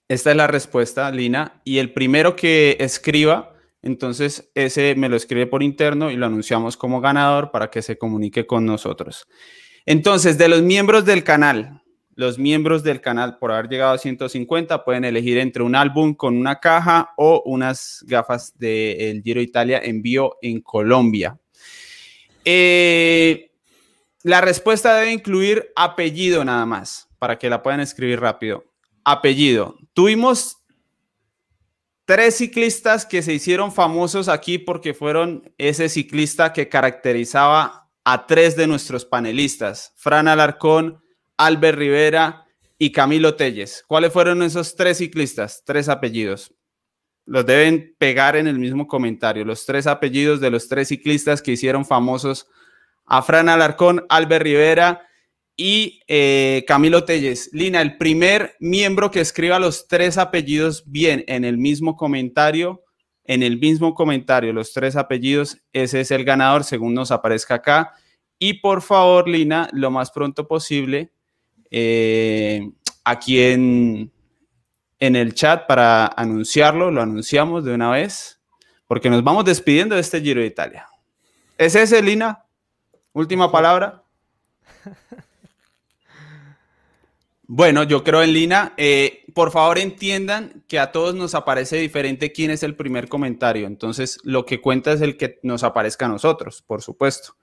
Esta 0.07 0.30
es 0.30 0.38
la 0.38 0.45
respuesta, 0.45 1.10
Lina. 1.10 1.62
Y 1.64 1.80
el 1.80 1.93
primero 1.93 2.36
que 2.36 2.78
escriba 2.80 3.55
entonces, 3.82 4.51
ese 4.55 4.95
me 4.95 5.09
lo 5.09 5.15
escribe 5.15 5.47
por 5.47 5.63
interno 5.63 6.11
y 6.11 6.17
lo 6.17 6.25
anunciamos 6.25 6.75
como 6.75 6.99
ganador 6.99 7.51
para 7.51 7.69
que 7.69 7.82
se 7.82 7.97
comunique 7.97 8.45
con 8.45 8.65
nosotros. 8.65 9.27
Entonces, 9.86 10.38
de 10.38 10.49
los 10.49 10.61
miembros 10.61 11.05
del 11.05 11.23
canal, 11.23 11.82
los 12.15 12.38
miembros 12.38 12.84
del 12.84 12.99
canal 12.99 13.38
por 13.38 13.53
haber 13.53 13.69
llegado 13.69 13.93
a 13.93 13.97
150 13.97 14.84
pueden 14.84 15.05
elegir 15.05 15.38
entre 15.38 15.63
un 15.63 15.73
álbum 15.73 16.13
con 16.13 16.36
una 16.36 16.59
caja 16.59 17.13
o 17.15 17.41
unas 17.45 18.03
gafas 18.05 18.57
del 18.57 19.23
Giro 19.23 19.39
Italia 19.41 19.80
envío 19.82 20.36
en 20.41 20.59
Colombia. 20.59 21.39
Eh, 22.43 23.51
la 24.23 24.41
respuesta 24.41 24.95
debe 24.95 25.13
incluir 25.13 25.71
apellido 25.77 26.43
nada 26.43 26.65
más, 26.65 27.07
para 27.19 27.39
que 27.39 27.49
la 27.49 27.63
puedan 27.63 27.80
escribir 27.80 28.19
rápido. 28.19 28.65
Apellido. 29.05 29.77
Tuvimos 29.93 30.59
tres 32.10 32.38
ciclistas 32.38 33.05
que 33.05 33.22
se 33.22 33.34
hicieron 33.34 33.72
famosos 33.72 34.30
aquí 34.30 34.57
porque 34.57 34.95
fueron 34.95 35.53
ese 35.60 35.89
ciclista 35.89 36.53
que 36.53 36.68
caracterizaba 36.68 37.88
a 38.03 38.26
tres 38.26 38.55
de 38.55 38.66
nuestros 38.66 39.05
panelistas, 39.05 39.93
Fran 39.95 40.28
Alarcón, 40.28 41.03
Albert 41.38 41.78
Rivera 41.78 42.47
y 42.80 42.91
Camilo 42.93 43.36
Telles. 43.36 43.84
¿Cuáles 43.86 44.12
fueron 44.12 44.41
esos 44.41 44.76
tres 44.76 44.97
ciclistas? 44.97 45.62
Tres 45.64 45.88
apellidos. 45.88 46.51
Los 47.28 47.45
deben 47.45 47.95
pegar 47.99 48.36
en 48.36 48.47
el 48.47 48.57
mismo 48.57 48.88
comentario. 48.88 49.45
Los 49.45 49.68
tres 49.68 49.86
apellidos 49.86 50.39
de 50.39 50.49
los 50.49 50.68
tres 50.68 50.88
ciclistas 50.88 51.43
que 51.43 51.51
hicieron 51.51 51.86
famosos 51.86 52.47
a 53.05 53.22
Fran 53.22 53.49
Alarcón, 53.49 54.07
Albert 54.10 54.45
Rivera 54.45 55.09
y 55.60 55.99
eh, 56.07 56.64
Camilo 56.66 57.03
Telles. 57.03 57.49
Lina, 57.51 57.82
el 57.82 57.97
primer 57.97 58.55
miembro 58.62 59.12
que 59.12 59.20
escriba 59.20 59.60
los 59.60 59.89
tres 59.89 60.18
apellidos 60.18 60.89
bien 60.89 61.26
en 61.28 61.43
el 61.43 61.57
mismo 61.57 61.97
comentario, 61.97 62.86
en 63.26 63.43
el 63.43 63.60
mismo 63.60 63.93
comentario, 63.93 64.53
los 64.53 64.72
tres 64.72 64.95
apellidos, 64.95 65.62
ese 65.74 65.99
es 65.99 66.12
el 66.12 66.24
ganador 66.24 66.64
según 66.64 66.93
nos 66.93 67.12
aparezca 67.12 67.55
acá. 67.55 67.91
Y 68.39 68.62
por 68.62 68.82
favor, 68.82 69.28
Lina, 69.28 69.70
lo 69.74 69.91
más 69.91 70.12
pronto 70.12 70.47
posible, 70.47 71.12
eh, 71.70 72.72
aquí 73.03 73.41
en, 73.41 74.14
en 74.97 75.16
el 75.18 75.34
chat 75.34 75.68
para 75.68 76.07
anunciarlo, 76.07 76.89
lo 76.89 77.01
anunciamos 77.01 77.66
de 77.66 77.74
una 77.74 77.91
vez, 77.91 78.39
porque 78.88 79.10
nos 79.10 79.26
vamos 79.26 79.43
despidiendo 79.43 79.95
de 79.95 80.01
este 80.01 80.22
Giro 80.22 80.39
de 80.39 80.47
Italia. 80.47 80.88
¿Es 81.57 81.76
ese, 81.76 82.01
Lina? 82.01 82.45
Última 83.12 83.51
palabra. 83.51 84.05
Bueno, 87.52 87.82
yo 87.82 88.04
creo 88.04 88.22
en 88.22 88.34
Lina. 88.34 88.76
Eh, 88.78 89.26
por 89.34 89.50
favor 89.50 89.80
entiendan 89.80 90.64
que 90.68 90.78
a 90.78 90.91
todos 90.91 91.16
nos 91.16 91.34
aparece 91.34 91.78
diferente 91.78 92.32
quién 92.32 92.52
es 92.52 92.62
el 92.62 92.76
primer 92.76 93.10
comentario. 93.10 93.66
Entonces, 93.66 94.20
lo 94.24 94.45
que 94.45 94.62
cuenta 94.62 94.93
es 94.93 95.02
el 95.02 95.18
que 95.18 95.39
nos 95.41 95.64
aparezca 95.64 96.06
a 96.06 96.10
nosotros, 96.10 96.62
por 96.62 96.84
supuesto. 96.84 97.34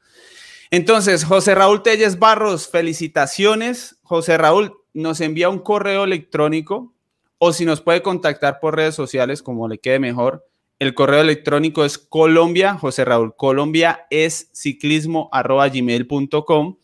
Entonces, 0.70 1.24
José 1.24 1.56
Raúl 1.56 1.82
Telles 1.82 2.20
Barros, 2.20 2.68
felicitaciones. 2.68 3.98
José 4.04 4.38
Raúl 4.38 4.76
nos 4.94 5.20
envía 5.20 5.48
un 5.48 5.58
correo 5.58 6.04
electrónico 6.04 6.94
o 7.38 7.52
si 7.52 7.64
nos 7.64 7.80
puede 7.80 8.02
contactar 8.02 8.60
por 8.60 8.76
redes 8.76 8.94
sociales, 8.94 9.42
como 9.42 9.66
le 9.66 9.78
quede 9.78 9.98
mejor. 9.98 10.46
El 10.78 10.94
correo 10.94 11.20
electrónico 11.20 11.84
es 11.84 11.98
Colombia, 11.98 12.74
José 12.74 13.04
Raúl, 13.04 13.34
Colombia 13.34 14.06
es 14.10 14.50
ciclismo 14.52 15.28
arroba 15.32 15.68
gmail.com 15.68 16.76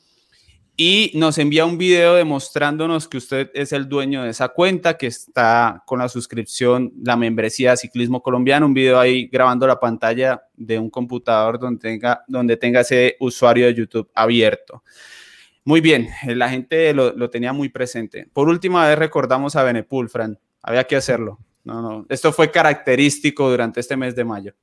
y 0.77 1.12
nos 1.14 1.37
envía 1.39 1.66
un 1.66 1.77
video 1.77 2.14
demostrándonos 2.14 3.07
que 3.07 3.18
usted 3.18 3.51
es 3.53 3.73
el 3.73 3.89
dueño 3.89 4.23
de 4.23 4.31
esa 4.31 4.49
cuenta, 4.49 4.97
que 4.97 5.07
está 5.07 5.83
con 5.87 5.99
la 5.99 6.09
suscripción, 6.09 6.93
la 7.03 7.16
membresía 7.16 7.73
de 7.73 7.77
Ciclismo 7.77 8.23
Colombiano, 8.23 8.66
un 8.66 8.75
video 8.75 8.99
ahí 8.99 9.27
grabando 9.27 9.66
la 9.66 9.79
pantalla 9.79 10.43
de 10.57 10.79
un 10.79 10.89
computador 10.89 11.59
donde 11.59 11.81
tenga, 11.81 12.25
donde 12.27 12.57
tenga 12.57 12.81
ese 12.81 13.16
usuario 13.20 13.66
de 13.66 13.75
YouTube 13.75 14.11
abierto. 14.14 14.83
Muy 15.64 15.81
bien, 15.81 16.09
eh, 16.27 16.35
la 16.35 16.49
gente 16.49 16.93
lo, 16.95 17.12
lo 17.12 17.29
tenía 17.29 17.53
muy 17.53 17.68
presente. 17.68 18.29
Por 18.33 18.49
última 18.49 18.89
vez 18.89 18.99
recordamos 18.99 19.55
a 19.57 19.62
Benepul, 19.62 20.09
Fran, 20.09 20.39
había 20.62 20.85
que 20.85 20.97
hacerlo. 20.97 21.39
No, 21.64 21.83
no, 21.83 22.07
esto 22.09 22.33
fue 22.33 22.51
característico 22.51 23.49
durante 23.49 23.81
este 23.81 23.97
mes 23.97 24.16
de 24.16 24.25
mayo. 24.25 24.55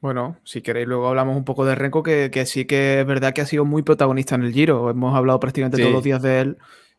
Bueno, 0.00 0.36
si 0.44 0.62
queréis, 0.62 0.86
luego 0.86 1.08
hablamos 1.08 1.36
un 1.36 1.44
poco 1.44 1.64
de 1.64 1.74
Renko, 1.74 2.02
que, 2.02 2.30
sí 2.46 2.66
que 2.66 3.00
es 3.00 3.06
verdad 3.06 3.32
que 3.32 3.40
ha 3.40 3.46
sido 3.46 3.64
muy 3.64 3.82
protagonista 3.82 4.36
en 4.36 4.44
el 4.44 4.52
Giro. 4.52 4.90
Hemos 4.90 5.16
hablado 5.16 5.40
prácticamente 5.40 5.78
todos 5.78 5.92
los 5.92 6.04
días 6.04 6.22
de 6.22 6.40
él. 6.40 6.58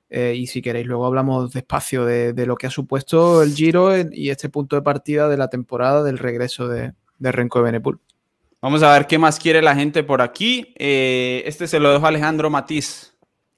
Eh, 0.09 0.33
y 0.35 0.47
si 0.47 0.61
queréis, 0.61 0.87
luego 0.87 1.05
hablamos 1.05 1.53
despacio 1.53 2.03
de, 2.03 2.33
lo 2.45 2.55
que 2.57 2.67
ha 2.67 2.71
supuesto 2.71 3.41
el 3.43 3.53
Giro 3.53 3.91
y 3.97 4.31
este 4.31 4.49
punto 4.49 4.75
de 4.75 4.81
partida 4.81 5.29
de 5.29 5.37
la 5.37 5.49
temporada 5.49 6.03
del 6.03 6.17
regreso 6.17 6.67
de, 6.67 6.93
de 7.19 7.31
Renko 7.31 7.59
de 7.59 7.65
Benepul. 7.65 7.99
Vamos 8.61 8.83
a 8.83 8.91
ver 8.91 9.07
qué 9.07 9.17
más 9.17 9.39
quiere 9.39 9.61
la 9.61 9.75
gente 9.75 10.03
por 10.03 10.21
aquí. 10.21 10.73
Eh, 10.77 11.43
este 11.45 11.67
se 11.67 11.79
lo 11.79 11.93
dejo 11.93 12.05
a 12.05 12.09
Alejandro 12.09 12.49
Matiz. 12.49 13.13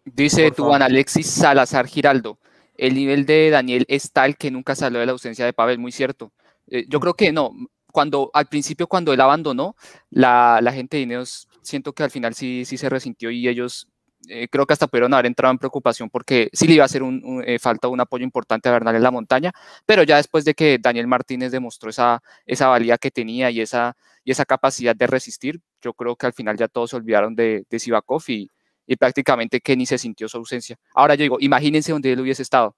Dice 0.05 0.51
Juan 0.55 0.83
Alexis 0.83 1.27
Salazar 1.27 1.87
Giraldo. 1.87 2.37
El 2.77 2.93
nivel 2.93 3.25
de 3.25 3.49
Daniel 3.49 3.85
es 3.87 4.11
tal 4.11 4.37
que 4.37 4.51
nunca 4.51 4.75
salió 4.75 4.99
de 4.99 5.07
la 5.07 5.11
ausencia 5.11 5.45
de 5.45 5.53
Pavel, 5.53 5.79
muy 5.79 5.91
cierto. 5.91 6.31
Eh, 6.67 6.85
yo 6.87 6.99
creo 6.99 7.15
que 7.15 7.31
no, 7.31 7.51
cuando 7.91 8.31
al 8.33 8.47
principio 8.47 8.87
cuando 8.87 9.13
él 9.13 9.21
abandonó, 9.21 9.75
la, 10.09 10.59
la 10.61 10.73
gente 10.73 10.97
de 10.97 11.03
Ineos 11.03 11.47
siento 11.61 11.93
que 11.93 12.03
al 12.03 12.11
final 12.11 12.33
sí, 12.33 12.63
sí 12.65 12.77
se 12.77 12.89
resintió 12.89 13.29
y 13.29 13.47
ellos 13.47 13.87
eh, 14.27 14.47
creo 14.49 14.65
que 14.65 14.73
hasta 14.73 14.87
pudieron 14.87 15.13
haber 15.13 15.25
entrado 15.25 15.51
en 15.51 15.57
preocupación 15.57 16.09
porque 16.09 16.49
sí 16.53 16.67
le 16.67 16.75
iba 16.75 16.83
a 16.83 16.85
hacer 16.85 17.01
un, 17.03 17.43
eh, 17.45 17.57
falta 17.59 17.87
un 17.87 17.99
apoyo 17.99 18.23
importante 18.23 18.69
a 18.69 18.71
Bernal 18.71 18.95
en 18.95 19.03
la 19.03 19.11
montaña, 19.11 19.51
pero 19.85 20.03
ya 20.03 20.17
después 20.17 20.45
de 20.45 20.53
que 20.53 20.77
Daniel 20.79 21.07
Martínez 21.07 21.51
demostró 21.51 21.89
esa, 21.89 22.21
esa 22.45 22.67
valía 22.67 22.97
que 22.97 23.11
tenía 23.11 23.49
y 23.49 23.61
esa, 23.61 23.95
y 24.23 24.31
esa 24.31 24.45
capacidad 24.45 24.95
de 24.95 25.07
resistir, 25.07 25.59
yo 25.81 25.93
creo 25.93 26.15
que 26.15 26.27
al 26.27 26.33
final 26.33 26.57
ya 26.57 26.67
todos 26.67 26.91
se 26.91 26.95
olvidaron 26.95 27.35
de, 27.35 27.65
de 27.69 27.79
Sivakov 27.79 28.21
y, 28.27 28.49
y 28.85 28.95
prácticamente 28.95 29.59
que 29.59 29.75
ni 29.75 29.85
se 29.85 29.97
sintió 29.97 30.27
su 30.27 30.37
ausencia. 30.37 30.77
Ahora 30.93 31.15
yo 31.15 31.23
digo, 31.23 31.37
imagínense 31.39 31.91
donde 31.91 32.11
él 32.11 32.19
hubiese 32.19 32.43
estado. 32.43 32.75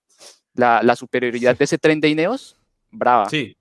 La, 0.54 0.82
la 0.84 0.96
superioridad 0.96 1.58
de 1.58 1.66
ese 1.66 1.78
tren 1.78 2.00
de 2.00 2.10
Ineos, 2.10 2.56
brava. 2.92 3.28
Sí, 3.30 3.58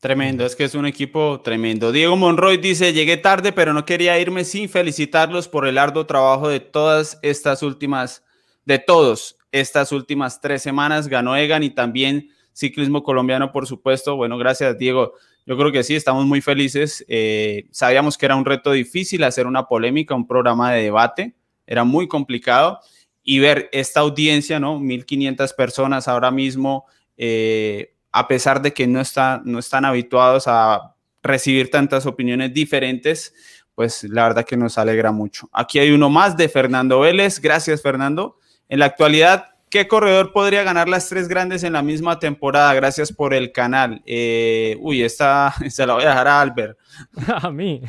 Tremendo, 0.00 0.46
es 0.46 0.54
que 0.54 0.62
es 0.62 0.76
un 0.76 0.86
equipo 0.86 1.40
tremendo. 1.40 1.90
Diego 1.90 2.16
Monroy 2.16 2.58
dice, 2.58 2.92
llegué 2.92 3.16
tarde, 3.16 3.50
pero 3.52 3.72
no 3.72 3.84
quería 3.84 4.16
irme 4.20 4.44
sin 4.44 4.68
felicitarlos 4.68 5.48
por 5.48 5.66
el 5.66 5.76
arduo 5.76 6.06
trabajo 6.06 6.48
de 6.48 6.60
todas 6.60 7.18
estas 7.22 7.64
últimas, 7.64 8.24
de 8.64 8.78
todos 8.78 9.38
estas 9.50 9.90
últimas 9.90 10.40
tres 10.40 10.62
semanas. 10.62 11.08
Ganó 11.08 11.36
Egan 11.36 11.64
y 11.64 11.70
también 11.70 12.30
ciclismo 12.52 13.02
colombiano, 13.02 13.50
por 13.50 13.66
supuesto. 13.66 14.14
Bueno, 14.14 14.38
gracias, 14.38 14.78
Diego. 14.78 15.14
Yo 15.46 15.56
creo 15.56 15.72
que 15.72 15.82
sí, 15.82 15.96
estamos 15.96 16.26
muy 16.26 16.42
felices. 16.42 17.04
Eh, 17.08 17.66
sabíamos 17.72 18.16
que 18.16 18.26
era 18.26 18.36
un 18.36 18.44
reto 18.44 18.70
difícil 18.70 19.24
hacer 19.24 19.48
una 19.48 19.66
polémica, 19.66 20.14
un 20.14 20.28
programa 20.28 20.72
de 20.72 20.84
debate. 20.84 21.34
Era 21.66 21.82
muy 21.82 22.06
complicado. 22.06 22.78
Y 23.24 23.40
ver 23.40 23.68
esta 23.72 24.00
audiencia, 24.00 24.60
¿no? 24.60 24.78
1.500 24.78 25.56
personas 25.56 26.06
ahora 26.06 26.30
mismo. 26.30 26.86
Eh, 27.16 27.94
a 28.18 28.26
pesar 28.26 28.60
de 28.60 28.72
que 28.72 28.86
no, 28.86 29.00
está, 29.00 29.40
no 29.44 29.58
están 29.58 29.84
habituados 29.84 30.44
a 30.46 30.94
recibir 31.22 31.70
tantas 31.70 32.04
opiniones 32.06 32.52
diferentes, 32.52 33.32
pues 33.74 34.02
la 34.02 34.24
verdad 34.24 34.44
que 34.44 34.56
nos 34.56 34.76
alegra 34.76 35.12
mucho. 35.12 35.48
Aquí 35.52 35.78
hay 35.78 35.92
uno 35.92 36.10
más 36.10 36.36
de 36.36 36.48
Fernando 36.48 36.98
Vélez. 36.98 37.40
Gracias, 37.40 37.80
Fernando. 37.80 38.38
En 38.68 38.80
la 38.80 38.86
actualidad, 38.86 39.50
¿qué 39.70 39.86
corredor 39.86 40.32
podría 40.32 40.64
ganar 40.64 40.88
las 40.88 41.08
tres 41.08 41.28
grandes 41.28 41.62
en 41.62 41.74
la 41.74 41.82
misma 41.82 42.18
temporada? 42.18 42.74
Gracias 42.74 43.12
por 43.12 43.34
el 43.34 43.52
canal. 43.52 44.02
Eh, 44.04 44.76
uy, 44.80 45.04
esta 45.04 45.54
se 45.68 45.86
la 45.86 45.94
voy 45.94 46.02
a 46.02 46.08
dejar 46.08 46.26
a 46.26 46.40
Albert. 46.40 46.78
a 47.42 47.50
mí. 47.52 47.82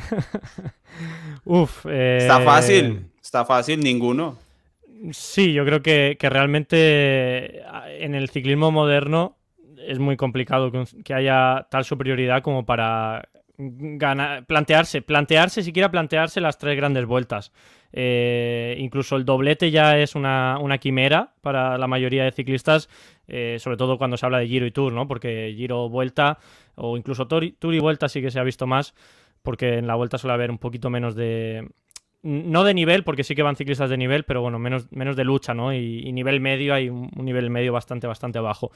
Uf. 1.44 1.86
Está 1.86 2.40
fácil, 2.40 3.10
está 3.20 3.44
fácil, 3.44 3.80
ninguno. 3.80 4.38
Sí, 5.10 5.54
yo 5.54 5.64
creo 5.64 5.82
que, 5.82 6.16
que 6.20 6.30
realmente 6.30 7.62
en 8.04 8.14
el 8.14 8.28
ciclismo 8.28 8.70
moderno 8.70 9.39
es 9.90 9.98
muy 9.98 10.16
complicado 10.16 10.70
que, 11.04 11.14
haya 11.14 11.66
tal 11.68 11.84
superioridad 11.84 12.42
como 12.42 12.64
para 12.64 13.28
ganar, 13.58 14.46
plantearse, 14.46 15.02
plantearse, 15.02 15.64
siquiera 15.64 15.90
plantearse 15.90 16.40
las 16.40 16.58
tres 16.58 16.76
grandes 16.76 17.06
vueltas. 17.06 17.52
Eh, 17.92 18.76
incluso 18.78 19.16
el 19.16 19.24
doblete 19.24 19.72
ya 19.72 19.98
es 19.98 20.14
una, 20.14 20.60
quimera 20.80 21.34
para 21.40 21.76
la 21.76 21.88
mayoría 21.88 22.22
de 22.22 22.30
ciclistas, 22.30 22.88
eh, 23.26 23.56
sobre 23.58 23.76
todo 23.76 23.98
cuando 23.98 24.16
se 24.16 24.26
habla 24.26 24.38
de 24.38 24.46
Giro 24.46 24.64
y 24.64 24.70
Tour, 24.70 24.92
¿no? 24.92 25.08
Porque 25.08 25.52
Giro 25.56 25.88
Vuelta 25.88 26.38
o 26.76 26.96
incluso 26.96 27.26
Tour 27.26 27.44
y 27.44 27.80
Vuelta 27.80 28.08
sí 28.08 28.22
que 28.22 28.30
se 28.30 28.38
ha 28.38 28.44
visto 28.44 28.68
más, 28.68 28.94
porque 29.42 29.78
en 29.78 29.88
la 29.88 29.96
Vuelta 29.96 30.18
suele 30.18 30.34
haber 30.34 30.52
un 30.52 30.58
poquito 30.58 30.88
menos 30.88 31.16
de, 31.16 31.68
no 32.22 32.64
de 32.64 32.74
nivel, 32.74 33.04
porque 33.04 33.24
sí 33.24 33.34
que 33.34 33.42
van 33.42 33.56
ciclistas 33.56 33.90
de 33.90 33.96
nivel, 33.96 34.24
pero 34.24 34.42
bueno, 34.42 34.58
menos, 34.58 34.90
menos 34.92 35.16
de 35.16 35.24
lucha, 35.24 35.54
¿no? 35.54 35.72
Y, 35.72 36.12
nivel 36.12 36.40
medio, 36.40 36.74
hay 36.74 36.88
un, 36.88 37.10
nivel 37.16 37.50
medio 37.50 37.72
bastante, 37.72 38.06
bastante 38.06 38.38
bajo. 38.38 38.70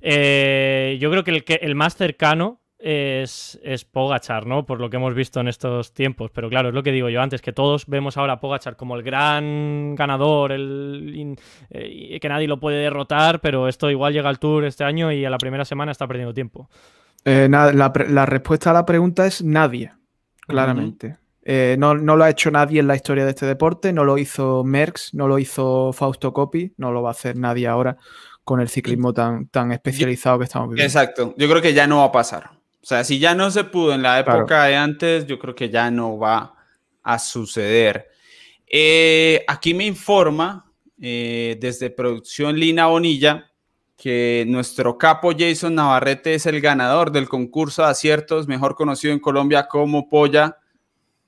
Eh, 0.00 0.98
yo 1.00 1.10
creo 1.10 1.24
que 1.24 1.30
el, 1.30 1.44
que 1.44 1.54
el 1.62 1.74
más 1.74 1.96
cercano 1.96 2.60
es, 2.80 3.60
es, 3.62 3.84
Pogachar, 3.84 4.46
¿no? 4.46 4.66
Por 4.66 4.80
lo 4.80 4.90
que 4.90 4.96
hemos 4.96 5.14
visto 5.14 5.40
en 5.40 5.48
estos 5.48 5.92
tiempos. 5.92 6.30
Pero 6.34 6.48
claro, 6.48 6.70
es 6.70 6.74
lo 6.74 6.82
que 6.82 6.92
digo 6.92 7.08
yo 7.08 7.20
antes, 7.20 7.42
que 7.42 7.52
todos 7.52 7.86
vemos 7.86 8.16
ahora 8.16 8.34
a 8.34 8.40
Pogachar 8.40 8.76
como 8.76 8.96
el 8.96 9.02
gran 9.02 9.94
ganador, 9.94 10.52
el, 10.52 11.36
eh, 11.70 12.18
que 12.20 12.28
nadie 12.28 12.48
lo 12.48 12.58
puede 12.58 12.78
derrotar, 12.78 13.40
pero 13.40 13.68
esto 13.68 13.90
igual 13.90 14.12
llega 14.12 14.28
al 14.28 14.38
Tour 14.38 14.64
este 14.64 14.84
año 14.84 15.12
y 15.12 15.24
a 15.24 15.30
la 15.30 15.38
primera 15.38 15.64
semana 15.64 15.92
está 15.92 16.08
perdiendo 16.08 16.34
tiempo. 16.34 16.68
Eh, 17.24 17.48
la, 17.50 18.26
respuesta 18.26 18.70
a 18.70 18.72
la 18.72 18.86
pregunta 18.86 19.26
es 19.26 19.44
nadie, 19.44 19.92
claramente. 20.46 21.19
Eh, 21.42 21.76
no, 21.78 21.94
lo 21.94 22.22
ha 22.22 22.30
hecho 22.30 22.50
nadie 22.50 22.80
en 22.80 22.86
la 22.86 22.96
historia 22.96 23.24
de 23.24 23.30
este 23.30 23.46
deporte, 23.46 23.92
no 23.92 24.04
lo 24.04 24.18
hizo 24.18 24.62
Merckx, 24.62 25.14
no 25.14 25.26
lo 25.26 25.38
hizo 25.38 25.92
Fausto 25.92 26.32
Coppi, 26.32 26.74
no 26.76 26.92
lo 26.92 27.02
va 27.02 27.10
a 27.10 27.12
hacer 27.12 27.36
nadie 27.36 27.66
ahora 27.66 27.96
con 28.44 28.60
el 28.60 28.68
ciclismo 28.68 29.12
tan, 29.12 29.48
tan 29.48 29.72
especializado 29.72 30.38
que 30.38 30.44
estamos 30.44 30.68
viviendo. 30.68 30.86
Exacto, 30.86 31.34
yo 31.36 31.48
creo 31.48 31.62
que 31.62 31.72
ya 31.72 31.86
no 31.86 31.98
va 31.98 32.04
a 32.04 32.12
pasar. 32.12 32.50
O 32.82 32.86
sea, 32.86 33.04
si 33.04 33.18
ya 33.18 33.34
no 33.34 33.50
se 33.50 33.64
pudo 33.64 33.94
en 33.94 34.02
la 34.02 34.18
época 34.20 34.64
de 34.64 34.76
antes, 34.76 35.26
yo 35.26 35.38
creo 35.38 35.54
que 35.54 35.68
ya 35.70 35.90
no 35.90 36.18
va 36.18 36.54
a 37.02 37.18
suceder. 37.18 38.08
Eh, 38.66 39.44
aquí 39.48 39.74
me 39.74 39.84
informa 39.84 40.70
eh, 41.00 41.58
desde 41.60 41.90
producción 41.90 42.58
Lina 42.58 42.86
Bonilla 42.86 43.50
que 43.96 44.44
nuestro 44.48 44.96
capo 44.96 45.32
Jason 45.38 45.74
Navarrete 45.74 46.34
es 46.34 46.46
el 46.46 46.60
ganador 46.62 47.12
del 47.12 47.28
concurso 47.28 47.82
de 47.82 47.88
aciertos, 47.88 48.48
mejor 48.48 48.74
conocido 48.74 49.12
en 49.12 49.20
Colombia 49.20 49.68
como 49.68 50.08
Polla 50.08 50.59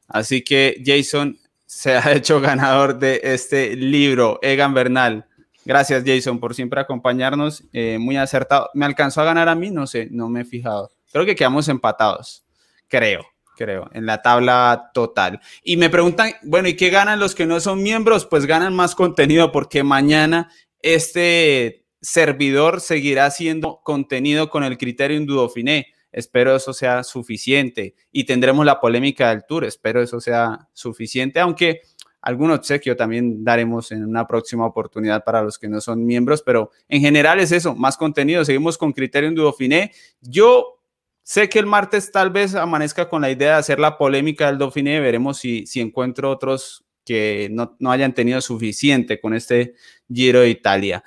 Así 0.09 0.43
que 0.43 0.83
Jason 0.85 1.39
se 1.67 1.97
ha 1.97 2.13
hecho 2.13 2.41
ganador 2.41 2.99
de 2.99 3.21
este 3.23 3.77
libro, 3.77 4.39
Egan 4.43 4.75
Bernal. 4.75 5.27
Gracias 5.65 6.03
Jason 6.05 6.41
por 6.41 6.55
siempre 6.55 6.81
acompañarnos, 6.81 7.65
eh, 7.73 7.99
muy 7.99 8.17
acertado. 8.17 8.69
¿Me 8.75 8.85
alcanzó 8.85 9.21
a 9.21 9.25
ganar 9.25 9.49
a 9.49 9.55
mí? 9.55 9.71
No 9.71 9.87
sé, 9.87 10.09
no 10.11 10.29
me 10.29 10.41
he 10.41 10.45
fijado. 10.45 10.91
Creo 11.13 11.25
que 11.25 11.37
quedamos 11.37 11.69
empatados, 11.69 12.45
creo, 12.89 13.25
creo, 13.57 13.89
en 13.93 14.07
la 14.07 14.23
tabla 14.23 14.91
total. 14.93 15.41
Y 15.63 15.77
me 15.77 15.89
preguntan, 15.89 16.33
bueno, 16.43 16.69
¿y 16.69 16.75
qué 16.75 16.91
ganan 16.91 17.21
los 17.21 17.35
que 17.35 17.47
no 17.47 17.61
son 17.61 17.83
miembros? 17.83 18.27
Pues 18.27 18.47
ganan 18.47 18.75
más 18.75 18.95
contenido 18.95 19.53
porque 19.53 19.85
mañana 19.85 20.51
este 20.81 21.87
servidor 22.01 22.81
seguirá 22.81 23.27
haciendo 23.27 23.81
contenido 23.85 24.51
con 24.51 24.65
el 24.65 24.77
criterio 24.77 25.17
Indudofiné 25.17 25.87
espero 26.13 26.55
eso 26.55 26.73
sea 26.73 27.03
suficiente 27.03 27.95
y 28.13 28.25
tendremos 28.25 28.65
la 28.65 28.81
polémica 28.81 29.31
del 29.31 29.45
tour, 29.45 29.65
espero 29.65 30.03
eso 30.03 30.21
sea 30.21 30.69
suficiente, 30.73 31.41
aunque 31.41 31.81
algún 32.21 32.53
obsequio 32.53 32.97
también 32.97 33.45
daremos 33.45 33.91
en 33.91 34.05
una 34.05 34.27
próxima 34.27 34.65
oportunidad 34.65 35.25
para 35.25 35.43
los 35.43 35.59
que 35.59 35.69
no 35.69 35.81
son 35.81 36.07
miembros, 36.07 36.43
pero 36.43 36.71
en 36.89 37.01
general 37.01 37.41
es 37.41 37.51
eso, 37.51 37.75
más 37.75 37.97
contenido, 37.97 38.45
seguimos 38.45 38.79
con 38.79 38.93
criterio 38.93 39.29
en 39.29 39.35
Dauphiné. 39.35 39.93
Yo 40.21 40.81
sé 41.25 41.49
que 41.49 41.59
el 41.59 41.67
martes 41.67 42.13
tal 42.13 42.31
vez 42.31 42.55
amanezca 42.55 43.09
con 43.09 43.23
la 43.23 43.31
idea 43.31 43.55
de 43.55 43.59
hacer 43.59 43.81
la 43.81 43.99
polémica 43.99 44.47
del 44.47 44.59
Dauphiné, 44.59 45.01
veremos 45.01 45.39
si, 45.39 45.67
si 45.67 45.81
encuentro 45.81 46.31
otros 46.31 46.85
que 47.05 47.49
no, 47.51 47.77
no 47.81 47.91
hayan 47.91 48.15
tenido 48.15 48.41
suficiente 48.41 49.21
con 49.21 49.35
este 49.35 49.75
Giro 50.09 50.41
de 50.41 50.51
Italia. 50.51 51.03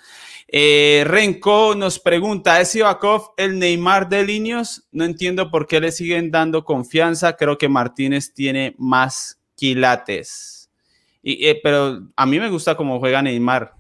Eh, 0.48 1.04
Renko 1.06 1.74
nos 1.76 2.00
pregunta, 2.00 2.62
¿es 2.62 2.76
Ivakov 2.76 3.34
el 3.38 3.58
Neymar 3.58 4.08
de 4.10 4.26
Linios? 4.26 4.88
No 4.92 5.04
entiendo 5.04 5.50
por 5.50 5.68
qué 5.68 5.80
le 5.80 5.92
siguen 5.92 6.32
dando 6.32 6.64
confianza. 6.64 7.36
Creo 7.36 7.58
que 7.58 7.68
Martínez 7.68 8.34
tiene 8.34 8.76
más 8.78 9.42
quilates. 9.56 10.70
Y, 11.24 11.48
eh, 11.48 11.60
pero 11.62 12.10
a 12.16 12.26
mí 12.26 12.40
me 12.40 12.50
gusta 12.50 12.76
cómo 12.76 13.00
juega 13.00 13.22
Neymar, 13.22 13.74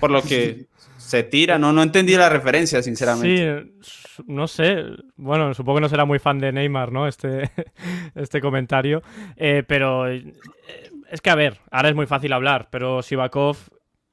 por 0.00 0.10
lo 0.10 0.22
que 0.22 0.66
se 0.96 1.22
tira. 1.22 1.58
No, 1.58 1.72
no 1.72 1.82
entendí 1.82 2.14
la 2.14 2.30
referencia, 2.30 2.82
sinceramente. 2.82 3.70
Sí, 3.82 4.22
no 4.26 4.48
sé. 4.48 4.84
Bueno, 5.16 5.52
supongo 5.52 5.76
que 5.76 5.82
no 5.82 5.88
será 5.90 6.06
muy 6.06 6.18
fan 6.18 6.38
de 6.38 6.52
Neymar, 6.52 6.90
¿no? 6.90 7.06
Este, 7.06 7.50
este 8.14 8.40
comentario. 8.40 9.02
Eh, 9.36 9.62
pero 9.66 10.08
es 10.08 11.20
que, 11.22 11.28
a 11.28 11.34
ver, 11.34 11.60
ahora 11.70 11.90
es 11.90 11.94
muy 11.94 12.06
fácil 12.06 12.32
hablar, 12.32 12.68
pero 12.70 13.02
Sivakov 13.02 13.58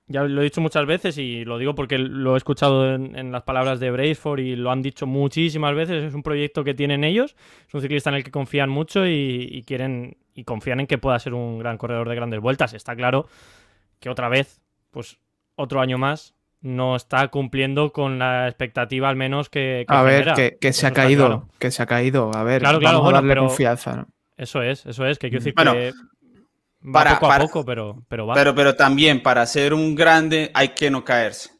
ya 0.10 0.24
lo 0.24 0.42
he 0.42 0.44
dicho 0.44 0.60
muchas 0.60 0.88
veces 0.88 1.20
y 1.20 1.46
lo 1.46 1.60
digo 1.60 1.76
porque 1.76 2.00
lo 2.00 2.34
he 2.34 2.38
escuchado 2.38 2.96
en, 2.96 3.32
las 3.32 3.44
palabras 3.44 3.80
de 3.80 3.92
Braceford 3.92 4.40
y 4.40 4.56
lo 4.56 4.72
han 4.72 4.82
dicho 4.82 5.06
muchísimas 5.06 5.76
veces. 5.76 6.04
Es 6.04 6.14
un 6.16 6.24
proyecto 6.24 6.64
que 6.64 6.74
tienen 6.74 7.04
ellos, 7.04 7.36
es 7.68 7.74
un 7.76 7.82
ciclista 7.82 8.10
en 8.10 8.16
el 8.16 8.24
que 8.24 8.32
confían 8.32 8.72
mucho 8.72 9.08
y, 9.08 9.64
quieren 9.68 10.18
y 10.34 10.46
confían 10.46 10.80
en 10.80 10.88
que 10.88 10.98
pueda 10.98 11.20
ser 11.20 11.36
un 11.36 11.60
gran 11.60 11.78
corredor 11.78 12.10
de 12.10 12.16
grandes 12.16 12.40
vueltas. 12.40 12.74
Está 12.74 12.96
claro 12.96 13.28
que 14.00 14.10
otra 14.10 14.30
vez, 14.30 14.62
pues 14.90 15.20
otro 15.56 15.80
año 15.80 16.00
más, 16.00 16.34
no 16.62 16.96
está 16.96 17.28
cumpliendo 17.28 17.94
con 17.94 18.18
la 18.18 18.48
expectativa 18.48 19.10
al 19.10 19.16
menos 19.16 19.48
que, 19.48 19.86
a 19.88 20.02
ver 20.02 20.58
que, 20.60 20.74
se 20.74 20.88
ha 20.88 20.92
caído 20.92 21.48
que 21.58 21.72
se 21.72 21.84
ha 21.84 21.86
caído 21.86 22.32
a 22.36 22.44
ver 22.44 22.60
claro, 22.60 22.80
claro, 22.80 23.02
vamos 23.02 23.36
confianza 23.38 24.08
eso 24.36 24.62
es 24.62 24.86
eso 24.86 25.06
es 25.06 25.18
que 25.20 25.30
quiero 25.30 25.42
decir 25.42 25.54
que 25.54 25.94
para, 26.92 27.20
poco 27.20 27.32
a 27.32 27.40
poco, 27.40 27.66
pero, 27.66 28.04
pero 28.08 28.28
va. 28.28 28.36
Pero, 28.36 28.56
pero 28.56 28.76
también 28.76 29.22
para 29.22 29.46
ser 29.46 29.74
un 29.74 29.96
grande 29.96 30.52
hay 30.54 30.70
que 30.70 30.90
no 30.90 31.04
caerse. 31.04 31.52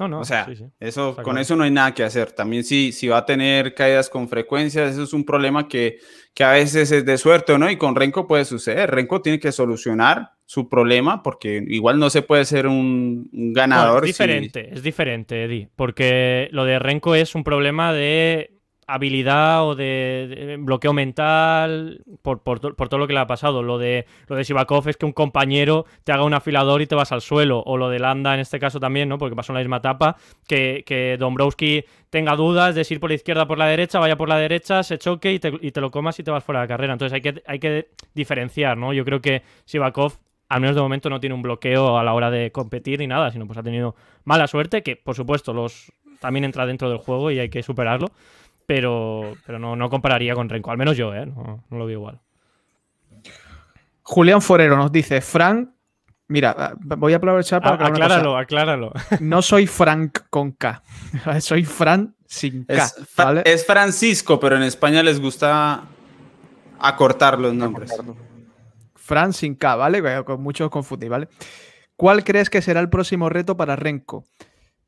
No, 0.00 0.08
no. 0.08 0.20
O 0.20 0.24
sea, 0.24 0.48
eso, 0.80 1.14
con 1.22 1.36
eso 1.36 1.56
no 1.56 1.64
hay 1.64 1.70
nada 1.70 1.92
que 1.92 2.02
hacer. 2.02 2.32
También 2.32 2.64
si, 2.64 2.90
si 2.90 3.06
va 3.08 3.18
a 3.18 3.26
tener 3.26 3.74
caídas 3.74 4.08
con 4.08 4.30
frecuencia, 4.30 4.86
eso 4.86 5.02
es 5.02 5.12
un 5.12 5.26
problema 5.26 5.68
que, 5.68 5.98
que 6.32 6.42
a 6.42 6.52
veces 6.52 6.90
es 6.90 7.04
de 7.04 7.18
suerte, 7.18 7.58
¿no? 7.58 7.70
Y 7.70 7.76
con 7.76 7.94
Renko 7.94 8.26
puede 8.26 8.46
suceder. 8.46 8.90
Renko 8.90 9.20
tiene 9.20 9.38
que 9.38 9.52
solucionar 9.52 10.30
su 10.46 10.70
problema 10.70 11.22
porque 11.22 11.62
igual 11.68 11.98
no 11.98 12.08
se 12.08 12.22
puede 12.22 12.46
ser 12.46 12.66
un, 12.66 13.28
ganador. 13.52 14.04
es 14.04 14.08
diferente, 14.08 14.70
es 14.72 14.82
diferente, 14.82 15.44
Eddie, 15.44 15.68
porque 15.76 16.48
lo 16.50 16.64
de 16.64 16.78
Renko 16.78 17.14
es 17.14 17.34
un 17.34 17.44
problema 17.44 17.92
de 17.92 18.59
habilidad 18.94 19.66
o 19.66 19.74
de, 19.74 20.56
bloqueo 20.60 20.92
mental 20.92 22.02
por, 22.22 22.42
por, 22.42 22.60
todo 22.60 22.98
lo 22.98 23.06
que 23.06 23.12
le 23.12 23.20
ha 23.20 23.26
pasado. 23.26 23.62
Lo 23.62 23.78
de, 23.78 24.06
lo 24.26 24.36
de 24.36 24.42
es 24.42 24.96
que 24.96 25.06
un 25.06 25.12
compañero 25.12 25.86
te 26.04 26.12
haga 26.12 26.24
un 26.24 26.34
afilador 26.34 26.82
y 26.82 26.86
te 26.86 26.94
vas 26.94 27.12
al 27.12 27.20
suelo. 27.20 27.62
O 27.64 27.76
lo 27.76 27.88
de 27.88 27.98
Landa 27.98 28.34
en 28.34 28.40
este 28.40 28.58
caso 28.58 28.80
también, 28.80 29.08
¿no? 29.08 29.18
Porque 29.18 29.36
pasó 29.36 29.52
en 29.52 29.54
la 29.54 29.60
misma 29.60 29.78
etapa. 29.78 30.16
Que, 30.46 30.82
que 30.86 31.16
Dombrowski 31.18 31.84
tenga 32.10 32.36
dudas 32.36 32.74
de 32.74 32.86
ir 32.88 33.00
por 33.00 33.10
la 33.10 33.14
izquierda 33.14 33.44
o 33.44 33.46
por 33.46 33.58
la 33.58 33.66
derecha, 33.66 33.98
vaya 33.98 34.16
por 34.16 34.28
la 34.28 34.36
derecha, 34.36 34.82
se 34.82 34.98
choque 34.98 35.32
y 35.32 35.38
te, 35.38 35.52
y 35.60 35.70
te 35.70 35.80
lo 35.80 35.90
comas 35.90 36.18
y 36.18 36.22
te 36.22 36.30
vas 36.30 36.44
fuera 36.44 36.62
de 36.62 36.68
carrera. 36.68 36.92
Entonces 36.92 37.14
hay 37.14 37.20
que, 37.20 37.42
hay 37.46 37.58
que 37.58 37.88
diferenciar, 38.14 38.76
¿no? 38.76 38.92
Yo 38.92 39.04
creo 39.04 39.20
que 39.20 39.42
Sivakov 39.64 40.18
al 40.48 40.60
menos 40.60 40.74
de 40.74 40.82
momento 40.82 41.08
no 41.08 41.20
tiene 41.20 41.34
un 41.34 41.42
bloqueo 41.42 41.96
a 41.96 42.02
la 42.02 42.12
hora 42.12 42.30
de 42.30 42.50
competir 42.50 42.98
ni 42.98 43.06
nada, 43.06 43.30
sino 43.30 43.46
pues 43.46 43.56
ha 43.56 43.62
tenido 43.62 43.94
mala 44.24 44.48
suerte, 44.48 44.82
que 44.82 44.96
por 44.96 45.14
supuesto 45.14 45.52
los 45.52 45.92
también 46.18 46.44
entra 46.44 46.66
dentro 46.66 46.90
del 46.90 46.98
juego 46.98 47.30
y 47.30 47.38
hay 47.38 47.48
que 47.48 47.62
superarlo 47.62 48.08
pero, 48.70 49.34
pero 49.44 49.58
no, 49.58 49.74
no 49.74 49.90
compararía 49.90 50.32
con 50.32 50.48
Renko, 50.48 50.70
al 50.70 50.78
menos 50.78 50.96
yo, 50.96 51.12
¿eh? 51.12 51.26
no, 51.26 51.60
lo 51.70 51.86
veo 51.86 51.98
igual. 51.98 52.20
Julián 54.02 54.40
Forero 54.40 54.76
nos 54.76 54.92
dice, 54.92 55.20
Frank, 55.20 55.70
mira, 56.28 56.76
voy 56.78 57.12
a 57.12 57.16
aprovechar 57.16 57.60
para... 57.60 57.84
acláralo, 57.84 58.38
acláralo. 58.38 58.92
No 59.20 59.42
soy 59.42 59.66
Frank 59.66 60.20
con 60.30 60.52
K, 60.52 60.84
soy 61.40 61.64
Fran 61.64 62.14
sin 62.26 62.64
K. 62.64 62.92
Es, 63.44 63.66
Francisco, 63.66 64.38
pero 64.38 64.54
en 64.54 64.62
España 64.62 65.02
les 65.02 65.20
gusta 65.20 65.82
acortar 66.78 67.40
los 67.40 67.52
nombres. 67.52 67.92
Fran 68.94 69.32
sin 69.32 69.56
K, 69.56 69.74
¿vale? 69.74 70.22
Con 70.22 70.40
muchos 70.44 70.70
confundís, 70.70 71.10
¿vale? 71.10 71.26
¿Cuál 71.96 72.22
crees 72.22 72.48
que 72.48 72.62
será 72.62 72.78
el 72.78 72.88
próximo 72.88 73.28
reto 73.30 73.56
para 73.56 73.74
Renko? 73.74 74.26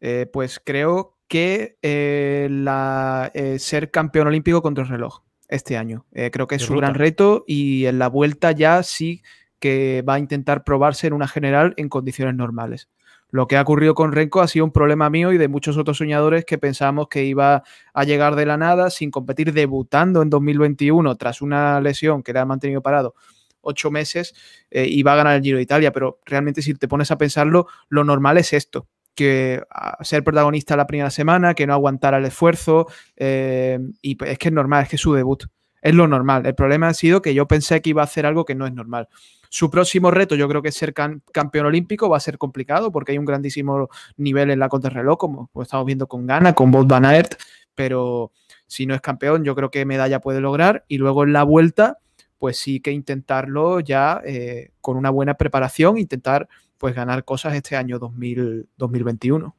Eh, 0.01 0.31
pues 0.33 0.61
creo 0.65 1.17
que 1.33 1.79
eh, 1.81 2.47
la, 2.51 3.31
eh, 3.33 3.59
ser 3.59 3.91
campeón 3.91 4.27
olímpico 4.27 4.61
contra 4.61 4.85
el 4.85 4.91
reloj 4.91 5.23
este 5.49 5.79
año. 5.79 6.05
Eh, 6.13 6.31
creo 6.31 6.47
que 6.47 6.57
es 6.57 6.63
su 6.63 6.77
gran 6.77 6.93
reto 6.93 7.45
y 7.47 7.87
en 7.87 7.99
la 7.99 8.11
vuelta 8.11 8.53
ya 8.53 8.83
sí 8.83 9.23
que 9.59 10.05
va 10.07 10.15
a 10.15 10.19
intentar 10.19 10.63
probarse 10.63 11.07
en 11.07 11.15
una 11.15 11.27
general 11.27 11.73
en 11.79 11.89
condiciones 11.89 12.35
normales. 12.35 12.91
Lo 13.31 13.47
que 13.47 13.57
ha 13.57 13.63
ocurrido 13.63 13.95
con 13.95 14.13
Renko 14.13 14.43
ha 14.43 14.47
sido 14.47 14.67
un 14.67 14.73
problema 14.73 15.09
mío 15.09 15.33
y 15.33 15.39
de 15.39 15.49
muchos 15.49 15.79
otros 15.79 15.97
soñadores 15.97 16.45
que 16.45 16.59
pensábamos 16.59 17.09
que 17.09 17.25
iba 17.25 17.63
a 17.95 18.05
llegar 18.05 18.37
de 18.37 18.45
la 18.45 18.59
nada 18.59 18.91
sin 18.91 19.11
competir, 19.11 19.55
debutando 19.55 20.21
en 20.21 20.29
2021 20.29 21.17
tras 21.17 21.41
una 21.41 21.81
lesión 21.81 22.23
que 22.23 22.35
le 22.35 22.41
ha 22.41 22.45
mantenido 22.45 22.83
parado 22.83 23.15
ocho 23.63 23.91
meses 23.91 24.35
y 24.71 25.03
va 25.03 25.15
a 25.15 25.17
ganar 25.17 25.37
el 25.37 25.43
Giro 25.43 25.57
de 25.57 25.63
Italia. 25.63 25.93
Pero 25.93 26.21
realmente 26.27 26.61
si 26.61 26.75
te 26.75 26.89
pones 26.89 27.11
a 27.11 27.17
pensarlo, 27.17 27.69
lo 27.89 28.05
normal 28.05 28.37
es 28.37 28.53
esto 28.53 28.87
que 29.15 29.63
ser 30.01 30.25
protagonista 30.25 30.77
la 30.77 30.87
primera 30.87 31.11
semana, 31.11 31.55
que 31.55 31.67
no 31.67 31.75
aguantara 31.75 32.19
el 32.19 32.25
esfuerzo. 32.25 32.87
Eh, 33.17 33.79
y 34.01 34.17
es 34.25 34.39
que 34.39 34.49
es 34.49 34.55
normal, 34.55 34.85
es 34.85 34.89
que 34.89 34.97
es 34.97 35.03
su 35.03 35.13
debut. 35.15 35.45
Es 35.81 35.95
lo 35.95 36.07
normal. 36.07 36.47
El 36.47 36.55
problema 36.55 36.89
ha 36.89 36.95
sido 36.95 37.23
que 37.23 37.35
yo 37.35 37.47
pensé 37.47 37.83
que 37.83 37.91
iba 37.91 38.03
a 38.03 38.05
hacer 38.05 38.25
algo 38.25 38.45
que 38.45 38.55
no 38.55 38.67
es 38.67 38.73
normal. 38.73 39.09
Su 39.51 39.71
próximo 39.71 40.11
reto, 40.11 40.35
yo 40.35 40.49
creo 40.49 40.63
que 40.63 40.73
ser 40.73 40.95
campeón 40.95 41.67
olímpico 41.67 42.09
va 42.09 42.17
a 42.17 42.21
ser 42.21 42.39
complicado 42.39 42.91
porque 42.91 43.13
hay 43.13 43.19
un 43.19 43.27
grandísimo 43.27 43.91
nivel 44.17 44.51
en 44.51 44.59
la 44.59 44.69
contrarreloj, 44.69 45.19
como 45.19 45.51
estamos 45.61 45.85
viendo 45.85 46.07
con 46.07 46.27
Ghana, 46.27 46.55
con 46.55 46.71
Bolt 46.71 46.89
Van 46.89 47.05
Aert, 47.05 47.35
pero 47.75 48.33
si 48.67 48.87
no 48.87 48.95
es 48.95 49.03
campeón, 49.03 49.45
yo 49.45 49.55
creo 49.55 49.71
que 49.71 49.85
medalla 49.85 50.21
puede 50.21 50.41
lograr. 50.41 50.85
Y 50.89 50.97
luego 50.97 51.25
en 51.25 51.35
la 51.35 51.43
vuelta, 51.43 51.99
pues 52.39 52.59
sí 52.59 52.81
que 52.81 52.93
intentarlo 52.93 53.81
ya 53.81 54.23
eh, 54.25 54.71
con 54.81 54.97
una 54.97 55.11
buena 55.11 55.35
preparación, 55.35 55.99
intentar 55.99 56.49
pues 56.83 56.97
ganar 56.97 57.25
cosas 57.25 57.55
este 57.55 57.77
año 57.77 58.01
2021. 58.01 59.55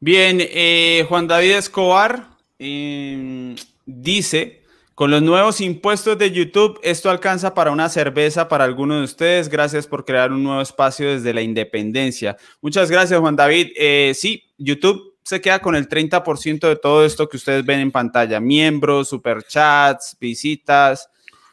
Bien, 0.00 0.38
eh, 0.40 1.06
Juan 1.08 1.28
David 1.28 1.52
Escobar 1.52 2.30
em, 2.58 3.54
dice, 3.86 4.64
con 4.96 5.12
los 5.12 5.22
nuevos 5.22 5.60
impuestos 5.60 6.18
de 6.18 6.32
YouTube, 6.32 6.80
esto 6.82 7.08
alcanza 7.08 7.54
para 7.54 7.70
una 7.70 7.88
cerveza 7.88 8.48
para 8.48 8.64
algunos 8.64 8.98
de 8.98 9.04
ustedes. 9.04 9.48
Gracias 9.48 9.86
por 9.86 10.04
crear 10.04 10.32
un 10.32 10.42
nuevo 10.42 10.60
espacio 10.60 11.08
desde 11.08 11.32
la 11.32 11.40
independencia. 11.40 12.36
Muchas 12.60 12.90
gracias, 12.90 13.20
Juan 13.20 13.36
David. 13.36 13.68
Eh, 13.76 14.10
sí, 14.12 14.42
YouTube 14.58 15.18
se 15.22 15.40
queda 15.40 15.60
con 15.60 15.76
el 15.76 15.88
30% 15.88 16.66
de 16.66 16.74
todo 16.74 17.04
esto 17.04 17.28
que 17.28 17.36
ustedes 17.36 17.64
ven 17.64 17.78
en 17.78 17.92
pantalla. 17.92 18.40
Miembros, 18.40 19.08
superchats, 19.08 20.16
visitas. 20.18 21.08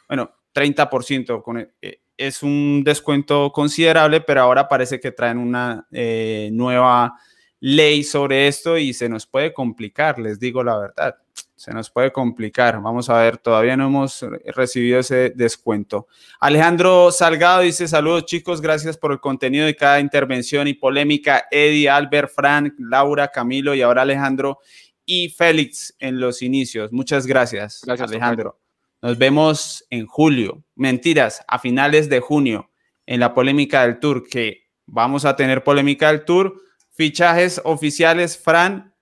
Bueno, 0.08 0.28
30% 0.52 1.40
con... 1.44 1.58
Eh, 1.80 2.00
es 2.16 2.42
un 2.42 2.82
descuento 2.84 3.52
considerable, 3.52 4.20
pero 4.20 4.42
ahora 4.42 4.68
parece 4.68 5.00
que 5.00 5.12
traen 5.12 5.38
una 5.38 5.86
eh, 5.92 6.50
nueva 6.52 7.18
ley 7.60 8.04
sobre 8.04 8.48
esto 8.48 8.78
y 8.78 8.92
se 8.92 9.08
nos 9.08 9.26
puede 9.26 9.52
complicar, 9.52 10.18
les 10.18 10.38
digo 10.38 10.62
la 10.62 10.78
verdad, 10.78 11.16
se 11.54 11.72
nos 11.72 11.90
puede 11.90 12.12
complicar. 12.12 12.80
Vamos 12.80 13.08
a 13.08 13.18
ver, 13.18 13.38
todavía 13.38 13.76
no 13.76 13.86
hemos 13.86 14.24
recibido 14.54 15.00
ese 15.00 15.30
descuento. 15.30 16.06
Alejandro 16.40 17.10
Salgado 17.10 17.62
dice, 17.62 17.88
saludos 17.88 18.26
chicos, 18.26 18.60
gracias 18.60 18.96
por 18.96 19.12
el 19.12 19.20
contenido 19.20 19.66
de 19.66 19.74
cada 19.74 20.00
intervención 20.00 20.68
y 20.68 20.74
polémica. 20.74 21.46
Eddie, 21.50 21.88
Albert, 21.88 22.30
Frank, 22.34 22.74
Laura, 22.78 23.28
Camilo 23.28 23.74
y 23.74 23.82
ahora 23.82 24.02
Alejandro 24.02 24.60
y 25.04 25.30
Félix 25.30 25.94
en 25.98 26.20
los 26.20 26.42
inicios. 26.42 26.92
Muchas 26.92 27.26
gracias, 27.26 27.80
gracias 27.84 28.10
Alejandro. 28.10 28.65
Nos 29.02 29.18
vemos 29.18 29.84
en 29.90 30.06
julio. 30.06 30.64
Mentiras, 30.74 31.42
a 31.48 31.58
finales 31.58 32.08
de 32.08 32.20
junio, 32.20 32.70
en 33.06 33.20
la 33.20 33.34
polémica 33.34 33.82
del 33.82 33.98
Tour, 34.00 34.26
que 34.28 34.64
vamos 34.86 35.24
a 35.24 35.36
tener 35.36 35.62
polémica 35.64 36.08
del 36.08 36.24
Tour. 36.24 36.60
Fichajes 36.92 37.60
oficiales, 37.64 38.38
Fran 38.38 38.94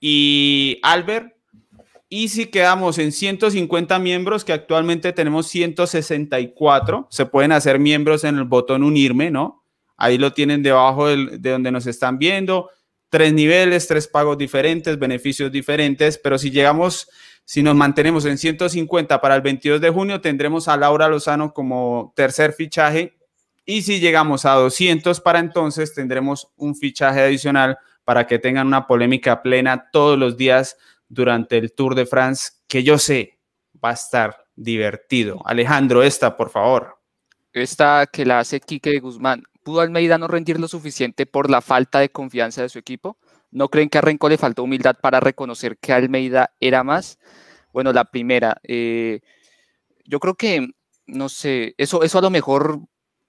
y 0.00 0.78
Albert. 0.82 1.32
Y 2.10 2.28
si 2.28 2.46
quedamos 2.46 2.98
en 2.98 3.12
150 3.12 3.98
miembros, 3.98 4.44
que 4.44 4.52
actualmente 4.52 5.12
tenemos 5.12 5.46
164, 5.48 7.06
se 7.10 7.26
pueden 7.26 7.52
hacer 7.52 7.78
miembros 7.78 8.24
en 8.24 8.38
el 8.38 8.44
botón 8.44 8.82
unirme, 8.82 9.30
¿no? 9.30 9.64
Ahí 9.96 10.16
lo 10.16 10.32
tienen 10.32 10.62
debajo 10.62 11.08
de 11.08 11.50
donde 11.50 11.70
nos 11.70 11.86
están 11.86 12.18
viendo. 12.18 12.70
Tres 13.10 13.32
niveles, 13.32 13.88
tres 13.88 14.06
pagos 14.06 14.38
diferentes, 14.38 14.98
beneficios 14.98 15.50
diferentes, 15.52 16.18
pero 16.18 16.38
si 16.38 16.50
llegamos 16.50 17.08
si 17.48 17.62
nos 17.62 17.74
mantenemos 17.74 18.26
en 18.26 18.36
150 18.36 19.22
para 19.22 19.34
el 19.34 19.40
22 19.40 19.80
de 19.80 19.88
junio, 19.88 20.20
tendremos 20.20 20.68
a 20.68 20.76
Laura 20.76 21.08
Lozano 21.08 21.54
como 21.54 22.12
tercer 22.14 22.52
fichaje. 22.52 23.16
Y 23.64 23.80
si 23.80 24.00
llegamos 24.00 24.44
a 24.44 24.52
200 24.52 25.22
para 25.22 25.38
entonces, 25.38 25.94
tendremos 25.94 26.52
un 26.56 26.76
fichaje 26.76 27.22
adicional 27.22 27.78
para 28.04 28.26
que 28.26 28.38
tengan 28.38 28.66
una 28.66 28.86
polémica 28.86 29.40
plena 29.40 29.88
todos 29.90 30.18
los 30.18 30.36
días 30.36 30.76
durante 31.08 31.56
el 31.56 31.72
Tour 31.72 31.94
de 31.94 32.04
France, 32.04 32.50
que 32.66 32.82
yo 32.82 32.98
sé 32.98 33.38
va 33.82 33.90
a 33.90 33.94
estar 33.94 34.44
divertido. 34.54 35.40
Alejandro, 35.46 36.02
esta, 36.02 36.36
por 36.36 36.50
favor. 36.50 36.98
esta 37.54 38.06
que 38.12 38.26
la 38.26 38.40
hace 38.40 38.60
Quique 38.60 38.98
Guzmán, 38.98 39.44
¿pudo 39.62 39.80
Almeida 39.80 40.18
no 40.18 40.28
rendir 40.28 40.60
lo 40.60 40.68
suficiente 40.68 41.24
por 41.24 41.48
la 41.48 41.62
falta 41.62 42.00
de 42.00 42.10
confianza 42.10 42.60
de 42.60 42.68
su 42.68 42.78
equipo? 42.78 43.16
¿No 43.50 43.68
creen 43.68 43.88
que 43.88 43.98
a 43.98 44.02
Renko 44.02 44.28
le 44.28 44.38
faltó 44.38 44.62
humildad 44.62 44.96
para 45.00 45.20
reconocer 45.20 45.78
que 45.78 45.92
Almeida 45.92 46.54
era 46.60 46.84
más? 46.84 47.18
Bueno, 47.72 47.92
la 47.92 48.04
primera, 48.04 48.60
eh, 48.62 49.20
yo 50.04 50.20
creo 50.20 50.34
que, 50.34 50.68
no 51.06 51.28
sé, 51.28 51.74
eso, 51.78 52.02
eso 52.02 52.18
a 52.18 52.22
lo 52.22 52.30
mejor, 52.30 52.80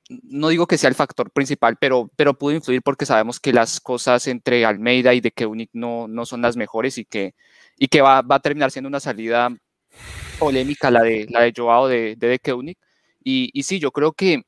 no 0.10 0.50
digo 0.50 0.68
que 0.68 0.78
sea 0.78 0.90
el 0.90 0.96
factor 0.96 1.32
principal, 1.32 1.78
pero, 1.80 2.10
pero 2.16 2.34
pudo 2.34 2.56
influir 2.56 2.82
porque 2.82 3.06
sabemos 3.06 3.40
que 3.40 3.54
las 3.54 3.80
cosas 3.80 4.28
entre 4.28 4.66
Almeida 4.66 5.14
y 5.14 5.22
de 5.22 5.32
Keunig 5.32 5.70
no, 5.74 6.08
no 6.08 6.26
son 6.26 6.42
las 6.42 6.58
mejores 6.58 6.98
y 6.98 7.06
que, 7.06 7.36
y 7.78 7.88
que 7.88 8.02
va, 8.02 8.22
va 8.22 8.36
a 8.36 8.40
terminar 8.42 8.72
siendo 8.72 8.90
una 8.90 9.00
salida 9.00 9.50
polémica 10.40 10.90
la 10.90 11.02
de, 11.02 11.28
la 11.30 11.42
de 11.42 11.54
Joao 11.56 11.88
de, 11.88 12.16
de, 12.18 12.28
de 12.28 12.78
Y, 13.24 13.52
y 13.54 13.64
sí, 13.64 13.80
yo 13.80 13.92
creo 13.92 14.14
que 14.14 14.44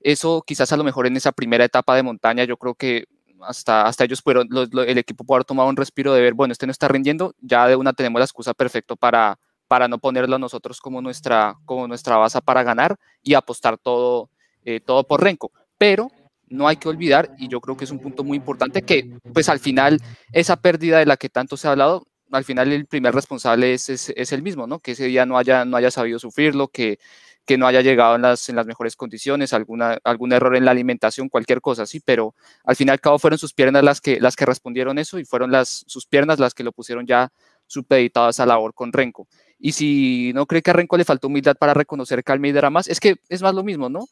eso 0.00 0.44
quizás 0.46 0.72
a 0.72 0.76
lo 0.76 0.84
mejor 0.84 1.06
en 1.06 1.16
esa 1.16 1.32
primera 1.32 1.64
etapa 1.64 1.96
de 1.96 2.02
montaña, 2.02 2.44
yo 2.44 2.56
creo 2.56 2.74
que 2.74 3.06
hasta, 3.42 3.86
hasta 3.86 4.04
ellos 4.04 4.20
fueron, 4.22 4.48
el 4.52 4.98
equipo 4.98 5.24
pudo 5.24 5.36
haber 5.36 5.44
tomado 5.44 5.68
un 5.68 5.76
respiro 5.76 6.12
de 6.12 6.20
ver, 6.20 6.34
bueno, 6.34 6.52
este 6.52 6.66
no 6.66 6.72
está 6.72 6.88
rindiendo, 6.88 7.34
ya 7.40 7.66
de 7.66 7.76
una 7.76 7.92
tenemos 7.92 8.18
la 8.18 8.24
excusa 8.24 8.54
perfecta 8.54 8.96
para, 8.96 9.38
para 9.68 9.88
no 9.88 9.98
ponerlo 9.98 10.36
a 10.36 10.38
nosotros 10.38 10.80
como 10.80 11.00
nuestra, 11.02 11.56
como 11.64 11.88
nuestra 11.88 12.16
base 12.16 12.40
para 12.42 12.62
ganar 12.62 12.96
y 13.22 13.34
apostar 13.34 13.78
todo, 13.78 14.30
eh, 14.64 14.80
todo 14.80 15.04
por 15.04 15.22
Renko. 15.22 15.52
Pero 15.78 16.10
no 16.48 16.68
hay 16.68 16.76
que 16.76 16.88
olvidar, 16.88 17.34
y 17.38 17.48
yo 17.48 17.60
creo 17.60 17.76
que 17.76 17.84
es 17.84 17.90
un 17.90 17.98
punto 17.98 18.22
muy 18.22 18.36
importante, 18.36 18.82
que 18.82 19.18
pues 19.32 19.48
al 19.48 19.58
final 19.58 20.00
esa 20.32 20.56
pérdida 20.56 20.98
de 20.98 21.06
la 21.06 21.16
que 21.16 21.28
tanto 21.28 21.56
se 21.56 21.66
ha 21.66 21.72
hablado, 21.72 22.06
al 22.30 22.44
final 22.44 22.72
el 22.72 22.86
primer 22.86 23.14
responsable 23.14 23.74
es, 23.74 23.88
es, 23.88 24.12
es 24.16 24.32
el 24.32 24.42
mismo, 24.42 24.66
¿no? 24.66 24.78
Que 24.80 24.92
ese 24.92 25.06
día 25.06 25.26
no 25.26 25.38
haya, 25.38 25.64
no 25.64 25.76
haya 25.76 25.90
sabido 25.90 26.18
sufrirlo, 26.18 26.68
que, 26.68 26.98
que 27.46 27.56
no 27.56 27.66
haya 27.66 27.80
llegado 27.80 28.16
en 28.16 28.22
las, 28.22 28.48
en 28.48 28.56
las 28.56 28.66
mejores 28.66 28.96
condiciones, 28.96 29.52
alguna, 29.52 29.98
algún 30.04 30.32
error 30.32 30.56
en 30.56 30.64
la 30.64 30.72
alimentación, 30.72 31.28
cualquier 31.28 31.60
cosa 31.60 31.84
así, 31.84 32.00
pero 32.00 32.34
al 32.64 32.76
fin 32.76 32.88
y 32.88 32.90
al 32.90 33.00
cabo 33.00 33.18
fueron 33.18 33.38
sus 33.38 33.54
piernas 33.54 33.84
las 33.84 34.00
que, 34.00 34.20
las 34.20 34.36
que 34.36 34.44
respondieron 34.44 34.98
eso 34.98 35.18
y 35.18 35.24
fueron 35.24 35.50
las, 35.52 35.84
sus 35.86 36.06
piernas 36.06 36.38
las 36.38 36.54
que 36.54 36.64
lo 36.64 36.72
pusieron 36.72 37.06
ya 37.06 37.32
supeditado 37.66 38.26
a 38.26 38.30
esa 38.30 38.44
labor 38.44 38.74
con 38.74 38.92
Renko. 38.92 39.28
Y 39.58 39.72
si 39.72 40.32
no 40.34 40.46
cree 40.46 40.60
que 40.62 40.70
a 40.70 40.74
Renko 40.74 40.96
le 40.96 41.04
faltó 41.04 41.28
humildad 41.28 41.56
para 41.56 41.72
reconocer 41.72 42.22
que 42.22 42.32
Almeida 42.32 42.58
era 42.58 42.70
más, 42.70 42.88
es 42.88 43.00
que 43.00 43.16
es 43.28 43.42
más 43.42 43.54
lo 43.54 43.62
mismo, 43.62 43.88
¿no? 43.88 44.06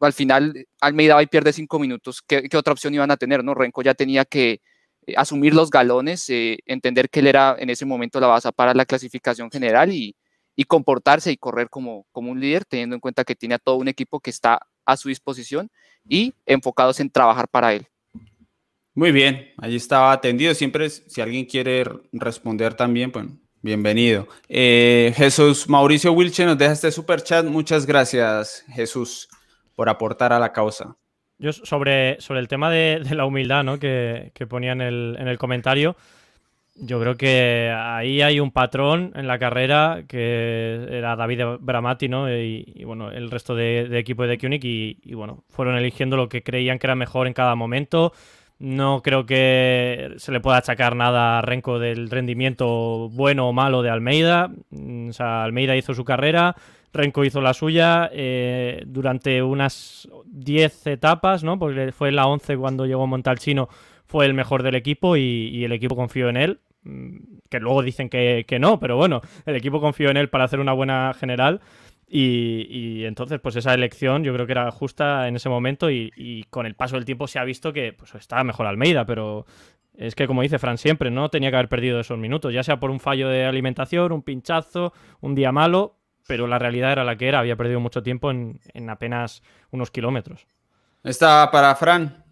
Al 0.00 0.12
final 0.12 0.66
Almeida 0.80 1.14
va 1.14 1.22
y 1.22 1.26
pierde 1.26 1.52
cinco 1.52 1.78
minutos, 1.78 2.22
¿qué, 2.26 2.48
qué 2.48 2.56
otra 2.56 2.72
opción 2.72 2.94
iban 2.94 3.10
a 3.10 3.16
tener, 3.16 3.44
no? 3.44 3.54
Renko 3.54 3.82
ya 3.82 3.94
tenía 3.94 4.24
que 4.24 4.60
eh, 5.06 5.14
asumir 5.16 5.54
los 5.54 5.70
galones, 5.70 6.28
eh, 6.30 6.58
entender 6.66 7.08
que 7.08 7.20
él 7.20 7.28
era 7.28 7.56
en 7.58 7.70
ese 7.70 7.86
momento 7.86 8.20
la 8.20 8.26
base 8.26 8.50
para 8.52 8.74
la 8.74 8.84
clasificación 8.84 9.50
general 9.50 9.92
y, 9.92 10.16
y 10.56 10.64
comportarse 10.64 11.32
y 11.32 11.36
correr 11.36 11.68
como, 11.68 12.06
como 12.12 12.30
un 12.30 12.40
líder, 12.40 12.64
teniendo 12.64 12.94
en 12.94 13.00
cuenta 13.00 13.24
que 13.24 13.36
tiene 13.36 13.54
a 13.54 13.58
todo 13.58 13.76
un 13.76 13.88
equipo 13.88 14.20
que 14.20 14.30
está 14.30 14.60
a 14.84 14.96
su 14.96 15.08
disposición 15.08 15.70
y 16.08 16.34
enfocados 16.46 17.00
en 17.00 17.10
trabajar 17.10 17.48
para 17.48 17.72
él. 17.72 17.86
Muy 18.94 19.12
bien, 19.12 19.48
allí 19.58 19.76
estaba 19.76 20.12
atendido. 20.12 20.52
Siempre, 20.54 20.90
si 20.90 21.20
alguien 21.20 21.44
quiere 21.44 21.84
responder 22.12 22.74
también, 22.74 23.12
pues 23.12 23.26
bienvenido. 23.62 24.26
Eh, 24.48 25.12
Jesús 25.16 25.68
Mauricio 25.68 26.12
Wilche 26.12 26.44
nos 26.44 26.58
deja 26.58 26.72
este 26.72 26.90
super 26.90 27.22
chat. 27.22 27.46
Muchas 27.46 27.86
gracias, 27.86 28.64
Jesús, 28.68 29.28
por 29.76 29.88
aportar 29.88 30.32
a 30.32 30.38
la 30.38 30.52
causa. 30.52 30.96
Yo 31.38 31.52
sobre, 31.52 32.20
sobre 32.20 32.40
el 32.40 32.48
tema 32.48 32.70
de, 32.70 33.02
la 33.12 33.24
humildad 33.24 33.64
¿no? 33.64 33.78
que, 33.78 34.32
que 34.34 34.46
ponía 34.46 34.72
en 34.72 34.82
el, 34.82 35.16
en 35.18 35.28
el 35.28 35.38
comentario, 35.38 35.96
yo 36.82 36.98
creo 36.98 37.16
que 37.16 37.70
ahí 37.76 38.22
hay 38.22 38.40
un 38.40 38.50
patrón 38.50 39.12
en 39.14 39.26
la 39.26 39.38
carrera 39.38 40.04
que 40.08 40.86
era 40.90 41.14
David 41.14 41.42
Bramati, 41.60 42.08
¿no? 42.08 42.32
Y, 42.32 42.82
bueno, 42.84 43.10
el 43.10 43.30
resto 43.30 43.54
de, 43.54 43.98
equipo 43.98 44.26
de 44.26 44.38
Kunik 44.38 44.64
y, 44.64 45.14
bueno, 45.14 45.44
fueron 45.50 45.76
eligiendo 45.76 46.16
lo 46.16 46.28
que 46.28 46.42
creían 46.42 46.78
que 46.78 46.86
era 46.86 46.94
mejor 46.94 47.26
en 47.26 47.34
cada 47.34 47.54
momento. 47.54 48.12
No 48.58 49.02
creo 49.02 49.26
que 49.26 50.14
se 50.16 50.32
le 50.32 50.40
pueda 50.40 50.58
achacar 50.58 50.96
nada 50.96 51.38
a 51.38 51.42
Renko 51.42 51.78
del 51.78 52.10
rendimiento 52.10 53.08
bueno 53.10 53.48
o 53.48 53.52
malo 53.52 53.82
de 53.82 53.90
Almeida. 53.90 54.50
Mm, 54.70 55.10
o 55.10 55.12
sea, 55.12 55.44
Almeida 55.44 55.76
hizo 55.76 55.94
su 55.94 56.04
carrera, 56.04 56.56
Renko 56.92 57.24
hizo 57.24 57.40
la 57.40 57.54
suya 57.54 58.10
eh, 58.12 58.82
durante 58.86 59.42
unas 59.42 60.08
10 60.26 60.86
etapas, 60.88 61.42
¿no? 61.44 61.58
Porque 61.58 61.92
fue 61.92 62.12
la 62.12 62.26
11 62.26 62.56
cuando 62.56 62.86
llegó 62.86 63.06
Montalcino, 63.06 63.68
fue 64.06 64.26
el 64.26 64.34
mejor 64.34 64.62
del 64.62 64.74
equipo 64.74 65.16
y 65.16 65.64
el 65.64 65.72
equipo 65.72 65.96
confió 65.96 66.28
en 66.28 66.36
él 66.36 66.60
que 66.84 67.60
luego 67.60 67.82
dicen 67.82 68.08
que, 68.08 68.58
no, 68.60 68.80
pero 68.80 68.96
bueno, 68.96 69.20
el 69.46 69.56
equipo 69.56 69.80
confió 69.80 70.10
en 70.10 70.16
él 70.16 70.28
para 70.28 70.44
hacer 70.44 70.60
una 70.60 70.72
buena 70.72 71.12
general. 71.14 71.60
Y, 72.12 73.04
entonces, 73.04 73.38
pues 73.40 73.54
esa 73.54 73.72
elección 73.72 74.24
yo 74.24 74.34
creo 74.34 74.44
que 74.46 74.52
era 74.52 74.70
justa 74.72 75.28
en 75.28 75.36
ese 75.36 75.48
momento 75.48 75.90
y, 75.90 76.44
con 76.50 76.66
el 76.66 76.74
paso 76.74 76.96
del 76.96 77.04
tiempo 77.04 77.28
se 77.28 77.38
ha 77.38 77.44
visto 77.44 77.72
que 77.72 77.92
pues, 77.92 78.14
estaba 78.14 78.42
mejor 78.42 78.66
Almeida, 78.66 79.06
pero 79.06 79.46
es 79.96 80.14
que 80.14 80.26
como 80.26 80.42
dice 80.42 80.58
Fran 80.58 80.78
siempre, 80.78 81.10
no 81.10 81.28
tenía 81.28 81.50
que 81.50 81.56
haber 81.56 81.68
perdido 81.68 82.00
esos 82.00 82.18
minutos, 82.18 82.52
ya 82.52 82.62
sea 82.62 82.80
por 82.80 82.90
un 82.90 83.00
fallo 83.00 83.28
de 83.28 83.44
alimentación, 83.44 84.12
un 84.12 84.22
pinchazo, 84.22 84.92
un 85.20 85.34
día 85.34 85.52
malo, 85.52 85.98
pero 86.26 86.46
la 86.46 86.58
realidad 86.58 86.92
era 86.92 87.04
la 87.04 87.16
que 87.16 87.28
era, 87.28 87.38
había 87.38 87.56
perdido 87.56 87.80
mucho 87.80 88.02
tiempo 88.02 88.30
en, 88.30 88.60
en 88.72 88.90
apenas 88.90 89.42
unos 89.70 89.90
kilómetros. 89.90 90.46
Está 91.04 91.50
para 91.50 91.74
Fran. 91.76 92.24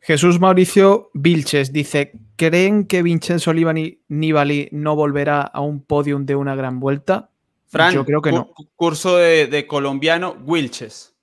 Jesús 0.00 0.38
Mauricio 0.38 1.10
Vilches 1.14 1.72
dice: 1.72 2.12
¿Creen 2.36 2.86
que 2.86 3.02
Vincenzo 3.02 3.52
Nibali 3.52 4.68
no 4.72 4.96
volverá 4.96 5.42
a 5.42 5.60
un 5.60 5.82
podium 5.82 6.26
de 6.26 6.36
una 6.36 6.54
gran 6.54 6.80
vuelta? 6.80 7.30
Fran, 7.66 7.94
yo 7.94 8.04
creo 8.04 8.22
que 8.22 8.32
no. 8.32 8.52
Curso 8.76 9.16
de, 9.16 9.66
colombiano, 9.66 10.36
Wilches. 10.44 11.14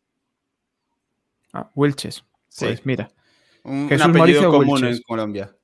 Ah, 1.53 1.69
Wilches. 1.75 2.23
Pues 2.57 2.85
mira. 2.85 3.11
Jesús 3.63 4.07
Mauricio 4.07 4.49
común 4.49 4.85
en 4.85 5.01
Colombia. 5.01 5.55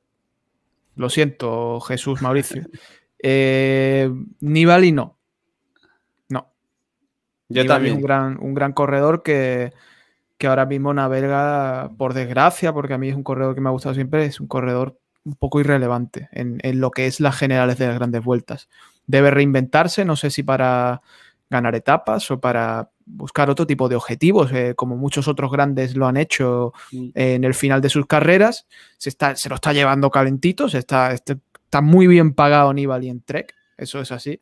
Lo 0.96 1.10
siento, 1.10 1.80
Jesús 1.82 2.22
Mauricio. 2.22 2.64
eh, 3.20 4.12
Nibali 4.40 4.92
no. 4.92 5.18
No. 6.30 6.52
Yo 7.50 7.66
también. 7.66 7.96
un 7.96 8.02
gran, 8.02 8.38
un 8.40 8.54
gran 8.54 8.74
corredor 8.74 9.24
que 9.24 9.72
que 10.38 10.48
ahora 10.48 10.66
mismo 10.66 10.94
navega, 10.94 11.92
por 11.98 12.14
desgracia, 12.14 12.74
porque 12.74 12.94
a 12.94 12.98
mí 12.98 13.10
es 13.10 13.16
un 13.16 13.24
corredor 13.24 13.56
que 13.56 13.62
me 13.62 13.70
ha 13.70 13.72
gustado 13.72 13.96
siempre, 13.96 14.26
es 14.26 14.40
un 14.40 14.48
corredor 14.48 15.00
un 15.28 15.36
poco 15.36 15.60
irrelevante 15.60 16.30
en, 16.32 16.60
lo 16.80 16.90
que 16.92 17.06
es 17.06 17.20
las 17.20 17.36
generales 17.36 17.78
de 17.78 17.88
las 17.88 17.96
grandes 17.96 18.24
vueltas. 18.24 18.70
Debe 19.06 19.30
reinventarse, 19.30 20.06
no 20.06 20.16
sé 20.16 20.30
si 20.30 20.42
para 20.42 21.02
ganar 21.50 21.76
etapas 21.76 22.30
o 22.32 22.40
para 22.40 22.90
buscar 23.06 23.50
otro 23.50 23.68
tipo 23.68 23.88
de 23.90 23.96
objetivos, 23.96 24.52
eh, 24.52 24.74
como 24.76 24.98
muchos 24.98 25.28
otros 25.28 25.52
grandes 25.52 25.96
lo 25.96 26.08
han 26.08 26.18
hecho 26.18 26.74
mm. 26.92 27.10
en 27.14 27.44
el 27.44 27.54
final 27.54 27.82
de 27.82 27.90
sus 27.90 28.06
carreras. 28.06 28.68
Se, 28.98 29.10
está, 29.10 29.36
se 29.36 29.50
lo 29.50 29.56
está 29.56 29.74
llevando 29.74 30.10
calentito, 30.10 30.70
se 30.70 30.80
está, 30.80 31.14
este, 31.14 31.38
está 31.66 31.82
muy 31.82 32.08
bien 32.08 32.34
pagado 32.34 32.74
Nibali 32.74 33.10
en 33.10 33.22
Trek, 33.22 33.54
eso 33.78 34.00
es 34.02 34.12
así. 34.12 34.40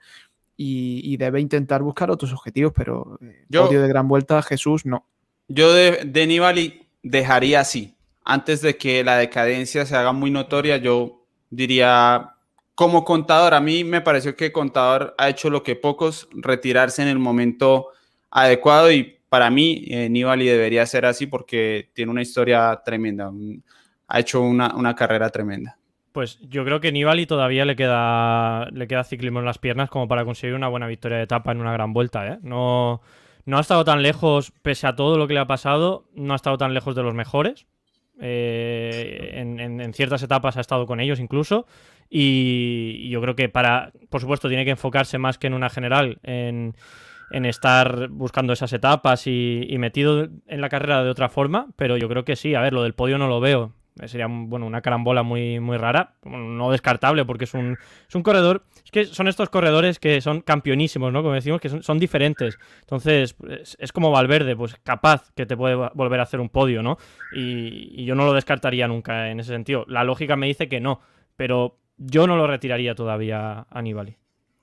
Y, 0.58 1.18
debe 1.18 1.42
intentar 1.42 1.84
buscar 1.84 2.10
otros 2.10 2.32
objetivos, 2.32 2.72
pero 2.74 3.20
eh, 3.22 3.58
odio 3.58 3.82
de 3.82 3.88
gran 3.90 4.08
vuelta, 4.08 4.42
Jesús, 4.42 4.86
no. 4.86 5.06
Yo 5.50 5.74
de, 5.74 6.06
de 6.06 6.28
Nibali 6.28 6.88
dejaría 7.04 7.60
así. 7.60 7.95
Antes 8.26 8.62
de 8.62 8.76
que 8.76 9.04
la 9.04 9.18
decadencia 9.18 9.86
se 9.86 9.96
haga 9.96 10.12
muy 10.12 10.32
notoria, 10.32 10.78
yo 10.78 11.26
diría, 11.52 12.34
como 12.74 13.06
contador, 13.06 13.54
a 13.54 13.62
mí 13.62 13.84
me 13.84 14.02
pareció 14.02 14.36
que 14.36 14.52
contador 14.52 15.14
ha 15.18 15.30
hecho 15.30 15.50
lo 15.50 15.62
que 15.64 15.76
pocos, 15.76 16.28
retirarse 16.34 17.04
en 17.04 17.08
el 17.08 17.20
momento 17.20 17.90
adecuado 18.32 18.92
y 18.92 19.20
para 19.30 19.50
mí 19.50 19.86
eh, 19.88 20.10
Nibali 20.10 20.46
debería 20.46 20.86
ser 20.86 21.06
así 21.06 21.28
porque 21.28 21.90
tiene 21.94 22.12
una 22.12 22.22
historia 22.22 22.82
tremenda, 22.84 23.32
ha 24.08 24.20
hecho 24.20 24.42
una, 24.42 24.76
una 24.76 24.96
carrera 24.96 25.30
tremenda. 25.30 25.78
Pues 26.12 26.40
yo 26.40 26.64
creo 26.64 26.80
que 26.80 26.92
Nibali 26.92 27.26
todavía 27.26 27.66
le 27.66 27.76
queda, 27.76 28.70
le 28.72 28.88
queda 28.88 29.04
ciclismo 29.04 29.40
en 29.40 29.46
las 29.46 29.58
piernas 29.58 29.90
como 29.90 30.08
para 30.08 30.24
conseguir 30.24 30.56
una 30.56 30.70
buena 30.70 30.88
victoria 30.88 31.18
de 31.18 31.24
etapa 31.24 31.52
en 31.52 31.60
una 31.60 31.74
gran 31.74 31.92
vuelta. 31.92 32.26
¿eh? 32.26 32.40
No, 32.42 33.02
no 33.46 33.58
ha 33.58 33.62
estado 33.62 33.84
tan 33.84 34.02
lejos, 34.02 34.52
pese 34.62 34.88
a 34.88 34.96
todo 34.96 35.18
lo 35.18 35.28
que 35.28 35.34
le 35.34 35.42
ha 35.42 35.48
pasado, 35.48 36.06
no 36.16 36.34
ha 36.34 36.38
estado 36.38 36.58
tan 36.58 36.74
lejos 36.74 36.96
de 36.96 37.04
los 37.04 37.14
mejores. 37.14 37.68
Eh, 38.20 39.34
en, 39.36 39.94
ciertas 39.94 40.24
etapas 40.24 40.58
ha 40.58 40.62
estado 40.62 40.86
con 40.86 41.00
ellos 41.00 41.20
incluso. 41.20 41.68
Y, 42.10 43.10
yo 43.10 43.22
creo 43.22 43.36
que 43.36 43.50
para, 43.50 43.92
por 44.10 44.22
supuesto, 44.22 44.48
tiene 44.48 44.66
que 44.66 44.72
enfocarse 44.72 45.18
más 45.18 45.38
que 45.38 45.48
en 45.48 45.54
una 45.54 45.70
general, 45.70 46.20
en, 46.24 46.76
estar 47.32 48.08
buscando 48.10 48.54
esas 48.54 48.74
etapas 48.74 49.28
y, 49.28 49.66
y, 49.68 49.78
metido 49.78 50.28
en 50.48 50.62
la 50.62 50.70
carrera 50.70 51.04
de 51.04 51.10
otra 51.10 51.30
forma. 51.30 51.68
Pero 51.76 51.98
yo 51.98 52.10
creo 52.10 52.26
que 52.26 52.36
sí, 52.36 52.56
a 52.56 52.62
ver, 52.62 52.74
lo 52.74 52.84
del 52.84 52.94
podio 52.94 53.18
no 53.18 53.28
lo 53.28 53.40
veo. 53.40 53.75
Sería 54.06 54.28
bueno, 54.28 54.66
una 54.66 54.82
carambola 54.82 55.24
muy, 55.24 55.62
muy 55.62 55.78
rara, 55.78 56.16
no 56.26 56.70
descartable 56.72 57.24
porque 57.24 57.46
es 57.46 57.54
un, 57.54 57.78
es 58.08 58.14
un 58.14 58.24
corredor, 58.24 58.66
es 58.84 58.92
que 58.92 59.06
son 59.06 59.30
estos 59.30 59.50
corredores 59.50 60.00
que 60.00 60.20
son 60.20 60.42
campeonísimos, 60.42 61.14
¿no? 61.14 61.22
Como 61.22 61.34
decimos, 61.34 61.62
que 61.62 61.70
son, 61.70 61.98
diferentes. 62.00 62.58
Entonces, 62.82 63.38
es, 63.80 63.92
como 63.94 64.12
Valverde, 64.12 64.56
pues 64.58 64.76
capaz 64.84 65.32
que 65.34 65.46
te 65.46 65.56
puede 65.56 65.76
volver 65.76 66.20
a 66.20 66.24
hacer 66.24 66.42
un 66.42 66.50
podio, 66.50 66.84
¿no? 66.84 66.98
Y, 67.34 68.04
yo 68.04 68.16
no 68.16 68.26
lo 68.26 68.34
descartaría 68.34 68.88
nunca 68.88 69.30
en 69.30 69.40
ese 69.40 69.54
sentido. 69.54 69.86
La 69.88 70.04
lógica 70.04 70.36
me 70.36 70.48
dice 70.48 70.68
que 70.68 70.82
no, 70.82 71.00
pero 71.38 71.80
yo 71.98 72.28
no 72.28 72.36
lo 72.36 72.48
retiraría 72.48 72.96
todavía 72.96 73.66
a. 73.70 73.82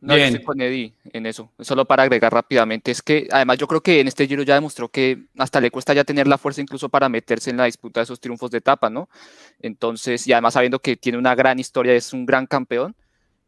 No, 0.03 0.17
yo 0.17 0.25
estoy 0.25 0.43
con 0.43 0.61
Eddie 0.61 0.95
en 1.13 1.27
eso. 1.27 1.53
Solo 1.61 1.85
para 1.85 2.03
agregar 2.03 2.33
rápidamente, 2.33 2.91
es 2.91 3.03
que 3.03 3.29
además 3.31 3.59
yo 3.59 3.69
creo 3.69 3.83
que 3.83 4.01
en 4.01 4.09
este 4.09 4.27
Giro 4.27 4.43
ya 4.43 4.57
demostró 4.57 4.89
que 4.89 5.27
hasta 5.39 5.61
le 5.61 5.71
cuesta 5.71 5.95
ya 5.95 6.03
tener 6.03 6.27
la 6.27 6.39
fuerza 6.39 6.61
incluso 6.61 6.89
para 6.89 7.09
meterse 7.09 7.51
en 7.51 7.57
la 7.57 7.67
disputa 7.67 8.01
de 8.01 8.05
esos 8.05 8.19
triunfos 8.19 8.51
de 8.51 8.59
etapa, 8.59 8.91
¿no? 8.91 9.09
Entonces, 9.61 10.27
y 10.27 10.33
además 10.33 10.55
sabiendo 10.55 10.81
que 10.81 10.97
tiene 10.97 11.19
una 11.19 11.37
gran 11.37 11.61
historia, 11.61 11.95
es 11.95 12.13
un 12.13 12.27
gran 12.27 12.47
campeón, 12.47 12.97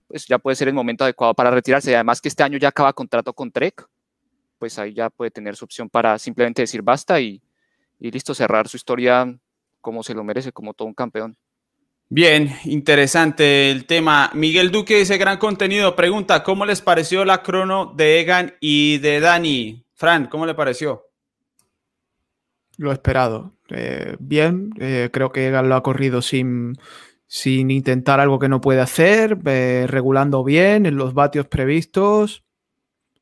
pues 0.08 0.26
ya 0.26 0.38
puede 0.38 0.56
ser 0.56 0.68
el 0.68 0.74
momento 0.74 1.04
adecuado 1.04 1.34
para 1.34 1.50
retirarse. 1.50 1.90
Y 1.90 1.94
además 1.94 2.20
que 2.20 2.28
este 2.28 2.44
año 2.44 2.58
ya 2.58 2.68
acaba 2.68 2.92
contrato 2.92 3.32
con 3.32 3.50
Trek, 3.50 3.88
pues 4.58 4.78
ahí 4.78 4.94
ya 4.94 5.10
puede 5.10 5.32
tener 5.32 5.56
su 5.56 5.64
opción 5.64 5.90
para 5.90 6.18
simplemente 6.18 6.62
decir 6.62 6.82
basta 6.82 7.20
y, 7.20 7.42
y 8.00 8.10
listo, 8.12 8.34
cerrar 8.34 8.68
su 8.68 8.76
historia 8.76 9.36
como 9.80 10.02
se 10.04 10.14
lo 10.14 10.24
merece, 10.24 10.52
como 10.52 10.74
todo 10.74 10.88
un 10.88 10.94
campeón. 10.94 11.36
Bien, 12.14 12.48
interesante 12.64 13.72
el 13.72 13.86
tema. 13.86 14.30
Miguel 14.34 14.70
Duque 14.70 14.98
dice 14.98 15.18
gran 15.18 15.36
contenido. 15.38 15.96
Pregunta, 15.96 16.44
¿cómo 16.44 16.64
les 16.64 16.80
pareció 16.80 17.24
la 17.24 17.42
crono 17.42 17.92
de 17.96 18.20
Egan 18.20 18.54
y 18.60 18.98
de 18.98 19.18
Dani? 19.18 19.84
Fran, 19.94 20.28
¿cómo 20.28 20.46
le 20.46 20.54
pareció? 20.54 21.08
Lo 22.76 22.92
esperado. 22.92 23.54
Eh, 23.68 24.14
bien, 24.20 24.74
eh, 24.78 25.08
creo 25.12 25.32
que 25.32 25.48
Egan 25.48 25.68
lo 25.68 25.74
ha 25.74 25.82
corrido 25.82 26.22
sin, 26.22 26.78
sin 27.26 27.72
intentar 27.72 28.20
algo 28.20 28.38
que 28.38 28.48
no 28.48 28.60
puede 28.60 28.80
hacer, 28.80 29.36
eh, 29.46 29.86
regulando 29.88 30.44
bien 30.44 30.86
en 30.86 30.96
los 30.96 31.14
vatios 31.14 31.48
previstos, 31.48 32.44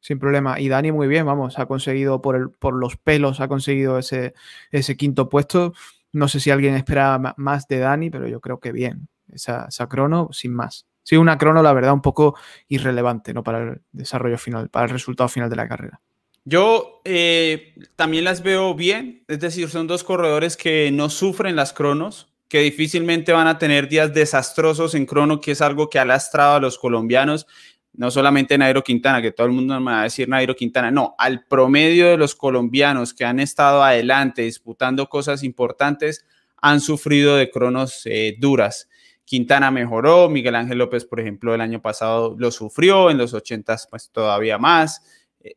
sin 0.00 0.18
problema. 0.18 0.60
Y 0.60 0.68
Dani 0.68 0.92
muy 0.92 1.08
bien, 1.08 1.24
vamos, 1.24 1.58
ha 1.58 1.64
conseguido 1.64 2.20
por, 2.20 2.36
el, 2.36 2.50
por 2.50 2.74
los 2.74 2.98
pelos, 2.98 3.40
ha 3.40 3.48
conseguido 3.48 3.98
ese, 3.98 4.34
ese 4.70 4.98
quinto 4.98 5.30
puesto 5.30 5.72
no 6.12 6.28
sé 6.28 6.40
si 6.40 6.50
alguien 6.50 6.74
esperaba 6.74 7.34
más 7.36 7.66
de 7.68 7.78
Dani, 7.78 8.10
pero 8.10 8.28
yo 8.28 8.40
creo 8.40 8.60
que 8.60 8.72
bien. 8.72 9.08
Esa, 9.32 9.68
crono, 9.88 10.28
sin 10.32 10.52
más. 10.52 10.86
Sí, 11.02 11.16
una 11.16 11.38
crono, 11.38 11.62
la 11.62 11.72
verdad, 11.72 11.94
un 11.94 12.02
poco 12.02 12.36
irrelevante 12.68 13.32
¿no? 13.32 13.42
para 13.42 13.62
el 13.62 13.80
desarrollo 13.92 14.36
final, 14.36 14.68
para 14.68 14.84
el 14.84 14.90
resultado 14.90 15.28
final 15.28 15.48
de 15.48 15.56
la 15.56 15.66
carrera. 15.66 16.00
Yo 16.44 17.00
eh, 17.04 17.74
también 17.96 18.24
las 18.24 18.42
veo 18.42 18.74
bien, 18.74 19.24
es 19.28 19.40
decir, 19.40 19.68
son 19.70 19.86
dos 19.86 20.04
corredores 20.04 20.56
que 20.56 20.90
no 20.92 21.08
sufren 21.08 21.56
las 21.56 21.72
cronos, 21.72 22.32
que 22.48 22.60
difícilmente 22.60 23.32
van 23.32 23.46
a 23.46 23.58
tener 23.58 23.88
días 23.88 24.12
desastrosos 24.12 24.94
en 24.94 25.06
crono, 25.06 25.40
que 25.40 25.52
es 25.52 25.62
algo 25.62 25.88
que 25.88 25.98
ha 25.98 26.04
lastrado 26.04 26.56
a 26.56 26.60
los 26.60 26.78
colombianos 26.78 27.46
no 27.94 28.10
solamente 28.10 28.56
Nairo 28.56 28.82
Quintana, 28.82 29.20
que 29.20 29.32
todo 29.32 29.46
el 29.46 29.52
mundo 29.52 29.78
me 29.80 29.92
va 29.92 30.00
a 30.00 30.04
decir 30.04 30.28
Nairo 30.28 30.56
Quintana, 30.56 30.90
no, 30.90 31.14
al 31.18 31.44
promedio 31.44 32.08
de 32.08 32.16
los 32.16 32.34
colombianos 32.34 33.12
que 33.12 33.24
han 33.24 33.38
estado 33.38 33.82
adelante 33.82 34.42
disputando 34.42 35.08
cosas 35.08 35.42
importantes, 35.42 36.24
han 36.56 36.80
sufrido 36.80 37.36
de 37.36 37.50
cronos 37.50 38.02
eh, 38.06 38.36
duras. 38.38 38.88
Quintana 39.24 39.70
mejoró, 39.70 40.28
Miguel 40.28 40.54
Ángel 40.54 40.78
López, 40.78 41.04
por 41.04 41.20
ejemplo, 41.20 41.54
el 41.54 41.60
año 41.60 41.80
pasado 41.82 42.34
lo 42.38 42.50
sufrió, 42.50 43.10
en 43.10 43.18
los 43.18 43.34
80 43.34 43.76
pues 43.90 44.10
todavía 44.10 44.58
más. 44.58 45.02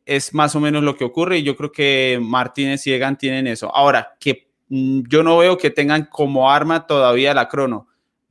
Es 0.04 0.34
más 0.34 0.54
o 0.56 0.60
menos 0.60 0.82
lo 0.82 0.96
que 0.96 1.04
ocurre 1.04 1.38
y 1.38 1.42
yo 1.42 1.56
creo 1.56 1.70
que 1.70 2.18
Martínez 2.20 2.86
y 2.86 2.92
Egan 2.92 3.16
tienen 3.16 3.46
eso. 3.46 3.74
Ahora, 3.74 4.16
que 4.18 4.48
mm, 4.68 5.02
yo 5.08 5.22
no 5.22 5.38
veo 5.38 5.56
que 5.56 5.70
tengan 5.70 6.06
como 6.06 6.50
arma 6.50 6.86
todavía 6.86 7.34
la 7.34 7.48
crono 7.48 7.86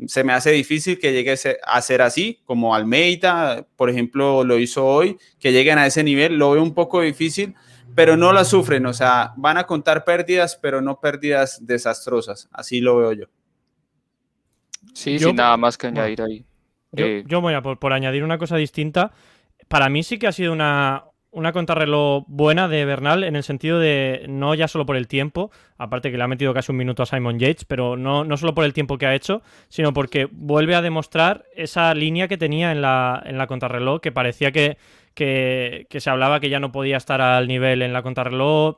se 0.08 0.24
me 0.24 0.34
hace 0.34 0.52
difícil 0.52 1.00
que 1.00 1.14
llegue 1.14 1.36
a 1.66 1.82
ser 1.82 2.02
así, 2.02 2.42
como 2.46 2.76
Almeida, 2.76 3.66
por 3.76 3.90
ejemplo, 3.90 4.44
lo 4.44 4.60
hizo 4.60 4.86
hoy, 4.86 5.18
que 5.40 5.52
lleguen 5.52 5.78
a 5.78 5.86
ese 5.86 6.04
nivel, 6.04 6.38
lo 6.38 6.52
veo 6.52 6.64
un 6.64 6.74
poco 6.74 7.02
difícil, 7.02 7.56
pero 7.96 8.18
no 8.18 8.34
la 8.34 8.44
sufren, 8.44 8.86
o 8.86 8.94
sea, 8.94 9.34
van 9.38 9.58
a 9.58 9.66
contar 9.66 10.04
pérdidas, 10.04 10.60
pero 10.62 10.82
no 10.82 11.00
pérdidas 11.00 11.66
desastrosas, 11.66 12.50
así 12.52 12.82
lo 12.82 12.98
veo 12.98 13.14
yo. 13.14 13.26
Sí, 14.94 15.18
sin 15.18 15.36
nada 15.36 15.58
más 15.58 15.78
que 15.78 15.88
añadir 15.88 16.22
ahí. 16.22 16.46
Yo, 16.92 17.06
eh, 17.06 17.26
voy 17.42 17.54
a 17.54 17.62
por 17.62 17.94
añadir 17.94 18.24
una 18.24 18.38
cosa 18.38 18.58
distinta, 18.58 19.12
para 19.68 19.90
mí 19.90 20.04
sí 20.04 20.18
que 20.20 20.28
ha 20.28 20.32
sido 20.32 20.54
una, 20.54 21.06
una 21.36 21.52
contrarreloj 21.52 22.24
buena 22.28 22.70
de 22.70 22.86
Bernal 22.86 23.26
en 23.26 23.36
el 23.36 23.44
sentido 23.44 23.78
de 23.78 24.26
no 24.30 24.56
ya 24.56 24.70
solo 24.70 24.86
por 24.86 24.96
el 24.96 25.08
tiempo, 25.08 25.52
aparte 25.78 26.10
que 26.10 26.18
le 26.18 26.24
ha 26.24 26.28
metido 26.28 26.54
casi 26.54 26.72
un 26.72 26.78
minuto 26.78 27.04
a 27.04 27.06
Simon 27.06 27.38
Yates, 27.40 27.66
pero 27.66 27.98
no, 27.98 28.24
no 28.24 28.38
solo 28.38 28.56
por 28.56 28.64
el 28.64 28.74
tiempo 28.74 28.98
que 28.98 29.06
ha 29.06 29.14
hecho, 29.14 29.42
sino 29.68 29.94
porque 29.94 30.30
vuelve 30.32 30.76
a 30.76 30.82
demostrar 30.82 31.44
esa 31.54 31.94
línea 31.94 32.30
que 32.30 32.38
tenía 32.38 32.72
en 32.72 32.82
la, 32.82 33.22
en 33.26 33.38
la 33.38 33.48
contrarreloj, 33.48 34.00
que 34.00 34.14
parecía 34.14 34.54
que, 34.54 34.78
que, 35.14 35.88
que, 35.90 36.00
se 36.00 36.10
hablaba 36.10 36.40
que 36.40 36.50
ya 36.50 36.62
no 36.62 36.72
podía 36.72 36.96
estar 36.96 37.20
al 37.20 37.50
nivel 37.50 37.82
en 37.82 37.92
la 37.92 38.02
contrarreloj 38.02 38.78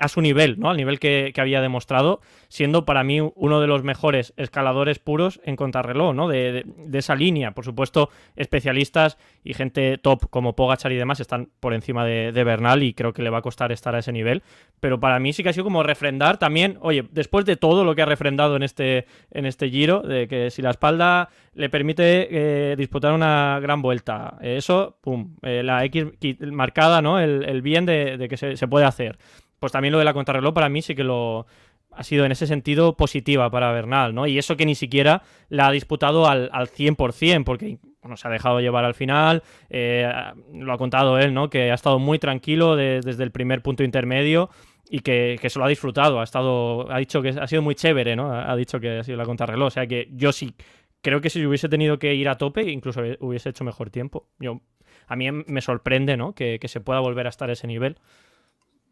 a 0.00 0.08
su 0.08 0.20
nivel, 0.20 0.58
¿no? 0.58 0.70
Al 0.70 0.76
nivel 0.76 0.98
que, 0.98 1.32
había 1.36 1.60
demostrado, 1.60 2.20
siendo 2.48 2.84
para 2.84 3.04
mí 3.04 3.20
uno 3.20 3.60
de 3.60 3.66
los 3.66 3.82
mejores 3.82 4.32
escaladores 4.36 4.98
puros 4.98 5.40
en 5.44 5.56
contrarreloj, 5.56 6.14
¿no? 6.14 6.28
De, 6.28 6.64
esa 6.92 7.14
línea. 7.14 7.52
Por 7.52 7.64
supuesto, 7.64 8.08
especialistas 8.36 9.18
y 9.44 9.54
gente 9.54 9.98
top 9.98 10.30
como 10.30 10.56
Pogachar 10.56 10.92
y 10.92 10.96
demás 10.96 11.20
están 11.20 11.50
por 11.60 11.74
encima 11.74 12.04
de, 12.04 12.44
Bernal 12.46 12.82
y 12.82 12.94
creo 12.94 13.12
que 13.12 13.22
le 13.22 13.30
va 13.30 13.38
a 13.38 13.42
costar 13.42 13.72
estar 13.72 13.94
a 13.94 13.98
ese 13.98 14.12
nivel. 14.12 14.42
Pero 14.80 15.00
para 15.00 15.18
mí 15.18 15.32
sí 15.32 15.42
que 15.42 15.50
ha 15.50 15.52
sido 15.52 15.64
como 15.64 15.82
refrendar 15.82 16.38
también, 16.38 16.78
oye, 16.80 17.04
después 17.10 17.44
de 17.44 17.56
todo 17.56 17.84
lo 17.84 17.94
que 17.94 18.02
ha 18.02 18.06
refrendado 18.06 18.56
en 18.56 18.62
este, 18.62 19.06
en 19.30 19.46
este 19.46 19.68
giro, 19.68 20.00
de 20.00 20.28
que 20.28 20.50
si 20.50 20.62
la 20.62 20.70
espalda 20.70 21.28
le 21.54 21.68
permite 21.68 22.28
eh, 22.30 22.76
disputar 22.76 23.12
una 23.12 23.58
gran 23.60 23.82
vuelta, 23.82 24.38
eso, 24.40 24.98
pum, 25.00 25.36
eh, 25.42 25.62
la 25.62 25.84
X 25.84 26.06
marcada, 26.40 27.02
¿no? 27.02 27.18
El, 27.18 27.62
bien 27.62 27.86
de, 27.86 28.26
que 28.28 28.36
se 28.36 28.68
puede 28.68 28.84
hacer 28.84 29.18
pues 29.66 29.72
también 29.72 29.92
lo 29.92 29.98
de 29.98 30.04
la 30.04 30.14
contrarreloj 30.14 30.54
para 30.54 30.68
mí 30.68 30.80
sí 30.80 30.94
que 30.94 31.04
lo 31.04 31.46
ha 31.90 32.04
sido 32.04 32.24
en 32.24 32.32
ese 32.32 32.46
sentido 32.46 32.96
positiva 32.96 33.50
para 33.50 33.72
Bernal, 33.72 34.14
¿no? 34.14 34.26
Y 34.26 34.38
eso 34.38 34.56
que 34.56 34.64
ni 34.64 34.74
siquiera 34.74 35.22
la 35.48 35.66
ha 35.66 35.72
disputado 35.72 36.28
al, 36.28 36.50
al 36.52 36.68
100%, 36.68 37.44
porque 37.44 37.78
bueno, 38.02 38.16
se 38.16 38.28
ha 38.28 38.30
dejado 38.30 38.60
llevar 38.60 38.84
al 38.84 38.94
final, 38.94 39.42
eh, 39.70 40.08
lo 40.52 40.72
ha 40.72 40.78
contado 40.78 41.18
él, 41.18 41.34
¿no? 41.34 41.50
Que 41.50 41.70
ha 41.72 41.74
estado 41.74 41.98
muy 41.98 42.18
tranquilo 42.18 42.76
desde 42.76 43.22
el 43.24 43.32
primer 43.32 43.62
punto 43.62 43.82
intermedio 43.82 44.50
y 44.88 45.00
que, 45.00 45.36
que, 45.40 45.50
se 45.50 45.58
lo 45.58 45.64
ha 45.64 45.68
disfrutado, 45.68 46.20
ha 46.20 46.24
estado, 46.24 46.88
ha 46.92 46.98
dicho 46.98 47.20
que 47.20 47.30
ha 47.30 47.46
sido 47.48 47.62
muy 47.62 47.74
chévere, 47.74 48.14
¿no? 48.14 48.32
Ha 48.32 48.54
dicho 48.54 48.78
que 48.78 48.98
ha 48.98 49.02
sido 49.02 49.16
la 49.16 49.24
contrarreloj, 49.24 49.66
o 49.66 49.70
sea 49.70 49.86
que 49.86 50.08
yo 50.12 50.30
sí 50.32 50.54
creo 51.00 51.20
que 51.20 51.30
si 51.30 51.44
hubiese 51.44 51.68
tenido 51.68 51.98
que 51.98 52.14
ir 52.14 52.28
a 52.28 52.36
tope, 52.36 52.70
incluso 52.70 53.00
hubiese 53.20 53.48
hecho 53.48 53.64
mejor 53.64 53.90
tiempo. 53.90 54.28
Yo, 54.38 54.60
a 55.06 55.16
mí 55.16 55.30
me 55.30 55.60
sorprende, 55.60 56.16
¿no? 56.16 56.34
Que, 56.34 56.58
que 56.58 56.68
se 56.68 56.80
pueda 56.80 57.00
volver 57.00 57.26
a 57.26 57.30
estar 57.30 57.48
a 57.48 57.52
ese 57.52 57.66
nivel. 57.66 57.96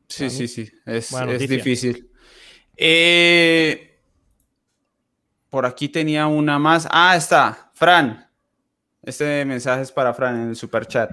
Sí, 0.09 0.31
sí, 0.31 0.49
sí, 0.49 0.71
es, 0.85 1.11
difícil. 1.49 2.11
Eh, 2.77 4.01
por 5.51 5.67
aquí 5.67 5.89
tenía 5.89 6.27
una 6.27 6.59
más. 6.59 6.87
Ah, 6.91 7.17
está, 7.17 7.71
Fran. 7.75 8.29
Este 9.03 9.45
mensaje 9.45 9.83
es 9.83 9.93
para 9.93 10.15
Fran 10.15 10.43
en 10.43 10.49
el 10.51 10.57
super 10.57 10.87
chat. 10.87 11.11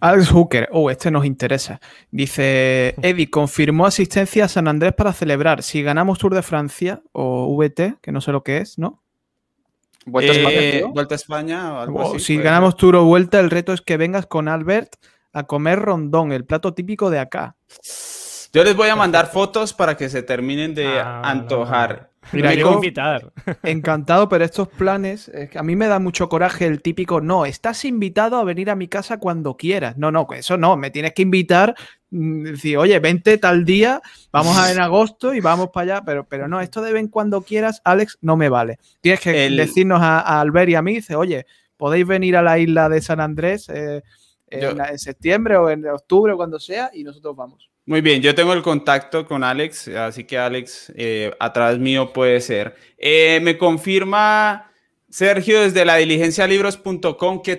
Alex 0.00 0.28
Hooker, 0.30 0.68
oh, 0.72 0.90
este 0.90 1.10
nos 1.10 1.24
interesa. 1.24 1.80
Dice, 2.10 2.94
Eddie, 3.00 3.30
confirmó 3.30 3.86
asistencia 3.86 4.44
a 4.44 4.48
San 4.48 4.68
Andrés 4.68 4.92
para 4.92 5.14
celebrar. 5.14 5.62
Si 5.62 5.82
ganamos 5.82 6.18
Tour 6.18 6.34
de 6.34 6.42
Francia 6.42 7.02
o 7.12 7.56
VT, 7.56 7.96
que 8.02 8.12
no 8.12 8.20
sé 8.20 8.30
lo 8.30 8.42
que 8.42 8.58
es, 8.58 8.78
¿no? 8.78 9.02
Vuelta 10.04 10.32
a 10.32 10.36
España. 10.36 10.60
Eh, 10.60 10.84
Vuelta 10.92 11.14
a 11.14 11.16
España 11.16 11.82
algo 11.82 12.18
Si 12.18 12.36
ganamos 12.36 12.76
Tour 12.76 12.96
o 12.96 13.04
Vuelta, 13.04 13.40
el 13.40 13.50
reto 13.50 13.72
es 13.72 13.80
que 13.80 13.96
vengas 13.96 14.26
con 14.26 14.48
Albert 14.48 14.96
a 15.32 15.44
comer 15.44 15.80
rondón, 15.80 16.32
el 16.32 16.44
plato 16.44 16.74
típico 16.74 17.08
de 17.08 17.18
acá. 17.20 17.56
Yo 18.54 18.62
les 18.62 18.76
voy 18.76 18.88
a 18.88 18.94
mandar 18.94 19.32
fotos 19.32 19.72
para 19.72 19.96
que 19.96 20.08
se 20.08 20.22
terminen 20.22 20.76
de 20.76 20.86
ah, 20.86 21.22
antojar. 21.24 22.10
Mira, 22.30 22.54
yo 22.54 22.74
invitar. 22.74 23.32
encantado, 23.64 24.28
pero 24.28 24.44
estos 24.44 24.68
planes, 24.68 25.28
a 25.56 25.62
mí 25.64 25.74
me 25.74 25.88
da 25.88 25.98
mucho 25.98 26.28
coraje 26.28 26.64
el 26.66 26.80
típico, 26.80 27.20
no, 27.20 27.46
estás 27.46 27.84
invitado 27.84 28.36
a 28.36 28.44
venir 28.44 28.70
a 28.70 28.76
mi 28.76 28.86
casa 28.86 29.18
cuando 29.18 29.56
quieras. 29.56 29.98
No, 29.98 30.12
no, 30.12 30.28
eso 30.36 30.56
no, 30.56 30.76
me 30.76 30.92
tienes 30.92 31.14
que 31.14 31.22
invitar, 31.22 31.74
mm, 32.10 32.44
decir, 32.44 32.78
oye, 32.78 32.96
vente 33.00 33.38
tal 33.38 33.64
día, 33.64 34.00
vamos 34.30 34.56
a 34.56 34.70
en 34.70 34.78
agosto 34.78 35.34
y 35.34 35.40
vamos 35.40 35.70
para 35.70 35.94
allá, 35.94 36.04
pero, 36.06 36.24
pero 36.24 36.46
no, 36.46 36.60
esto 36.60 36.80
de 36.80 36.92
ven 36.92 37.08
cuando 37.08 37.42
quieras, 37.42 37.82
Alex, 37.84 38.18
no 38.20 38.36
me 38.36 38.48
vale. 38.48 38.78
Tienes 39.00 39.18
que 39.18 39.50
decirnos 39.50 40.00
a, 40.00 40.40
Albert 40.40 40.70
y 40.70 40.74
a 40.76 40.82
mí, 40.82 40.94
dice, 40.94 41.16
oye, 41.16 41.44
podéis 41.76 42.06
venir 42.06 42.36
a 42.36 42.42
la 42.42 42.56
isla 42.56 42.88
de 42.88 43.02
San 43.02 43.18
Andrés 43.18 43.68
eh, 43.68 44.00
en, 44.46 44.96
septiembre 45.00 45.56
o 45.56 45.68
en 45.68 45.84
octubre 45.88 46.32
o 46.32 46.36
cuando 46.36 46.60
sea 46.60 46.92
y 46.94 47.02
nosotros 47.02 47.34
vamos. 47.34 47.73
Muy 47.86 48.00
bien, 48.00 48.22
yo 48.22 48.34
tengo 48.34 48.54
el 48.54 48.62
contacto 48.62 49.26
con 49.26 49.44
Alex, 49.44 49.88
así 49.88 50.24
que 50.24 50.38
Alex 50.38 50.90
eh, 50.96 51.32
a 51.38 51.52
través 51.52 51.78
mío 51.78 52.14
puede 52.14 52.40
ser. 52.40 52.74
Eh, 52.96 53.40
me 53.42 53.58
confirma 53.58 54.72
Sergio 55.10 55.60
desde 55.60 55.84
la 55.84 55.96
diligencialibros.com 55.96 57.42
que 57.42 57.56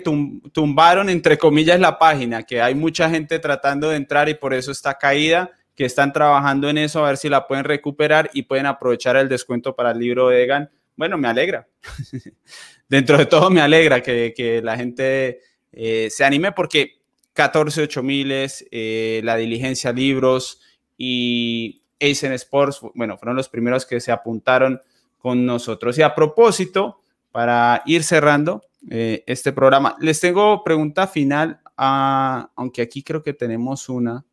tumbaron 0.51 1.09
entre 1.09 1.37
comillas 1.37 1.79
la 1.79 1.99
página, 1.99 2.41
que 2.41 2.59
hay 2.59 2.73
mucha 2.73 3.07
gente 3.07 3.37
tratando 3.37 3.89
de 3.89 3.97
entrar 3.97 4.27
y 4.27 4.33
por 4.33 4.55
eso 4.55 4.71
está 4.71 4.95
caída, 4.95 5.51
que 5.75 5.85
están 5.85 6.11
trabajando 6.11 6.69
en 6.69 6.79
eso 6.79 7.05
a 7.05 7.09
ver 7.09 7.17
si 7.17 7.29
la 7.29 7.45
pueden 7.45 7.63
recuperar 7.63 8.31
y 8.33 8.41
pueden 8.41 8.65
aprovechar 8.65 9.17
el 9.17 9.29
descuento 9.29 9.75
para 9.75 9.91
el 9.91 9.99
libro 9.99 10.29
de 10.29 10.43
Egan. 10.43 10.71
Bueno, 10.95 11.19
me 11.19 11.27
alegra. 11.27 11.67
Dentro 12.89 13.19
de 13.19 13.27
todo 13.27 13.51
me 13.51 13.61
alegra 13.61 14.01
que, 14.01 14.61
la 14.63 14.75
gente 14.75 15.39
eh, 15.71 16.07
se 16.09 16.25
anime 16.25 16.51
porque 16.51 17.04
14 17.35 17.83
8000, 17.83 18.47
eh, 18.71 19.21
la 19.23 19.35
diligencia 19.35 19.91
libros 19.91 20.61
y 20.97 21.83
Aizen 21.99 22.31
Sports, 22.33 22.79
bueno, 22.95 23.17
fueron 23.17 23.35
los 23.35 23.49
primeros 23.49 23.85
que 23.85 23.99
se 23.99 24.11
apuntaron 24.11 24.81
con 25.17 25.45
nosotros. 25.45 25.97
Y 25.97 26.01
a 26.01 26.15
propósito, 26.15 27.01
para 27.31 27.83
ir 27.85 28.03
cerrando 28.03 28.63
eh, 28.89 29.23
este 29.27 29.51
programa, 29.51 29.97
les 29.99 30.19
tengo 30.21 30.63
pregunta 30.63 31.07
final 31.07 31.59
a, 31.75 32.51
aunque 32.55 32.81
aquí 32.81 33.03
creo 33.03 33.21
que 33.21 33.33
tenemos 33.33 33.89
una. 33.89 34.23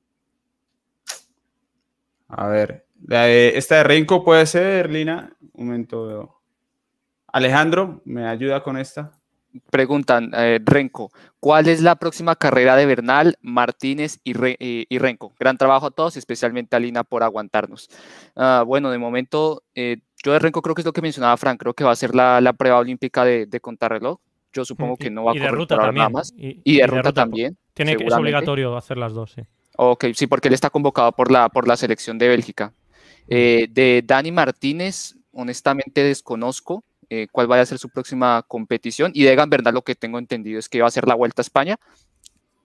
A 2.29 2.47
ver, 2.47 2.87
esta 3.11 3.77
de 3.79 3.83
Renko 3.83 4.25
puede 4.25 4.47
ser, 4.47 4.91
Lina. 4.91 5.37
Un 5.55 5.67
momento. 5.67 6.41
Alejandro, 7.27 8.01
¿me 8.05 8.27
ayuda 8.29 8.63
con 8.63 8.79
esta? 8.79 9.22
Preguntan, 9.71 10.33
eh, 10.35 10.61
Renko, 10.65 11.11
¿cuál 11.41 11.69
es 11.69 11.83
la 11.83 11.97
próxima 11.97 12.37
carrera 12.37 12.77
de 12.77 12.87
Bernal, 12.87 13.37
Martínez 13.41 14.21
y, 14.25 14.33
y, 14.59 14.99
Renko? 14.99 15.33
Gran 15.39 15.59
trabajo 15.59 15.87
a 15.87 15.91
todos, 15.91 16.17
especialmente 16.17 16.77
a 16.77 16.79
Lina 16.81 17.05
por 17.05 17.23
aguantarnos. 17.23 17.89
Ah, 18.35 18.65
bueno, 18.67 18.91
de 18.91 18.99
momento, 18.99 19.63
eh, 19.75 19.99
yo 20.23 20.33
de 20.33 20.39
Renko 20.39 20.63
creo 20.63 20.75
que 20.75 20.83
es 20.83 20.87
lo 20.87 20.93
que 20.93 21.03
mencionaba 21.03 21.37
Frank, 21.37 21.61
creo 21.61 21.75
que 21.75 21.85
va 21.85 21.91
a 21.91 21.97
ser 21.97 22.15
la, 22.15 22.55
prueba 22.57 22.79
olímpica 22.79 23.25
de, 23.25 23.47
de 23.47 23.61
contrarreloj. 23.61 24.19
Yo 24.53 24.65
supongo 24.65 24.97
que 24.97 25.11
no 25.11 25.25
va 25.25 25.33
a 25.33 25.35
correr 25.35 25.95
nada 25.95 26.11
más. 26.11 26.33
Y, 26.37 26.77
de, 26.77 26.87
ruta, 26.87 27.13
también. 27.13 27.57
Tiene 27.73 27.97
que, 27.97 28.05
es 28.05 28.13
obligatorio 28.13 28.77
hacer 28.77 28.99
las 28.99 29.15
dos, 29.15 29.33
sí. 29.33 29.43
Ok, 29.77 30.07
sí, 30.15 30.27
porque 30.27 30.49
él 30.49 30.55
está 30.55 30.69
convocado 30.69 31.13
por 31.13 31.31
la, 31.31 31.49
por 31.49 31.67
la 31.67 31.77
selección 31.77 32.19
de 32.19 32.29
Bélgica. 32.29 32.75
Eh, 33.29 33.67
de 33.71 34.03
Dani 34.05 34.31
Martínez, 34.31 35.17
honestamente 35.33 36.05
desconozco. 36.05 36.85
Eh, 37.15 37.29
cuál 37.31 37.47
vaya 37.47 37.61
a 37.61 37.67
ser 37.67 37.77
su 37.77 37.91
próxima 37.91 38.43
competición. 38.49 39.11
Y 39.13 39.25
de 39.25 39.35
Egan 39.35 39.51
Bernal 39.51 39.75
lo 39.75 39.83
que 39.83 39.95
tengo 39.95 40.19
entendido 40.19 40.59
es 40.59 40.71
que 40.71 40.81
va 40.81 40.89
a 40.89 40.91
ser 40.91 41.07
la 41.07 41.15
Vuelta 41.15 41.43
a 41.43 41.45
España. 41.45 41.77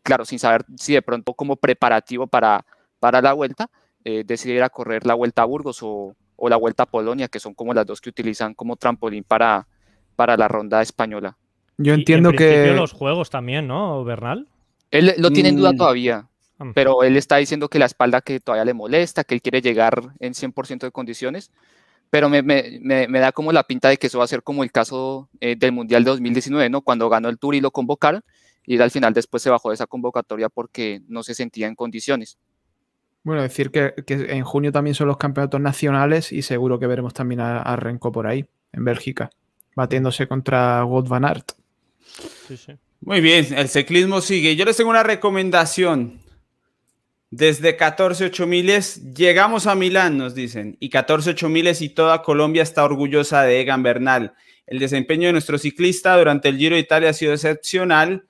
Claro, 0.04 0.24
sin 0.24 0.40
saber 0.40 0.64
si 0.78 0.94
de 0.94 1.02
pronto 1.02 1.34
como 1.34 1.58
preparativo 1.58 2.28
para, 2.28 2.66
para 3.02 3.22
la 3.22 3.34
Vuelta 3.34 3.70
eh, 4.06 4.24
decidiera 4.26 4.70
correr 4.70 5.06
la 5.06 5.16
Vuelta 5.16 5.42
a 5.42 5.46
Burgos 5.46 5.80
o, 5.82 6.16
la 6.48 6.56
Vuelta 6.56 6.84
a 6.84 6.86
Polonia, 6.86 7.28
que 7.28 7.42
son 7.42 7.56
como 7.56 7.74
las 7.74 7.86
dos 7.86 8.00
que 8.00 8.08
utilizan 8.08 8.54
como 8.54 8.78
trampolín 8.78 9.26
para, 9.26 9.68
para 10.16 10.38
la 10.38 10.48
ronda 10.48 10.82
española. 10.82 11.36
Yo 11.78 11.94
entiendo 11.94 12.32
que... 12.32 12.72
los 12.72 12.94
juegos 12.94 13.30
también, 13.30 13.68
¿no, 13.68 14.06
Bernal? 14.06 14.48
Él 14.92 15.14
lo 15.18 15.30
tiene 15.32 15.50
en 15.50 15.58
duda 15.58 15.74
mm. 15.74 15.78
todavía, 15.78 16.30
ah. 16.58 16.72
pero 16.74 17.04
él 17.04 17.18
está 17.18 17.36
diciendo 17.36 17.68
que 17.68 17.80
la 17.80 17.86
espalda 17.86 18.22
que 18.22 18.40
todavía 18.40 18.64
le 18.64 18.74
molesta, 18.74 19.26
que 19.26 19.36
él 19.36 19.42
quiere 19.42 19.60
llegar 19.62 20.14
en 20.22 20.32
100% 20.32 20.80
de 20.84 20.92
condiciones 20.92 21.52
pero 22.10 22.30
me, 22.30 22.42
me, 22.42 22.80
me, 22.82 23.20
da 23.20 23.32
como 23.32 23.52
la 23.52 23.64
pinta 23.64 23.90
de 23.90 23.98
que 23.98 24.08
eso 24.08 24.18
va 24.18 24.24
a 24.24 24.28
ser 24.28 24.44
como 24.44 24.64
el 24.64 24.72
caso 24.72 25.30
eh, 25.40 25.56
del 25.56 25.72
Mundial 25.72 26.04
de 26.04 26.12
2019, 26.12 26.70
¿no? 26.70 26.82
Cuando 26.82 27.10
ganó 27.10 27.30
el 27.30 27.38
Tour 27.38 27.56
y 27.56 27.62
lo 27.62 27.72
convocaron, 27.72 28.24
y 28.66 28.80
al 28.80 28.92
final 28.92 29.14
después 29.14 29.44
se 29.44 29.50
bajó 29.50 29.70
de 29.70 29.76
esa 29.76 29.88
convocatoria 29.88 30.50
porque 30.50 31.02
no 31.08 31.24
se 31.24 31.34
sentía 31.34 31.68
en 31.68 31.76
condiciones. 31.76 32.38
Bueno, 33.24 33.42
decir 33.42 33.72
que, 33.72 33.94
que 34.06 34.14
en 34.30 34.44
junio 34.44 34.72
también 34.72 34.96
son 34.96 35.08
los 35.08 35.18
campeonatos 35.18 35.60
nacionales 35.60 36.32
y 36.32 36.42
seguro 36.42 36.80
que 36.80 36.88
veremos 36.88 37.14
también 37.14 37.42
a, 37.42 37.76
Renko 37.76 38.12
por 38.12 38.28
ahí, 38.28 38.46
en 38.72 38.86
Bélgica, 38.86 39.30
batiéndose 39.76 40.28
contra 40.28 40.84
Wout 40.86 41.08
van 41.08 41.26
Aert. 41.26 41.52
Sí, 42.48 42.56
sí. 42.56 42.74
Muy 43.02 43.22
bien, 43.22 43.46
el 43.54 43.70
ciclismo 43.70 44.22
sigue. 44.22 44.56
Yo 44.56 44.66
les 44.66 44.78
tengo 44.78 44.90
una 44.90 45.04
recomendación. 45.04 46.20
Desde 47.30 47.76
14 47.76 48.32
miles 48.46 49.14
llegamos 49.14 49.68
a 49.68 49.76
Milán, 49.76 50.18
nos 50.18 50.34
dicen, 50.34 50.78
y 50.80 50.90
14 50.90 51.36
miles 51.50 51.82
y 51.82 51.90
toda 51.90 52.22
Colombia 52.22 52.64
está 52.64 52.86
orgullosa 52.86 53.44
de 53.44 53.60
Egan 53.60 53.84
Bernal. 53.84 54.34
El 54.66 54.80
desempeño 54.80 55.28
de 55.28 55.34
nuestro 55.34 55.58
ciclista 55.58 56.18
durante 56.18 56.48
el 56.48 56.58
Giro 56.58 56.76
de 56.76 56.82
Italia 56.82 57.10
ha 57.10 57.14
sido 57.14 57.34
excepcional. 57.34 58.26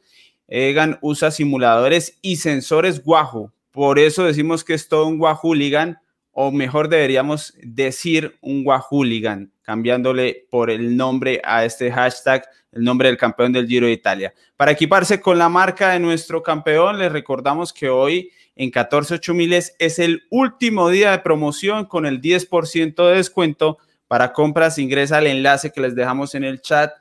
Egan 0.48 0.98
usa 1.02 1.30
simuladores 1.30 2.18
y 2.24 2.38
sensores 2.38 3.04
Wahoo. 3.06 3.52
Por 3.70 4.00
eso 4.00 4.24
decimos 4.24 4.64
que 4.64 4.74
es 4.74 4.88
todo 4.88 5.06
un 5.06 5.22
Wahooligan, 5.22 6.00
o 6.32 6.52
mejor 6.52 6.90
deberíamos 6.90 7.54
decir 7.62 8.36
un 8.42 8.64
Wahooligan, 8.66 9.52
cambiándole 9.62 10.48
por 10.50 10.72
el 10.72 10.98
nombre 10.98 11.40
a 11.44 11.66
este 11.66 11.92
hashtag, 11.92 12.48
el 12.72 12.84
nombre 12.84 13.10
del 13.10 13.18
campeón 13.18 13.54
del 13.54 13.68
Giro 13.68 13.86
de 13.86 13.94
Italia. 13.94 14.34
Para 14.56 14.72
equiparse 14.72 15.22
con 15.22 15.38
la 15.38 15.50
marca 15.50 15.92
de 15.92 16.00
nuestro 16.00 16.42
campeón, 16.42 16.98
les 16.98 17.12
recordamos 17.12 17.72
que 17.72 17.90
hoy 17.90 18.32
en 18.58 18.72
14 18.72 19.20
miles 19.34 19.76
es 19.80 20.00
el 20.00 20.24
último 20.30 20.90
día 20.90 21.12
de 21.12 21.20
promoción 21.20 21.86
con 21.86 22.06
el 22.06 22.22
10% 22.22 23.08
de 23.10 23.16
descuento. 23.16 23.78
Para 24.08 24.34
compras 24.34 24.78
ingresa 24.80 25.18
al 25.18 25.28
enlace 25.28 25.72
que 25.72 25.82
les 25.82 25.96
dejamos 25.96 26.34
en 26.36 26.44
el 26.44 26.62
chat 26.62 26.92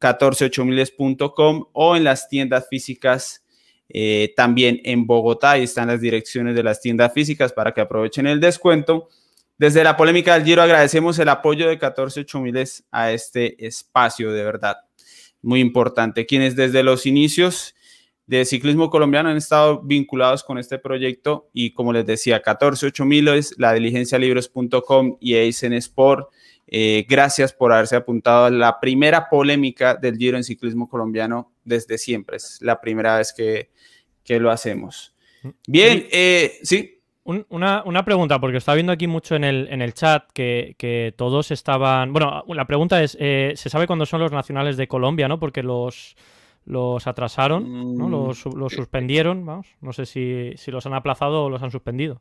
148miles.com 0.00 1.66
o 1.72 1.96
en 1.96 2.04
las 2.04 2.28
tiendas 2.28 2.68
físicas 2.68 3.44
eh, 3.88 4.32
también 4.36 4.80
en 4.84 5.06
Bogotá. 5.06 5.52
Ahí 5.52 5.64
están 5.64 5.88
las 5.88 6.00
direcciones 6.00 6.54
de 6.54 6.62
las 6.62 6.80
tiendas 6.80 7.12
físicas 7.12 7.52
para 7.52 7.72
que 7.72 7.80
aprovechen 7.80 8.26
el 8.26 8.40
descuento. 8.40 9.08
Desde 9.58 9.82
la 9.82 9.96
polémica 9.96 10.34
del 10.34 10.44
Giro 10.44 10.62
agradecemos 10.62 11.18
el 11.18 11.28
apoyo 11.28 11.68
de 11.68 11.78
14 11.78 12.24
miles 12.34 12.84
a 12.92 13.12
este 13.12 13.66
espacio, 13.66 14.32
de 14.32 14.44
verdad. 14.44 14.76
Muy 15.42 15.60
importante. 15.60 16.26
Quienes 16.26 16.54
desde 16.54 16.82
los 16.82 17.06
inicios 17.06 17.74
de 18.28 18.44
ciclismo 18.44 18.90
colombiano 18.90 19.30
han 19.30 19.38
estado 19.38 19.80
vinculados 19.80 20.44
con 20.44 20.58
este 20.58 20.78
proyecto 20.78 21.48
y 21.54 21.72
como 21.72 21.94
les 21.94 22.04
decía, 22.04 22.42
14 22.42 22.92
es 23.34 23.54
la 23.56 23.72
diligencialibros.com 23.72 25.16
y 25.18 25.34
Eisen 25.34 25.72
Sport. 25.72 26.28
Eh, 26.66 27.06
gracias 27.08 27.54
por 27.54 27.72
haberse 27.72 27.96
apuntado 27.96 28.44
a 28.44 28.50
la 28.50 28.78
primera 28.78 29.30
polémica 29.30 29.94
del 29.94 30.18
Giro 30.18 30.36
en 30.36 30.44
ciclismo 30.44 30.90
colombiano 30.90 31.52
desde 31.64 31.96
siempre. 31.96 32.36
Es 32.36 32.58
la 32.60 32.78
primera 32.78 33.16
vez 33.16 33.32
que, 33.32 33.70
lo 34.38 34.50
hacemos. 34.50 35.14
Bien, 35.66 36.06
eh, 36.12 36.58
sí. 36.62 37.00
una, 37.24 38.04
pregunta, 38.04 38.38
porque 38.38 38.58
estaba 38.58 38.76
viendo 38.76 38.92
aquí 38.92 39.06
mucho 39.06 39.36
en 39.36 39.44
el, 39.44 39.68
en 39.70 39.80
el 39.80 39.94
chat 39.94 40.30
que, 40.34 41.14
todos 41.16 41.50
estaban. 41.50 42.12
Bueno, 42.12 42.44
la 42.46 42.66
pregunta 42.66 43.02
es: 43.02 43.16
eh, 43.18 43.54
¿se 43.56 43.70
sabe 43.70 43.86
cuándo 43.86 44.04
son 44.04 44.20
los 44.20 44.32
nacionales 44.32 44.76
de 44.76 44.86
Colombia, 44.86 45.28
no? 45.28 45.40
Porque 45.40 45.62
los 45.62 46.14
los 46.68 47.06
atrasaron, 47.06 47.96
¿no? 47.96 48.08
Mm. 48.08 48.10
los, 48.10 48.44
los, 48.44 48.72
suspendieron, 48.74 49.44
vamos. 49.46 49.66
No 49.80 49.94
sé 49.94 50.04
si, 50.04 50.52
si, 50.56 50.70
los 50.70 50.84
han 50.84 50.92
aplazado 50.92 51.44
o 51.44 51.50
los 51.50 51.62
han 51.62 51.70
suspendido. 51.70 52.20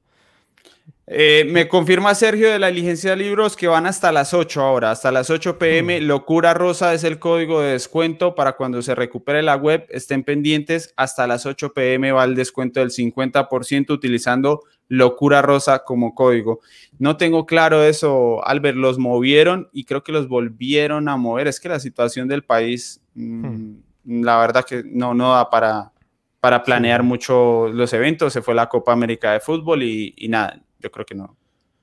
Eh, 1.05 1.45
me 1.49 1.67
confirma 1.67 2.15
Sergio 2.15 2.49
de 2.49 2.59
la 2.59 2.67
diligencia 2.67 3.11
de 3.11 3.17
libros 3.17 3.55
que 3.55 3.67
van 3.67 3.85
hasta 3.85 4.11
las 4.11 4.33
8 4.33 4.61
ahora, 4.61 4.91
hasta 4.91 5.11
las 5.11 5.29
8 5.29 5.57
pm. 5.59 5.99
Mm. 5.99 6.03
Locura 6.05 6.53
Rosa 6.53 6.93
es 6.93 7.03
el 7.03 7.19
código 7.19 7.61
de 7.61 7.73
descuento 7.73 8.35
para 8.35 8.55
cuando 8.55 8.81
se 8.81 8.95
recupere 8.95 9.43
la 9.43 9.57
web. 9.57 9.85
Estén 9.89 10.23
pendientes, 10.23 10.93
hasta 10.95 11.27
las 11.27 11.45
8 11.45 11.73
pm 11.73 12.13
va 12.13 12.23
el 12.23 12.35
descuento 12.35 12.79
del 12.79 12.91
50% 12.91 13.91
utilizando 13.91 14.63
Locura 14.87 15.41
Rosa 15.41 15.83
como 15.83 16.15
código. 16.15 16.61
No 16.99 17.17
tengo 17.17 17.45
claro 17.45 17.83
eso, 17.83 18.45
Albert, 18.45 18.77
los 18.77 18.97
movieron 18.97 19.69
y 19.73 19.83
creo 19.83 20.03
que 20.03 20.13
los 20.13 20.29
volvieron 20.29 21.09
a 21.09 21.17
mover. 21.17 21.47
Es 21.47 21.59
que 21.59 21.67
la 21.67 21.81
situación 21.81 22.29
del 22.29 22.43
país... 22.43 23.01
Mm, 23.13 23.45
hmm 23.45 23.86
la 24.07 24.39
verdad 24.39 24.65
que 24.65 24.83
no, 24.85 25.13
no 25.13 25.33
da 25.33 25.49
para, 25.49 25.91
para 26.39 26.63
planear 26.63 27.03
mucho 27.03 27.67
los 27.67 27.91
eventos. 27.93 28.33
Se 28.33 28.41
fue 28.41 28.55
la 28.55 28.69
Copa 28.69 28.93
América 28.93 29.33
de 29.33 29.39
Fútbol 29.39 29.83
y, 29.83 30.13
nada, 30.29 30.59
yo 30.79 30.89
creo 30.89 31.05
que 31.05 31.15
no. 31.15 31.35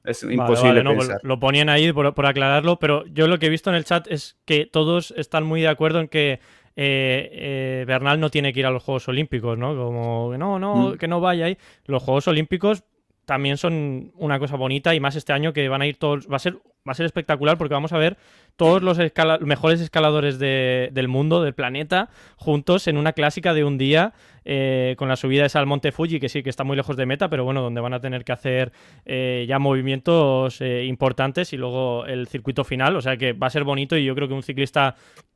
Es 0.05 0.22
imposible 0.22 0.82
pues 0.84 1.10
Lo 1.22 1.38
ponían 1.38 1.68
ahí 1.68 1.90
por, 1.92 2.26
aclararlo, 2.26 2.78
pero 2.78 3.06
yo 3.06 3.26
lo 3.26 3.38
que 3.38 3.46
he 3.46 3.51
visto 3.51 3.70
en 3.70 3.76
el 3.76 3.84
chat 3.84 4.06
es 4.09 4.36
que 4.44 4.66
todos 4.66 5.14
están 5.16 5.44
muy 5.44 5.62
de 5.62 5.68
acuerdo 5.68 6.01
en 6.01 6.09
que 6.09 6.40
eh, 6.76 7.30
eh, 7.32 7.84
Bernal 7.86 8.20
no 8.20 8.30
tiene 8.30 8.52
que 8.52 8.60
ir 8.60 8.66
a 8.66 8.70
los 8.70 8.82
Juegos 8.82 9.09
Olímpicos, 9.09 9.56
¿no? 9.56 9.74
Como 9.76 10.30
que 10.32 10.38
no, 10.38 10.59
no, 10.59 10.90
mm. 10.90 10.98
que 10.98 11.09
no 11.09 11.20
vaya 11.20 11.46
ahí. 11.46 11.59
Los 11.86 12.02
Juegos 12.02 12.28
Olímpicos 12.28 12.84
también 13.24 13.56
son 13.56 14.12
una 14.16 14.38
cosa 14.38 14.56
bonita 14.56 14.94
y 14.94 15.01
más 15.01 15.16
este 15.16 15.32
año 15.32 15.52
que 15.52 15.68
van 15.68 15.82
a 15.82 15.86
ir 15.86 15.96
todos, 15.96 16.28
va 16.30 16.36
a 16.36 16.38
ser, 16.38 16.55
va 16.55 16.92
a 16.92 16.94
ser 16.94 17.06
espectacular 17.06 17.59
porque 17.59 17.74
vamos 17.74 17.92
a 17.92 17.98
ver 17.98 18.16
todos 18.56 18.82
los 18.82 18.98
mejores 19.40 19.80
escaladores 19.80 20.38
del 20.38 21.09
mundo, 21.09 21.42
del 21.42 21.55
planeta, 21.55 22.09
juntos 22.36 22.86
en 22.86 22.96
una 22.96 23.12
clásica 23.12 23.52
de 23.52 23.64
un 23.64 23.78
día 23.78 24.12
eh, 24.44 24.94
con 24.98 25.09
la 25.09 25.16
subida 25.16 25.46
esa 25.46 25.59
al 25.59 25.66
Monte 25.66 25.90
Fuji, 25.90 26.20
que 26.20 26.28
sí 26.28 26.42
que 26.42 26.51
está 26.51 26.62
muy 26.62 26.76
lejos 26.76 26.96
de 26.96 27.06
meta, 27.06 27.28
pero 27.28 27.44
bueno, 27.44 27.62
donde 27.62 27.80
van 27.80 27.94
a 27.94 28.01
tener 28.01 28.24
que 28.24 28.32
hacer 28.32 28.72
eh, 29.06 29.44
ya 29.48 29.59
movimientos 29.59 30.60
eh, 30.60 30.84
importantes 30.84 31.52
y 31.52 31.56
luego 31.56 32.06
el 32.06 32.28
circuito 32.28 32.62
final, 32.62 32.96
o 32.96 33.01
sea 33.01 33.16
que 33.16 33.32
va 33.32 33.48
a 33.48 33.51
ser 33.51 33.64
bonito 33.64 33.96
y 33.96 34.05
yo 34.05 34.14
creo 34.14 34.28
que 34.28 34.34
un 34.34 34.42
ciclista 34.42 34.94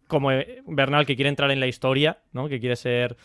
como 0.09 0.31
Bernal 0.67 1.07
que 1.07 1.15
quiere 1.15 1.29
entrar 1.29 1.51
en 1.53 1.61
la 1.61 1.69
historia, 1.69 2.19
¿no? 2.33 2.49
que 2.49 2.59
quiere 2.59 2.75
ser 2.77 3.17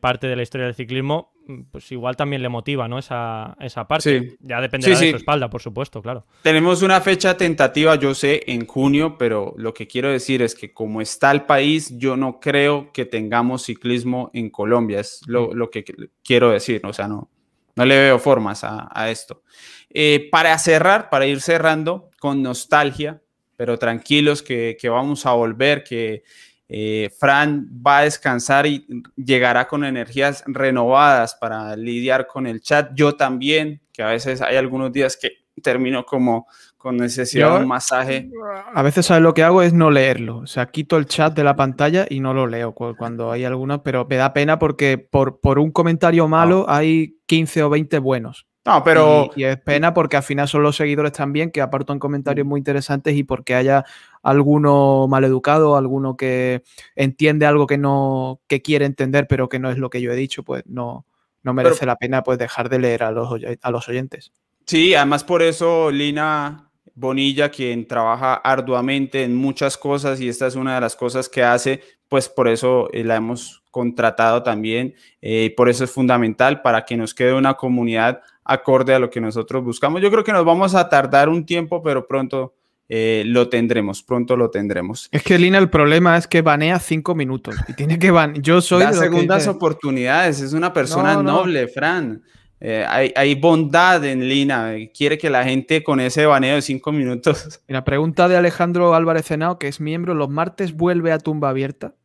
parte 0.00 0.28
de 0.28 0.36
la 0.36 0.42
historia 0.42 0.66
del 0.66 0.74
ciclismo, 0.74 1.32
pues 1.70 1.90
igual 1.92 2.16
también 2.16 2.42
le 2.42 2.48
motiva, 2.48 2.88
¿no? 2.88 2.98
Esa, 2.98 3.56
esa 3.60 3.86
parte. 3.86 4.36
Ya 4.40 4.60
dependerá 4.60 4.98
de 4.98 5.10
su 5.10 5.16
espalda, 5.16 5.50
por 5.50 5.60
supuesto, 5.60 6.02
claro. 6.02 6.26
Tenemos 6.42 6.82
una 6.82 7.00
fecha 7.00 7.36
tentativa, 7.36 7.96
yo 7.96 8.14
sé, 8.14 8.42
en 8.46 8.66
junio, 8.66 9.16
pero 9.18 9.54
lo 9.56 9.74
que 9.74 9.86
quiero 9.86 10.10
decir 10.10 10.42
es 10.42 10.54
que 10.54 10.72
como 10.72 11.00
está 11.00 11.30
el 11.30 11.42
país, 11.42 11.96
yo 11.98 12.16
no 12.16 12.40
creo 12.40 12.92
que 12.92 13.04
tengamos 13.04 13.64
ciclismo 13.64 14.30
en 14.34 14.50
Colombia. 14.50 15.00
Es 15.00 15.20
lo, 15.26 15.48
mm. 15.48 15.70
que 15.70 15.84
quiero 16.22 16.50
decir, 16.50 16.80
o 16.84 16.92
sea, 16.92 17.08
no, 17.08 17.30
no 17.76 17.84
le 17.84 17.98
veo 17.98 18.18
formas 18.18 18.64
a, 18.64 19.10
esto. 19.10 19.42
Eh, 19.90 20.28
para 20.30 20.56
cerrar, 20.58 21.10
para 21.10 21.26
ir 21.26 21.40
cerrando 21.40 22.10
con 22.18 22.42
nostalgia, 22.42 23.21
pero 23.62 23.78
tranquilos 23.78 24.42
que, 24.42 24.76
que 24.76 24.88
vamos 24.88 25.24
a 25.24 25.34
volver, 25.34 25.84
que 25.84 26.24
eh, 26.68 27.10
Fran 27.16 27.70
va 27.70 27.98
a 27.98 28.02
descansar 28.02 28.66
y 28.66 28.84
llegará 29.14 29.68
con 29.68 29.84
energías 29.84 30.42
renovadas 30.48 31.36
para 31.36 31.76
lidiar 31.76 32.26
con 32.26 32.48
el 32.48 32.60
chat. 32.60 32.90
Yo 32.96 33.14
también, 33.14 33.80
que 33.92 34.02
a 34.02 34.08
veces 34.08 34.42
hay 34.42 34.56
algunos 34.56 34.92
días 34.92 35.16
que 35.16 35.44
termino 35.62 36.04
como 36.04 36.48
con 36.76 36.96
necesidad 36.96 37.54
de 37.54 37.60
un 37.60 37.68
masaje. 37.68 38.28
A 38.74 38.82
veces, 38.82 39.06
¿sabes 39.06 39.22
lo 39.22 39.32
que 39.32 39.44
hago? 39.44 39.62
Es 39.62 39.72
no 39.72 39.92
leerlo. 39.92 40.38
O 40.38 40.48
sea, 40.48 40.66
quito 40.66 40.96
el 40.96 41.06
chat 41.06 41.32
de 41.32 41.44
la 41.44 41.54
pantalla 41.54 42.04
y 42.10 42.18
no 42.18 42.34
lo 42.34 42.48
leo 42.48 42.74
cuando 42.74 43.30
hay 43.30 43.44
algunos, 43.44 43.82
pero 43.84 44.08
me 44.10 44.16
da 44.16 44.32
pena 44.32 44.58
porque 44.58 44.98
por, 44.98 45.38
por 45.38 45.60
un 45.60 45.70
comentario 45.70 46.26
malo 46.26 46.66
hay 46.68 47.20
15 47.26 47.62
o 47.62 47.70
20 47.70 48.00
buenos. 48.00 48.48
No, 48.64 48.84
pero. 48.84 49.30
Y, 49.34 49.44
es 49.44 49.58
pena 49.58 49.92
porque 49.92 50.16
al 50.16 50.22
final 50.22 50.46
son 50.46 50.62
los 50.62 50.76
seguidores 50.76 51.12
también 51.12 51.50
que 51.50 51.60
aportan 51.60 51.98
comentarios 51.98 52.46
muy 52.46 52.58
interesantes 52.58 53.14
y 53.16 53.24
porque 53.24 53.54
haya 53.54 53.84
alguno 54.22 55.08
maleducado, 55.08 55.76
alguno 55.76 56.16
que 56.16 56.62
entiende 56.94 57.46
algo 57.46 57.66
que 57.66 57.78
no 57.78 58.40
que 58.46 58.62
quiere 58.62 58.84
entender, 58.84 59.26
pero 59.26 59.48
que 59.48 59.58
no 59.58 59.70
es 59.70 59.78
lo 59.78 59.90
que 59.90 60.00
yo 60.00 60.12
he 60.12 60.16
dicho, 60.16 60.44
pues 60.44 60.62
no, 60.66 61.06
no 61.42 61.54
merece 61.54 61.86
la 61.86 61.96
pena 61.96 62.22
pues 62.22 62.38
dejar 62.38 62.68
de 62.68 62.78
leer 62.78 63.02
a 63.02 63.10
los, 63.10 63.30
a 63.60 63.70
los 63.70 63.88
oyentes. 63.88 64.32
Sí, 64.64 64.94
además 64.94 65.24
por 65.24 65.42
eso 65.42 65.90
Lina 65.90 66.70
Bonilla, 66.94 67.50
quien 67.50 67.88
trabaja 67.88 68.34
arduamente 68.34 69.24
en 69.24 69.34
muchas 69.34 69.76
cosas 69.76 70.20
y 70.20 70.28
esta 70.28 70.46
es 70.46 70.54
una 70.54 70.76
de 70.76 70.80
las 70.80 70.94
cosas 70.94 71.28
que 71.28 71.42
hace, 71.42 71.80
pues 72.08 72.28
por 72.28 72.46
eso 72.46 72.88
eh, 72.92 73.02
la 73.02 73.16
hemos 73.16 73.62
contratado 73.70 74.42
también 74.42 74.94
eh, 75.20 75.44
y 75.46 75.50
por 75.50 75.68
eso 75.68 75.84
es 75.84 75.90
fundamental 75.90 76.60
para 76.62 76.84
que 76.84 76.96
nos 76.96 77.14
quede 77.14 77.32
una 77.32 77.54
comunidad 77.54 78.20
acorde 78.44 78.94
a 78.94 78.98
lo 78.98 79.10
que 79.10 79.20
nosotros 79.20 79.64
buscamos. 79.64 80.00
Yo 80.00 80.10
creo 80.10 80.24
que 80.24 80.32
nos 80.32 80.44
vamos 80.44 80.74
a 80.74 80.88
tardar 80.88 81.28
un 81.28 81.46
tiempo, 81.46 81.82
pero 81.82 82.06
pronto 82.06 82.54
eh, 82.88 83.22
lo 83.26 83.48
tendremos, 83.48 84.02
pronto 84.02 84.36
lo 84.36 84.50
tendremos. 84.50 85.08
Es 85.12 85.22
que 85.22 85.38
Lina, 85.38 85.58
el 85.58 85.70
problema 85.70 86.16
es 86.16 86.26
que 86.26 86.42
banea 86.42 86.78
cinco 86.78 87.14
minutos 87.14 87.54
y 87.68 87.74
tiene 87.74 87.98
que 87.98 88.10
van. 88.10 88.42
Yo 88.42 88.60
soy. 88.60 88.82
Las 88.82 88.98
segundas 88.98 89.48
oportunidades, 89.48 90.40
es 90.40 90.52
una 90.52 90.72
persona 90.72 91.22
noble, 91.22 91.68
Fran. 91.68 92.22
Eh, 92.64 92.86
hay, 93.16 93.34
bondad 93.34 94.04
en 94.04 94.28
Lina, 94.28 94.74
quiere 94.96 95.18
que 95.18 95.28
la 95.28 95.42
gente 95.42 95.82
con 95.82 95.98
ese 95.98 96.26
baneo 96.26 96.54
de 96.54 96.62
cinco 96.62 96.92
minutos. 96.92 97.60
La 97.66 97.82
pregunta 97.82 98.28
de 98.28 98.36
Alejandro 98.36 98.94
Álvarez 98.94 99.24
Senao, 99.26 99.58
que 99.58 99.66
es 99.66 99.80
miembro, 99.80 100.14
¿los 100.14 100.28
martes 100.28 100.72
vuelve 100.76 101.10
a 101.10 101.18
tumba 101.18 101.48
abierta? 101.48 101.96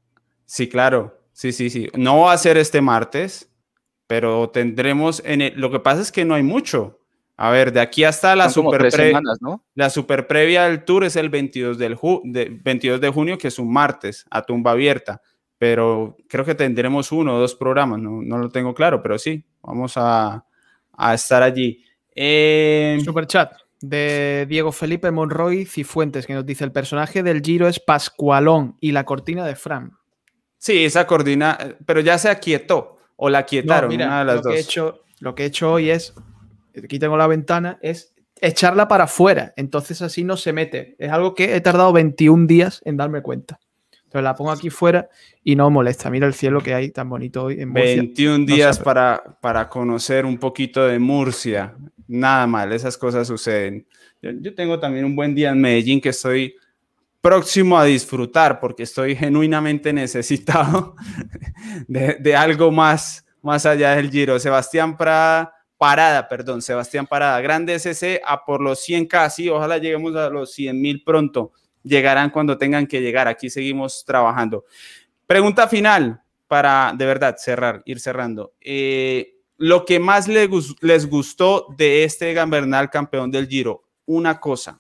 Sí, 0.45 0.67
claro, 0.67 1.21
sí, 1.31 1.51
sí, 1.51 1.69
sí. 1.69 1.89
No 1.95 2.21
va 2.21 2.31
a 2.31 2.37
ser 2.39 2.57
este 2.57 2.81
martes, 2.81 3.51
pero 4.07 4.49
tendremos 4.49 5.21
en 5.25 5.41
el, 5.41 5.53
lo 5.59 5.69
que 5.69 5.79
pasa 5.79 6.01
es 6.01 6.11
que 6.11 6.25
no 6.25 6.33
hay 6.33 6.43
mucho. 6.43 6.99
A 7.35 7.51
ver, 7.51 7.71
de 7.71 7.81
aquí 7.81 8.03
hasta 8.03 8.35
la 8.35 8.49
super, 8.49 8.89
la 9.75 9.89
super 9.91 10.25
previa 10.25 10.63
del 10.63 10.83
tour 10.83 11.03
es 11.03 11.15
el 11.15 11.29
22, 11.29 11.77
del 11.77 11.95
de, 12.23 12.59
22 12.63 12.99
de 12.99 13.09
junio, 13.09 13.37
que 13.37 13.49
es 13.49 13.59
un 13.59 13.71
martes, 13.71 14.25
a 14.31 14.41
tumba 14.41 14.71
abierta. 14.71 15.21
Pero 15.59 16.17
creo 16.27 16.45
que 16.45 16.55
tendremos 16.55 17.11
uno 17.11 17.35
o 17.35 17.39
dos 17.39 17.53
programas, 17.53 17.99
no, 17.99 18.23
no 18.23 18.37
lo 18.39 18.49
tengo 18.49 18.73
claro, 18.73 19.03
pero 19.03 19.19
sí, 19.19 19.45
vamos 19.61 19.93
a, 19.97 20.45
a 20.93 21.13
estar 21.13 21.43
allí. 21.43 21.83
Eh... 22.15 22.99
Super 23.03 23.27
chat 23.27 23.53
de 23.79 24.47
Diego 24.49 24.71
Felipe 24.71 25.11
Monroy 25.11 25.65
Cifuentes, 25.65 26.25
que 26.25 26.33
nos 26.33 26.45
dice: 26.45 26.63
el 26.63 26.71
personaje 26.71 27.21
del 27.21 27.41
Giro 27.41 27.67
es 27.67 27.79
Pascualón 27.79 28.77
y 28.79 28.91
la 28.91 29.05
cortina 29.05 29.45
de 29.45 29.55
Fran. 29.55 29.91
Sí, 30.57 30.85
esa 30.85 31.05
cortina, 31.05 31.57
pero 31.85 31.99
ya 31.99 32.17
se 32.17 32.29
aquietó 32.29 32.96
o 33.17 33.29
la 33.29 33.45
quietaron, 33.45 33.93
una 33.93 34.19
de 34.19 34.25
las 34.25 34.35
lo 34.37 34.41
dos. 34.43 34.53
Que 34.53 34.57
he 34.57 34.61
hecho, 34.61 35.03
lo 35.19 35.35
que 35.35 35.43
he 35.43 35.45
hecho 35.47 35.73
hoy 35.73 35.89
es, 35.89 36.13
aquí 36.81 36.99
tengo 36.99 37.17
la 37.17 37.27
ventana, 37.27 37.77
es 37.81 38.13
echarla 38.39 38.87
para 38.87 39.05
afuera. 39.05 39.53
Entonces 39.57 40.01
así 40.01 40.23
no 40.23 40.37
se 40.37 40.53
mete. 40.53 40.95
Es 40.99 41.11
algo 41.11 41.35
que 41.35 41.55
he 41.55 41.61
tardado 41.61 41.91
21 41.91 42.47
días 42.47 42.81
en 42.85 42.95
darme 42.95 43.21
cuenta. 43.21 43.59
Entonces 43.91 44.23
la 44.23 44.35
pongo 44.35 44.51
aquí 44.51 44.69
fuera 44.69 45.09
y 45.43 45.55
no 45.55 45.69
molesta. 45.69 46.09
Mira 46.09 46.27
el 46.27 46.33
cielo 46.33 46.61
que 46.61 46.73
hay 46.73 46.91
tan 46.91 47.09
bonito 47.09 47.43
hoy 47.43 47.59
en 47.59 47.69
Murcia. 47.69 47.95
21 47.97 48.45
días 48.45 48.79
para, 48.79 49.37
para 49.41 49.67
conocer 49.67 50.25
un 50.25 50.37
poquito 50.37 50.87
de 50.87 50.97
Murcia. 50.97 51.75
Nada 52.07 52.47
mal, 52.47 52.71
esas 52.71 52.97
cosas 52.97 53.27
suceden. 53.27 53.85
Yo, 54.21 54.31
yo 54.39 54.55
tengo 54.55 54.79
también 54.79 55.03
un 55.03 55.15
buen 55.15 55.35
día 55.35 55.49
en 55.49 55.59
Medellín 55.59 55.99
que 55.99 56.09
estoy 56.09 56.55
próximo 57.21 57.77
a 57.77 57.85
disfrutar 57.85 58.59
porque 58.59 58.83
estoy 58.83 59.15
genuinamente 59.15 59.93
necesitado 59.93 60.95
de, 61.87 62.35
algo 62.35 62.71
más, 62.71 63.25
más 63.41 63.65
allá 63.65 63.95
del 63.95 64.11
Giro. 64.11 64.39
Sebastián 64.39 64.97
Prada, 64.97 65.53
Parada, 65.77 66.27
perdón, 66.27 66.61
Sebastián 66.61 67.05
Parada, 67.05 67.39
grande 67.41 67.77
SC 67.77 68.21
a 68.25 68.43
por 68.43 68.61
los 68.61 68.79
100 68.81 69.05
casi, 69.05 69.49
ojalá 69.49 69.77
lleguemos 69.77 70.15
a 70.15 70.29
los 70.29 70.51
100 70.53 70.81
mil 70.81 71.03
pronto, 71.03 71.51
llegarán 71.83 72.31
cuando 72.31 72.57
tengan 72.57 72.87
que 72.87 72.99
llegar, 72.99 73.27
aquí 73.27 73.49
seguimos 73.49 74.03
trabajando. 74.03 74.65
Pregunta 75.27 75.67
final 75.67 76.21
para 76.47 76.93
de 76.97 77.05
verdad 77.05 77.35
cerrar, 77.37 77.83
ir 77.85 77.99
cerrando. 77.99 78.53
Eh, 78.59 79.35
lo 79.57 79.85
que 79.85 79.99
más 79.99 80.27
les, 80.27 80.49
les 80.81 81.07
gustó 81.07 81.67
de 81.77 82.03
este 82.03 82.33
Gambernal 82.33 82.89
campeón 82.89 83.29
del 83.29 83.47
Giro, 83.47 83.83
una 84.05 84.39
cosa, 84.39 84.79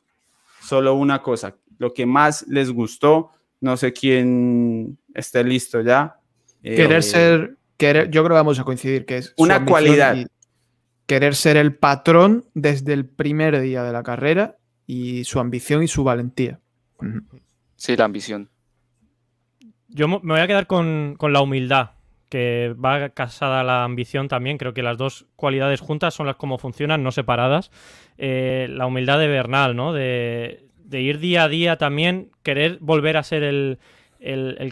solo 0.61 0.95
una 0.95 1.21
cosa, 1.21 1.55
lo 1.77 1.93
que 1.93 2.05
más 2.05 2.45
les 2.47 2.71
gustó. 2.71 3.31
No 3.59 3.77
sé 3.77 3.93
quién 3.93 4.97
esté 5.13 5.43
listo 5.43 5.81
ya. 5.81 6.19
Querer 6.61 6.99
eh, 6.99 7.01
ser, 7.01 7.57
querer, 7.77 8.09
yo 8.09 8.23
creo 8.23 8.35
que 8.35 8.39
vamos 8.39 8.59
a 8.59 8.63
coincidir 8.63 9.05
que 9.05 9.17
es 9.17 9.33
una 9.37 9.65
cualidad. 9.65 10.17
Querer 11.05 11.35
ser 11.35 11.55
el 11.57 11.73
patrón 11.73 12.45
desde 12.53 12.93
el 12.93 13.05
primer 13.05 13.59
día 13.61 13.83
de 13.83 13.93
la 13.93 14.03
carrera 14.03 14.57
y 14.85 15.23
su 15.23 15.39
ambición 15.39 15.83
y 15.83 15.87
su 15.87 16.03
valentía. 16.03 16.59
Sí, 17.75 17.95
la 17.95 18.05
ambición. 18.05 18.49
Yo 19.87 20.07
me 20.07 20.19
voy 20.19 20.39
a 20.39 20.47
quedar 20.47 20.67
con, 20.67 21.15
la 21.19 21.41
humildad, 21.41 21.91
que 22.29 22.75
va 22.83 23.09
casada 23.09 23.63
la 23.63 23.83
ambición 23.83 24.27
también. 24.27 24.57
Creo 24.57 24.73
que 24.73 24.83
las 24.83 24.97
dos 24.97 25.27
cualidades 25.35 25.79
juntas 25.79 26.13
son 26.13 26.27
las 26.27 26.35
como 26.35 26.57
funcionan, 26.57 27.03
no 27.03 27.11
separadas. 27.11 27.71
Eh, 28.17 28.67
la 28.69 28.85
humildad 28.85 29.19
de 29.19 29.27
Bernal, 29.27 29.75
¿no? 29.75 29.93
De, 29.93 30.66
de 30.87 31.01
ir 31.01 31.19
día 31.19 31.43
a 31.43 31.49
día 31.49 31.77
también, 31.77 32.31
querer 32.43 32.77
volver 32.79 33.17
a 33.17 33.23
ser 33.23 33.43
el, 33.43 33.77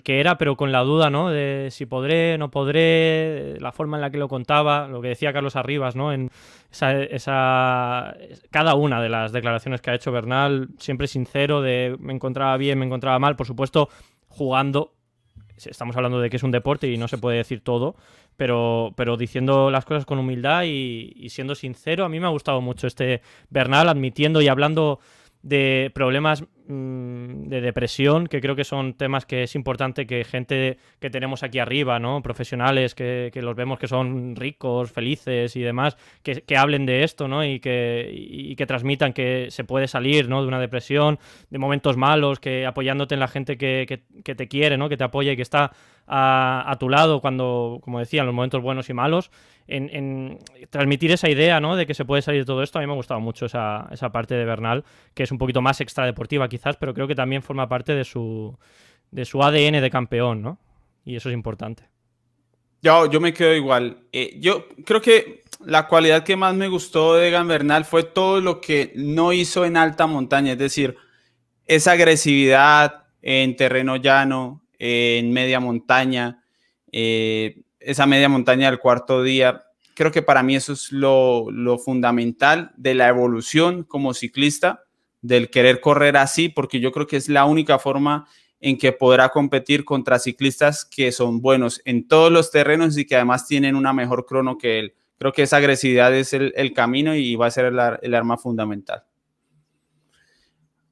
que 0.03 0.19
era, 0.19 0.37
pero 0.37 0.55
con 0.55 0.71
la 0.71 0.79
duda, 0.79 1.09
¿no? 1.09 1.29
De 1.29 1.67
si 1.71 1.85
podré, 1.85 2.37
no 2.37 2.49
podré, 2.49 3.57
la 3.59 3.71
forma 3.71 3.97
en 3.97 4.01
la 4.01 4.09
que 4.09 4.17
lo 4.17 4.29
contaba, 4.29 4.87
lo 4.87 5.01
que 5.01 5.09
decía 5.09 5.33
Carlos 5.33 5.55
Arribas, 5.55 5.95
¿no? 5.95 6.13
En 6.13 6.31
esa, 6.71 8.15
cada 8.49 8.75
una 8.75 9.01
de 9.01 9.09
las 9.09 9.33
declaraciones 9.33 9.81
que 9.81 9.91
ha 9.91 9.95
hecho 9.95 10.11
Bernal, 10.11 10.69
siempre 10.79 11.07
sincero, 11.07 11.61
de 11.61 11.95
me 11.99 12.13
encontraba 12.13 12.55
bien, 12.57 12.79
me 12.79 12.85
encontraba 12.85 13.19
mal, 13.19 13.35
por 13.35 13.45
supuesto, 13.45 13.89
jugando. 14.29 14.93
Estamos 15.57 15.95
hablando 15.95 16.19
de 16.19 16.29
que 16.29 16.37
es 16.37 16.43
un 16.43 16.51
deporte 16.51 16.87
y 16.91 16.97
no 16.97 17.07
se 17.07 17.17
puede 17.17 17.37
decir 17.37 17.61
todo, 17.61 17.95
pero, 18.35 18.93
pero 18.97 19.15
diciendo 19.15 19.69
las 19.71 19.85
cosas 19.85 20.05
con 20.05 20.19
humildad 20.19 20.63
y 20.65 21.27
siendo 21.29 21.55
sincero. 21.55 22.03
A 22.03 22.09
mí 22.09 22.19
me 22.19 22.25
ha 22.25 22.29
gustado 22.29 22.59
mucho 22.59 22.87
este 22.87 23.21
Bernal 23.49 23.87
admitiendo 23.87 24.41
y 24.41 24.49
hablando 24.49 24.99
de 25.45 25.91
problemas 25.93 26.43
mm, 26.67 27.49
de 27.49 27.61
depresión, 27.61 28.25
que 28.25 28.41
creo 28.41 28.55
que 28.55 28.63
son 28.63 28.95
temas 28.95 29.27
que 29.27 29.43
es 29.43 29.53
importante 29.53 30.07
que 30.07 30.23
gente 30.23 30.79
que 30.99 31.11
tenemos 31.11 31.43
aquí 31.43 31.59
arriba, 31.59 31.99
¿no? 31.99 32.23
Profesionales 32.23 32.95
que, 32.95 33.31
los 33.35 33.55
vemos 33.55 33.77
que 33.77 33.87
son 33.87 34.35
ricos, 34.35 34.91
felices 34.91 35.55
y 35.55 35.61
demás, 35.61 35.97
que, 36.23 36.57
hablen 36.57 36.87
de 36.87 37.03
esto, 37.03 37.27
¿no? 37.27 37.45
Y 37.45 37.59
que, 37.59 38.09
y 38.11 38.55
que 38.55 38.65
transmitan 38.65 39.13
que 39.13 39.51
se 39.51 39.63
puede 39.63 39.87
salir, 39.87 40.29
¿no? 40.29 40.41
De 40.41 40.47
una 40.47 40.59
depresión, 40.59 41.19
de 41.51 41.59
momentos 41.59 41.95
malos, 41.95 42.39
que 42.39 42.65
apoyándote 42.65 43.13
en 43.13 43.19
la 43.19 43.27
gente 43.27 43.55
que, 43.55 43.85
te 44.23 44.47
quiere, 44.47 44.77
¿no? 44.77 44.89
Que 44.89 44.97
te 44.97 45.03
apoya 45.03 45.33
y 45.33 45.35
que 45.35 45.43
está 45.43 45.73
a, 46.07 46.75
tu 46.79 46.89
lado 46.89 47.21
cuando, 47.21 47.79
como 47.81 47.99
decía, 47.99 48.21
en 48.21 48.27
los 48.27 48.35
momentos 48.35 48.61
buenos 48.61 48.89
y 48.89 48.93
malos. 48.93 49.31
En, 49.67 50.39
transmitir 50.69 51.11
esa 51.11 51.29
idea, 51.29 51.59
¿no? 51.59 51.75
De 51.75 51.87
que 51.87 51.93
se 51.93 52.05
puede 52.05 52.21
salir 52.21 52.41
de 52.41 52.45
todo 52.45 52.61
esto, 52.61 52.77
a 52.77 52.81
mí 52.81 52.87
me 52.87 52.93
ha 52.93 52.95
gustado 52.95 53.19
mucho 53.19 53.47
esa, 53.47 53.87
esa 53.91 54.11
parte 54.11 54.35
de 54.35 54.45
Bernal, 54.45 54.83
que 55.13 55.23
es 55.23 55.31
un 55.31 55.37
poquito 55.37 55.61
más 55.61 55.81
extradeportiva 55.81 56.47
quizás, 56.47 56.77
pero 56.77 56.93
creo 56.93 57.07
que 57.07 57.15
también 57.15 57.41
forma 57.41 57.67
parte 57.67 57.95
de 57.95 58.03
su, 58.03 58.57
de 59.09 59.25
su 59.25 59.41
ADN 59.41 59.81
de 59.81 59.89
campeón, 59.89 60.41
¿no? 60.41 60.59
Y 61.03 61.15
eso 61.15 61.29
es 61.29 61.33
importante. 61.33 61.89
Yo, 62.81 63.09
yo 63.09 63.19
me 63.19 63.33
quedo 63.33 63.55
igual. 63.55 64.05
Eh, 64.11 64.37
yo 64.39 64.67
creo 64.85 65.01
que 65.01 65.41
la 65.65 65.87
cualidad 65.87 66.23
que 66.23 66.35
más 66.35 66.53
me 66.53 66.67
gustó 66.67 67.15
de 67.15 67.31
Gambernal 67.31 67.85
fue 67.85 68.03
todo 68.03 68.41
lo 68.41 68.61
que 68.61 68.91
no 68.95 69.33
hizo 69.33 69.65
en 69.65 69.77
alta 69.77 70.05
montaña, 70.05 70.51
es 70.51 70.59
decir, 70.59 70.95
esa 71.65 71.93
agresividad 71.93 73.05
en 73.21 73.55
terreno 73.55 73.95
llano, 73.95 74.64
en 74.79 75.31
media 75.31 75.59
montaña, 75.59 76.43
eh, 76.91 77.61
esa 77.79 78.05
media 78.05 78.29
montaña 78.29 78.69
del 78.69 78.79
cuarto 78.79 79.23
día. 79.23 79.63
Creo 79.93 80.11
que 80.11 80.21
para 80.21 80.43
mí 80.43 80.55
eso 80.55 80.73
es 80.73 80.91
lo, 80.91 81.49
lo 81.51 81.77
fundamental 81.77 82.71
de 82.77 82.95
la 82.95 83.07
evolución 83.07 83.83
como 83.83 84.13
ciclista 84.13 84.83
del 85.21 85.49
querer 85.49 85.81
correr 85.81 86.17
así, 86.17 86.49
porque 86.49 86.79
yo 86.79 86.91
creo 86.91 87.07
que 87.07 87.17
es 87.17 87.29
la 87.29 87.45
única 87.45 87.79
forma 87.79 88.27
en 88.59 88.77
que 88.77 88.91
podrá 88.91 89.29
competir 89.29 89.85
contra 89.85 90.19
ciclistas 90.19 90.85
que 90.85 91.11
son 91.11 91.41
buenos 91.41 91.81
en 91.85 92.07
todos 92.07 92.31
los 92.31 92.51
terrenos 92.51 92.97
y 92.97 93.05
que 93.05 93.15
además 93.15 93.47
tienen 93.47 93.75
una 93.75 93.93
mejor 93.93 94.25
crono 94.25 94.57
que 94.57 94.79
él. 94.79 94.95
Creo 95.17 95.31
que 95.31 95.43
esa 95.43 95.57
agresividad 95.57 96.13
es 96.13 96.33
el, 96.33 96.73
camino 96.73 97.15
y 97.15 97.35
va 97.35 97.47
a 97.47 97.51
ser 97.51 97.65
el, 97.65 98.13
arma 98.15 98.37
fundamental. 98.37 99.03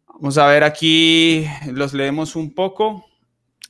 Vamos 0.07 0.37
a 0.37 0.47
ver 0.47 0.63
aquí, 0.63 1.45
los 1.71 1.93
leemos 1.93 2.35
un 2.35 2.53
poco. 2.53 3.05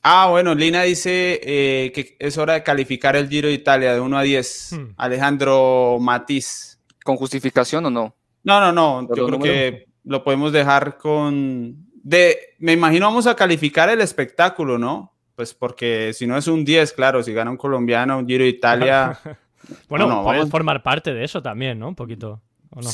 Ah, 0.04 0.28
bueno, 0.30 0.54
Lina 0.54 0.84
dice 0.84 1.40
eh, 1.42 1.92
que 1.94 2.18
es 2.20 2.38
hora 2.38 2.54
de 2.54 2.64
calificar 2.64 3.16
el 3.16 3.30
Giro 3.30 3.48
de 3.48 3.54
Italia 3.54 3.94
de 3.94 4.02
1 4.02 4.18
a 4.18 4.22
10. 4.22 4.70
Hmm. 4.74 4.94
Alejandro 4.98 5.98
Matiz. 6.02 6.80
¿Con 7.06 7.16
justificación 7.16 7.86
o 7.86 7.90
no? 7.90 8.16
No, 8.44 8.60
no, 8.60 8.72
no. 8.72 9.16
Yo 9.16 9.28
creo 9.28 9.40
que 9.40 9.88
lo 10.04 10.24
podemos 10.24 10.52
dejar 10.52 10.98
con. 10.98 11.88
De, 12.04 12.38
me 12.60 12.74
imagino 12.74 13.06
vamos 13.06 13.28
a 13.28 13.36
calificar 13.36 13.90
el 13.90 14.02
espectáculo, 14.02 14.78
¿no? 14.78 15.14
Pues 15.36 15.54
porque 15.54 16.12
si 16.14 16.28
no 16.28 16.38
es 16.38 16.48
un 16.48 16.66
10, 16.66 16.92
claro, 16.94 17.24
si 17.24 17.34
gana 17.34 17.50
un 17.50 17.58
colombiano, 17.58 18.20
un 18.20 18.28
Giro 18.28 18.44
de 18.44 18.50
Italia. 18.50 19.18
bueno, 19.90 20.08
no, 20.08 20.24
puede 20.24 20.46
formar 20.48 20.84
parte 20.84 21.14
de 21.14 21.24
eso 21.24 21.42
también, 21.42 21.80
¿no? 21.80 21.88
Un 21.88 21.96
poquito. 21.96 22.42
¿o 22.72 22.82
no? 22.82 22.90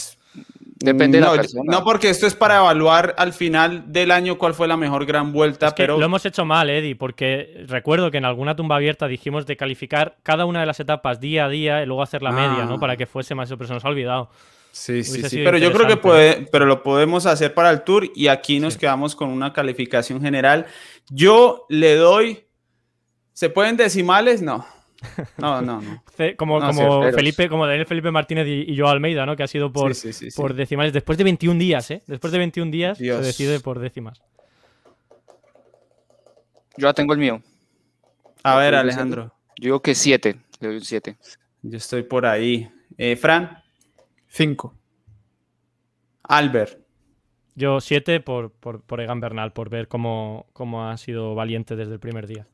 Depende 0.82 1.20
de 1.20 1.26
la 1.26 1.44
No, 1.66 1.84
porque 1.84 2.10
esto 2.10 2.26
es 2.26 2.36
para 2.36 2.58
evaluar 2.58 3.14
al 3.18 3.34
final 3.34 3.92
del 3.92 4.12
año 4.12 4.38
cuál 4.38 4.54
fue 4.54 4.66
la 4.66 4.78
mejor 4.78 5.06
gran 5.06 5.34
vuelta, 5.34 5.76
pero... 5.76 5.98
Lo 5.98 6.06
hemos 6.06 6.26
hecho 6.26 6.46
mal, 6.46 6.70
Eddie, 6.70 6.96
porque 6.96 7.66
recuerdo 7.68 8.10
que 8.12 8.18
en 8.18 8.24
alguna 8.24 8.56
tumba 8.56 8.78
abierta 8.78 9.08
dijimos 9.08 9.46
de 9.46 9.58
calificar 9.58 10.18
cada 10.24 10.46
una 10.46 10.62
de 10.62 10.66
las 10.66 10.80
etapas 10.80 11.20
día 11.20 11.46
a 11.46 11.50
día 11.50 11.84
y 11.84 11.86
luego 11.86 12.02
hacer 12.02 12.22
la 12.22 12.32
media, 12.32 12.64
¿no? 12.64 12.76
Ah. 12.76 12.80
Para 12.80 12.96
que 12.96 13.06
fuese 13.06 13.36
más... 13.36 13.50
Pero 13.50 13.68
se 13.68 13.74
nos 13.74 13.84
ha 13.84 13.90
olvidado. 13.90 14.30
Sí, 14.72 15.04
sí, 15.04 15.22
sí. 15.24 15.42
Pero 15.44 15.58
yo 15.58 15.74
creo 15.74 15.86
que 15.86 15.98
puede, 15.98 16.48
pero 16.50 16.66
lo 16.66 16.82
podemos 16.82 17.26
hacer 17.26 17.54
para 17.54 17.72
el 17.72 17.82
tour 17.82 18.10
y 18.16 18.28
aquí 18.28 18.62
nos 18.62 18.78
quedamos 18.78 19.16
con 19.16 19.30
una 19.30 19.52
calificación 19.52 20.22
general. 20.22 20.66
Yo 21.10 21.66
le 21.68 21.96
doy... 21.96 22.46
¿Se 23.34 23.50
pueden 23.50 23.76
decimales? 23.76 24.42
No. 24.42 24.66
No, 25.38 25.62
no, 25.62 25.82
no. 25.82 26.04
Como, 26.38 26.60
como 26.60 27.04
Felipe, 27.14 27.48
como 27.48 27.66
Daniel 27.66 27.86
Felipe 27.86 28.12
Martínez 28.12 28.46
y, 28.48 28.76
yo 28.76 28.88
Almeida, 28.88 29.26
¿no? 29.26 29.36
Que 29.36 29.44
ha 29.44 29.48
sido 29.48 29.72
por, 29.72 29.94
por 30.36 30.54
decimales. 30.54 30.92
Después 30.92 31.18
de 31.18 31.24
21 31.24 31.58
días, 31.58 31.90
¿eh? 31.92 32.02
Después 32.08 32.34
de 32.34 32.40
21 32.40 32.72
días 32.72 32.98
se 32.98 33.06
decide 33.06 33.60
por 33.60 33.80
décimas. 33.80 34.22
Yo 36.78 36.88
ya 36.88 36.94
tengo 36.94 37.14
el 37.14 37.20
mío. 37.20 37.42
A 38.44 38.58
ver, 38.58 38.76
Alejandro. 38.76 39.34
Yo 39.58 39.66
digo 39.66 39.82
que 39.82 39.96
7. 39.96 40.36
Le 40.60 40.68
doy 40.68 40.78
un 40.78 40.84
7. 40.84 41.18
Yo 41.62 41.78
estoy 41.78 42.04
por 42.04 42.26
ahí. 42.26 42.70
Eh, 42.98 43.16
Fran. 43.16 43.64
5. 44.28 44.74
Albert. 46.24 46.80
Yo 47.56 47.82
7 47.82 48.22
por, 48.22 48.52
por, 48.52 48.82
por, 48.82 49.02
Egan 49.02 49.20
Bernal, 49.20 49.52
por 49.52 49.70
ver 49.70 49.88
cómo, 49.88 50.48
cómo 50.54 50.88
ha 50.88 50.98
sido 50.98 51.36
valiente 51.36 51.76
desde 51.76 51.94
el 51.94 52.00
primer 52.00 52.28
día. 52.28 52.48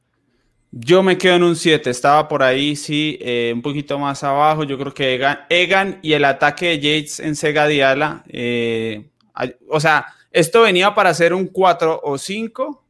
Yo 0.72 1.04
me 1.04 1.18
quedo 1.18 1.36
en 1.36 1.44
un 1.44 1.56
7, 1.56 1.90
estaba 1.90 2.28
por 2.28 2.44
ahí, 2.44 2.76
sí, 2.76 3.18
eh, 3.22 3.52
un 3.54 3.62
poquito 3.62 3.98
más 3.98 4.24
abajo. 4.24 4.64
Yo 4.64 4.78
creo 4.78 4.94
que 4.94 5.20
Egan, 5.50 6.00
y 6.02 6.14
el 6.14 6.26
ataque 6.26 6.68
de 6.68 6.80
Yates 6.80 7.20
en 7.20 7.36
Sega 7.36 7.68
Diala, 7.68 8.24
eh, 8.28 9.10
o 9.70 9.80
sea, 9.80 10.08
esto 10.32 10.64
venía 10.64 10.94
para 10.94 11.14
ser 11.14 11.34
un 11.34 11.48
4 11.48 12.02
o 12.04 12.18
5, 12.18 12.84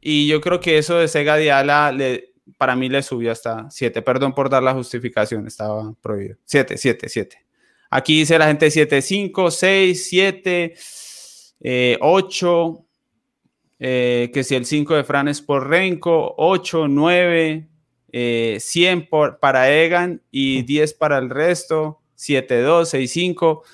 y 0.00 0.26
yo 0.26 0.40
creo 0.40 0.60
que 0.60 0.78
eso 0.78 0.98
de 0.98 1.08
Sega 1.08 1.36
Diala 1.36 1.90
le, 1.92 2.32
para 2.58 2.76
mí 2.76 2.88
le 2.88 3.02
subió 3.02 3.32
hasta 3.32 3.70
7. 3.70 4.02
Perdón 4.02 4.34
por 4.34 4.50
dar 4.50 4.62
la 4.62 4.74
justificación, 4.74 5.46
estaba 5.46 5.94
prohibido. 6.02 6.36
7, 6.44 6.76
7, 6.76 7.08
7. 7.08 7.46
Aquí 7.90 8.20
dice 8.20 8.38
la 8.38 8.46
gente 8.46 8.70
7, 8.70 9.02
5, 9.02 9.50
6, 9.50 10.06
7, 10.08 10.74
8. 12.00 12.86
Eh, 13.84 14.30
que 14.32 14.44
si 14.44 14.54
el 14.54 14.64
5 14.64 14.94
de 14.94 15.02
Fran 15.02 15.26
es 15.26 15.40
por 15.40 15.68
Renko, 15.68 16.36
8, 16.38 16.86
9, 16.86 17.66
100 18.12 19.08
por, 19.08 19.40
para 19.40 19.72
Egan 19.72 20.22
y 20.30 20.62
10 20.62 20.94
para 20.94 21.18
el 21.18 21.28
resto, 21.28 22.00
7, 22.14 22.62
2, 22.62 22.88
6, 22.88 23.10
5. 23.10 23.64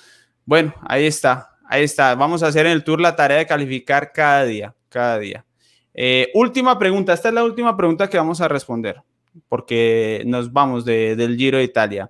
Bueno, 0.45 0.73
ahí 0.81 1.05
está, 1.05 1.51
ahí 1.63 1.83
está. 1.83 2.15
Vamos 2.15 2.41
a 2.41 2.47
hacer 2.47 2.65
en 2.65 2.71
el 2.71 2.83
tour 2.83 2.99
la 2.99 3.15
tarea 3.15 3.37
de 3.37 3.45
calificar 3.45 4.11
cada 4.11 4.45
día, 4.45 4.75
cada 4.89 5.19
día. 5.19 5.45
Eh, 5.93 6.31
última 6.33 6.79
pregunta, 6.79 7.13
esta 7.13 7.27
es 7.27 7.35
la 7.35 7.43
última 7.43 7.77
pregunta 7.77 8.09
que 8.09 8.17
vamos 8.17 8.41
a 8.41 8.47
responder, 8.47 9.03
porque 9.47 10.23
nos 10.25 10.51
vamos 10.51 10.85
del 10.85 11.37
Giro 11.37 11.59
de 11.59 11.65
Italia. 11.65 12.09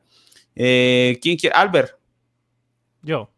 Eh, 0.55 1.19
¿Quién 1.21 1.35
quiere? 1.35 1.53
Albert. 1.53 1.97
Yo. 3.01 3.30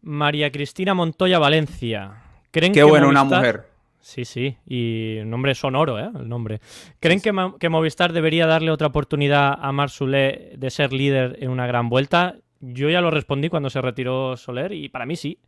María 0.00 0.50
Cristina 0.50 0.94
Montoya 0.94 1.38
Valencia. 1.38 2.22
¿Creen 2.50 2.72
Qué 2.72 2.82
bueno, 2.82 3.10
una 3.10 3.24
mujer. 3.24 3.71
Sí, 4.02 4.24
sí, 4.24 4.56
y 4.66 5.20
nombre 5.24 5.54
sonoro, 5.54 5.98
¿eh? 6.00 6.10
El 6.18 6.28
nombre. 6.28 6.60
¿Creen 6.98 7.20
que, 7.20 7.32
que, 7.60 7.68
Movistar 7.68 8.12
debería 8.12 8.46
darle 8.46 8.72
otra 8.72 8.88
oportunidad 8.88 9.56
a 9.60 9.70
Mar 9.70 9.90
de 9.90 10.70
ser 10.70 10.92
líder 10.92 11.38
en 11.40 11.50
una 11.50 11.68
gran 11.68 11.88
vuelta? 11.88 12.34
Yo 12.60 12.90
ya 12.90 13.00
lo 13.00 13.12
respondí 13.12 13.48
cuando 13.48 13.70
se 13.70 13.80
retiró 13.80 14.36
Soler 14.36 14.72
y 14.72 14.88
para 14.88 15.06
mí 15.06 15.14
sí. 15.14 15.38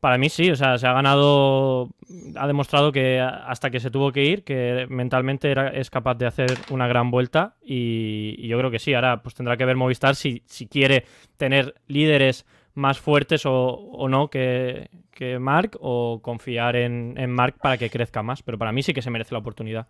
Para 0.00 0.18
mí 0.18 0.28
sí, 0.28 0.50
o 0.50 0.56
sea, 0.56 0.76
se 0.76 0.88
ha 0.88 0.92
ganado, 0.92 1.90
ha 2.36 2.46
demostrado 2.48 2.90
que 2.90 3.20
hasta 3.20 3.70
que 3.70 3.80
se 3.80 3.90
tuvo 3.90 4.10
que 4.10 4.24
ir, 4.24 4.42
que 4.42 4.86
mentalmente 4.88 5.50
era, 5.50 5.68
es 5.68 5.88
capaz 5.88 6.14
de 6.16 6.26
hacer 6.26 6.50
una 6.70 6.88
gran 6.88 7.12
vuelta 7.12 7.56
y, 7.62 8.46
yo 8.46 8.58
creo 8.58 8.70
que 8.72 8.78
sí, 8.80 8.94
ahora 8.94 9.22
pues 9.22 9.34
tendrá 9.36 9.56
que 9.56 9.64
ver 9.64 9.76
Movistar 9.76 10.16
si, 10.16 10.42
si 10.46 10.66
quiere 10.66 11.04
tener 11.36 11.74
líderes 11.86 12.44
más 12.78 12.98
fuertes 13.00 13.42
o, 13.44 14.06
no 14.08 14.30
que, 14.30 14.88
que 15.10 15.38
Mark 15.38 15.76
o 15.80 16.20
confiar 16.22 16.76
en, 16.76 17.14
en, 17.18 17.30
Mark 17.30 17.56
para 17.60 17.76
que 17.76 17.90
crezca 17.90 18.22
más. 18.22 18.42
Pero 18.42 18.56
para 18.56 18.72
mí 18.72 18.82
sí 18.82 18.94
que 18.94 19.02
se 19.02 19.10
merece 19.10 19.34
la 19.34 19.40
oportunidad. 19.40 19.86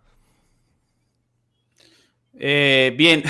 Eh, 2.41 2.95
bien, 2.97 3.23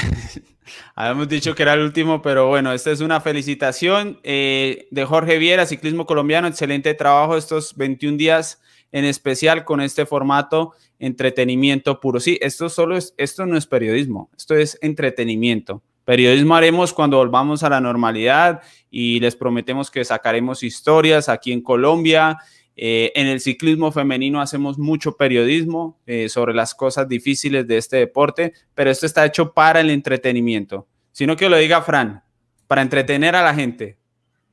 habíamos 0.95 1.29
dicho 1.29 1.55
que 1.55 1.63
era 1.63 1.75
el 1.75 1.81
último, 1.81 2.23
pero 2.23 2.49
bueno, 2.49 2.73
esta 2.73 2.93
es 2.93 3.01
una 3.01 3.21
felicitación 3.21 4.21
eh, 4.23 4.87
de 4.91 5.05
Jorge 5.05 5.39
Viera, 5.39 5.67
ciclismo 5.67 6.07
colombiano. 6.07 6.47
Excelente 6.47 6.95
trabajo 6.95 7.37
estos 7.37 7.77
21 7.77 8.17
días, 8.17 8.63
en 8.93 9.05
especial 9.05 9.65
con 9.65 9.81
este 9.81 10.07
formato 10.07 10.73
entretenimiento 11.01 12.01
puro. 12.01 12.21
Sí, 12.21 12.39
esto 12.41 12.69
solo 12.69 12.97
es, 12.97 13.15
esto 13.17 13.45
no 13.47 13.57
es 13.57 13.67
periodismo, 13.67 14.31
esto 14.37 14.55
es 14.55 14.79
entretenimiento. 14.83 15.83
Periodismo 16.09 16.55
haremos 16.55 16.95
cuando 16.95 17.19
volvamos 17.19 17.63
a 17.63 17.69
la 17.69 17.83
normalidad 17.83 18.63
y 18.91 19.21
les 19.21 19.37
prometemos 19.37 19.91
que 19.91 20.07
sacaremos 20.07 20.63
historias 20.63 21.29
aquí 21.29 21.53
en 21.53 21.61
Colombia. 21.61 22.39
Eh, 22.77 23.13
en 23.15 23.27
el 23.27 23.41
ciclismo 23.41 23.93
femenino 23.93 24.41
hacemos 24.41 24.79
mucho 24.79 25.19
periodismo 25.19 26.01
eh, 26.07 26.31
sobre 26.31 26.55
las 26.55 26.75
cosas 26.75 27.11
difíciles 27.11 27.69
de 27.69 27.77
este 27.77 27.99
deporte, 27.99 28.55
pero 28.75 28.91
esto 28.91 29.05
está 29.05 29.27
hecho 29.27 29.53
para 29.53 29.81
el 29.81 29.91
entretenimiento. 29.91 30.87
Sino 31.13 31.37
que 31.37 31.51
lo 31.51 31.59
diga 31.59 31.83
Fran, 31.83 32.23
para 32.67 32.81
entretener 32.81 33.37
a 33.37 33.43
la 33.43 33.55
gente. 33.55 33.99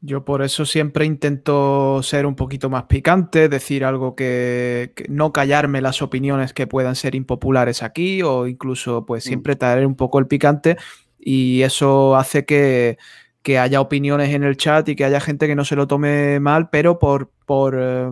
Yo 0.01 0.25
por 0.25 0.41
eso 0.43 0.65
siempre 0.65 1.05
intento 1.05 2.03
ser 2.03 2.25
un 2.25 2.35
poquito 2.35 2.69
más 2.69 2.83
picante, 2.83 3.47
decir 3.47 3.85
algo 3.85 4.13
que, 4.13 4.91
no 5.07 5.31
callarme 5.31 5.79
las 5.79 6.01
opiniones 6.01 6.51
que 6.51 6.67
puedan 6.67 6.97
ser 6.97 7.15
impopulares 7.15 7.81
aquí 7.81 8.21
o 8.23 8.45
incluso 8.45 9.05
pues 9.05 9.25
mm. 9.25 9.27
siempre 9.27 9.55
traer 9.55 9.87
un 9.87 9.95
poco 9.95 10.19
el 10.19 10.27
picante 10.27 10.75
y 11.19 11.61
eso 11.63 12.15
hace 12.15 12.45
que, 12.45 12.97
haya 13.59 13.81
opiniones 13.81 14.33
en 14.33 14.43
el 14.43 14.57
chat 14.57 14.89
y 14.89 14.95
que 14.95 15.05
haya 15.05 15.19
gente 15.19 15.47
que 15.47 15.55
no 15.55 15.65
se 15.65 15.75
lo 15.75 15.87
tome 15.87 16.39
mal, 16.39 16.69
pero 16.69 16.97
por, 16.97 17.29
por, 17.45 17.77
eh, 17.79 18.09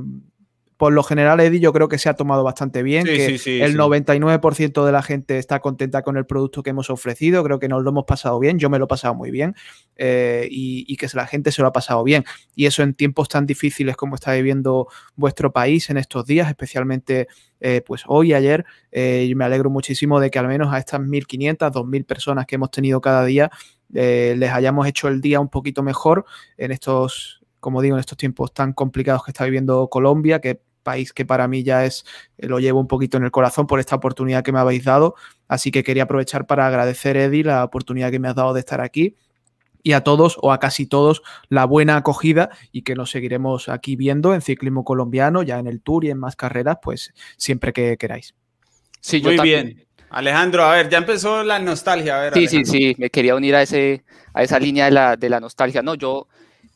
por 0.78 0.94
lo 0.94 1.04
general, 1.04 1.40
Eddie, 1.40 1.60
yo 1.60 1.72
creo 1.72 1.88
que 1.88 1.98
se 1.98 2.10
ha 2.10 2.16
tomado 2.16 2.44
bastante 2.44 2.84
bien, 2.84 3.06
que 3.06 3.26
el 3.26 3.78
99% 3.78 4.86
de 4.86 4.92
la 4.92 5.02
gente 5.02 5.38
está 5.38 5.60
contenta 5.60 6.02
con 6.02 6.18
el 6.18 6.26
producto 6.26 6.64
que 6.64 6.72
hemos 6.72 6.90
ofrecido, 6.90 7.44
creo 7.44 7.60
que 7.60 7.68
nos 7.68 7.84
lo 7.84 7.92
hemos 7.92 8.06
pasado 8.06 8.40
bien, 8.40 8.60
yo 8.60 8.70
me 8.70 8.80
lo 8.80 8.86
he 8.86 8.88
pasado 8.88 9.14
muy 9.14 9.32
bien 9.32 9.56
eh, 9.96 10.48
y, 10.50 10.96
que 10.98 11.08
la 11.14 11.28
gente 11.28 11.52
se 11.52 11.62
lo 11.62 11.68
ha 11.68 11.74
pasado 11.74 12.04
bien. 12.04 12.24
Y 12.56 12.66
eso 12.66 12.82
en 12.82 12.94
tiempos 12.94 13.30
tan 13.30 13.46
difíciles 13.46 13.96
como 13.96 14.16
está 14.16 14.34
viviendo 14.34 14.88
vuestro 15.16 15.52
país 15.52 15.90
en 15.90 15.98
estos 15.98 16.26
días, 16.26 16.50
especialmente 16.50 17.28
eh, 17.60 17.82
pues 17.86 18.04
hoy 18.08 18.32
y 18.32 18.34
ayer, 18.34 18.66
eh, 18.92 19.32
me 19.36 19.46
alegro 19.46 19.70
muchísimo 19.70 20.20
de 20.20 20.32
que 20.32 20.40
al 20.40 20.48
menos 20.48 20.74
a 20.74 20.80
estas 20.80 21.02
1.500, 21.02 21.72
2.000 21.72 22.06
personas 22.06 22.46
que 22.46 22.56
hemos 22.56 22.72
tenido 22.72 23.00
cada 23.02 23.26
día, 23.26 23.52
les 23.90 24.50
hayamos 24.50 24.88
hecho 24.88 25.08
el 25.08 25.22
día 25.22 25.40
un 25.40 25.50
poquito 25.50 25.84
mejor 25.84 26.26
en 26.58 26.72
estos 26.72 27.43
como 27.64 27.82
digo, 27.82 27.96
en 27.96 28.02
estos 28.02 28.18
tiempos 28.18 28.54
tan 28.54 28.74
complicados 28.74 29.24
que 29.24 29.32
está 29.32 29.46
viviendo 29.46 29.88
Colombia, 29.88 30.42
que 30.42 30.60
país 30.84 31.14
que 31.14 31.26
para 31.26 31.48
mí 31.48 31.64
ya 31.64 31.86
es, 31.86 32.04
eh, 32.38 32.48
lo 32.48 32.60
llevo 32.60 32.82
un 32.82 32.88
poquito 32.88 33.16
en 33.16 33.24
el 33.24 33.32
corazón 33.32 33.68
por 33.68 33.80
esta 33.80 33.96
oportunidad 33.96 34.44
que 34.44 34.52
me 34.52 34.60
habéis 34.60 34.84
dado. 34.84 35.16
Así 35.48 35.72
que 35.72 35.82
quería 35.82 36.04
aprovechar 36.04 36.46
para 36.46 36.68
agradecer, 36.68 37.16
Eddie, 37.16 37.46
la 37.46 37.64
oportunidad 37.64 38.12
que 38.12 38.20
me 38.20 38.28
has 38.28 38.36
dado 38.36 38.54
de 38.54 38.60
estar 38.60 38.82
aquí 38.82 39.16
y 39.82 39.94
a 39.94 40.02
todos 40.02 40.38
o 40.42 40.52
a 40.52 40.60
casi 40.60 40.86
todos 40.86 41.24
la 41.48 41.64
buena 41.64 41.96
acogida 41.96 42.50
y 42.74 42.82
que 42.82 42.96
nos 42.96 43.12
seguiremos 43.12 43.70
aquí 43.70 43.96
viendo 43.96 44.34
en 44.34 44.42
ciclismo 44.42 44.84
colombiano, 44.84 45.42
ya 45.42 45.58
en 45.58 45.68
el 45.68 45.82
Tour 45.82 46.04
y 46.04 46.10
en 46.10 46.20
más 46.20 46.36
carreras, 46.36 46.80
pues 46.82 47.14
siempre 47.38 47.72
que 47.72 47.96
queráis. 47.98 48.36
Sí, 49.00 49.22
Muy 49.22 49.40
bien. 49.40 49.86
Alejandro, 50.10 50.64
a 50.64 50.74
ver, 50.74 50.90
ya 50.90 51.00
empezó 51.00 51.44
la 51.44 51.58
nostalgia. 51.58 52.18
A 52.18 52.22
ver, 52.22 52.34
sí, 52.36 52.48
sí, 52.48 52.66
sí, 52.66 52.96
me 53.00 53.10
quería 53.10 53.36
unir 53.36 53.56
a, 53.56 53.64
ese, 53.64 54.04
a 54.36 54.44
esa 54.44 54.60
línea 54.60 54.86
de 54.86 54.92
la, 54.92 55.16
de 55.16 55.28
la 55.28 55.40
nostalgia. 55.40 55.82
No, 55.82 55.96
yo 55.96 56.28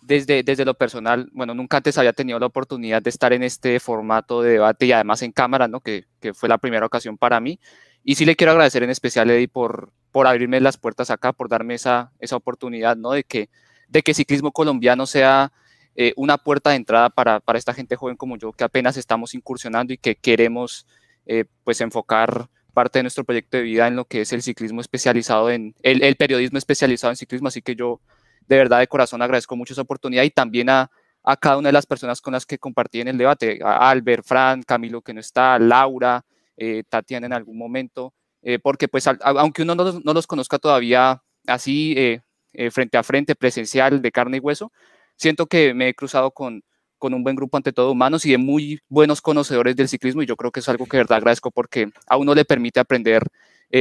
desde, 0.08 0.42
desde 0.42 0.64
lo 0.64 0.74
personal, 0.74 1.30
bueno, 1.34 1.54
nunca 1.54 1.78
antes 1.78 1.98
había 1.98 2.14
tenido 2.14 2.40
la 2.40 2.46
oportunidad 2.46 3.02
de 3.02 3.10
estar 3.10 3.34
en 3.34 3.44
este 3.44 3.80
formato 3.82 4.42
de 4.42 4.52
debate 4.54 4.86
y 4.86 4.94
además 4.94 5.22
en 5.22 5.34
cámara, 5.34 5.68
¿no? 5.68 5.82
Que, 5.82 6.06
que 6.22 6.34
fue 6.34 6.48
la 6.48 6.58
primera 6.58 6.86
ocasión 6.86 7.18
para 7.18 7.42
mí. 7.42 7.60
Y 8.06 8.16
sí 8.16 8.26
le 8.26 8.38
quiero 8.38 8.52
agradecer 8.52 8.84
en 8.84 8.90
especial, 8.90 9.30
Eddie, 9.30 9.50
por, 9.50 9.92
por 10.14 10.26
abrirme 10.26 10.62
las 10.62 10.78
puertas 10.78 11.10
acá, 11.10 11.34
por 11.34 11.50
darme 11.50 11.74
esa, 11.74 12.14
esa 12.20 12.38
oportunidad, 12.38 12.96
¿no? 12.96 13.12
De 13.12 13.26
que, 13.26 13.50
de 13.90 14.02
que 14.02 14.14
ciclismo 14.14 14.54
colombiano 14.54 15.06
sea 15.06 15.52
eh, 15.96 16.14
una 16.16 16.38
puerta 16.38 16.70
de 16.70 16.78
entrada 16.78 17.10
para, 17.10 17.42
para, 17.42 17.60
esta 17.60 17.74
gente 17.74 17.98
joven 17.98 18.16
como 18.16 18.38
yo, 18.38 18.54
que 18.54 18.64
apenas 18.64 18.96
estamos 18.96 19.34
incursionando 19.34 19.92
y 19.92 19.98
que 19.98 20.16
queremos, 20.16 20.88
eh, 21.26 21.44
pues, 21.66 21.82
enfocar 21.82 22.48
parte 22.74 23.00
de 23.00 23.04
nuestro 23.04 23.26
proyecto 23.26 23.58
de 23.58 23.64
vida 23.64 23.88
en 23.88 23.98
lo 23.98 24.06
que 24.06 24.22
es 24.22 24.32
el 24.32 24.42
ciclismo 24.42 24.80
especializado 24.80 25.50
en, 25.50 25.76
el, 25.82 26.02
el 26.02 26.16
periodismo 26.16 26.58
especializado 26.58 27.12
en 27.12 27.18
ciclismo. 27.18 27.50
Así 27.50 27.62
que 27.62 27.76
yo 27.76 28.00
de 28.48 28.58
verdad 28.58 28.80
de 28.80 28.88
corazón 28.88 29.22
agradezco 29.22 29.56
mucho 29.56 29.74
esa 29.74 29.82
oportunidad 29.82 30.24
y 30.24 30.30
también 30.32 30.70
a, 30.70 30.90
a 31.28 31.36
cada 31.36 31.58
una 31.58 31.68
de 31.68 31.74
las 31.74 31.86
personas 31.86 32.22
con 32.22 32.32
las 32.32 32.46
que 32.46 32.58
compartí 32.58 33.02
en 33.02 33.10
el 33.10 33.18
debate, 33.18 33.60
a 33.62 33.90
Albert, 33.90 34.26
Fran, 34.26 34.64
Camilo 34.64 35.02
que 35.02 35.14
no 35.14 35.20
está, 35.20 35.60
Laura, 35.60 36.24
eh, 36.56 36.84
Tatiana 36.88 37.28
en 37.28 37.34
algún 37.34 37.58
momento, 37.58 38.14
eh, 38.42 38.60
porque 38.60 38.88
pues 38.88 39.08
aunque 39.08 39.64
uno 39.64 39.76
no, 39.76 40.14
los 40.14 40.26
conozca 40.26 40.58
todavía 40.58 41.22
así 41.46 41.94
eh, 41.98 42.72
frente 42.72 42.98
a 42.98 43.04
frente, 43.04 43.36
presencial, 43.36 44.02
de 44.02 44.12
carne 44.12 44.38
y 44.38 44.40
hueso, 44.40 44.72
siento 45.18 45.48
que 45.48 45.74
me 45.74 45.90
he 45.90 45.94
cruzado 45.94 46.32
con, 46.32 46.64
con 46.98 47.14
un 47.14 47.24
buen 47.24 47.36
grupo 47.36 47.58
ante 47.58 47.74
todo 47.74 47.92
humanos 47.92 48.26
y 48.26 48.32
de 48.32 48.38
muy 48.38 48.80
buenos 48.88 49.22
conocedores 49.22 49.76
del 49.76 49.90
ciclismo 49.90 50.24
y 50.24 50.28
yo 50.28 50.38
creo 50.38 50.52
que 50.52 50.62
es 50.62 50.70
algo 50.70 50.86
que 50.86 50.96
de 50.96 51.04
verdad 51.04 51.18
agradezco 51.18 51.52
porque 51.52 51.90
a 52.08 52.16
uno 52.16 52.34
le 52.34 52.46
permite 52.46 52.80
aprender 52.80 53.24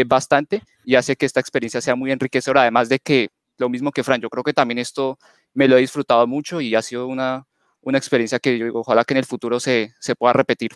bastante 0.06 0.62
y 0.84 0.96
hace 0.96 1.14
que 1.14 1.26
esta 1.26 1.38
experiencia 1.38 1.80
sea 1.80 1.94
muy 1.94 2.10
enriquecedora, 2.10 2.62
además 2.62 2.88
de 2.88 2.98
que 2.98 3.28
lo 3.58 3.68
mismo 3.68 3.92
que 3.92 4.04
Fran, 4.04 4.20
yo 4.20 4.28
creo 4.30 4.44
que 4.44 4.52
también 4.52 4.78
esto 4.78 5.18
me 5.54 5.68
lo 5.68 5.76
he 5.76 5.80
disfrutado 5.80 6.26
mucho 6.26 6.60
y 6.60 6.74
ha 6.74 6.82
sido 6.82 7.06
una, 7.06 7.46
una 7.80 7.98
experiencia 7.98 8.38
que 8.38 8.58
yo 8.58 8.66
ojalá 8.74 9.04
que 9.04 9.14
en 9.14 9.18
el 9.18 9.24
futuro 9.24 9.60
se, 9.60 9.94
se 10.00 10.14
pueda 10.14 10.32
repetir. 10.32 10.72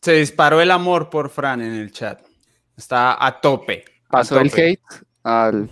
Se 0.00 0.12
disparó 0.12 0.60
el 0.60 0.70
amor 0.70 1.10
por 1.10 1.30
Fran 1.30 1.60
en 1.60 1.74
el 1.74 1.92
chat. 1.92 2.20
Está 2.76 3.24
a 3.24 3.40
tope. 3.40 3.84
Pasó 4.08 4.40
el 4.40 4.50
hate 4.52 4.80
al, 5.24 5.68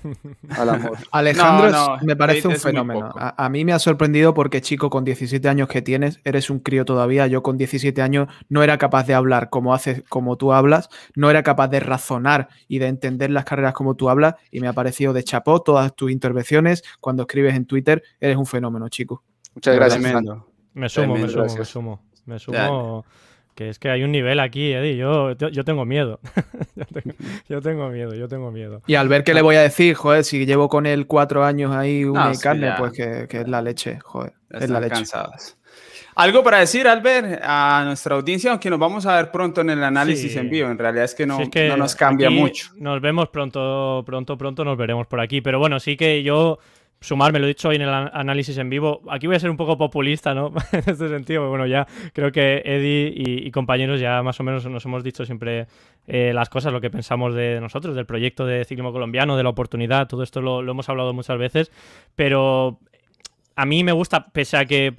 amor. 0.68 0.98
Alejandro 1.10 1.98
me 2.02 2.14
parece 2.14 2.46
un 2.46 2.56
fenómeno. 2.56 3.12
A, 3.16 3.48
mí 3.48 3.64
me 3.64 3.72
ha 3.72 3.80
sorprendido 3.80 4.32
porque, 4.32 4.60
chico, 4.60 4.90
con 4.90 5.04
17 5.04 5.48
años 5.48 5.68
que 5.68 5.82
tienes, 5.82 6.20
eres 6.24 6.50
un 6.50 6.60
crío 6.60 6.84
todavía. 6.84 7.26
Yo 7.26 7.42
con 7.42 7.56
17 7.56 8.00
años 8.00 8.28
no 8.48 8.62
era 8.62 8.78
capaz 8.78 9.06
de 9.06 9.14
hablar 9.14 9.50
como, 9.50 9.74
haces, 9.74 10.04
como 10.08 10.36
tú 10.36 10.52
hablas, 10.52 10.88
no 11.16 11.30
era 11.30 11.42
capaz 11.42 11.68
de 11.68 11.80
razonar 11.80 12.48
y 12.68 12.78
de 12.78 12.86
entender 12.86 13.30
las 13.30 13.44
carreras 13.44 13.74
como 13.74 13.96
tú 13.96 14.08
hablas 14.08 14.34
y 14.52 14.60
me 14.60 14.68
ha 14.68 14.72
parecido 14.72 15.12
de 15.12 15.24
chapó 15.24 15.62
todas 15.62 15.94
tus 15.96 16.12
intervenciones. 16.12 16.84
Cuando 17.00 17.24
escribes 17.24 17.56
en 17.56 17.66
Twitter, 17.66 18.02
eres 18.20 18.36
un 18.36 18.46
fenómeno, 18.46 18.88
chico. 18.88 19.24
Muchas 19.54 19.74
gracias. 19.74 20.00
Me 20.00 20.10
sumo, 20.10 20.46
me 20.72 20.88
sumo, 20.88 21.14
me 21.14 21.64
sumo, 21.64 22.02
me 22.26 22.38
sumo 22.38 23.04
que 23.54 23.68
es 23.68 23.78
que 23.78 23.90
hay 23.90 24.02
un 24.02 24.12
nivel 24.12 24.40
aquí, 24.40 24.72
Eddie. 24.72 24.96
Yo, 24.96 25.32
yo 25.32 25.64
tengo 25.64 25.84
miedo. 25.84 26.20
yo, 27.48 27.60
tengo, 27.60 27.88
miedo, 27.90 28.14
yo 28.14 28.28
tengo 28.28 28.50
miedo. 28.50 28.82
Y 28.86 28.94
al 28.94 29.08
ver 29.08 29.24
qué 29.24 29.34
le 29.34 29.42
voy 29.42 29.56
a 29.56 29.62
decir, 29.62 29.94
joder, 29.94 30.24
si 30.24 30.46
llevo 30.46 30.68
con 30.68 30.86
él 30.86 31.06
cuatro 31.06 31.44
años 31.44 31.74
ahí 31.74 32.04
una 32.04 32.32
carne, 32.34 32.72
pues 32.78 32.92
que, 32.92 33.26
es 33.30 33.48
la 33.48 33.62
leche, 33.62 33.98
joder. 34.00 34.32
es 34.50 34.70
la 34.70 34.80
leche. 34.80 35.04
Algo 36.16 36.42
para 36.42 36.58
decir, 36.58 36.88
Albert, 36.88 37.40
a 37.42 37.82
nuestra 37.86 38.16
audiencia, 38.16 38.50
aunque 38.50 38.68
nos 38.68 38.78
vamos 38.78 39.06
a 39.06 39.16
ver 39.16 39.30
pronto 39.30 39.60
en 39.60 39.70
el 39.70 39.82
análisis 39.82 40.34
en 40.36 40.50
vivo. 40.50 40.68
En 40.68 40.76
realidad 40.76 41.04
es 41.04 41.14
que 41.14 41.26
no, 41.26 41.38
no 41.38 41.76
nos 41.76 41.94
cambia 41.94 42.30
mucho. 42.30 42.70
Nos 42.76 43.00
vemos 43.00 43.28
pronto, 43.28 44.02
pronto, 44.04 44.36
pronto 44.36 44.64
nos 44.64 44.76
veremos 44.76 45.06
por 45.06 45.20
aquí. 45.20 45.40
Pero 45.40 45.58
bueno, 45.58 45.80
sí 45.80 45.96
que 45.96 46.22
yo 46.22 46.58
sumarme, 47.00 47.38
lo 47.38 47.46
he 47.46 47.48
dicho 47.48 47.68
hoy 47.68 47.76
en 47.76 47.82
el 47.82 47.88
análisis 47.88 48.58
en 48.58 48.68
vivo. 48.68 49.00
Aquí 49.10 49.26
voy 49.26 49.36
a 49.36 49.40
ser 49.40 49.50
un 49.50 49.56
poco 49.56 49.78
populista, 49.78 50.34
¿no? 50.34 50.52
en 50.72 50.78
este 50.80 51.08
sentido, 51.08 51.48
bueno, 51.48 51.66
ya 51.66 51.86
creo 52.12 52.30
que 52.30 52.62
Eddie 52.64 53.12
y, 53.14 53.50
compañeros 53.50 54.00
ya 54.00 54.22
más 54.22 54.38
o 54.40 54.42
menos 54.42 54.66
nos 54.66 54.84
hemos 54.84 55.02
dicho 55.02 55.24
siempre 55.24 55.66
eh, 56.06 56.32
las 56.34 56.50
cosas, 56.50 56.72
lo 56.72 56.80
que 56.80 56.90
pensamos 56.90 57.34
de 57.34 57.60
nosotros, 57.60 57.96
del 57.96 58.04
proyecto 58.04 58.44
de 58.44 58.64
ciclismo 58.64 58.92
colombiano, 58.92 59.36
de 59.36 59.42
la 59.42 59.48
oportunidad, 59.48 60.08
todo 60.08 60.22
esto 60.22 60.42
lo, 60.42 60.60
hemos 60.60 60.88
hablado 60.88 61.14
muchas 61.14 61.38
veces, 61.38 61.72
pero 62.16 62.78
a 63.56 63.64
mí 63.64 63.82
me 63.82 63.92
gusta, 63.92 64.28
pese 64.28 64.58
a 64.58 64.64
que, 64.66 64.94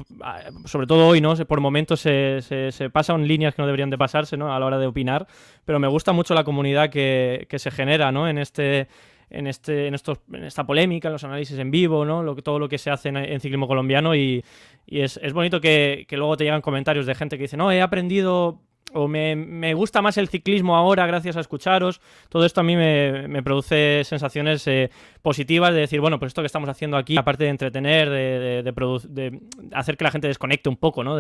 sobre 0.66 0.88
todo 0.88 1.08
hoy, 1.08 1.22
¿no? 1.22 1.36
Por 1.36 1.62
momentos 1.62 2.00
se, 2.00 2.40
se, 2.42 2.72
se, 2.72 2.90
pasan 2.90 3.28
líneas 3.28 3.56
que 3.56 3.62
no 3.62 3.66
deberían 3.68 3.90
de 3.90 3.98
pasarse, 3.98 4.38
¿no? 4.38 4.54
A 4.54 4.60
la 4.60 4.66
hora 4.66 4.78
de 4.78 4.88
opinar, 4.88 5.28
pero 5.66 5.80
me 5.80 5.88
gusta 5.88 6.14
mucho 6.14 6.34
la 6.34 6.44
comunidad 6.44 6.90
que, 6.90 7.48
que 7.50 7.60
se 7.60 7.72
genera, 7.72 8.12
¿no? 8.12 8.28
En 8.28 8.38
este, 8.38 8.88
en, 9.32 9.48
este, 9.48 9.88
en, 9.88 9.96
estos, 9.96 10.20
en 10.32 10.44
esta 10.44 10.66
polémica, 10.66 11.08
en 11.08 11.14
los 11.14 11.24
análisis 11.24 11.58
en 11.58 11.72
vivo, 11.72 12.06
¿no? 12.06 12.24
Lo, 12.24 12.36
todo 12.36 12.60
lo 12.60 12.70
que 12.70 12.78
se 12.78 12.90
hace 12.90 13.10
en, 13.10 13.40
ciclismo 13.40 13.68
colombiano 13.68 14.16
y, 14.16 14.44
y 14.86 15.02
es, 15.02 15.20
es, 15.22 15.34
bonito 15.34 15.62
que, 15.62 16.06
que, 16.08 16.18
luego 16.18 16.38
te 16.38 16.44
llegan 16.44 16.62
comentarios 16.62 17.06
de 17.06 17.16
gente 17.16 17.38
que 17.38 17.44
dice, 17.44 17.58
no, 17.58 17.72
he 17.72 17.82
aprendido 17.82 18.62
o 18.94 19.08
me, 19.08 19.36
me, 19.36 19.74
gusta 19.74 20.02
más 20.02 20.18
el 20.18 20.28
ciclismo 20.28 20.76
ahora 20.76 21.06
gracias 21.06 21.38
a 21.38 21.40
escucharos. 21.40 22.02
Todo 22.30 22.46
esto 22.46 22.62
a 22.62 22.64
mí 22.64 22.76
me, 22.76 23.28
me 23.28 23.42
produce 23.44 24.04
sensaciones 24.04 24.68
eh, 24.68 24.90
positivas 25.22 25.74
de 25.74 25.82
decir, 25.82 26.02
bueno, 26.02 26.20
pues 26.20 26.30
esto 26.30 26.42
que 26.42 26.48
estamos 26.48 26.70
haciendo 26.70 26.98
aquí, 26.98 27.18
aparte 27.18 27.46
de 27.46 27.50
entretener, 27.50 28.10
de, 28.10 28.64
de, 28.64 29.40
hacer 29.74 29.98
que 29.98 30.04
la 30.04 30.12
gente 30.12 30.28
desconecte 30.28 30.70
un 30.70 30.78
poco, 30.78 31.04
¿no? 31.04 31.16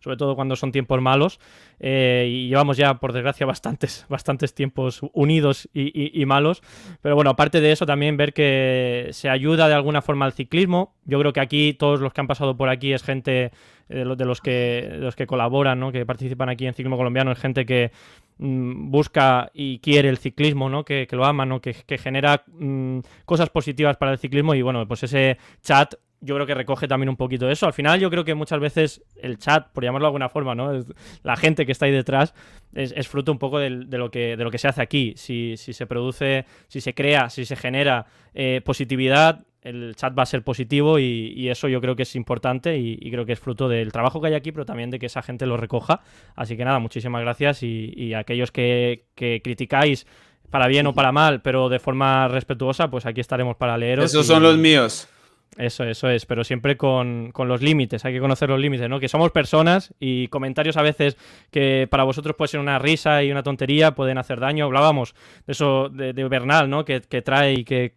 Sobre 0.00 0.16
todo 0.16 0.36
cuando 0.36 0.56
son 0.56 0.72
tiempos 0.72 1.00
malos. 1.00 1.40
Eh, 1.80 2.28
y 2.30 2.48
llevamos 2.48 2.76
ya, 2.76 2.94
por 2.94 3.12
desgracia, 3.12 3.46
bastantes, 3.46 4.06
bastantes 4.08 4.54
tiempos 4.54 5.00
unidos 5.12 5.68
y, 5.72 6.20
y, 6.20 6.26
malos. 6.26 6.62
Pero 7.02 7.14
bueno, 7.14 7.30
aparte 7.30 7.60
de 7.60 7.72
eso, 7.72 7.86
también 7.86 8.16
ver 8.16 8.32
que 8.32 9.08
se 9.12 9.28
ayuda 9.28 9.68
de 9.68 9.74
alguna 9.74 10.02
forma 10.02 10.24
al 10.24 10.32
ciclismo. 10.32 10.94
Yo 11.04 11.18
creo 11.18 11.32
que 11.32 11.40
aquí 11.40 11.74
todos 11.74 12.00
los 12.00 12.12
que 12.12 12.20
han 12.20 12.26
pasado 12.26 12.56
por 12.56 12.68
aquí 12.68 12.92
es 12.92 13.02
gente 13.02 13.50
de 13.88 14.24
los, 14.24 14.40
que, 14.40 14.96
los 14.98 15.16
que 15.16 15.26
colaboran, 15.26 15.80
¿no? 15.80 15.92
que 15.92 16.04
participan 16.04 16.48
aquí 16.48 16.66
en 16.66 16.74
Ciclismo 16.74 16.96
Colombiano, 16.96 17.32
es 17.32 17.38
gente 17.38 17.64
que 17.64 17.90
mm, 18.38 18.90
busca 18.90 19.50
y 19.54 19.78
quiere 19.78 20.08
el 20.08 20.18
ciclismo, 20.18 20.68
¿no? 20.68 20.84
que, 20.84 21.06
lo 21.12 21.24
ama, 21.24 21.46
¿no? 21.46 21.60
que, 21.60 21.74
genera 21.98 22.44
mm, 22.46 23.00
cosas 23.24 23.50
positivas 23.50 23.96
para 23.96 24.12
el 24.12 24.18
ciclismo 24.18 24.54
y 24.54 24.62
bueno, 24.62 24.86
pues 24.86 25.02
ese 25.04 25.38
chat 25.62 25.94
yo 26.20 26.34
creo 26.34 26.46
que 26.46 26.54
recoge 26.54 26.88
también 26.88 27.08
un 27.08 27.16
poquito 27.16 27.48
eso. 27.48 27.66
Al 27.66 27.72
final 27.72 28.00
yo 28.00 28.10
creo 28.10 28.24
que 28.24 28.34
muchas 28.34 28.58
veces 28.58 29.02
el 29.16 29.38
chat, 29.38 29.68
por 29.72 29.84
llamarlo 29.84 30.06
de 30.06 30.08
alguna 30.08 30.28
forma, 30.28 30.54
¿no? 30.54 30.84
la 31.22 31.36
gente 31.36 31.64
que 31.64 31.72
está 31.72 31.86
ahí 31.86 31.92
detrás 31.92 32.34
es, 32.74 33.08
fruto 33.08 33.30
un 33.30 33.38
poco 33.38 33.58
de, 33.58 33.70
lo 33.70 34.10
que, 34.10 34.36
de 34.36 34.44
lo 34.44 34.50
que 34.50 34.58
se 34.58 34.68
hace 34.68 34.82
aquí. 34.82 35.14
Si, 35.16 35.56
se 35.56 35.86
produce, 35.86 36.44
si 36.66 36.80
se 36.80 36.94
crea, 36.94 37.30
si 37.30 37.44
se 37.44 37.56
genera 37.56 38.06
eh, 38.34 38.60
positividad, 38.64 39.44
el 39.62 39.94
chat 39.96 40.16
va 40.16 40.22
a 40.22 40.26
ser 40.26 40.42
positivo 40.42 40.98
y, 40.98 41.48
eso 41.48 41.68
yo 41.68 41.80
creo 41.80 41.96
que 41.96 42.02
es 42.02 42.14
importante 42.16 42.78
y, 42.78 43.10
creo 43.10 43.24
que 43.26 43.32
es 43.32 43.40
fruto 43.40 43.68
del 43.68 43.92
trabajo 43.92 44.20
que 44.20 44.28
hay 44.28 44.34
aquí, 44.34 44.52
pero 44.52 44.64
también 44.64 44.90
de 44.90 44.98
que 44.98 45.06
esa 45.06 45.22
gente 45.22 45.46
lo 45.46 45.56
recoja. 45.56 46.00
Así 46.36 46.56
que 46.56 46.64
nada, 46.64 46.78
muchísimas 46.78 47.22
gracias 47.22 47.62
y, 47.62 48.14
aquellos 48.14 48.50
que, 48.50 49.04
criticáis 49.14 50.06
para 50.50 50.66
bien 50.66 50.86
o 50.86 50.94
para 50.94 51.12
mal, 51.12 51.42
pero 51.42 51.68
de 51.68 51.78
forma 51.78 52.26
respetuosa, 52.28 52.88
pues 52.88 53.04
aquí 53.04 53.20
estaremos 53.20 53.56
para 53.56 53.76
leeros. 53.76 54.06
Esos 54.06 54.26
son 54.26 54.42
los 54.42 54.56
míos. 54.56 55.08
Eso, 55.56 55.82
eso 55.84 56.08
es, 56.08 56.24
pero 56.24 56.44
siempre 56.44 56.76
con, 56.76 57.32
con, 57.32 57.48
los 57.48 57.62
límites, 57.62 58.04
hay 58.04 58.12
que 58.12 58.20
conocer 58.20 58.48
los 58.48 58.60
límites, 58.60 58.88
¿no? 58.88 59.00
Que 59.00 59.08
somos 59.08 59.32
personas 59.32 59.92
y 59.98 60.28
comentarios 60.28 60.76
a 60.76 60.82
veces 60.82 61.16
que 61.50 61.88
para 61.90 62.04
vosotros 62.04 62.36
puede 62.36 62.48
ser 62.48 62.60
una 62.60 62.78
risa 62.78 63.24
y 63.24 63.32
una 63.32 63.42
tontería, 63.42 63.94
pueden 63.94 64.18
hacer 64.18 64.38
daño. 64.38 64.66
Hablábamos 64.66 65.14
de 65.46 65.52
eso 65.52 65.88
de, 65.88 66.12
de 66.12 66.28
Bernal, 66.28 66.70
¿no? 66.70 66.84
Que, 66.84 67.00
que 67.00 67.22
trae 67.22 67.54
y 67.54 67.64
que 67.64 67.94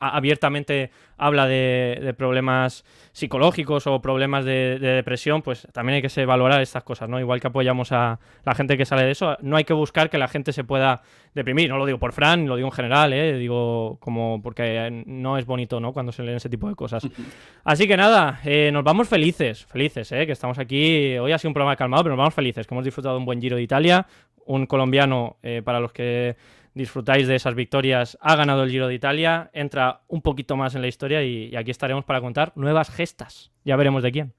abiertamente 0.00 0.90
habla 1.16 1.46
de, 1.46 2.14
problemas 2.16 2.84
psicológicos 3.12 3.86
o 3.86 4.00
problemas 4.00 4.44
de, 4.44 4.78
depresión, 4.78 5.42
pues 5.42 5.66
también 5.72 5.96
hay 5.96 6.02
que 6.02 6.26
valorar 6.26 6.60
estas 6.60 6.82
cosas, 6.82 7.08
¿no? 7.08 7.18
Igual 7.20 7.40
que 7.40 7.48
apoyamos 7.48 7.92
a 7.92 8.18
la 8.44 8.54
gente 8.54 8.76
que 8.76 8.84
sale 8.84 9.04
de 9.04 9.10
eso, 9.12 9.36
no 9.40 9.56
hay 9.56 9.64
que 9.64 9.72
buscar 9.72 10.10
que 10.10 10.18
la 10.18 10.28
gente 10.28 10.52
se 10.52 10.64
pueda 10.64 11.02
deprimir, 11.34 11.68
no 11.68 11.78
lo 11.78 11.86
digo 11.86 11.98
por 11.98 12.12
Fran, 12.12 12.46
lo 12.46 12.56
digo 12.56 12.68
en 12.68 12.72
general, 12.72 13.12
¿eh? 13.12 13.36
Digo 13.38 13.98
como 14.00 14.40
porque 14.42 15.04
no 15.06 15.38
es 15.38 15.46
bonito, 15.46 15.80
¿no? 15.80 15.92
Cuando 15.92 16.12
se 16.12 16.22
leen 16.22 16.36
ese 16.36 16.48
tipo 16.48 16.68
de 16.68 16.74
cosas. 16.74 17.06
Así 17.64 17.86
que 17.86 17.96
nada, 17.96 18.40
eh, 18.44 18.70
nos 18.72 18.84
vamos 18.84 19.08
felices, 19.08 19.64
felices, 19.66 20.10
¿eh? 20.12 20.26
Que 20.26 20.32
estamos 20.32 20.58
aquí, 20.58 21.18
hoy 21.18 21.32
ha 21.32 21.38
sido 21.38 21.50
un 21.50 21.54
programa 21.54 21.76
calmado, 21.76 22.04
pero 22.04 22.14
nos 22.14 22.18
vamos 22.18 22.34
felices, 22.34 22.66
que 22.66 22.74
hemos 22.74 22.84
disfrutado 22.84 23.18
un 23.18 23.24
buen 23.24 23.40
Giro 23.40 23.56
de 23.56 23.62
Italia, 23.62 24.06
un 24.46 24.66
colombiano 24.66 25.36
eh, 25.42 25.62
para 25.64 25.80
los 25.80 25.92
que 25.92 26.36
disfrutáis 26.76 27.26
de 27.26 27.34
esas 27.34 27.54
victorias, 27.54 28.18
ha 28.20 28.36
ganado 28.36 28.62
el 28.62 28.70
Giro 28.70 28.86
de 28.86 28.94
Italia, 28.94 29.50
entra 29.54 30.02
un 30.08 30.20
poquito 30.20 30.56
más 30.56 30.74
en 30.74 30.82
la 30.82 30.88
historia 30.88 31.24
y, 31.24 31.56
aquí 31.56 31.70
estaremos 31.70 32.04
para 32.04 32.20
contar 32.20 32.52
nuevas 32.54 32.90
gestas. 32.90 33.50
Ya 33.64 33.76
veremos 33.76 34.02
de 34.02 34.12
quién. 34.12 34.34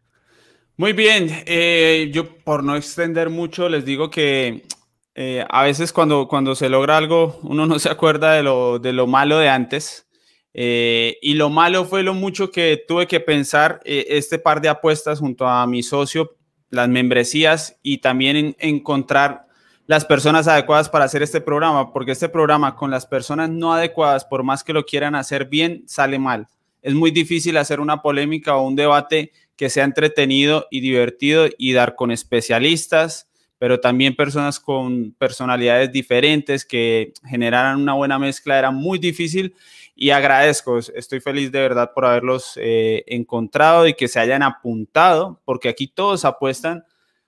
Muy 0.78 0.94
bien, 0.94 1.30
eh, 1.48 2.12
yo 2.14 2.38
por 2.38 2.64
no 2.64 2.76
extender 2.76 3.32
mucho 3.32 3.68
les 3.68 3.86
digo 3.86 4.12
que 4.12 4.68
eh, 5.16 5.44
a 5.50 5.64
veces 5.64 5.92
cuando, 5.92 6.28
cuando 6.28 6.54
se 6.54 6.70
logra 6.70 6.96
algo 6.96 7.40
uno 7.42 7.66
no 7.66 7.80
se 7.80 7.90
acuerda 7.90 8.34
de 8.34 8.44
lo, 8.44 8.78
de 8.78 8.94
lo 8.94 9.08
malo 9.08 9.40
de 9.40 9.50
antes. 9.50 10.08
Eh, 10.54 11.18
y 11.24 11.34
lo 11.34 11.50
malo 11.50 11.86
fue 11.86 12.04
lo 12.04 12.14
mucho 12.14 12.52
que 12.52 12.84
tuve 12.88 13.08
que 13.08 13.20
pensar 13.20 13.80
este 13.84 14.38
par 14.38 14.62
de 14.62 14.70
apuestas 14.70 15.20
junto 15.20 15.48
a 15.48 15.66
mi 15.66 15.82
socio, 15.82 16.36
las 16.70 16.88
membresías 16.88 17.80
y 17.82 17.98
también 17.98 18.36
en, 18.36 18.56
encontrar 18.60 19.47
las 19.88 20.04
personas 20.04 20.50
adecuadas 20.50 20.90
para 20.90 21.06
hacer 21.06 21.24
este 21.24 21.40
programa, 21.40 21.94
porque 21.94 22.12
este 22.12 22.28
programa 22.28 22.76
con 22.76 22.92
las 22.92 23.06
personas 23.06 23.50
no 23.50 23.74
adecuadas, 23.74 24.26
por 24.26 24.44
más 24.44 24.64
que 24.64 24.74
lo 24.74 24.86
quieran 24.86 25.16
hacer 25.16 25.46
bien, 25.46 25.84
sale 25.88 26.20
mal. 26.20 26.48
Es 26.82 26.94
muy 26.94 27.10
difícil 27.10 27.56
hacer 27.58 27.80
una 27.80 28.02
polémica 28.02 28.58
o 28.58 28.68
un 28.68 28.76
debate 28.76 29.32
que 29.56 29.70
sea 29.70 29.86
entretenido 29.86 30.68
y 30.70 30.82
divertido 30.82 31.48
y 31.58 31.72
dar 31.72 31.96
con 31.96 32.12
especialistas, 32.12 33.30
pero 33.60 33.80
también 33.80 34.16
personas 34.16 34.60
con 34.60 35.14
personalidades 35.18 35.92
diferentes 35.92 36.66
que 36.66 37.14
generaran 37.26 37.82
una 37.82 37.94
buena 37.94 38.20
mezcla. 38.20 38.60
Era 38.60 38.72
muy 38.72 39.00
difícil 39.00 39.56
y 39.96 40.10
agradezco, 40.10 40.78
estoy 40.78 41.22
feliz 41.22 41.52
de 41.52 41.62
verdad 41.62 41.92
por 41.96 42.06
haberlos 42.06 42.54
eh, 42.58 43.04
encontrado 43.08 43.88
y 43.88 43.94
que 43.94 44.10
se 44.10 44.20
hayan 44.20 44.44
apuntado, 44.44 45.42
porque 45.46 45.70
aquí 45.70 45.88
todos 45.88 46.26
apuestan 46.26 46.84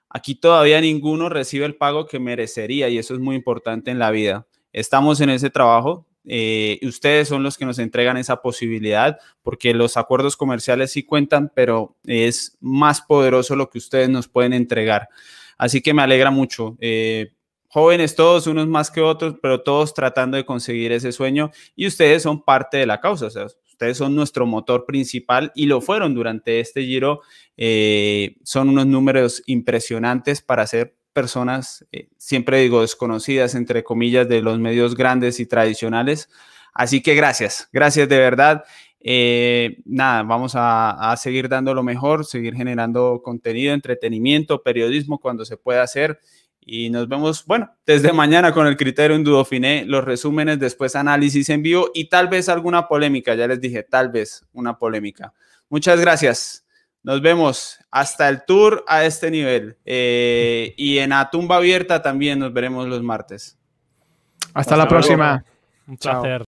Aquí 0.10 0.36
todavía 0.36 0.81
ninguno 0.81 1.30
recibe 1.30 1.65
el 1.65 1.76
pago 1.76 2.06
que 2.06 2.19
merecería 2.19 2.90
y 2.90 2.98
eso 2.98 3.14
es 3.14 3.19
muy 3.19 3.36
importante 3.36 3.91
en 3.91 3.99
la 3.99 4.11
vida. 4.11 4.48
Estamos 4.73 5.22
en 5.22 5.30
ese 5.30 5.49
trabajo, 5.49 6.07
eh, 6.26 6.80
ustedes 6.84 7.27
son 7.27 7.44
los 7.44 7.57
que 7.57 7.65
nos 7.65 7.80
entregan 7.80 8.18
esa 8.18 8.41
posibilidad, 8.41 9.18
porque 9.41 9.73
los 9.73 9.98
acuerdos 9.98 10.38
comerciales 10.38 10.91
sí 10.91 11.03
cuentan, 11.03 11.52
pero 11.56 11.95
es 12.06 12.57
más 12.60 13.02
poderoso 13.02 13.56
lo 13.56 13.69
que 13.69 13.80
ustedes 13.80 14.10
nos 14.10 14.27
pueden 14.27 14.53
entregar. 14.53 15.10
Así 15.57 15.81
que 15.81 15.94
me 15.94 16.02
alegra 16.02 16.30
mucho. 16.30 16.77
Eh, 16.80 17.34
jóvenes 17.68 18.15
todos, 18.15 18.48
unos 18.48 18.68
más 18.68 18.91
que 18.91 19.02
otros, 19.02 19.36
pero 19.41 19.61
todos 19.61 19.94
tratando 19.94 20.38
de 20.38 20.45
conseguir 20.45 20.91
ese 20.91 21.11
sueño 21.11 21.52
y 21.76 21.88
ustedes 21.88 22.23
son 22.23 22.44
parte 22.44 22.77
de 22.77 22.86
la 22.86 22.99
causa. 22.99 23.27
O 23.27 23.30
sea, 23.30 23.48
ustedes 23.80 23.97
son 23.97 24.14
nuestro 24.14 24.45
motor 24.45 24.85
principal 24.85 25.53
y 25.56 25.65
lo 25.65 25.80
fueron 25.80 26.14
durante 26.14 26.60
este 26.60 26.84
giro. 26.84 27.22
Eh, 27.56 28.35
son 28.43 28.68
unos 28.68 28.85
números 28.88 29.41
impresionantes 29.45 30.41
para 30.41 30.68
ser 30.68 30.97
personas, 31.14 31.85
eh, 31.93 32.10
siempre 32.18 32.60
digo, 32.60 32.81
desconocidas, 32.81 33.56
entre 33.56 33.85
comillas, 33.85 34.27
de 34.27 34.41
los 34.41 34.60
medios 34.60 34.95
grandes 34.95 35.39
y 35.39 35.45
tradicionales. 35.45 36.30
Así 36.73 37.01
que 37.01 37.15
gracias, 37.15 37.69
gracias 37.72 38.10
de 38.10 38.18
verdad. 38.18 38.65
Eh, 38.99 39.77
nada, 39.85 40.23
vamos 40.23 40.51
a, 40.56 41.15
seguir 41.18 41.47
dando 41.47 41.73
lo 41.73 41.81
mejor, 41.81 42.26
seguir 42.26 42.56
generando 42.56 43.22
contenido, 43.23 43.73
entretenimiento, 43.73 44.61
periodismo 44.61 45.19
cuando 45.19 45.45
se 45.45 45.56
pueda 45.56 45.84
hacer. 45.84 46.19
Y 46.72 46.91
nos 46.91 47.10
vemos, 47.10 47.46
bueno, 47.48 47.72
desde 47.84 48.14
mañana 48.14 48.52
con 48.52 48.68
el 48.68 48.78
criterio 48.78 49.16
en 49.16 49.24
Dudofiné, 49.24 49.86
los 49.88 50.04
resúmenes, 50.04 50.60
después 50.60 50.96
análisis 50.96 51.50
en 51.50 51.64
vivo 51.64 51.90
y 51.96 52.10
tal 52.10 52.28
vez 52.28 52.48
alguna 52.48 52.88
polémica. 52.88 53.34
Ya 53.34 53.48
les 53.48 53.60
dije, 53.60 53.82
tal 53.82 54.10
vez 54.10 54.46
una 54.54 54.78
polémica. 54.78 55.34
Muchas 55.68 56.00
gracias. 56.00 56.68
Nos 57.02 57.24
vemos 57.24 57.80
hasta 57.90 58.30
el 58.30 58.46
tour 58.46 58.86
a 58.88 59.04
este 59.04 59.32
nivel. 59.32 59.78
Eh, 59.84 60.76
y 60.78 61.00
en 61.00 61.12
A 61.12 61.32
Tumba 61.32 61.56
Abierta 61.56 62.04
también 62.04 62.38
nos 62.38 62.54
veremos 62.54 62.88
los 62.88 63.02
martes. 63.02 63.58
Hasta, 64.54 64.78
la 64.78 64.88
próxima. 64.88 65.44
Un 65.88 65.98
placer. 65.98 66.48